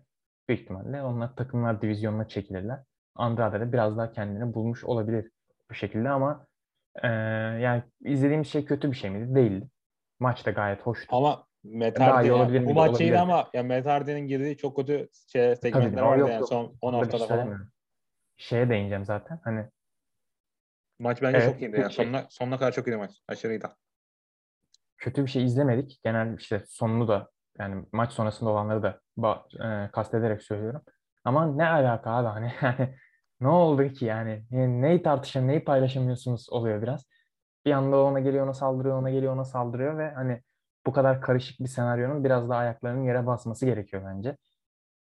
büyük 0.51 0.61
ihtimalle 0.61 1.01
onlar 1.03 1.35
takımlar 1.35 1.81
divizyonuna 1.81 2.27
çekilirler. 2.27 2.79
Andrade 3.15 3.59
de 3.59 3.73
biraz 3.73 3.97
daha 3.97 4.11
kendini 4.11 4.53
bulmuş 4.53 4.83
olabilir 4.83 5.31
bu 5.69 5.73
şekilde 5.73 6.09
ama 6.09 6.47
eee, 7.03 7.09
yani 7.61 7.83
izlediğimiz 8.01 8.47
şey 8.47 8.65
kötü 8.65 8.91
bir 8.91 8.95
şey 8.95 9.09
miydi? 9.09 9.35
Değildi. 9.35 9.67
Maç 10.19 10.45
da 10.45 10.51
gayet 10.51 10.81
hoştu. 10.81 11.15
Ama 11.15 11.45
iyi 11.63 11.93
yani 11.99 12.31
olabilir 12.31 12.65
bu 12.65 12.73
maç 12.73 12.89
Olabilirdi. 12.89 13.17
ama 13.17 13.49
ya 13.53 13.63
Matt 13.63 13.85
Hardy'nin 13.85 14.27
girdiği 14.27 14.57
çok 14.57 14.75
kötü 14.75 15.09
şey, 15.31 15.55
segmentler 15.55 15.91
Tabii, 15.91 16.01
vardı 16.01 16.19
yok, 16.19 16.29
yani 16.29 16.39
yok. 16.39 16.49
son 16.49 16.77
10 16.81 16.93
Onda 16.93 17.05
bir 17.07 17.11
şey 17.11 17.19
haftada 17.19 17.19
falan. 17.19 17.27
söylemiyorum. 17.27 17.67
Şeye 18.37 18.69
değineceğim 18.69 19.05
zaten. 19.05 19.39
Hani 19.43 19.65
Maç 20.99 21.21
bence 21.21 21.37
Evet, 21.37 21.51
çok 21.51 21.61
iyiydi. 21.61 21.75
Yani. 21.75 21.83
peki. 21.83 21.95
Sonuna, 21.95 22.27
sonuna 22.29 22.57
kadar 22.57 22.71
çok 22.71 22.87
iyiydi 22.87 22.97
maç. 22.97 23.11
Aşırıydı. 23.27 23.69
kötü 24.97 25.25
bir 25.25 25.31
şey 25.31 25.43
izlemedik. 25.43 25.99
Genel 26.03 26.37
işte 26.37 26.63
sonunu 26.67 27.07
da 27.07 27.29
yani 27.61 27.85
maç 27.91 28.11
sonrasında 28.13 28.49
olanları 28.49 28.83
da 28.83 28.99
e, 29.87 29.91
kastederek 29.91 30.43
söylüyorum. 30.43 30.81
Ama 31.23 31.45
ne 31.55 31.67
alaka 31.67 32.11
abi 32.11 32.27
hani 32.27 32.51
yani 32.61 32.95
ne 33.41 33.47
oldu 33.47 33.89
ki 33.89 34.05
yani 34.05 34.45
Ne- 34.51 34.81
neyi 34.81 35.03
tartışın 35.03 35.47
neyi 35.47 35.63
paylaşamıyorsunuz 35.63 36.49
oluyor 36.49 36.81
biraz. 36.81 37.05
Bir 37.65 37.71
anda 37.71 38.03
ona 38.03 38.19
geliyor 38.19 38.45
ona 38.45 38.53
saldırıyor 38.53 38.97
ona 38.99 39.09
geliyor 39.09 39.33
ona 39.33 39.45
saldırıyor 39.45 39.97
ve 39.97 40.11
hani 40.11 40.41
bu 40.85 40.93
kadar 40.93 41.21
karışık 41.21 41.59
bir 41.59 41.67
senaryonun 41.67 42.23
biraz 42.23 42.49
daha 42.49 42.59
ayaklarının 42.59 43.03
yere 43.03 43.25
basması 43.27 43.65
gerekiyor 43.65 44.03
bence. 44.05 44.37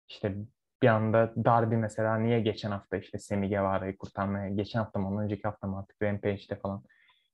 İşte 0.08 0.34
bir 0.82 0.88
anda 0.88 1.32
Darby 1.44 1.74
mesela 1.76 2.16
niye 2.18 2.40
geçen 2.40 2.70
hafta 2.70 2.96
işte 2.96 3.18
Semi 3.18 3.48
Guevara'yı 3.48 3.98
kurtarmaya, 3.98 4.48
geçen 4.48 4.78
hafta 4.80 4.98
mı 4.98 5.08
ondan 5.08 5.24
önceki 5.24 5.42
hafta 5.42 5.66
mı 5.66 5.78
artık 5.78 6.02
Rampage'de 6.02 6.56
falan 6.56 6.82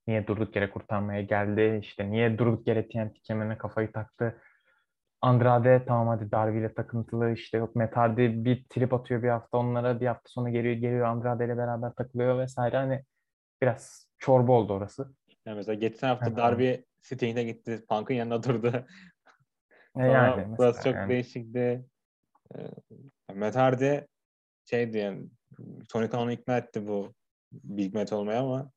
niye 0.06 0.26
durduk 0.26 0.56
yere 0.56 0.70
kurtarmaya 0.70 1.22
geldi, 1.22 1.78
işte 1.82 2.10
niye 2.10 2.38
durduk 2.38 2.66
yere 2.68 2.88
TNT 2.88 3.22
kemerine 3.22 3.58
kafayı 3.58 3.92
taktı. 3.92 4.42
Andrade 5.20 5.84
tamam 5.86 6.08
hadi 6.08 6.30
Darby 6.30 6.58
ile 6.58 6.74
takıntılı 6.74 7.32
işte 7.32 7.58
yok 7.58 7.76
Matt 7.76 7.96
Hardy 7.96 8.44
bir 8.44 8.64
trip 8.64 8.94
atıyor 8.94 9.22
bir 9.22 9.28
hafta 9.28 9.58
onlara 9.58 10.00
bir 10.00 10.06
hafta 10.06 10.28
sonra 10.28 10.50
geliyor 10.50 10.74
geliyor 10.74 11.06
Andrade 11.06 11.44
ile 11.44 11.56
beraber 11.56 11.92
takılıyor 11.92 12.38
vesaire 12.38 12.76
hani 12.76 13.04
biraz 13.62 14.08
çorba 14.18 14.52
oldu 14.52 14.72
orası. 14.72 15.14
Yani 15.46 15.56
mesela 15.56 15.74
geçen 15.74 16.08
hafta 16.08 16.26
Hı. 16.26 16.36
Darby 16.36 16.74
Sting'e 17.02 17.44
gitti. 17.44 17.84
Punk'ın 17.88 18.14
yanında 18.14 18.42
durdu. 18.42 18.86
E 19.96 19.98
Sonra 19.98 20.12
yani 20.12 20.54
burası 20.58 20.84
çok 20.84 20.94
yani. 20.94 21.08
değişikti. 21.08 21.84
Ee, 22.54 23.34
Matt 23.34 23.56
Hardy 23.56 24.00
şey 24.70 24.92
diyen 24.92 25.30
Tony 25.88 26.08
Khan'ı 26.08 26.32
ikna 26.32 26.58
etti 26.58 26.86
bu 26.86 27.14
Big 27.52 27.94
Matt 27.94 28.12
olmaya 28.12 28.40
ama 28.40 28.70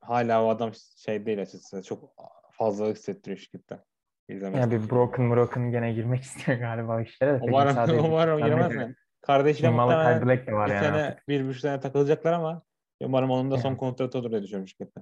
hala 0.00 0.44
o 0.44 0.48
adam 0.48 0.72
şey 0.96 1.26
değil 1.26 1.42
açıkçası. 1.42 1.82
Çok 1.82 2.14
fazla 2.52 2.86
hissettiriyor 2.86 3.38
şirkette. 3.38 3.84
İzlemesi. 4.28 4.60
Ya 4.60 4.70
bir 4.70 4.90
broken 4.90 5.30
broken 5.30 5.70
gene 5.70 5.92
girmek 5.92 6.22
istiyor 6.24 6.58
galiba 6.58 7.00
işlere 7.02 7.34
de. 7.34 7.38
Umarım, 7.42 8.04
umarım 8.04 8.38
giremez 8.38 8.58
Zannediyorum. 8.62 8.88
mi? 8.88 8.96
Kardeşiyle 9.22 9.70
muhtemelen 9.70 10.26
Black 10.26 10.46
de 10.46 10.52
var 10.52 10.68
bir 10.68 10.74
yani. 10.74 10.84
sene, 10.84 11.02
artık. 11.02 11.28
bir 11.28 11.48
buçuk 11.48 11.60
sene 11.60 11.80
takılacaklar 11.80 12.32
ama 12.32 12.62
umarım 13.00 13.30
onun 13.30 13.50
da 13.50 13.56
son 13.58 13.68
Yani. 13.68 13.78
kontratı 13.78 14.18
olur 14.18 14.30
diye 14.30 14.42
düşünüyorum 14.42 14.68
şirkette. 14.68 15.00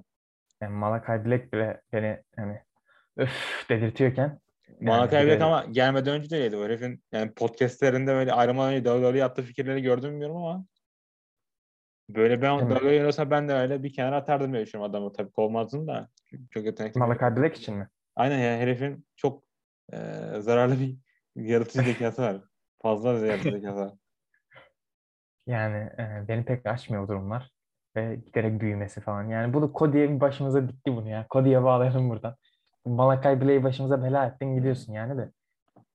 Yani 0.61 0.73
Malachi 0.73 1.25
Black 1.25 1.53
bile 1.53 1.81
beni 1.93 2.21
hani 2.35 2.61
öf 3.17 3.65
dedirtiyorken 3.69 4.39
Malachi 4.81 5.15
bir 5.15 5.27
Black 5.27 5.41
ama 5.41 5.65
gelmeden 5.71 6.13
önce 6.13 6.29
de 6.29 6.35
öyleydi. 6.35 6.57
O 6.57 6.63
herifin 6.63 7.03
yani 7.11 7.31
podcastlerinde 7.33 8.13
böyle 8.13 8.33
ayrılmadan 8.33 8.73
önce 8.73 8.83
WWE 8.89 9.17
yaptığı 9.17 9.43
fikirleri 9.43 9.81
gördüm 9.81 10.11
bilmiyorum 10.11 10.35
ama 10.35 10.65
böyle 12.09 12.41
ben 12.41 12.67
mi? 12.67 12.73
WWE 12.73 13.07
olsa 13.07 13.31
ben 13.31 13.49
de 13.49 13.53
öyle 13.53 13.83
bir 13.83 13.93
kenara 13.93 14.15
atardım 14.15 14.53
diye 14.53 14.65
düşünüyorum 14.65 14.91
adamı. 14.91 15.13
Tabii 15.13 15.31
kovmazdım 15.31 15.87
da. 15.87 16.09
Çok 16.49 16.65
yetenekli. 16.65 16.99
Malachi 16.99 17.35
Black 17.41 17.57
için 17.57 17.75
mi? 17.77 17.87
Aynen 18.17 18.39
ya 18.39 18.57
herifin 18.57 19.05
çok 19.15 19.43
e, 19.93 19.97
zararlı 20.39 20.79
bir 20.79 20.97
yaratıcı 21.35 21.81
zekası 21.81 22.21
var. 22.21 22.41
Fazla 22.81 23.21
bir 23.21 23.27
yaratıcı 23.27 23.51
zekası 23.51 23.77
var. 23.77 23.93
Yani 25.47 25.77
e, 25.77 26.25
beni 26.27 26.45
pek 26.45 26.65
açmıyor 26.65 27.03
o 27.03 27.07
durumlar. 27.07 27.51
Ve 27.95 28.15
giderek 28.15 28.61
büyümesi 28.61 29.01
falan. 29.01 29.23
Yani 29.23 29.53
bunu 29.53 29.71
Cody'ye 29.75 30.21
başımıza 30.21 30.69
dikti 30.69 30.95
bunu 30.95 31.09
ya. 31.09 31.27
Cody'ye 31.31 31.63
bağlayalım 31.63 32.09
buradan. 32.09 32.35
Malachi 32.85 33.41
Black'i 33.41 33.63
başımıza 33.63 34.03
bela 34.03 34.25
ettin 34.25 34.55
gidiyorsun 34.55 34.93
yani 34.93 35.17
de. 35.17 35.31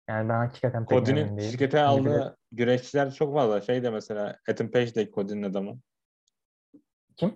Yani 0.09 0.29
ben 0.29 0.35
hakikaten 0.35 0.87
pek 0.87 0.99
Cody'nin 0.99 1.39
şirkete 1.39 1.59
Çünkü 1.59 1.79
aldığı 1.79 2.37
güreşçiler 2.53 3.15
çok 3.15 3.35
fazla. 3.35 3.61
Şey 3.61 3.83
de 3.83 3.91
mesela 3.91 4.39
Ethan 4.49 4.71
Page 4.71 4.95
de 4.95 5.11
Cody'nin 5.11 5.43
adamı. 5.43 5.79
Kim? 7.17 7.35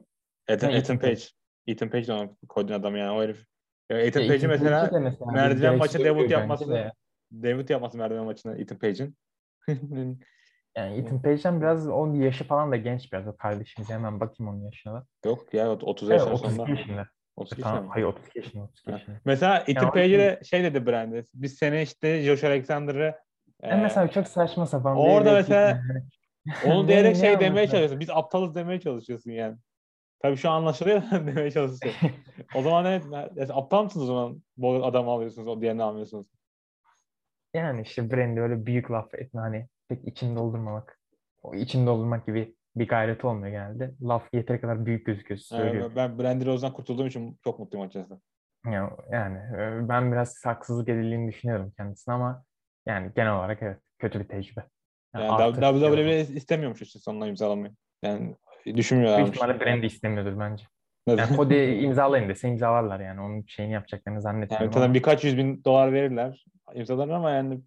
Ethan, 0.48 0.68
Ha, 0.68 0.76
Ethan 0.76 0.96
Ethan 0.96 0.98
Page. 0.98 1.22
Ethan 1.66 1.90
Page 1.90 2.06
de 2.06 2.12
onun 2.12 2.38
Cody'nin 2.48 2.78
adamı 2.78 2.98
yani 2.98 3.10
o 3.10 3.22
herif. 3.22 3.46
Ya 3.90 3.98
Ethan 4.00 4.20
Ya, 4.20 4.28
Page'i 4.28 4.36
Ethan 4.36 4.50
mesela 4.50 5.00
mesela 5.00 5.32
merdiven 5.32 5.76
maçı 5.76 5.98
debut 5.98 6.30
yapması 6.30 6.70
de 6.70 6.92
debut 7.30 7.70
yapması 7.70 7.98
merdiven 7.98 8.24
maçında 8.24 8.56
Ethan 8.56 8.78
Page'in. 8.78 9.16
Yani 10.76 10.96
Ethan 10.96 11.22
Page'den 11.22 11.60
biraz 11.60 11.88
onun 11.88 12.14
yaşı 12.14 12.44
falan 12.44 12.72
da 12.72 12.76
genç 12.76 13.12
biraz 13.12 13.26
o 13.26 13.36
kardeşimiz. 13.36 13.90
Hemen 13.90 14.20
bakayım 14.20 14.52
onun 14.52 14.64
yaşına 14.64 14.94
da. 14.94 15.06
Yok 15.24 15.54
ya 15.54 15.70
30 15.70 16.10
Evet, 16.10 16.20
yaşlar 16.20 16.32
32 16.32 16.54
sonunda. 16.54 16.70
yaşında. 16.70 17.06
32 17.36 17.62
Tamam, 17.62 17.76
yaşında. 17.76 17.94
hayır 17.94 18.06
32 18.06 18.38
yaşında, 18.38 18.62
32 18.62 18.90
Ha. 18.90 18.98
yaşında. 18.98 19.16
Mesela 19.24 19.64
Ethan 19.66 19.88
o 19.88 19.92
Page'e 19.92 20.18
de 20.18 20.40
şey 20.44 20.62
dedi 20.64 20.86
Brandon. 20.86 21.24
Biz 21.34 21.54
sene 21.54 21.82
işte 21.82 22.22
Josh 22.22 22.44
Alexander'ı 22.44 23.14
e, 23.62 23.76
mesela 23.76 24.08
çok 24.08 24.28
saçma 24.28 24.66
sapan 24.66 24.96
orada 24.96 25.32
mesela 25.32 25.60
yani. 25.68 26.02
onu 26.64 26.88
diyerek 26.88 27.16
şey 27.16 27.40
demeye 27.40 27.66
çalışıyorsun. 27.66 28.00
Biz 28.00 28.10
aptalız 28.10 28.54
demeye 28.54 28.80
çalışıyorsun 28.80 29.30
yani. 29.30 29.56
Tabii 30.18 30.36
şu 30.36 30.50
an 30.50 30.56
anlaşılıyor 30.56 31.02
demeye 31.10 31.50
çalışıyorsun. 31.50 32.10
O 32.54 32.62
zaman 32.62 32.84
evet 32.84 33.04
yani 33.10 33.52
aptal 33.52 33.84
mısınız 33.84 34.04
o 34.04 34.06
zaman 34.06 34.42
bu 34.56 34.86
adamı 34.86 35.10
alıyorsunuz 35.10 35.48
o 35.48 35.60
diğerini 35.60 35.82
almıyorsunuz. 35.82 36.26
Yani 37.54 37.82
işte 37.82 38.10
Brandy 38.10 38.40
öyle 38.40 38.66
büyük 38.66 38.90
laf 38.90 39.14
etme 39.14 39.40
hani 39.40 39.68
pek 39.88 40.08
içini 40.08 40.36
doldurmamak. 40.36 41.00
O 41.42 41.54
içini 41.54 41.86
doldurmak 41.86 42.26
gibi 42.26 42.56
bir 42.76 42.88
gayret 42.88 43.24
olmuyor 43.24 43.48
genelde. 43.48 43.94
Laf 44.02 44.28
yeteri 44.32 44.60
kadar 44.60 44.86
büyük 44.86 45.06
gözüküyor, 45.06 45.38
söylüyor. 45.38 45.82
Yani 45.82 45.96
ben 45.96 46.18
Brandy 46.18 46.46
Rose'dan 46.46 46.72
kurtulduğum 46.72 47.06
için 47.06 47.38
çok 47.44 47.58
mutluyum 47.58 47.86
açıkçası. 47.86 48.20
Ya, 48.66 48.96
yani 49.12 49.38
e, 49.38 49.88
ben 49.88 50.12
biraz 50.12 50.44
haksızlık 50.44 50.88
edildiğini 50.88 51.28
düşünüyorum 51.28 51.72
kendisine 51.76 52.14
ama 52.14 52.44
yani 52.86 53.12
genel 53.16 53.32
olarak 53.32 53.62
evet 53.62 53.78
kötü 53.98 54.20
bir 54.20 54.28
tecrübe. 54.28 54.64
Yani 55.14 55.24
Yani 55.24 55.84
WWE 55.84 56.34
istemiyormuş 56.34 56.82
işte 56.82 56.98
sonuna 56.98 57.26
imzalamayı. 57.26 57.74
Yani 58.02 58.36
Büyük 58.66 58.76
düşünmüyorlarmış. 58.78 59.30
ihtimalle 59.30 59.60
Brandy 59.60 59.86
istemiyordur 59.86 60.38
bence. 60.40 60.64
Neden? 61.06 61.22
Yani 61.24 61.36
Cody 61.36 61.84
imzalayın 61.84 62.28
dese 62.28 62.48
imzalarlar 62.48 63.00
yani. 63.00 63.20
Onun 63.20 63.44
şeyini 63.46 63.72
yapacaklarını 63.72 64.16
Yani 64.16 64.22
zannetmiyorum 64.22 64.70
tabii 64.70 64.84
ama 64.84 64.94
birkaç 64.94 65.24
yüz 65.24 65.36
bin 65.36 65.64
dolar 65.64 65.92
verirler 65.92 66.44
imzalarlar 66.74 67.14
ama 67.14 67.30
yani 67.30 67.60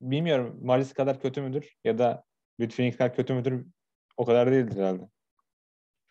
bilmiyorum 0.00 0.58
Maris 0.62 0.92
kadar 0.94 1.20
kötü 1.20 1.42
müdür 1.42 1.76
ya 1.84 1.98
da 1.98 2.24
Phoenix 2.58 2.96
kadar 2.96 3.14
kötü 3.14 3.34
müdür 3.34 3.66
o 4.16 4.24
kadar 4.24 4.50
değildir 4.52 4.76
herhalde. 4.76 5.02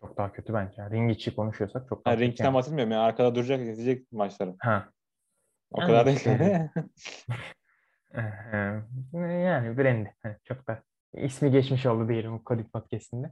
çok 0.01 0.17
daha 0.17 0.31
kötü 0.31 0.53
bence. 0.53 0.89
Ring 0.89 1.11
içi 1.11 1.35
konuşuyorsak 1.35 1.87
çok 1.89 2.05
daha 2.05 2.11
Yani 2.11 2.19
kötü 2.19 2.29
ringten 2.31 2.45
yani. 2.45 2.53
bahsetmiyorum 2.53 2.91
yani 2.91 3.01
arkada 3.01 3.35
duracak 3.35 3.59
izleyecek 3.59 4.11
maçları. 4.11 4.55
Ha. 4.59 4.89
O 5.71 5.77
Yani 5.81 5.87
kadar 5.87 6.05
değil. 6.05 6.19
Yani 9.43 9.77
Brandy. 9.77 10.09
Hani 10.23 10.35
çok 10.43 10.67
da 10.67 10.83
ismi 11.17 11.51
geçmiş 11.51 11.85
oldu 11.85 12.09
diyelim 12.09 12.33
bu 12.33 12.41
Cody 12.45 12.63
podcast'inde. 12.63 13.31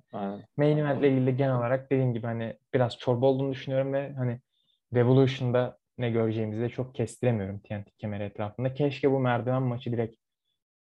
Main 0.58 0.78
event 0.78 1.00
ile 1.00 1.10
ilgili 1.10 1.38
genel 1.38 1.56
olarak 1.58 1.92
dediğim 1.92 2.14
gibi 2.14 2.26
hani 2.26 2.58
biraz 2.74 2.98
çorba 2.98 3.26
olduğunu 3.26 3.52
düşünüyorum 3.52 3.94
ve 3.94 4.14
hani 4.18 4.40
Revolution'da 4.94 5.78
ne 5.98 6.10
göreceğimizi 6.10 6.62
de 6.62 6.70
çok 6.70 6.96
kestiremiyorum 6.96 7.60
TNT 7.60 7.98
kemeri 7.98 8.24
etrafında. 8.24 8.74
Keşke 8.74 9.12
bu 9.12 9.20
merdiven 9.20 9.62
maçı 9.62 9.92
direkt 9.92 10.16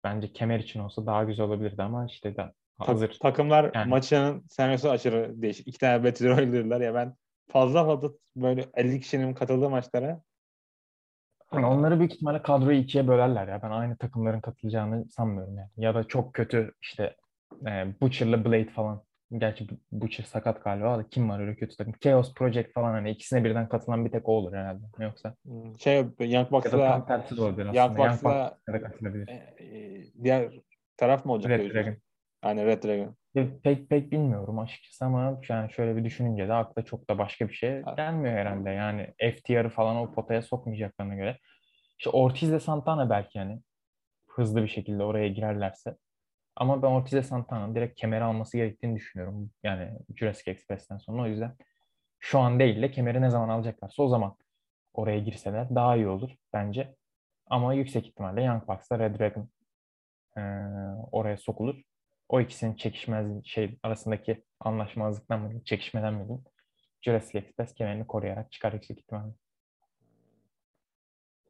bence 0.04 0.34
kemer 0.34 0.60
için 0.60 0.80
olsa 0.80 1.06
daha 1.06 1.24
güzel 1.24 1.46
olabilirdi 1.46 1.84
ama 1.84 2.06
işte 2.06 2.34
Ta- 2.34 2.54
hazır. 2.78 3.18
takımlar 3.22 3.72
Yani. 3.76 3.90
maçının 3.90 4.44
senaryosu 4.50 4.90
aşırı 4.90 5.42
değişik. 5.42 5.68
İki 5.68 5.78
tane 5.80 6.04
Battle 6.04 6.30
Royale'dirler 6.30 6.82
ya 6.82 6.94
ben 6.94 7.16
fazla 7.48 7.86
fazla 7.86 8.10
böyle 8.36 8.66
50 8.74 9.00
kişinin 9.02 9.34
katıldığı 9.34 9.70
maçlara 9.70 10.22
Yani 11.54 11.66
onları 11.66 12.00
büyük 12.00 12.14
ihtimalle 12.14 12.42
kadroyu 12.42 12.78
ikiye 12.78 13.08
bölerler 13.08 13.48
ya. 13.48 13.62
Ben 13.64 13.70
aynı 13.72 13.98
takımların 13.98 14.42
katılacağını 14.42 15.06
sanmıyorum 15.10 15.58
yani. 15.58 15.70
Ya 15.78 15.96
da 15.96 16.04
çok 16.04 16.34
kötü 16.34 16.74
işte 16.82 17.16
e, 17.68 17.86
Butcher'la 18.02 18.46
Blade 18.46 18.70
falan. 18.70 19.02
Gerçi 19.38 19.70
Bu- 19.70 20.02
Butcher 20.02 20.24
sakat 20.24 20.64
galiba 20.64 20.98
da 20.98 21.08
kim 21.10 21.30
var 21.30 21.40
öyle 21.40 21.56
kötü 21.56 21.76
takım? 21.78 21.94
Chaos 22.02 22.34
Project 22.34 22.74
falan 22.74 22.92
hani 22.92 23.12
ikisine 23.12 23.44
birden 23.44 23.70
katılan 23.70 24.06
bir 24.06 24.12
tek 24.12 24.30
o 24.30 24.32
olur 24.32 24.54
herhalde. 24.54 24.82
Yoksa 25.00 25.36
şey 25.80 25.96
Young 25.98 26.14
ya 26.20 26.32
da 26.32 26.44
tam 26.44 26.52
Bucks'la 26.52 27.06
tersi 27.06 27.38
de 27.38 27.42
olabilir 27.42 27.66
aslında. 27.66 27.82
Young 27.84 28.00
Young 28.00 28.12
Bucks'la 28.12 28.52
Bucks'a 28.52 28.74
da 28.74 28.82
katılabilir. 28.82 29.28
e, 29.28 29.34
e, 29.34 30.04
diğer 30.24 30.52
taraf 30.98 31.26
mı 31.26 31.32
olacak? 31.32 31.52
Red. 31.52 31.74
Dragon. 31.74 31.96
Aynen 32.42 32.66
Red 32.66 32.84
Dragon. 32.84 33.16
Pek 33.34 33.90
pek 33.90 34.12
bilmiyorum 34.12 34.60
açıkçası 34.60 35.06
ama 35.06 35.40
yani 35.50 35.72
şöyle 35.74 35.96
bir 35.96 36.04
düşününce 36.06 36.48
de 36.48 36.54
akla 36.54 36.82
çok 36.86 37.10
da 37.10 37.18
başka 37.18 37.50
bir 37.50 37.54
şey 37.54 37.82
gelmiyor 37.98 38.34
herhalde. 38.36 38.70
Yani 38.70 39.14
FTR'ı 39.20 39.70
falan 39.70 39.96
o 39.96 40.12
potaya 40.14 40.42
sokmayacaklarına 40.42 41.16
göre. 41.16 41.38
İşte 42.00 42.10
Ortiz'le 42.10 42.60
Santana 42.64 43.10
belki 43.10 43.38
yani 43.38 43.62
hızlı 44.30 44.64
bir 44.64 44.68
şekilde 44.68 45.04
oraya 45.04 45.28
girerlerse. 45.28 45.98
Ama 46.58 46.84
ben 46.84 46.88
Ortiz'le 46.88 47.26
Santana'nın 47.28 47.76
direkt 47.76 48.02
kemeri 48.02 48.24
alması 48.24 48.58
gerektiğini 48.58 48.96
düşünüyorum. 48.98 49.52
Yani 49.64 49.92
Jurassic 50.16 50.52
Express'ten 50.52 50.98
sonra 50.98 51.24
o 51.24 51.28
yüzden 51.28 51.56
şu 52.20 52.40
an 52.40 52.60
değil 52.60 52.82
de 52.82 52.92
kemeri 52.92 53.22
ne 53.22 53.30
zaman 53.30 53.50
alacaklarsa 53.50 54.04
o 54.04 54.10
zaman 54.10 54.38
oraya 54.94 55.20
girseler 55.20 55.76
daha 55.76 55.96
iyi 55.98 56.08
olur 56.10 56.32
bence. 56.54 56.96
Ama 57.48 57.74
yüksek 57.74 58.08
ihtimalle 58.08 58.44
Young 58.44 58.68
Bucks'la 58.70 59.00
Red 59.00 59.20
Dragon 59.20 59.50
eee, 60.38 60.44
oraya 61.12 61.38
sokulur. 61.38 61.76
O 62.34 62.42
ikisinin 62.42 62.76
çekişmez 62.76 63.46
şey 63.46 63.78
arasındaki 63.84 64.44
anlaşmazlıktan 64.60 65.40
mı 65.40 65.46
diyeyim, 65.46 65.64
çekişmeden 65.64 66.14
mi 66.14 66.20
diyeyim, 66.28 66.44
Jurassic 67.02 67.38
Express 67.40 67.74
kemerini 67.74 68.08
koruyarak 68.08 68.52
çıkar 68.52 68.74
yüksek 68.74 69.00
ihtimalle. 69.00 69.34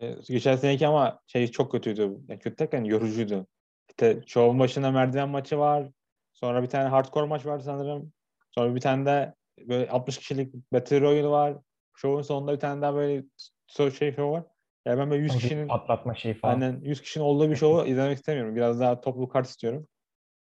E, 0.02 0.16
geçen 0.28 0.56
seneki 0.56 0.88
ama 0.88 1.20
şey 1.28 1.48
çok 1.48 1.72
kötüydü. 1.72 2.02
Yani 2.02 2.40
kötü 2.40 2.58
derken 2.58 2.84
yorucuydu. 2.84 3.48
İşte 3.90 4.22
şovun 4.28 4.60
başında 4.60 4.92
merdiven 4.92 5.30
maçı 5.30 5.58
var. 5.58 5.90
Sonra 6.34 6.64
bir 6.64 6.70
tane 6.70 6.90
hardcore 6.90 7.26
maç 7.26 7.46
var 7.46 7.60
sanırım. 7.60 8.14
Sonra 8.52 8.76
bir 8.76 8.82
tane 8.82 9.06
de 9.06 9.34
böyle 9.68 9.90
60 9.90 10.18
kişilik 10.18 10.54
Battle 10.74 11.02
Royale 11.02 11.28
var. 11.28 11.58
Şovun 11.96 12.22
sonunda 12.22 12.54
bir 12.54 12.60
tane 12.60 12.82
daha 12.82 12.96
böyle 12.96 13.24
so- 13.70 13.92
şey 13.92 14.16
şov 14.16 14.32
var. 14.32 14.44
Yani 14.86 15.00
ben 15.00 15.12
böyle 15.12 15.24
100 15.24 15.32
O 15.32 15.36
bir 15.36 15.40
kişinin 15.40 15.68
patlatma 15.68 16.16
şeyi 16.16 16.34
falan. 16.34 16.54
aynen 16.54 16.82
100 16.82 17.02
kişinin 17.02 17.26
olduğu 17.26 17.50
bir 17.50 17.56
şovu 17.56 17.86
izlemek 17.86 18.18
istemiyorum. 18.18 18.56
Biraz 18.56 18.80
daha 18.80 19.02
toplu 19.02 19.30
kart 19.30 19.48
istiyorum. 19.48 19.88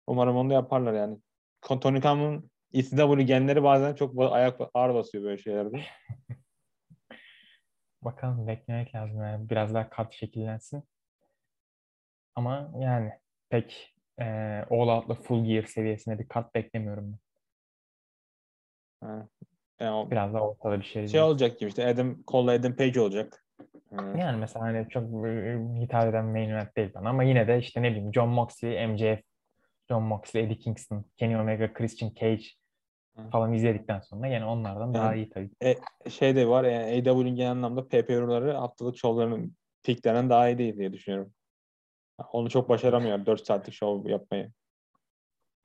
Umarım 0.07 0.35
onu 0.37 0.49
da 0.49 0.53
yaparlar 0.53 0.93
yani. 0.93 1.17
Tony 1.61 2.01
Khan'ın 2.01 2.51
ECW 2.73 3.21
genleri 3.23 3.63
bazen 3.63 3.93
çok 3.95 4.33
ayak 4.33 4.61
ağır 4.73 4.93
basıyor 4.93 5.23
böyle 5.23 5.37
şeylerde. 5.37 5.81
Bakalım 8.01 8.47
beklemek 8.47 8.95
lazım 8.95 9.21
yani 9.21 9.49
biraz 9.49 9.73
daha 9.73 9.89
kart 9.89 10.13
şekillensin. 10.13 10.83
Ama 12.35 12.71
yani 12.79 13.11
pek 13.49 13.95
e, 14.19 14.25
All 14.69 14.87
Out'la 14.87 15.13
Full 15.15 15.45
Gear 15.45 15.63
seviyesinde 15.63 16.19
bir 16.19 16.27
kart 16.27 16.55
beklemiyorum 16.55 17.11
ben. 17.11 17.19
Ha. 19.07 19.27
Yani 19.79 20.11
Biraz 20.11 20.33
daha 20.33 20.49
ortada 20.49 20.79
bir 20.79 20.85
şey. 20.85 21.07
şey 21.07 21.21
olacak 21.21 21.59
gibi 21.59 21.69
işte 21.69 21.87
Adam 21.87 22.23
Cole'la 22.27 22.51
Adam 22.51 22.75
Page 22.75 22.99
olacak. 23.01 23.43
Yani 23.91 24.37
mesela 24.37 24.65
hani 24.65 24.89
çok 24.89 25.03
e, 25.27 25.59
hitap 25.79 26.07
eden 26.09 26.25
main 26.25 26.49
event 26.49 26.77
değil 26.77 26.93
bana 26.93 27.09
ama 27.09 27.23
yine 27.23 27.47
de 27.47 27.59
işte 27.59 27.81
ne 27.81 27.91
bileyim 27.91 28.13
John 28.13 28.29
Moxley, 28.29 28.87
MJF, 28.87 29.21
John 29.89 30.03
Moxley, 30.03 30.43
Eddie 30.43 30.57
Kingston, 30.59 31.05
Kenny 31.17 31.37
Omega, 31.37 31.73
Christian 31.73 32.11
Cage 32.19 32.43
falan 33.31 33.53
izledikten 33.53 33.99
sonra 33.99 34.27
yine 34.27 34.45
onlardan 34.45 34.93
daha 34.93 35.05
Yani- 35.05 35.17
iyi 35.17 35.29
tabii. 35.29 35.49
şey 36.09 36.35
de 36.35 36.47
var 36.47 36.63
yani 36.63 36.83
AW'nin 37.09 37.35
genel 37.35 37.51
anlamda 37.51 37.87
PPV'ları 37.87 38.53
haftalık 38.53 38.97
şovlarının 38.97 39.55
piklerinden 39.83 40.29
daha 40.29 40.49
iyi 40.49 40.57
değil 40.57 40.77
diye 40.77 40.93
düşünüyorum. 40.93 41.33
Onu 42.31 42.49
çok 42.49 42.69
başaramıyor 42.69 43.25
4 43.25 43.45
saatlik 43.45 43.73
şov 43.75 44.05
yapmayı. 44.05 44.51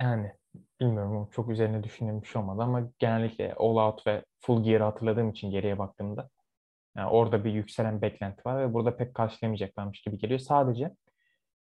Yani 0.02 0.32
bilmiyorum 0.80 1.28
çok 1.32 1.50
üzerine 1.50 1.82
düşündüğüm 1.84 2.22
bir 2.22 2.26
şey 2.26 2.42
olmadı 2.42 2.62
ama 2.62 2.90
genellikle 2.98 3.54
All 3.54 3.76
Out 3.76 4.06
ve 4.06 4.24
Full 4.40 4.64
Gear'ı 4.64 4.84
hatırladığım 4.84 5.30
için 5.30 5.50
geriye 5.50 5.78
baktığımda 5.78 6.28
yani 6.96 7.08
orada 7.10 7.44
bir 7.44 7.52
yükselen 7.52 8.02
beklenti 8.02 8.42
var 8.44 8.60
ve 8.60 8.74
burada 8.74 8.96
pek 8.96 9.14
karşılamayacaklarmış 9.14 10.02
gibi 10.02 10.18
geliyor. 10.18 10.40
Sadece 10.40 10.84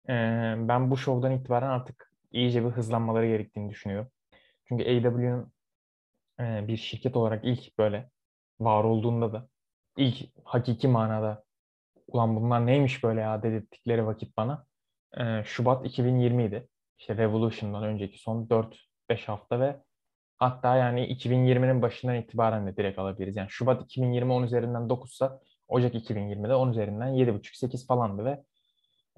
e, 0.08 0.14
ben 0.58 0.90
bu 0.90 0.96
şovdan 0.96 1.32
itibaren 1.32 1.68
artık 1.68 2.07
iyice 2.32 2.64
bir 2.64 2.70
hızlanmaları 2.70 3.26
gerektiğini 3.26 3.70
düşünüyorum. 3.70 4.10
Çünkü 4.68 4.84
AEW'nin 4.84 5.52
e, 6.40 6.68
bir 6.68 6.76
şirket 6.76 7.16
olarak 7.16 7.44
ilk 7.44 7.78
böyle 7.78 8.10
var 8.60 8.84
olduğunda 8.84 9.32
da 9.32 9.48
ilk 9.96 10.28
hakiki 10.44 10.88
manada 10.88 11.44
ulan 12.08 12.36
bunlar 12.36 12.66
neymiş 12.66 13.04
böyle 13.04 13.20
ya 13.20 13.42
dedirttikleri 13.42 14.06
vakit 14.06 14.36
bana 14.36 14.66
e, 15.18 15.42
Şubat 15.44 15.86
2020 15.86 16.44
idi. 16.44 16.68
İşte 16.98 17.16
Revolution'dan 17.16 17.84
önceki 17.84 18.18
son 18.18 18.46
4-5 18.46 19.26
hafta 19.26 19.60
ve 19.60 19.76
hatta 20.36 20.76
yani 20.76 21.12
2020'nin 21.14 21.82
başından 21.82 22.16
itibaren 22.16 22.66
de 22.66 22.76
direkt 22.76 22.98
alabiliriz. 22.98 23.36
Yani 23.36 23.50
Şubat 23.50 23.82
2020 23.82 24.32
10 24.32 24.42
üzerinden 24.42 24.88
9 24.88 25.12
sa 25.12 25.40
Ocak 25.68 25.94
2020'de 25.94 26.54
10 26.54 26.70
üzerinden 26.70 27.08
7,5-8 27.08 27.86
falandı 27.86 28.24
ve 28.24 28.44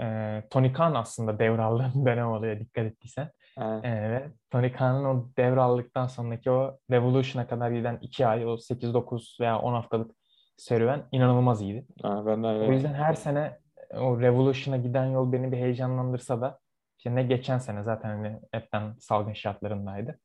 e, 0.00 0.42
Tony 0.50 0.72
Khan 0.72 0.94
aslında 0.94 1.38
devraldığım 1.38 2.06
dönem 2.06 2.28
oluyor 2.28 2.60
dikkat 2.60 2.84
ettiysen. 2.84 3.30
Evet. 3.58 3.84
E, 3.84 4.30
Tony 4.50 4.72
Khan'ın 4.72 5.04
o 5.04 5.28
devraldıktan 5.36 6.06
sonraki 6.06 6.50
o 6.50 6.78
Revolution'a 6.90 7.46
kadar 7.46 7.70
giden 7.70 7.98
2 8.00 8.26
ay, 8.26 8.46
o 8.46 8.50
8-9 8.56 9.40
veya 9.40 9.58
10 9.58 9.72
haftalık 9.72 10.10
serüven 10.56 11.02
inanılmaz 11.12 11.62
iyiydi. 11.62 11.86
Ha, 12.02 12.22
ben 12.26 12.42
de 12.42 12.46
O 12.46 12.50
öyle. 12.50 12.72
yüzden 12.72 12.94
her 12.94 13.14
sene 13.14 13.58
o 13.94 14.20
Revolution'a 14.20 14.76
giden 14.76 15.04
yol 15.06 15.32
beni 15.32 15.52
bir 15.52 15.56
heyecanlandırsa 15.56 16.40
da 16.40 16.58
işte 16.98 17.14
ne 17.14 17.22
geçen 17.22 17.58
sene 17.58 17.82
zaten 17.82 18.08
hani 18.08 18.40
hepten 18.52 18.94
salgın 18.98 19.32
şartlarındaydı. 19.32 20.18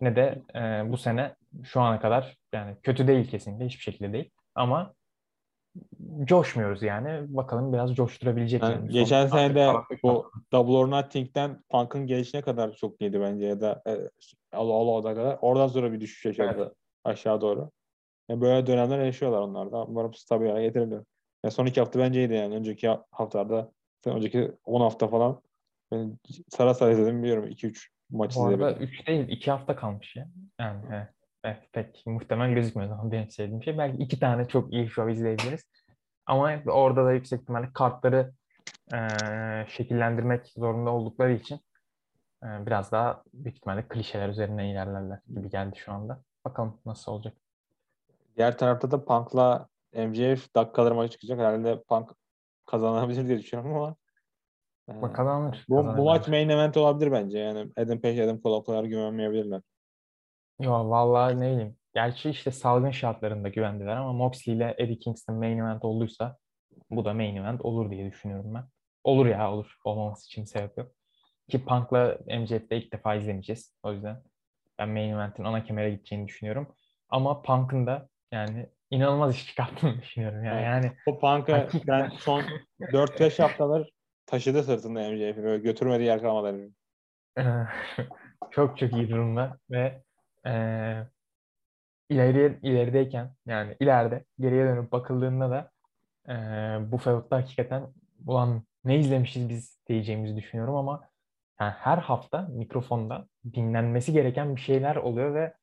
Ne 0.00 0.16
de 0.16 0.42
e, 0.54 0.92
bu 0.92 0.96
sene 0.96 1.34
şu 1.64 1.80
ana 1.80 2.00
kadar 2.00 2.36
yani 2.52 2.76
kötü 2.82 3.06
değil 3.06 3.30
kesinlikle 3.30 3.66
hiçbir 3.66 3.82
şekilde 3.82 4.12
değil. 4.12 4.30
Ama 4.54 4.94
coşmuyoruz 6.24 6.82
yani. 6.82 7.36
Bakalım 7.36 7.72
biraz 7.72 7.94
coşturabilecek 7.94 8.62
Yani 8.62 8.74
yani. 8.74 8.88
geçen 8.88 9.26
sene 9.26 9.54
de 9.54 9.72
bu 10.02 10.30
Double 10.52 10.72
or 10.72 10.90
Nothing'den 10.90 11.62
Punk'ın 11.70 12.06
gelişine 12.06 12.42
kadar 12.42 12.72
çok 12.72 13.00
iyiydi 13.00 13.20
bence 13.20 13.46
ya 13.46 13.60
da 13.60 13.82
e, 13.86 13.92
Allah 14.52 14.72
Allah 14.72 15.14
kadar. 15.14 15.38
Oradan 15.40 15.68
sonra 15.68 15.92
bir 15.92 16.00
düşüş 16.00 16.24
yaşadı 16.24 16.74
aşağı 17.04 17.40
doğru. 17.40 17.70
Yani 18.28 18.40
böyle 18.40 18.66
dönemler 18.66 19.04
yaşıyorlar 19.04 19.40
onlar 19.40 19.72
da. 19.72 19.84
Umarım 19.84 20.14
stabil 20.14 20.48
hale 20.48 20.62
getirirler. 20.62 21.00
Ya 21.44 21.50
son 21.50 21.66
iki 21.66 21.80
hafta 21.80 21.98
bence 21.98 22.20
iyiydi 22.20 22.34
yani. 22.34 22.54
Önceki 22.54 22.88
haftalarda, 23.10 23.72
önceki 24.06 24.52
10 24.64 24.80
hafta 24.80 25.08
falan 25.08 25.40
ben 25.92 26.18
sara 26.48 26.74
sara 26.74 26.90
izledim 26.90 27.22
biliyorum. 27.22 27.48
2-3 27.48 27.88
maç 28.10 28.36
Bu 28.36 28.46
arada 28.46 28.70
izledim. 28.70 28.88
3 28.88 29.06
değil 29.06 29.28
2 29.28 29.50
hafta 29.50 29.76
kalmış 29.76 30.16
ya. 30.16 30.28
Yani 30.60 30.80
evet, 30.92 31.08
evet, 31.46 31.68
pek 31.72 32.02
muhtemel 32.06 32.52
gözükmüyor 32.54 32.90
ama 32.98 33.12
benim 33.12 33.30
sevdiğim 33.30 33.62
şey. 33.62 33.78
Belki 33.78 34.02
iki 34.02 34.20
tane 34.20 34.48
çok 34.48 34.72
iyi 34.72 34.88
show 34.88 35.12
izleyebiliriz. 35.12 35.64
Ama 36.26 36.62
orada 36.66 37.04
da 37.04 37.12
yüksek 37.12 37.40
ihtimalle 37.42 37.72
kartları 37.74 38.32
eee, 38.92 39.66
şekillendirmek 39.68 40.46
zorunda 40.46 40.90
oldukları 40.90 41.32
için 41.32 41.60
eee, 42.42 42.50
biraz 42.66 42.92
daha 42.92 43.22
büyük 43.34 43.56
ihtimalle 43.56 43.88
klişeler 43.88 44.28
üzerinden 44.28 44.64
ilerlerler 44.64 45.18
gibi 45.34 45.50
geldi 45.50 45.76
şu 45.78 45.92
anda. 45.92 46.22
Bakalım 46.44 46.80
nasıl 46.86 47.12
olacak. 47.12 47.34
Diğer 48.36 48.58
tarafta 48.58 48.90
da 48.90 49.04
Punk'la 49.04 49.68
MJF 49.92 50.54
dakikalar 50.54 50.92
maçı 50.92 51.12
çıkacak. 51.12 51.38
Herhalde 51.38 51.82
Punk 51.88 52.10
kazanabilir 52.66 53.28
diye 53.28 53.38
düşünüyorum 53.38 53.74
ama 53.76 53.96
e, 54.88 54.92
Ama 54.92 55.12
kazanır. 55.12 55.64
bu, 55.68 55.76
kazanır 55.76 55.98
bu 55.98 56.04
maç 56.04 56.28
main 56.28 56.48
event 56.48 56.76
olabilir 56.76 57.12
bence. 57.12 57.38
Yani 57.38 57.72
Adam 57.76 58.00
Page, 58.00 58.24
Adam 58.24 58.40
Cole 58.40 58.54
o 58.54 58.64
kadar 58.64 58.84
güvenmeyebilirler. 58.84 59.62
Yo 60.60 60.90
vallahi 60.90 61.40
ne 61.40 61.52
bileyim. 61.52 61.76
Gerçi 61.94 62.30
işte 62.30 62.50
salgın 62.50 62.90
şartlarında 62.90 63.48
güvendiler 63.48 63.96
ama 63.96 64.12
Moxley 64.12 64.56
ile 64.56 64.74
Eddie 64.78 64.98
Kingston 64.98 65.36
main 65.36 65.58
event 65.58 65.84
olduysa 65.84 66.36
bu 66.90 67.04
da 67.04 67.14
main 67.14 67.36
event 67.36 67.60
olur 67.64 67.90
diye 67.90 68.10
düşünüyorum 68.10 68.54
ben. 68.54 68.64
Olur 69.04 69.26
ya 69.26 69.52
olur. 69.52 69.76
Olmaması 69.84 70.26
için 70.26 70.44
sebep 70.44 70.78
yok. 70.78 70.92
Ki 71.48 71.64
Punk'la 71.64 72.18
MJF'de 72.26 72.76
ilk 72.76 72.92
defa 72.92 73.14
izlemeyeceğiz. 73.14 73.74
O 73.82 73.92
yüzden 73.92 74.22
ben 74.78 74.88
main 74.88 75.12
event'in 75.12 75.44
ana 75.44 75.64
kemere 75.64 75.90
gideceğini 75.90 76.28
düşünüyorum. 76.28 76.74
Ama 77.08 77.42
Punk'ın 77.42 77.86
da 77.86 78.08
yani 78.32 78.66
inanılmaz 78.90 79.34
iş 79.34 79.46
çıkarttığını 79.46 79.96
düşünüyorum. 80.02 80.44
Yani, 80.44 80.56
Evet. 80.56 80.66
yani 80.66 80.92
O 81.06 81.18
Punk'ı 81.18 81.68
ben 81.86 82.08
son 82.08 82.42
4-5 82.80 83.38
haftalar 83.42 83.90
taşıdı 84.26 84.62
sırtında 84.62 85.00
MJF'i. 85.10 85.42
Böyle 85.42 85.62
götürmediği 85.62 86.08
yer 86.08 86.20
kalmadı. 86.20 86.70
Ee, 87.38 87.42
çok 88.50 88.78
çok 88.78 88.92
iyi 88.92 89.08
durumda 89.08 89.58
ve 89.70 90.02
e, 90.46 90.52
ileriye 92.08 92.58
ilerideyken 92.62 93.34
yani 93.46 93.76
ileride 93.80 94.24
geriye 94.40 94.64
dönüp 94.64 94.92
bakıldığında 94.92 95.50
da 95.50 95.70
e, 96.28 96.34
bu 96.92 96.98
feudda 96.98 97.36
hakikaten 97.36 97.86
ulan 98.26 98.62
ne 98.84 98.98
izlemişiz 98.98 99.48
biz 99.48 99.78
diyeceğimizi 99.88 100.36
düşünüyorum 100.36 100.74
ama 100.76 101.08
yani 101.60 101.72
her 101.72 101.98
hafta 101.98 102.40
mikrofonda 102.42 103.26
dinlenmesi 103.54 104.12
gereken 104.12 104.56
bir 104.56 104.60
şeyler 104.60 104.96
oluyor 104.96 105.34
ve 105.34 105.54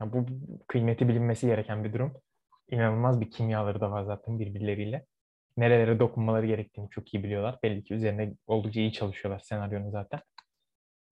yani 0.00 0.12
bu 0.12 0.26
kıymeti 0.68 1.08
bilinmesi 1.08 1.46
gereken 1.46 1.84
bir 1.84 1.92
durum. 1.92 2.14
İnanılmaz 2.70 3.20
bir 3.20 3.30
kimyaları 3.30 3.80
da 3.80 3.90
var 3.90 4.04
zaten 4.04 4.38
birbirleriyle. 4.38 5.06
Nerelere 5.56 5.98
dokunmaları 5.98 6.46
gerektiğini 6.46 6.90
çok 6.90 7.14
iyi 7.14 7.24
biliyorlar. 7.24 7.58
Belli 7.62 7.84
ki 7.84 7.94
üzerine 7.94 8.34
oldukça 8.46 8.80
iyi 8.80 8.92
çalışıyorlar 8.92 9.40
senaryonun 9.40 9.90
zaten. 9.90 10.20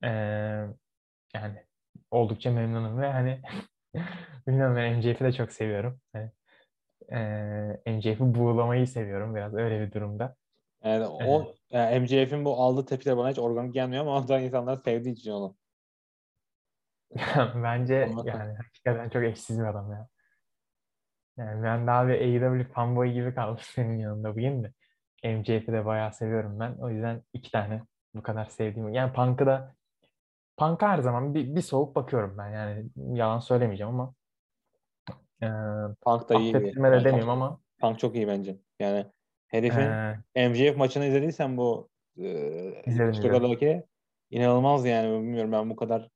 Ee, 0.04 0.08
yani 1.34 1.64
oldukça 2.14 2.50
memnunum 2.50 3.00
ve 3.00 3.12
hani 3.12 3.40
bilmiyorum 4.46 4.76
ben 4.76 4.96
MJF'i 4.96 5.24
de 5.24 5.32
çok 5.32 5.52
seviyorum. 5.52 6.00
Hani, 6.12 6.30
ee, 7.12 7.92
MJF'i 7.92 8.34
buğulamayı 8.34 8.86
seviyorum 8.86 9.34
biraz 9.34 9.54
öyle 9.54 9.80
bir 9.80 9.92
durumda. 9.92 10.36
Yani 10.84 11.06
o 11.06 11.54
yani 11.70 12.00
MJF'in 12.00 12.44
bu 12.44 12.60
aldığı 12.60 12.86
tepkiler 12.86 13.16
bana 13.16 13.30
hiç 13.30 13.38
organik 13.38 13.74
gelmiyor 13.74 14.02
ama 14.02 14.16
ondan 14.18 14.42
insanlar 14.42 14.76
sevdiği 14.76 15.14
için 15.14 15.30
onu. 15.30 15.56
Bence 17.54 18.04
Ama- 18.04 18.22
yani 18.26 18.54
hakikaten 18.54 19.08
çok 19.08 19.22
eşsiz 19.22 19.58
bir 19.58 19.64
adam 19.64 19.92
ya. 19.92 20.08
Yani 21.36 21.62
ben 21.62 21.86
daha 21.86 22.08
bir 22.08 22.20
AEW 22.20 22.72
fanboy 22.72 23.12
gibi 23.12 23.34
kaldım 23.34 23.58
senin 23.60 23.98
yanında 23.98 24.30
bugün 24.30 24.64
de. 24.64 24.72
MJF'i 25.24 25.72
de 25.72 25.84
bayağı 25.84 26.12
seviyorum 26.12 26.60
ben. 26.60 26.74
O 26.78 26.90
yüzden 26.90 27.22
iki 27.32 27.50
tane 27.50 27.82
bu 28.14 28.22
kadar 28.22 28.44
sevdiğim. 28.44 28.94
Yani 28.94 29.12
Punk'ı 29.12 29.46
da 29.46 29.74
Punk'a 30.56 30.88
her 30.88 30.98
zaman 30.98 31.34
bir, 31.34 31.56
bir 31.56 31.60
soğuk 31.60 31.96
bakıyorum 31.96 32.38
ben. 32.38 32.48
Yani 32.50 32.86
yalan 32.96 33.38
söylemeyeceğim 33.38 33.92
ama 33.92 34.14
e, 35.42 35.48
Punk 36.00 36.28
da 36.28 36.34
iyi. 36.34 36.56
affettirme 36.56 36.92
de 36.92 37.04
demeyeyim 37.04 37.30
ama 37.30 37.60
Punk 37.80 37.98
çok 37.98 38.16
iyi 38.16 38.28
bence. 38.28 38.58
Yani 38.80 39.06
herifin 39.46 39.80
e, 40.34 40.48
MJF 40.48 40.76
maçını 40.76 41.04
izlediysen 41.04 41.56
bu 41.56 41.88
e, 42.18 43.12
Chicago'daki 43.12 43.84
inanılmaz 44.30 44.86
yani 44.86 45.22
bilmiyorum 45.22 45.52
ben 45.52 45.70
bu 45.70 45.76
kadar 45.76 46.08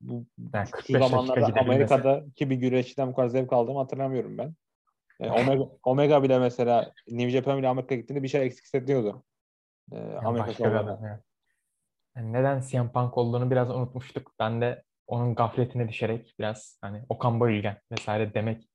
bu 0.00 0.26
yani 0.54 0.66
şu 0.66 0.72
45 0.72 1.00
dakika 1.00 1.08
zamanlarda. 1.08 1.60
Amerika'daki 1.60 2.50
bir 2.50 2.56
güreşçiden 2.56 3.08
bu 3.08 3.14
kadar 3.14 3.28
zevk 3.28 3.52
aldığımı 3.52 3.78
hatırlamıyorum 3.78 4.38
ben. 4.38 4.54
Yani 5.20 5.32
Omega, 5.40 5.64
Omega 5.84 6.22
bile 6.22 6.38
mesela 6.38 6.92
New 7.08 7.30
Japan 7.30 7.58
bile 7.58 7.68
Amerika'ya 7.68 8.00
gittiğinde 8.00 8.22
bir 8.22 8.28
şey 8.28 8.46
eksik 8.46 8.64
hissediyordu. 8.64 9.24
Ee, 9.92 9.96
Yani 9.96 10.18
Amerika 10.18 10.48
başka 10.48 10.64
bir 10.64 10.68
şovlarında. 10.68 10.92
adam 10.92 11.04
yani. 11.04 11.20
Yani 12.16 12.32
neden 12.32 12.60
CM 12.60 12.92
Punk 12.92 13.18
olduğunu 13.18 13.50
biraz 13.50 13.70
unutmuştuk. 13.70 14.32
Ben 14.38 14.60
de 14.60 14.82
onun 15.06 15.34
gafletine 15.34 15.88
düşerek 15.88 16.34
biraz 16.38 16.78
hani 16.80 17.04
Okan 17.08 17.40
Bayülgen 17.40 17.78
vesaire 17.92 18.34
demek 18.34 18.68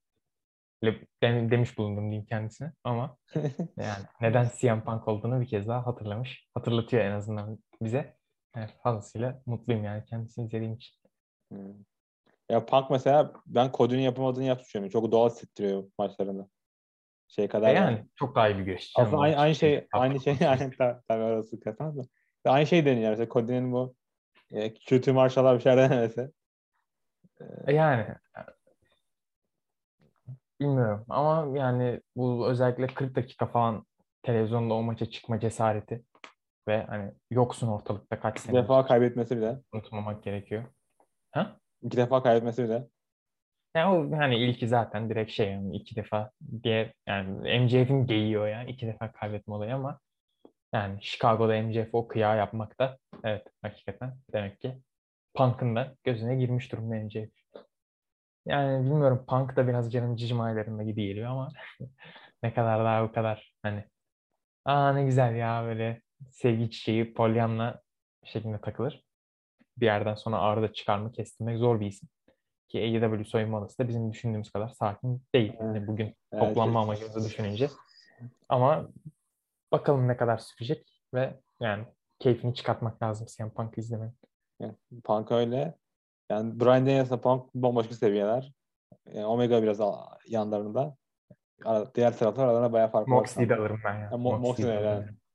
dem- 1.24 1.52
demiş 1.52 1.78
bulundum 1.78 2.04
diyeyim 2.12 2.26
kendisine 2.26 2.72
ama 2.84 3.18
yani 3.78 4.06
neden 4.22 4.50
CM 4.58 4.82
Punk 4.86 5.08
olduğunu 5.08 5.42
bir 5.42 5.48
kez 5.48 5.68
daha 5.68 5.86
hatırlamış. 5.88 6.48
Hatırlatıyor 6.54 7.04
en 7.04 7.12
azından 7.12 7.60
bize. 7.82 8.18
Yani 8.56 8.70
fazlasıyla 8.84 9.42
mutluyum 9.46 9.84
yani 9.84 10.06
kendisini 10.06 10.46
izlediğim 10.46 10.74
için. 10.74 10.96
Hmm. 11.52 11.74
Ya 12.52 12.66
Punk 12.66 12.90
mesela 12.90 13.34
ben 13.46 13.72
Cody'nin 13.74 14.02
yapamadığını 14.02 14.44
yapıyorum. 14.44 14.90
Çok 14.90 15.12
doğal 15.12 15.30
hissettiriyor 15.30 15.84
maçlarında. 16.00 16.48
Şey 17.28 17.48
kadar 17.48 17.70
E 17.70 17.74
yani. 17.74 17.94
yani 17.96 18.08
çok 18.16 18.36
daha 18.36 18.50
iyi 18.50 18.58
bir 18.58 18.64
güreşçi. 18.64 19.02
Aslında 19.02 19.22
aynı, 19.22 19.36
aynı 19.36 19.52
açıkçası. 19.52 19.60
şey 19.60 19.88
aynı 19.94 20.20
şey 20.20 20.36
yani 20.42 20.72
ta- 20.78 21.02
tabii 21.08 21.24
orası 21.24 21.60
katan 21.60 21.98
da. 21.98 22.02
Ya 22.48 22.54
Aynı 22.54 22.68
şey 22.68 22.86
deniyor. 22.86 23.10
Mesela 23.10 23.30
Cody'nin 23.30 23.72
bu 23.72 23.96
e, 24.52 24.74
kötü 24.74 25.12
marşalar 25.12 25.58
bir 25.58 25.64
şeyler 25.64 25.90
denemesi. 25.90 26.32
E 27.68 27.74
yani 27.74 28.06
bilmiyorum 30.60 31.06
ama 31.10 31.58
yani 31.58 32.02
bu 32.16 32.48
özellikle 32.48 32.88
40 32.88 33.16
dakika 33.16 33.46
falan 33.46 33.86
televizyonda 34.24 34.74
o 34.74 34.84
maça 34.84 35.06
çıkma 35.06 35.40
cesareti 35.40 36.04
ve 36.68 36.84
hani 36.84 37.12
yoksun 37.32 37.68
ortalıkta 37.68 38.20
kaç 38.20 38.40
sene 38.40 38.56
defa 38.56 38.86
kaybetmesi 38.86 39.38
bile. 39.38 39.58
unutmamak 39.74 40.24
gerekiyor. 40.24 40.64
Ha? 41.32 41.58
İki 41.82 41.98
defa 41.98 42.24
kaybetmesi 42.24 42.64
bile. 42.64 42.88
Yani 43.76 44.14
o 44.14 44.18
hani 44.18 44.36
ilki 44.38 44.68
zaten 44.68 45.10
direkt 45.10 45.32
şey 45.32 45.52
yani 45.52 45.76
iki 45.76 45.96
defa 45.96 46.32
diye 46.64 46.94
yani 47.08 47.60
MJF'in 47.60 48.06
geyiği 48.06 48.40
o 48.40 48.46
ya 48.46 48.64
iki 48.64 48.88
defa 48.88 49.12
kaybetme 49.12 49.54
olayı 49.54 49.76
ama 49.76 50.00
yani 50.74 50.98
Chicago'da 51.02 51.62
MJF 51.62 51.90
o 51.94 52.08
kıyağı 52.08 52.38
yapmak 52.38 52.80
da 52.80 52.98
evet 53.24 53.48
hakikaten 53.62 54.18
demek 54.34 54.62
ki 54.62 54.78
Punk'ın 55.34 55.76
da 55.76 55.96
gözüne 56.04 56.36
girmiş 56.36 56.72
durumda 56.72 56.96
MJF. 56.96 57.30
Yani 58.46 58.86
bilmiyorum 58.86 59.26
Punk 59.28 59.56
da 59.56 59.68
biraz 59.68 59.92
canım 59.92 60.16
cicim 60.16 60.42
aylarında 60.42 60.84
gibi 60.84 61.08
geliyor 61.08 61.32
ama 61.32 61.50
ne 62.44 62.54
kadar 62.54 62.86
daha 62.86 63.04
bu 63.04 63.12
kadar 63.12 63.54
hani 63.64 63.84
aa 64.66 64.94
ne 64.94 65.04
güzel 65.06 65.36
ya 65.36 65.64
böyle 65.66 66.02
sevgi 66.30 66.72
çiçeği 66.72 67.14
polyanla 67.14 67.82
şeklinde 68.24 68.62
takılır. 68.62 69.04
Bir 69.78 69.86
yerden 69.86 70.16
sonra 70.16 70.38
ağrıda 70.38 70.74
çıkarma 70.74 71.12
kestirmek 71.12 71.58
zor 71.58 71.80
bir 71.80 71.86
isim. 71.86 72.10
Ki 72.68 72.80
AEW 72.80 73.26
soyunma 73.26 73.60
odası 73.60 73.78
da 73.78 73.88
bizim 73.88 74.12
düşündüğümüz 74.12 74.52
kadar 74.52 74.70
sakin 74.70 75.22
değil. 75.36 75.54
Yani 75.60 75.88
bugün 75.88 76.16
toplanma 76.32 76.80
evet. 76.80 76.90
amacımızı 76.90 77.30
düşününce. 77.30 77.70
Ama 78.50 78.88
bakalım 79.72 80.08
ne 80.08 80.18
kadar 80.18 80.38
sürecek 80.38 81.02
ve 81.14 81.40
yani 81.60 81.86
keyfini 82.20 82.54
çıkartmak 82.56 83.04
lazım 83.04 83.28
CM 83.38 83.50
Punk'ı 83.50 83.82
izlemenin. 83.82 84.14
Yani 84.60 84.74
Punk 85.04 85.32
öyle. 85.32 85.76
Yani 86.32 86.60
Brian 86.60 86.86
Daniels'la 86.86 87.22
Punk 87.22 87.54
bambaşka 87.56 87.96
seviyeler. 87.96 88.54
Yani 89.14 89.26
Omega 89.26 89.64
biraz 89.64 89.80
yanlarında. 90.28 90.96
Ara- 91.66 91.96
Diğer 91.96 92.18
taraflar 92.18 92.46
aralarında 92.46 92.74
bayağı 92.74 92.92
fark 92.92 93.08
var. 93.08 93.14
Moxley'i 93.14 93.50
de 93.50 93.56
alırım 93.56 93.80
ben 93.86 93.94
ya. 93.94 94.02
Ya, 94.02 94.10
Mo- 94.10 94.40
Moxley'i 94.40 94.68
de 94.68 94.74
evet. 94.74 94.86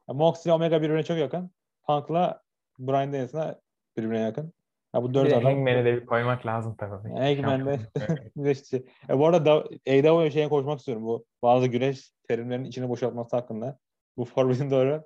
Yani 0.08 0.18
Moxley 0.18 0.52
Omega 0.54 0.82
birbirine 0.82 1.02
çok 1.02 1.18
yakın. 1.18 1.50
Punk'la 1.86 2.42
Brian 2.78 3.12
Daniels'la 3.12 3.60
birbirine 3.96 4.20
yakın. 4.20 4.52
Ya 4.94 5.02
bu 5.02 5.14
dört 5.14 5.32
adam. 5.32 5.44
Hangman'e 5.44 5.84
de 5.84 5.94
bir 5.96 6.06
koymak 6.06 6.46
lazım 6.46 6.76
tabii. 6.78 7.08
Hangman 7.08 7.66
de- 7.66 7.78
Şampiyonluk. 7.98 8.32
güreşçi. 8.36 8.86
E, 9.08 9.18
bu 9.18 9.26
arada 9.26 9.44
da, 9.44 9.52
AEW 9.90 10.30
şeye 10.30 10.48
koşmak 10.48 10.78
istiyorum. 10.78 11.04
Bu 11.06 11.24
bazı 11.42 11.66
güreş 11.66 12.12
terimlerinin 12.28 12.64
içine 12.68 12.88
boşaltması 12.88 13.36
hakkında. 13.36 13.78
Bu 14.16 14.24
Forbidden 14.24 14.70
doğru. 14.70 15.04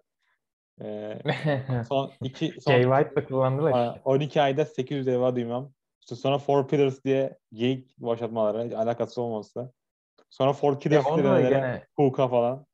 E, 0.82 1.18
son 1.88 2.12
iki 2.22 2.52
son 2.60 2.72
Jay 2.72 2.82
White 2.82 3.16
da 3.16 3.24
kullandılar 3.24 3.88
işte. 3.88 4.00
12 4.04 4.42
ayda 4.42 4.64
800 4.64 5.06
deva 5.06 5.36
duymam. 5.36 5.72
İşte 6.00 6.16
sonra 6.16 6.38
Four 6.38 6.68
Pillars 6.68 7.04
diye 7.04 7.38
geyik 7.52 7.98
başlatmaları, 7.98 8.78
alakası 8.78 9.22
olmaması. 9.22 9.72
Sonra 10.30 10.52
Four 10.52 10.72
onu 10.72 10.80
da 10.80 10.88
denemeleri, 10.90 11.48
gene 11.48 11.86
Hookah 11.96 12.30
falan. 12.30 12.66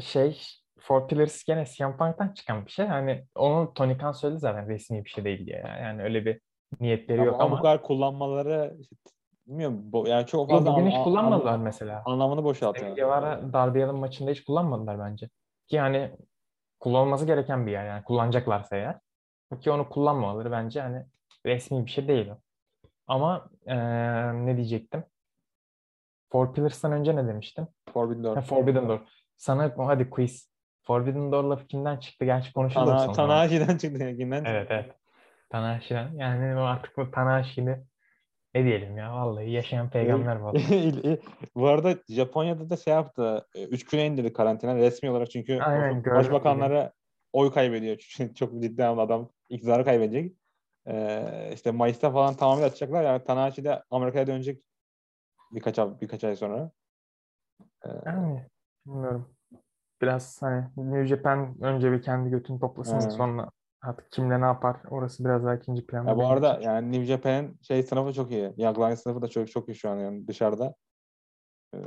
şey 0.00 0.42
Four 0.80 1.08
Pillars 1.08 1.44
gene 1.44 1.64
CM 1.64 1.96
Punk'tan 1.96 2.32
çıkan 2.34 2.66
bir 2.66 2.70
şey. 2.70 2.86
Hani 2.86 3.26
onu 3.34 3.74
Tony 3.74 3.98
Khan 3.98 4.12
söyledi 4.12 4.40
zaten 4.40 4.68
resmi 4.68 5.04
bir 5.04 5.10
şey 5.10 5.24
değil 5.24 5.46
diye. 5.46 5.56
ya. 5.56 5.76
Yani 5.76 6.02
öyle 6.02 6.24
bir 6.24 6.40
niyetleri 6.80 7.20
Ama, 7.20 7.26
yok 7.26 7.40
ama 7.40 7.58
bu 7.58 7.62
kadar 7.62 7.82
kullanmaları 7.82 8.76
işte, 8.80 8.96
bilmiyorum 9.52 10.06
yani 10.06 10.26
çok 10.26 10.50
fazla 10.50 10.72
bugün 10.72 10.86
an- 10.86 10.90
hiç 10.90 10.96
an- 10.96 11.04
kullanmadılar 11.04 11.52
an- 11.54 11.60
mesela. 11.60 12.02
anlamını 12.04 12.44
boşaltıyor. 12.44 12.96
Guevara 12.96 13.52
Darby 13.52 13.84
Allin 13.84 13.94
maçında 13.96 14.30
hiç 14.30 14.44
kullanmadılar 14.44 14.98
bence. 14.98 15.28
Ki 15.68 15.76
yani 15.76 16.10
kullanılması 16.80 17.26
gereken 17.26 17.66
bir 17.66 17.72
yer 17.72 17.86
yani 17.86 18.04
kullanacaklarsa 18.04 18.76
eğer. 18.76 18.98
Ki 19.60 19.70
onu 19.70 19.88
kullanmamaları 19.88 20.50
bence 20.50 20.80
hani 20.80 21.06
resmi 21.46 21.86
bir 21.86 21.90
şey 21.90 22.08
değil 22.08 22.28
o. 22.28 22.38
Ama 23.06 23.48
eee, 23.66 24.46
ne 24.46 24.56
diyecektim? 24.56 25.04
Four 26.32 26.54
Pillars'tan 26.54 26.92
önce 26.92 27.16
ne 27.16 27.28
demiştim? 27.28 27.66
Forbidden 27.92 28.24
Door. 28.24 28.36
Ha, 28.36 28.40
Forbidden 28.42 28.88
Door. 28.88 29.00
Sana 29.36 29.74
hadi 29.76 30.10
quiz. 30.10 30.52
Forbidden 30.82 31.32
Door 31.32 31.44
lafı 31.44 31.66
kimden 31.66 31.96
çıktı? 31.96 32.24
Gerçi 32.24 32.52
konuşulur 32.52 32.86
Tana, 32.86 32.98
sonra. 32.98 33.12
Tanahashi'den 33.16 33.76
çıktı. 33.78 33.98
Kimden 34.16 34.44
Evet 34.44 34.66
evet. 34.70 34.94
Tanahashi'den. 35.50 36.12
Yani 36.14 36.60
artık 36.60 36.96
bu 36.96 37.10
Tanahashi'ni 37.10 37.78
ne 38.54 38.64
diyelim 38.64 38.96
ya 38.96 39.14
vallahi 39.14 39.50
yaşayan 39.50 39.90
peygamber 39.90 40.36
adam. 40.36 40.54
bu 41.54 41.68
arada 41.68 41.94
Japonya'da 42.08 42.70
da 42.70 42.76
şey 42.76 42.94
yaptı. 42.94 43.46
3 43.70 43.84
güne 43.84 44.06
indirdi 44.06 44.32
karantina 44.32 44.76
resmi 44.76 45.10
olarak 45.10 45.30
çünkü 45.30 45.60
Aynen, 45.60 45.96
baş- 45.96 46.02
gördüm 46.02 46.18
başbakanları 46.18 46.92
oy 47.32 47.52
kaybediyor. 47.52 47.96
Çünkü 48.16 48.34
çok 48.34 48.62
ciddi 48.62 48.84
anlamda 48.84 49.02
adam 49.02 49.30
iktidarı 49.48 49.84
kaybedecek. 49.84 50.36
Ee, 50.86 51.50
işte 51.54 51.70
Mayıs'ta 51.70 52.10
falan 52.10 52.34
tamamen 52.34 52.62
açacaklar. 52.62 53.04
Yani 53.04 53.24
Tanahashi 53.24 53.64
de 53.64 53.82
Amerika'ya 53.90 54.26
dönecek 54.26 54.62
birkaç 55.52 55.78
ay, 55.78 55.88
birkaç 56.00 56.24
ay 56.24 56.36
sonra. 56.36 56.70
Ee, 57.86 57.88
Yani 58.06 58.46
bilmiyorum. 58.86 59.34
Biraz 60.02 60.42
hani 60.42 60.64
New 60.76 61.06
Japan 61.06 61.56
önce 61.62 61.92
bir 61.92 62.02
kendi 62.02 62.30
götünü 62.30 62.60
toplasın 62.60 63.00
Evet. 63.00 63.12
sonra 63.12 63.50
artık 63.82 64.12
kimle 64.12 64.40
ne 64.40 64.44
yapar 64.44 64.76
orası 64.90 65.24
biraz 65.24 65.44
daha 65.44 65.54
ikinci 65.54 65.86
planda. 65.86 66.10
ya 66.10 66.16
bu 66.16 66.26
arada 66.26 66.54
için. 66.54 66.68
yani 66.68 66.92
New 66.92 67.04
Japan'in 67.04 67.58
şey 67.62 67.82
sınıfı 67.82 68.12
çok 68.12 68.30
iyi. 68.30 68.52
Young 68.56 68.78
Lions 68.78 69.02
sınıfı 69.02 69.22
da 69.22 69.28
çok 69.28 69.50
çok 69.50 69.68
iyi 69.68 69.74
şu 69.74 69.90
an 69.90 69.96
yani 69.96 70.28
dışarıda. 70.28 70.74
Ee, 71.74 71.78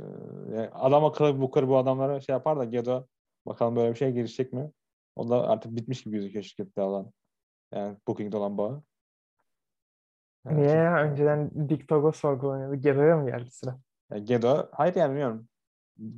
yani 0.50 0.68
adam 0.72 1.04
akıllı 1.04 1.40
Booker 1.40 1.68
bu 1.68 1.78
adamlara 1.78 2.20
şey 2.20 2.32
yapar 2.32 2.58
da 2.58 2.64
Gedo 2.64 3.06
bakalım 3.46 3.76
böyle 3.76 3.90
bir 3.90 3.98
şey 3.98 4.12
girişecek 4.12 4.52
mi? 4.52 4.70
O 5.16 5.28
da 5.28 5.48
artık 5.48 5.76
bitmiş 5.76 6.02
gibi 6.02 6.16
gözüküyor 6.16 6.44
şirkette 6.44 6.82
olan. 6.82 7.12
Yani 7.72 7.96
Booking'de 8.08 8.36
olan 8.36 8.58
bağı. 8.58 8.82
Yani 10.46 10.60
Niye 10.60 10.70
ya? 10.70 11.02
Önceden 11.02 11.68
Dick 11.68 11.88
Togo 11.88 12.12
sorgulanıyordu. 12.12 12.74
Gedo'ya 12.74 13.16
mı 13.16 13.30
geldi 13.30 13.50
sıra? 13.50 13.78
Ya 14.10 14.18
Gedo, 14.18 14.68
hayır 14.72 14.94
yani 14.94 15.10
bilmiyorum. 15.10 15.48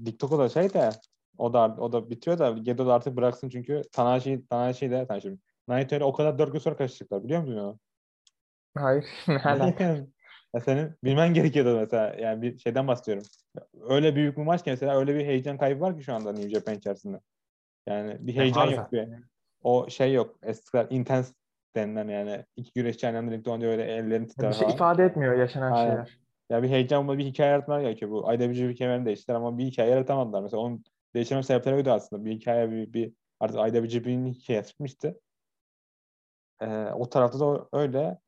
TikTok'u 0.04 0.38
da 0.38 0.48
şey 0.48 0.74
de 0.74 0.90
o 1.38 1.52
da 1.52 1.76
o 1.78 1.92
da 1.92 2.10
bitiyor 2.10 2.38
da 2.38 2.50
Gedo 2.50 2.86
da 2.86 2.94
artık 2.94 3.16
bıraksın 3.16 3.48
çünkü 3.48 3.82
Tanahashi 3.92 4.46
Tanahashi 4.50 4.90
de 4.90 5.06
Tanahashi 5.06 5.38
İle 5.68 6.04
o 6.04 6.12
kadar 6.12 6.38
dört 6.38 6.52
gün 6.52 6.58
sonra 6.58 6.76
karışacaklar 6.76 7.24
biliyor 7.24 7.40
musun 7.40 7.56
onu? 7.56 7.78
Hayır. 8.74 9.04
Ne 9.28 9.76
ya 10.54 10.60
senin 10.60 10.94
bilmen 11.04 11.34
gerekiyordu 11.34 11.76
mesela 11.76 12.14
yani 12.18 12.42
bir 12.42 12.58
şeyden 12.58 12.88
bahsediyorum. 12.88 13.24
Öyle 13.88 14.16
büyük 14.16 14.36
bir 14.36 14.42
maç 14.42 14.64
ki 14.64 14.70
mesela 14.70 14.98
öyle 14.98 15.14
bir 15.14 15.24
heyecan 15.24 15.58
kaybı 15.58 15.80
var 15.80 15.98
ki 15.98 16.04
şu 16.04 16.14
anda 16.14 16.32
New 16.32 16.50
Japan 16.50 16.74
içerisinde. 16.74 17.20
Yani 17.86 18.16
bir 18.20 18.34
Ya 18.34 18.42
heyecan 18.42 18.66
var 18.66 18.72
yok 18.72 18.92
bir. 18.92 19.08
O 19.62 19.90
şey 19.90 20.12
yok. 20.12 20.36
Eskiler 20.42 20.86
intense 20.90 21.32
denilen 21.76 22.08
yani 22.08 22.44
iki 22.56 22.72
güreşçi 22.74 23.06
aynı 23.06 23.18
anda 23.18 23.30
ringde 23.30 23.66
öyle 23.66 23.82
ellerini 23.84 24.24
Bir 24.24 24.30
titrer 24.30 24.52
şey 24.52 24.58
falan. 24.60 24.74
ifade 24.74 25.04
etmiyor 25.04 25.34
yaşanan 25.34 25.72
Aynen. 25.72 25.90
şeyler. 25.90 26.18
Ya 26.50 26.62
bir 26.62 26.68
heyecan 26.68 27.18
bir 27.18 27.24
hikaye 27.24 27.50
yaratmalar 27.50 27.80
gerekiyor. 27.80 28.10
Bu 28.10 28.34
IWGP 28.34 28.76
kemerini 28.78 29.06
değiştiler 29.06 29.36
ama 29.36 29.58
bir 29.58 29.64
hikaye 29.64 29.90
yaratamadılar. 29.90 30.42
Mesela 30.42 30.60
onun 30.60 30.84
değiştirme 31.14 31.42
sebepleri 31.42 31.74
oydu 31.76 31.90
aslında. 31.90 32.24
Bir 32.24 32.32
hikaye 32.32 32.70
bir, 32.70 32.92
bir 32.92 33.12
artık 33.40 33.58
IWGP'nin 33.58 34.32
hikayesi 34.32 34.68
çıkmıştı. 34.68 35.20
Ee, 36.60 36.66
o 36.94 37.08
tarafta 37.08 37.40
da 37.40 37.68
öyle. 37.72 38.18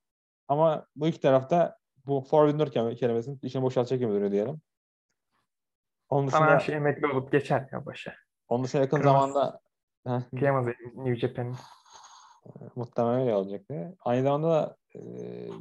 Ama 0.49 0.87
bu 0.97 1.07
iki 1.09 1.21
tarafta 1.21 1.79
bu 2.07 2.25
kelime- 2.71 2.95
kelimesinin 2.95 3.39
içine 3.43 3.63
boşaltacak 3.63 4.01
gibi 4.01 4.13
duruyor 4.13 4.31
diyelim. 4.31 4.61
Onun 6.09 6.27
dışında, 6.27 6.41
Tanahashi 6.41 6.73
emekli 6.73 7.07
olup 7.07 7.33
geçer 7.33 7.69
ya 7.73 7.87
başa. 7.87 8.15
onun 8.49 8.65
dışında 8.65 8.83
yakın 8.83 8.97
Kırmaz. 8.97 9.13
zamanda 9.13 9.61
Kıyamaz 10.39 10.67
New 10.97 11.17
Japan'in. 11.17 11.57
muhtemelen 12.77 13.21
öyle 13.21 13.35
olacaktı. 13.35 13.97
Aynı 14.01 14.23
zamanda 14.23 14.51
da 14.51 14.77
e, 14.95 15.01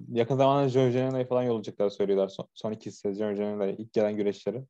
yakın 0.08 0.36
zamanda 0.36 0.70
Joe 0.70 0.90
Janela'yı 0.90 1.28
falan 1.28 1.44
yollayacaklar 1.44 1.90
söylüyorlar. 1.90 2.28
Son, 2.28 2.48
son 2.54 2.72
iki 2.72 2.92
sezon 2.92 3.26
Joe 3.28 3.36
Janela'yı 3.36 3.76
ilk 3.76 3.94
gelen 3.94 4.16
güreşleri. 4.16 4.64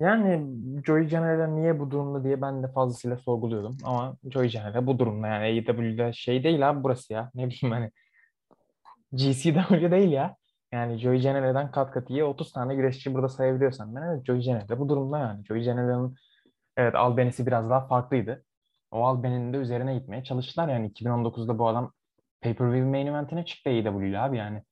Yani 0.00 0.46
Joey 0.84 1.08
Janela 1.08 1.46
niye 1.46 1.80
bu 1.80 1.90
durumda 1.90 2.24
diye 2.24 2.42
ben 2.42 2.62
de 2.62 2.68
fazlasıyla 2.72 3.18
sorguluyordum. 3.18 3.76
Ama 3.84 4.16
Joey 4.30 4.48
Janela 4.48 4.86
bu 4.86 4.98
durumda 4.98 5.26
yani 5.26 5.44
AEW'de 5.44 6.12
şey 6.12 6.44
değil 6.44 6.70
abi 6.70 6.84
burası 6.84 7.12
ya. 7.12 7.30
Ne 7.34 7.46
bileyim 7.50 7.74
hani 7.74 7.90
GCW 9.12 9.90
değil 9.90 10.12
ya. 10.12 10.36
Yani 10.72 10.98
Joey 10.98 11.18
Janela'dan 11.18 11.70
kat 11.70 11.90
kat 11.90 12.10
iyi 12.10 12.24
30 12.24 12.52
tane 12.52 12.74
güreşçi 12.74 13.14
burada 13.14 13.28
sayabiliyorsan 13.28 13.94
ben 13.94 14.02
evet 14.02 14.26
Joey 14.26 14.40
Janela 14.40 14.78
bu 14.78 14.88
durumda 14.88 15.18
yani. 15.18 15.44
Joey 15.44 15.62
Janela'nın 15.62 16.16
evet 16.76 16.94
albenisi 16.94 17.46
biraz 17.46 17.70
daha 17.70 17.86
farklıydı. 17.86 18.44
O 18.90 19.04
albenin 19.04 19.52
de 19.52 19.56
üzerine 19.56 19.98
gitmeye 19.98 20.24
çalıştılar 20.24 20.68
yani 20.68 20.90
2019'da 20.92 21.58
bu 21.58 21.68
adam 21.68 21.92
pay-per-view 22.40 22.90
main 22.90 23.06
eventine 23.06 23.44
çıktı 23.44 23.70
AEW 23.70 24.08
ile 24.08 24.18
abi 24.18 24.36
yani. 24.36 24.62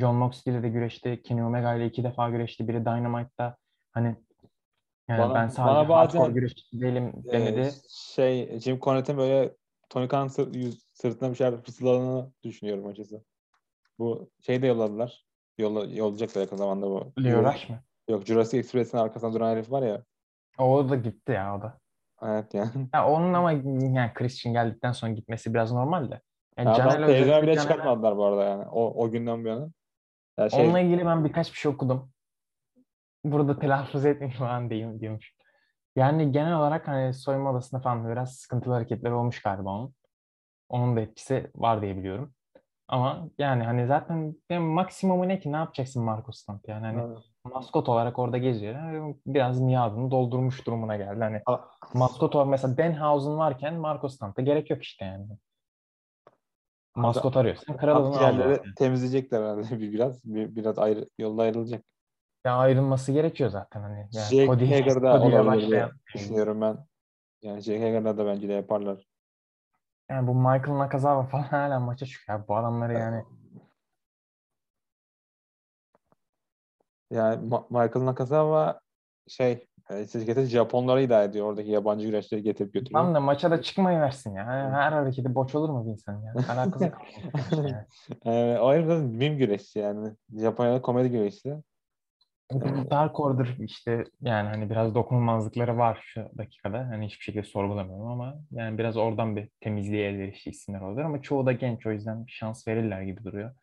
John 0.00 0.14
Moxley 0.16 0.54
ile 0.54 0.62
de 0.62 0.68
güreşti. 0.68 1.22
Kenny 1.22 1.42
Omega 1.42 1.74
ile 1.74 1.86
iki 1.86 2.04
defa 2.04 2.30
güreşti. 2.30 2.68
Biri 2.68 2.84
Dynamite'da 2.84 3.56
hani 3.92 4.16
yani 5.08 5.18
Bana- 5.20 5.34
ben 5.34 5.48
sadece 5.48 5.74
bana 5.74 5.88
bazen, 5.88 6.34
güreşçi 6.34 6.80
değilim 6.80 7.12
Ee, 7.28 7.32
demedi. 7.32 7.70
şey 7.90 8.60
Jim 8.60 8.80
Cornette'in 8.80 9.18
böyle 9.18 9.54
Tony 9.88 10.08
Khan 10.08 10.26
sır, 10.28 10.54
yüz- 10.54 10.86
sırtına 10.92 11.30
bir 11.30 11.34
şeyler 11.34 11.62
fısıldadığını 11.62 12.32
düşünüyorum 12.42 12.86
açıkçası. 12.86 13.24
Bu 13.98 14.30
şey 14.46 14.62
de 14.62 14.66
yolladılar. 14.66 15.26
Yolla, 15.58 15.84
yollayacaklar 15.84 16.40
yakın 16.42 16.56
zamanda 16.56 16.86
bu. 16.90 17.12
Rush 17.18 17.68
mı? 17.68 17.76
Yok 18.08 18.26
Jurassic 18.26 18.58
Express'in 18.58 18.98
arkasında 18.98 19.32
duran 19.32 19.50
herif 19.50 19.70
var 19.72 19.82
ya. 19.82 20.02
O 20.58 20.88
da 20.88 20.96
gitti 20.96 21.32
ya 21.32 21.56
o 21.56 21.62
da. 21.62 21.78
Evet 22.22 22.54
yani. 22.54 22.70
Ya 22.94 23.08
onun 23.08 23.32
ama 23.34 23.52
yani 23.52 24.10
Christian 24.14 24.52
geldikten 24.54 24.92
sonra 24.92 25.12
gitmesi 25.12 25.54
biraz 25.54 25.72
normal 25.72 26.10
de. 26.10 26.20
Yani 26.58 26.68
Ya 26.78 26.86
özellikle 26.88 27.42
bile 27.42 27.52
Caner'le- 27.52 27.62
çıkartmadılar 27.62 28.16
bu 28.16 28.24
arada 28.24 28.44
yani. 28.44 28.64
O, 28.72 29.04
o 29.04 29.10
günden 29.10 29.44
bu 29.44 29.48
yana. 29.48 29.68
Ya 30.38 30.50
şey, 30.50 30.64
Onunla 30.64 30.80
ilgili 30.80 31.06
ben 31.06 31.24
birkaç 31.24 31.52
bir 31.52 31.58
şey 31.58 31.72
okudum. 31.72 32.10
Burada 33.32 33.58
telaffuz 33.58 34.04
etmeyeyim 34.06 34.38
falan 34.38 34.70
diyeyim 34.70 35.00
diyormuş. 35.00 35.32
Yani 35.96 36.32
genel 36.32 36.56
olarak 36.58 36.88
hani 36.88 37.14
soyunma 37.14 37.50
odasında 37.50 37.80
falan 37.80 38.08
biraz 38.08 38.36
sıkıntılı 38.36 38.74
hareketler 38.74 39.10
olmuş 39.10 39.42
galiba 39.42 39.70
onun. 39.70 39.94
Onun 40.68 40.96
da 40.96 41.00
etkisi 41.00 41.50
var 41.56 41.82
diye 41.82 41.96
biliyorum. 41.96 42.32
Ama 42.88 43.28
yani 43.38 43.62
hani 43.64 43.86
zaten 43.86 44.34
benim 44.50 44.62
maksimumu 44.62 45.28
ne 45.28 45.38
ki 45.40 45.52
ne 45.52 45.56
yapacaksın 45.56 46.02
Marco 46.04 46.32
Stunt 46.32 46.68
yani 46.68 46.86
hani 46.86 47.00
Evet. 47.00 47.18
maskot 47.44 47.88
olarak 47.88 48.18
orada 48.18 48.38
geziyor. 48.38 48.74
Yani 48.74 49.16
Biraz 49.26 49.60
miadını 49.60 50.10
doldurmuş 50.10 50.66
durumuna 50.66 50.96
geldi. 50.96 51.20
Hani 51.20 51.42
A- 51.46 51.60
maskot 51.94 52.34
olarak 52.34 52.50
mesela 52.50 52.78
Danhausen 52.78 53.38
varken 53.38 53.74
Marco 53.74 54.08
Stunt'a 54.08 54.42
gerek 54.42 54.70
yok 54.70 54.82
işte 54.82 55.04
yani. 55.04 55.26
maskot 56.96 57.36
arıyorsan 57.36 57.76
kral 57.76 57.96
onu 57.96 58.06
al. 58.06 58.12
Akciğerleri 58.14 58.56
zaten. 58.56 58.74
temizleyecekler 58.74 59.40
herhalde 59.42 59.62
bir 59.80 59.92
biraz. 59.92 60.24
Bir, 60.24 60.56
biraz 60.56 60.78
ayrı, 60.78 61.08
yolda 61.18 61.42
ayrılacak. 61.42 61.84
Ya 62.46 62.56
ayrılması 62.56 63.12
gerekiyor 63.12 63.50
zaten 63.50 63.80
hani. 63.80 63.98
Yani 63.98 64.24
Jake 64.24 64.46
Cody- 64.46 64.74
Hager'da 64.74 65.26
diye 65.26 65.46
başlayan- 65.46 65.90
düşünüyorum 66.14 66.60
ben. 66.60 66.78
Yani 67.42 67.60
Jake 67.60 67.80
Hager'da 67.84 68.18
da 68.18 68.26
bence 68.26 68.48
de 68.48 68.52
yaparlar. 68.52 69.06
Yani 70.10 70.26
bu 70.26 70.34
Michael 70.34 70.78
Nakazawa 70.78 71.22
falan 71.26 71.42
hala 71.42 71.80
maça 71.80 72.06
çıkıyor. 72.06 72.48
Bu 72.48 72.56
adamları 72.56 72.92
yani 72.92 73.24
Yani 77.10 77.48
Ma- 77.48 77.66
Michael 77.84 78.06
Nakazawa 78.06 78.80
şey 79.28 79.66
e, 79.90 80.06
şirketi 80.06 80.44
Japonları 80.44 81.02
idare 81.02 81.24
ediyor. 81.24 81.46
Oradaki 81.46 81.70
yabancı 81.70 82.06
güreşleri 82.06 82.42
getirip 82.42 82.72
götürüyor. 82.72 83.00
tam 83.04 83.14
da 83.14 83.20
maça 83.20 83.50
da 83.50 83.62
çıkmayı 83.62 84.00
versin 84.00 84.34
ya. 84.34 84.46
Her 84.46 84.92
hareketi 84.92 85.34
boş 85.34 85.54
olur 85.54 85.70
mu 85.70 85.86
bir 85.86 85.90
insan 85.90 86.22
ya? 86.22 86.34
Alakası 86.50 86.84
yok. 86.84 86.98
yani. 88.24 88.60
O 88.60 88.72
herif 88.72 88.86
zaten 88.86 89.04
mim 89.04 89.38
güreşçi 89.38 89.78
yani. 89.78 90.12
Japonya'da 90.36 90.82
komedi 90.82 91.10
güreşçi. 91.10 91.56
Dark 92.90 93.20
Order 93.20 93.56
işte 93.60 94.04
yani 94.20 94.48
hani 94.48 94.70
biraz 94.70 94.94
dokunulmazlıkları 94.94 95.78
var 95.78 96.00
şu 96.02 96.28
dakikada. 96.38 96.78
Hani 96.78 97.06
hiçbir 97.06 97.24
şekilde 97.24 97.44
sorgulamıyorum 97.44 98.06
ama 98.06 98.38
yani 98.50 98.78
biraz 98.78 98.96
oradan 98.96 99.36
bir 99.36 99.48
temizliğe 99.60 100.08
elverişli 100.10 100.50
isimler 100.50 100.80
olur 100.80 101.00
ama 101.00 101.22
çoğu 101.22 101.46
da 101.46 101.52
genç 101.52 101.86
o 101.86 101.92
yüzden 101.92 102.26
bir 102.26 102.30
şans 102.32 102.68
verirler 102.68 103.02
gibi 103.02 103.24
duruyor. 103.24 103.54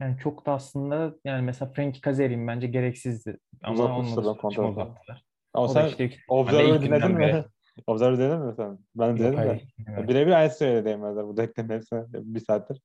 Yani 0.00 0.18
çok 0.18 0.46
da 0.46 0.52
aslında 0.52 1.14
yani 1.24 1.42
mesela 1.42 1.72
Frankie 1.72 2.00
Kazarian 2.00 2.46
bence 2.46 2.66
gereksizdi 2.66 3.38
ama 3.62 3.84
onunla 3.96 4.24
da 4.24 4.34
uzattılar. 4.68 5.24
Ama 5.54 5.64
O 5.64 5.68
sen 5.68 5.86
işte 5.86 6.04
ilk- 6.04 6.18
Observer 6.28 6.74
ilk 6.74 6.82
dinledin 6.82 7.10
mi? 7.10 7.20
beri- 7.20 7.44
Observer 7.86 8.18
dinledin 8.18 8.46
mi 8.46 8.54
sen? 8.56 8.78
Ben 8.96 9.16
dinledim 9.16 9.38
de. 9.38 9.60
dinlemedim. 9.78 10.08
Birebir 10.08 10.32
aynı 10.32 10.50
söyledi 10.50 10.84
değmezler 10.84 11.26
bu 11.26 11.36
denklemin 11.36 11.74
hepsine 11.74 12.04
bir 12.12 12.40
saattir. 12.40 12.80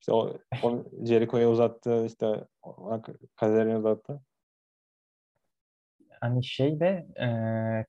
İşte 0.00 0.12
o, 0.12 0.36
onu 0.62 0.84
Jericho'ya 1.06 1.50
uzattı, 1.50 2.06
işte 2.06 2.44
Kazarian'a 3.36 3.78
uzattı. 3.78 4.20
Hani 6.28 6.44
şey 6.44 6.80
de 6.80 7.06
e, 7.20 7.28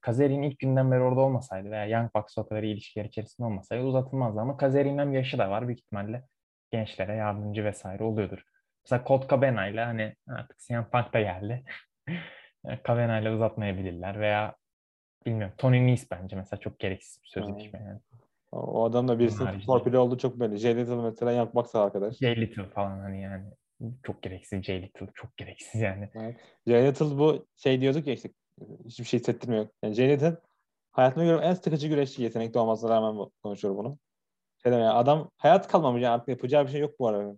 Kazarian 0.00 0.42
ilk 0.42 0.58
günden 0.58 0.90
beri 0.90 1.00
orada 1.00 1.20
olmasaydı 1.20 1.70
veya 1.70 1.86
Young 1.86 2.14
Bucks 2.14 2.38
o 2.38 2.48
kadar 2.48 2.62
ilişkiler 2.62 3.04
içerisinde 3.04 3.46
olmasaydı 3.46 3.84
uzatılmazdı 3.84 4.40
ama 4.40 4.56
Kazarian'ın 4.56 4.98
hem 4.98 5.12
yaşı 5.12 5.38
da 5.38 5.50
var 5.50 5.68
büyük 5.68 5.80
ihtimalle 5.80 6.24
gençlere 6.70 7.14
yardımcı 7.14 7.64
vesaire 7.64 8.04
oluyordur. 8.04 8.42
Mesela 8.84 9.04
Colt 9.06 9.30
Cabana 9.30 9.68
ile 9.68 9.84
hani 9.84 10.14
artık 10.28 10.58
CM 10.58 10.84
Punk 10.92 11.12
da 11.12 11.20
geldi. 11.20 11.64
Cabana 12.86 13.20
ile 13.20 13.30
uzatmayabilirler 13.30 14.20
veya 14.20 14.54
bilmiyorum 15.26 15.54
Tony 15.58 15.86
Nese 15.86 16.06
bence 16.10 16.36
mesela 16.36 16.60
çok 16.60 16.78
gereksiz 16.78 17.22
bir 17.22 17.28
sözleşme 17.28 17.78
yani. 17.78 18.00
O 18.52 18.84
adam 18.84 19.08
da 19.08 19.18
birisinin 19.18 19.60
torpili 19.60 19.98
olduğu 19.98 20.18
çok 20.18 20.40
belli. 20.40 20.56
Jay 20.56 20.76
Lethal 20.76 21.02
mesela 21.02 21.32
Young 21.32 21.54
Bucks'a 21.54 21.84
arkadaş. 21.84 22.16
Jay 22.16 22.36
Little 22.40 22.64
falan 22.64 22.98
hani 22.98 23.22
yani 23.22 23.44
çok 24.02 24.22
gereksiz 24.22 24.62
Jay 24.62 24.82
Little 24.82 25.06
çok 25.14 25.36
gereksiz 25.36 25.80
yani. 25.80 26.10
Jay 26.66 26.84
Lethal 26.84 27.18
bu 27.18 27.46
şey 27.56 27.80
diyorduk 27.80 28.06
ya 28.06 28.14
işte 28.14 28.30
hiçbir 28.84 29.04
şey 29.04 29.20
hissettirmiyor. 29.20 29.68
Yani 29.82 29.94
Jay 29.94 30.08
Lethal 30.08 30.36
hayatımda 30.90 31.24
gördüğüm 31.26 31.42
en 31.44 31.54
sıkıcı 31.54 31.88
güreşçi 31.88 32.22
yetenekli 32.22 32.58
olmasına 32.58 32.90
rağmen 32.90 33.16
bu- 33.18 33.32
konuşuyorum 33.42 33.78
bunu. 33.78 33.98
Şey 34.62 34.72
yani 34.72 34.88
adam 34.88 35.30
hayat 35.36 35.68
kalmamış 35.68 36.02
yani 36.02 36.12
artık 36.14 36.28
yapacağı 36.28 36.66
bir 36.66 36.70
şey 36.70 36.80
yok 36.80 36.98
bu 36.98 37.08
arada. 37.08 37.36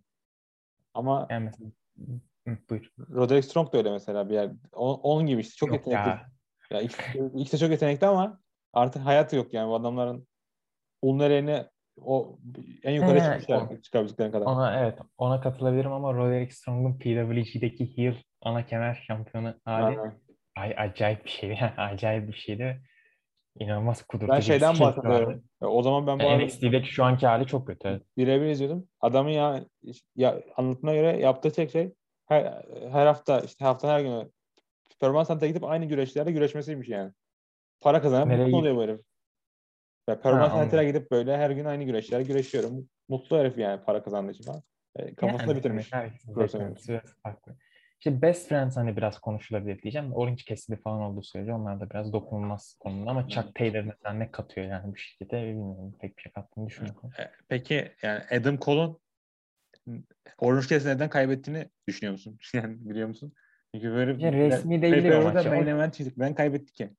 Ama 0.95 1.27
Yani 1.31 1.45
mesela 1.45 1.71
buyur. 2.71 2.93
Roderick 3.11 3.49
Strong 3.49 3.73
da 3.73 3.79
öyle 3.79 3.91
mesela 3.91 4.29
bir 4.29 4.35
yer. 4.35 4.51
O- 4.73 4.95
Onun 5.13 5.27
gibi 5.27 5.41
işte 5.41 5.55
çok 5.57 5.69
Yok 5.69 5.77
yetenekli. 5.87 6.09
ya. 6.09 6.31
Ya 6.71 6.81
ikisi, 6.81 7.31
ikisi 7.35 7.59
çok 7.59 7.71
yetenekli 7.71 8.07
ama 8.07 8.41
artık 8.73 9.03
hayatı 9.05 9.37
yok 9.37 9.55
yani 9.55 9.69
bu 9.69 9.75
adamların 9.75 10.29
ulnereni 11.03 11.65
o 12.05 12.39
en 12.83 12.93
yukarı 12.93 13.21
He, 13.21 13.25
çıkmışlar 13.25 13.57
o- 13.79 13.81
çıkabildiklerine 13.81 14.33
kadar. 14.33 14.47
Ona 14.47 14.81
evet 14.81 14.99
ona 15.19 15.41
katılabilirim 15.41 15.93
ama 15.93 16.15
Roderick 16.15 16.55
Strong'un 16.55 16.99
PWG'deki 16.99 17.97
heel 17.97 18.15
ana 18.43 18.67
kemer 18.67 19.05
şampiyonu 19.07 19.55
hali 19.65 19.99
ay, 20.57 20.75
acayip 20.77 21.25
bir 21.25 21.31
şeydi. 21.31 21.59
Yani 21.61 21.73
acayip 21.77 22.29
bir 22.29 22.33
şeydi. 22.33 22.83
İnanılmaz 23.59 24.03
kudurtucu 24.03 24.33
Ben 24.33 24.39
bir 24.39 24.45
şeyden 24.45 24.81
vardı. 24.81 24.97
bahsediyorum. 24.97 25.45
Ya 25.63 25.69
O 25.69 25.83
zaman 25.83 26.07
ben 26.07 26.19
bu 26.19 26.23
Yani 26.23 26.33
arada 26.33 26.45
NXT'deki 26.45 26.89
şu 26.93 27.05
anki 27.05 27.27
hali 27.27 27.47
çok 27.47 27.67
kötü. 27.67 27.89
evet. 27.89 28.03
birebir 28.17 28.47
izliyordum. 28.47 28.89
Adamın 29.01 29.31
ya, 29.31 29.65
ya 30.17 30.41
anlatımına 30.57 30.95
göre 30.95 31.19
yaptığı 31.21 31.51
tek 31.53 31.71
şey 31.71 31.95
her, 32.29 32.65
her 32.91 33.07
hafta 33.07 33.41
işte 33.41 33.65
hafta 33.65 33.89
her 33.89 34.01
günü 34.01 34.31
Performans 35.01 35.29
Center'a 35.29 35.49
gidip 35.49 35.65
aynı 35.65 35.85
güreşlerde 35.85 36.33
güreşmesiymiş 36.33 36.89
yani. 36.89 37.13
Para 37.81 38.03
kazanıp 38.03 38.27
Nereye 38.29 38.43
mutlu 38.45 38.59
oluyor 38.59 38.77
bu 38.77 38.83
herif. 38.83 39.01
Ya. 40.51 40.63
Center'a 40.63 40.85
gidip 40.85 41.11
böyle 41.11 41.37
her 41.37 41.51
gün 41.51 41.65
aynı 41.65 41.85
güreşlere 41.85 42.23
güreşiyorum. 42.23 42.89
Mutlu 43.09 43.39
herif 43.39 43.59
yani 43.59 43.85
para 43.85 44.03
kazandığı 44.03 44.33
için 44.33 44.45
falan. 44.45 44.63
E, 44.97 45.15
kafasında 45.15 45.51
Yani, 45.51 45.59
bitirmiş. 45.59 45.91
farklı. 47.23 47.57
İşte 48.01 48.23
Best 48.23 48.49
Friends 48.49 48.77
hani 48.77 48.97
biraz 48.97 49.19
konuşulabilir 49.19 49.83
diyeceğim. 49.83 50.13
Orange 50.13 50.43
Cassidy 50.47 50.77
falan 50.77 51.01
olduğu 51.01 51.23
sürece 51.23 51.53
onlar 51.53 51.81
da 51.81 51.91
biraz 51.91 52.13
dokunulmaz 52.13 52.77
konumda 52.81 53.11
ama 53.11 53.29
Chuck 53.29 53.55
Taylor 53.55 53.81
mesela 53.81 54.15
ne 54.15 54.31
katıyor 54.31 54.67
yani 54.67 54.93
bu 54.93 54.97
şirkete 54.97 55.43
bilmiyorum. 55.43 55.97
Pek 56.01 56.17
bir 56.17 56.23
şey 56.23 56.33
kattığını 56.33 56.67
düşünmüyorum. 56.67 57.11
E, 57.19 57.31
Peki 57.49 57.93
yani 58.03 58.23
Adam 58.31 58.59
Cole'un 58.59 58.99
Orange 60.39 60.67
Cassidy'den 60.67 60.97
neden 60.97 61.09
kaybettiğini 61.09 61.71
düşünüyor 61.89 62.13
musun? 62.13 62.39
Yani 62.55 62.91
biliyor 62.91 63.09
musun? 63.09 63.33
Çünkü 63.75 63.91
böyle 63.91 64.25
Ya 64.25 64.33
resmi 64.33 64.83
main 65.51 65.67
event 65.67 65.95
çıktık. 65.95 66.19
Ben 66.19 66.35
kaybetti 66.35 66.73
ki. 66.73 66.91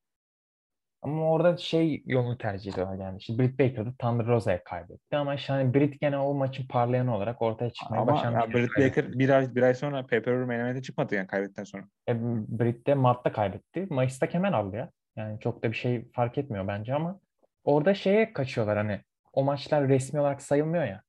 Ama 1.01 1.31
orada 1.31 1.57
şey 1.57 2.03
yolunu 2.05 2.37
tercih 2.37 2.73
ediyorlar 2.73 3.05
yani. 3.05 3.17
İşte 3.17 3.39
Britt 3.39 3.59
Baker 3.59 3.85
da 3.85 3.93
Thunder 3.99 4.25
Rosa'ya 4.27 4.63
kaybetti 4.63 5.17
ama 5.17 5.35
işte 5.35 5.53
hani 5.53 5.73
Britt 5.73 5.99
gene 6.01 6.17
o 6.17 6.33
maçın 6.33 6.67
parlayanı 6.67 7.15
olarak 7.15 7.41
ortaya 7.41 7.69
çıkmayı 7.69 8.01
Ama 8.01 8.13
başarmış. 8.13 8.41
ya 8.41 8.53
Britt 8.53 8.77
Baker 8.77 9.11
bir 9.11 9.29
ay, 9.29 9.55
bir 9.55 9.61
ay 9.61 9.73
sonra 9.73 10.05
pay-per-view 10.05 10.45
main 10.45 10.81
çıkmadı 10.81 11.15
yani 11.15 11.27
kaybettikten 11.27 11.63
sonra. 11.63 11.83
E, 12.09 12.21
Britt 12.59 12.87
de 12.87 12.93
Mart'ta 12.93 13.31
kaybetti. 13.31 13.87
Mayıs'ta 13.89 14.29
kemer 14.29 14.53
aldı 14.53 14.75
ya. 14.75 14.91
Yani 15.15 15.39
çok 15.39 15.63
da 15.63 15.71
bir 15.71 15.77
şey 15.77 16.11
fark 16.11 16.37
etmiyor 16.37 16.67
bence 16.67 16.93
ama 16.93 17.19
orada 17.63 17.93
şeye 17.93 18.33
kaçıyorlar 18.33 18.77
hani 18.77 19.01
o 19.33 19.43
maçlar 19.43 19.87
resmi 19.87 20.19
olarak 20.19 20.41
sayılmıyor 20.41 20.83
ya. 20.83 21.01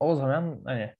O 0.00 0.14
zaman 0.14 0.60
hani 0.64 0.94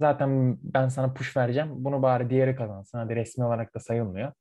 zaten 0.00 0.58
ben 0.62 0.88
sana 0.88 1.12
push 1.12 1.36
vereceğim. 1.36 1.68
Bunu 1.72 2.02
bari 2.02 2.30
diğeri 2.30 2.56
kazansın. 2.56 2.98
Hadi 2.98 3.16
resmi 3.16 3.44
olarak 3.44 3.74
da 3.74 3.80
sayılmıyor. 3.80 4.32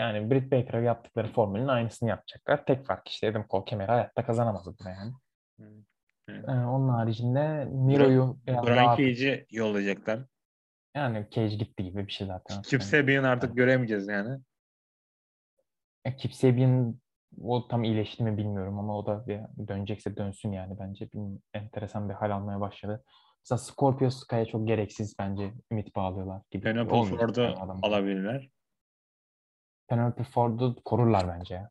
Yani 0.00 0.30
Britt 0.30 0.52
Baker'a 0.52 0.80
yaptıkları 0.80 1.32
formülün 1.32 1.68
aynısını 1.68 2.08
yapacaklar. 2.08 2.64
Tek 2.66 2.84
fark 2.84 3.08
işte 3.08 3.30
Adam 3.30 3.44
Cole 3.50 3.64
kemeri 3.64 3.90
hayatta 3.90 4.26
kazanamaz 4.26 4.66
burada 4.66 4.90
yani. 4.90 5.12
Ee, 6.28 6.50
onun 6.50 6.88
haricinde 6.88 7.64
Miro'yu 7.64 8.38
biraz 8.46 8.66
Brian 8.66 8.76
daha 8.76 8.96
Cage'i 8.96 9.46
yollayacaklar. 9.50 10.20
yani 10.96 11.26
Cage 11.30 11.56
gitti 11.56 11.84
gibi 11.84 12.06
bir 12.06 12.12
şey 12.12 12.26
zaten. 12.26 12.62
Kip 12.62 12.82
Sabian'ı 12.82 13.28
artık 13.28 13.56
göremeyeceğiz 13.56 14.08
yani. 14.08 14.38
Yani 16.06 16.16
Kip 16.16 16.34
Sabian 16.34 17.00
o 17.42 17.68
tam 17.68 17.84
iyileşti 17.84 18.22
mi 18.22 18.36
bilmiyorum 18.36 18.78
ama 18.78 18.98
o 18.98 19.06
da 19.06 19.26
bir 19.26 19.68
dönecekse 19.68 20.16
dönsün 20.16 20.52
yani 20.52 20.78
bence. 20.78 21.08
Bir, 21.12 21.38
enteresan 21.54 22.08
bir 22.08 22.14
hal 22.14 22.30
almaya 22.30 22.60
başladı. 22.60 23.04
Mesela 23.44 23.58
Scorpio 23.58 24.10
Sky'a 24.10 24.44
çok 24.44 24.66
gereksiz 24.66 25.14
bence 25.18 25.52
ümit 25.72 25.96
bağlıyorlar 25.96 26.42
gibi. 26.50 26.62
Penelope 26.62 26.94
Olmayacak 26.94 27.20
Ford'u 27.20 27.40
yani 27.40 27.56
alabilirler. 27.82 28.50
Penelope 29.90 30.24
Ford'u 30.24 30.76
korurlar 30.84 31.28
bence 31.28 31.54
ya. 31.54 31.70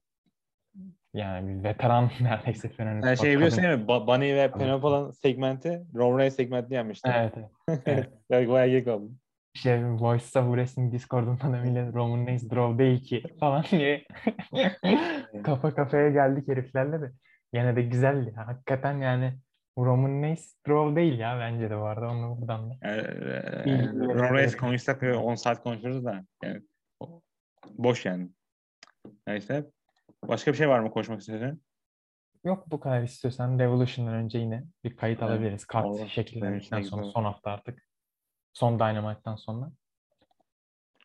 Yani 1.13 1.49
bir 1.49 1.63
veteran 1.63 2.09
neredeyse 2.21 2.69
Penelope 2.69 3.07
Yani 3.07 3.15
Ford. 3.17 3.25
şey 3.25 3.35
biliyorsun 3.35 3.63
değil 3.63 3.77
mi? 3.79 3.85
Ba- 3.85 4.07
Bunny 4.07 4.35
ve 4.35 4.47
Kadın. 4.51 4.59
Penelope'nin 4.59 5.11
segmenti 5.11 5.85
Roman 5.95 6.19
Reigns 6.19 6.35
segmentini 6.35 6.73
yenmişti. 6.75 7.09
Evet. 7.15 7.33
evet. 7.85 8.09
Yani 8.29 8.49
bayağı 8.49 8.69
geek 8.69 8.87
oldu. 8.87 9.11
İşte 9.53 9.85
Voice 9.85 10.39
of 10.39 10.45
Wrestling 10.45 10.93
Discord'undan 10.93 11.53
da 11.53 11.57
millet 11.57 11.93
Roman 11.95 12.27
Reigns 12.27 12.43
draw 12.43 12.79
değil 12.79 13.03
ki 13.03 13.23
falan 13.39 13.63
diye 13.71 14.05
kafa 15.43 15.75
kafaya 15.75 16.09
geldik 16.09 16.47
heriflerle 16.47 17.01
de. 17.01 17.11
Yine 17.53 17.75
de 17.75 17.81
güzeldi. 17.81 18.33
Hakikaten 18.35 18.97
yani 18.97 19.33
Roman 19.77 20.21
Reigns 20.23 20.53
draw 20.67 20.95
değil 20.95 21.19
ya 21.19 21.39
bence 21.39 21.69
de 21.69 21.77
bu 21.77 21.83
arada 21.83 22.09
onu 22.09 22.37
buradan 22.41 22.69
da. 22.69 22.73
İyi, 23.65 23.73
e, 23.73 23.75
iyi, 23.75 23.99
Roman. 23.99 24.33
Reigns 24.35 24.55
konuşsak 24.57 25.03
ve 25.03 25.15
10 25.17 25.35
saat 25.35 25.63
konuşuruz 25.63 26.05
da. 26.05 26.23
Yani, 26.43 26.61
boş 27.77 28.05
yani. 28.05 28.29
Neyse. 29.27 29.71
Başka 30.27 30.51
bir 30.51 30.57
şey 30.57 30.69
var 30.69 30.79
mı 30.79 30.91
konuşmak 30.91 31.19
istediğin? 31.19 31.63
Yok 32.43 32.71
bu 32.71 32.79
kadar 32.79 33.03
istiyorsan 33.03 33.59
Revolution'dan 33.59 34.13
önce 34.13 34.39
yine 34.39 34.63
bir 34.83 34.95
kayıt 34.95 35.19
Evet, 35.19 35.29
alabiliriz. 35.31 35.65
Kart 35.65 35.85
olur. 35.85 36.07
şekillendikten 36.07 36.81
sonra 36.81 37.01
güzel. 37.01 37.13
son 37.13 37.23
hafta 37.23 37.51
artık. 37.51 37.87
Son 38.53 38.79
Dynamite'dan 38.79 39.35
sonra. 39.35 39.71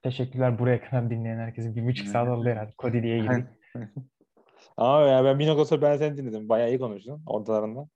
Teşekkürler 0.02 0.58
buraya 0.58 0.84
kadar 0.84 1.10
dinleyen 1.10 1.38
herkese. 1.38 1.76
Bir 1.76 1.86
buçuk 1.86 2.08
saat 2.08 2.28
oldu 2.28 2.48
herhalde. 2.48 2.72
Cody 2.78 3.02
diye 3.02 3.18
girdik. 3.18 3.46
Ama 4.76 5.00
ya 5.00 5.24
ben 5.24 5.38
bir 5.38 5.46
nokta 5.46 5.64
sonra 5.64 5.82
ben 5.82 5.96
seni 5.96 6.16
dinledim. 6.16 6.48
Bayağı 6.48 6.68
iyi 6.68 6.78
konuştun 6.78 7.22
ortalarında. 7.26 7.88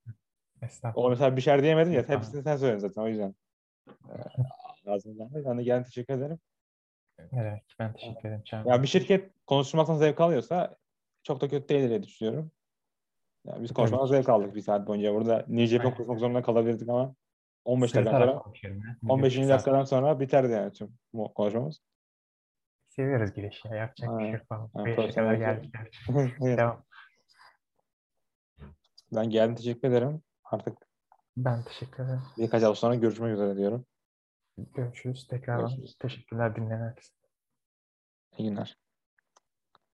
Estağfurullah. 0.63 1.07
O 1.07 1.11
mesela 1.11 1.37
bir 1.37 1.41
şeyler 1.41 1.63
diyemedin 1.63 1.91
ya. 1.91 2.09
Hepsini 2.09 2.43
sen 2.43 2.57
söyledin 2.57 2.79
zaten 2.79 3.03
o 3.03 3.09
yüzden. 3.09 3.35
Ee, 3.89 4.91
Ağzından. 4.91 5.31
Ben 5.35 5.59
de 5.59 5.63
gelen 5.63 5.85
teşekkür 5.85 6.15
ederim. 6.15 6.39
Ne 7.33 7.45
demek? 7.45 7.63
Ben 7.79 7.93
teşekkür 7.93 8.29
ederim. 8.29 8.43
Çağrı. 8.45 8.69
Ya 8.69 8.83
bir 8.83 8.89
şirket 8.89 9.31
konuşmaktan 9.47 9.95
zevk 9.95 10.21
alıyorsa 10.21 10.77
çok 11.23 11.41
da 11.41 11.49
kötü 11.49 11.69
değil 11.69 11.89
diye 11.89 12.03
düşünüyorum. 12.03 12.51
Ya 13.45 13.63
biz 13.63 13.73
konuşmadan 13.73 14.07
zevk 14.07 14.29
aldık 14.29 14.55
bir 14.55 14.61
saat 14.61 14.87
boyunca. 14.87 15.15
Burada 15.15 15.45
Japan 15.49 15.85
Aynen. 15.85 15.97
konuşmak 15.97 16.19
zorunda 16.19 16.43
kalabilirdik 16.43 16.89
ama 16.89 17.15
15 17.65 17.91
Sırıtarak 17.91 18.07
dakikadan 18.15 18.33
sonra 18.33 18.43
konuşuyorum 18.43 18.83
ya. 18.83 18.97
15. 19.09 19.37
Bir 19.37 19.43
saat. 19.43 19.51
dakikadan 19.51 19.85
sonra 19.85 20.21
biterdi 20.21 20.53
yani 20.53 20.73
tüm 20.73 20.99
bu 21.13 21.35
konuşmamız. 21.35 21.81
Seviyoruz 22.89 23.33
girişi 23.33 23.69
ya. 23.69 23.75
Yapacak 23.75 24.11
bir 24.19 24.25
şey 24.25 24.27
Aynen. 24.27 24.41
yok. 24.51 24.71
Aynen, 24.75 25.13
kadar 25.13 25.35
geldik. 25.35 25.75
Devam. 26.41 26.85
ben 29.13 29.31
geldim 29.31 29.55
teşekkür 29.55 29.89
ederim. 29.89 30.23
Artık 30.45 30.79
Ben 31.37 31.63
teşekkür 31.63 32.05
ederim. 32.05 32.23
birkaç 32.39 32.63
hafta 32.63 32.75
sonra 32.75 32.95
görüşmek 32.95 33.33
üzere 33.33 33.57
diyorum. 33.57 33.87
Görüşürüz. 34.75 35.27
Tekrardan 35.27 35.69
Görüşürüz. 35.69 35.97
teşekkürler 35.99 36.57
dinleyen 36.57 36.81
herkese. 36.81 37.13
İyi 38.39 38.49
günler. 38.51 38.77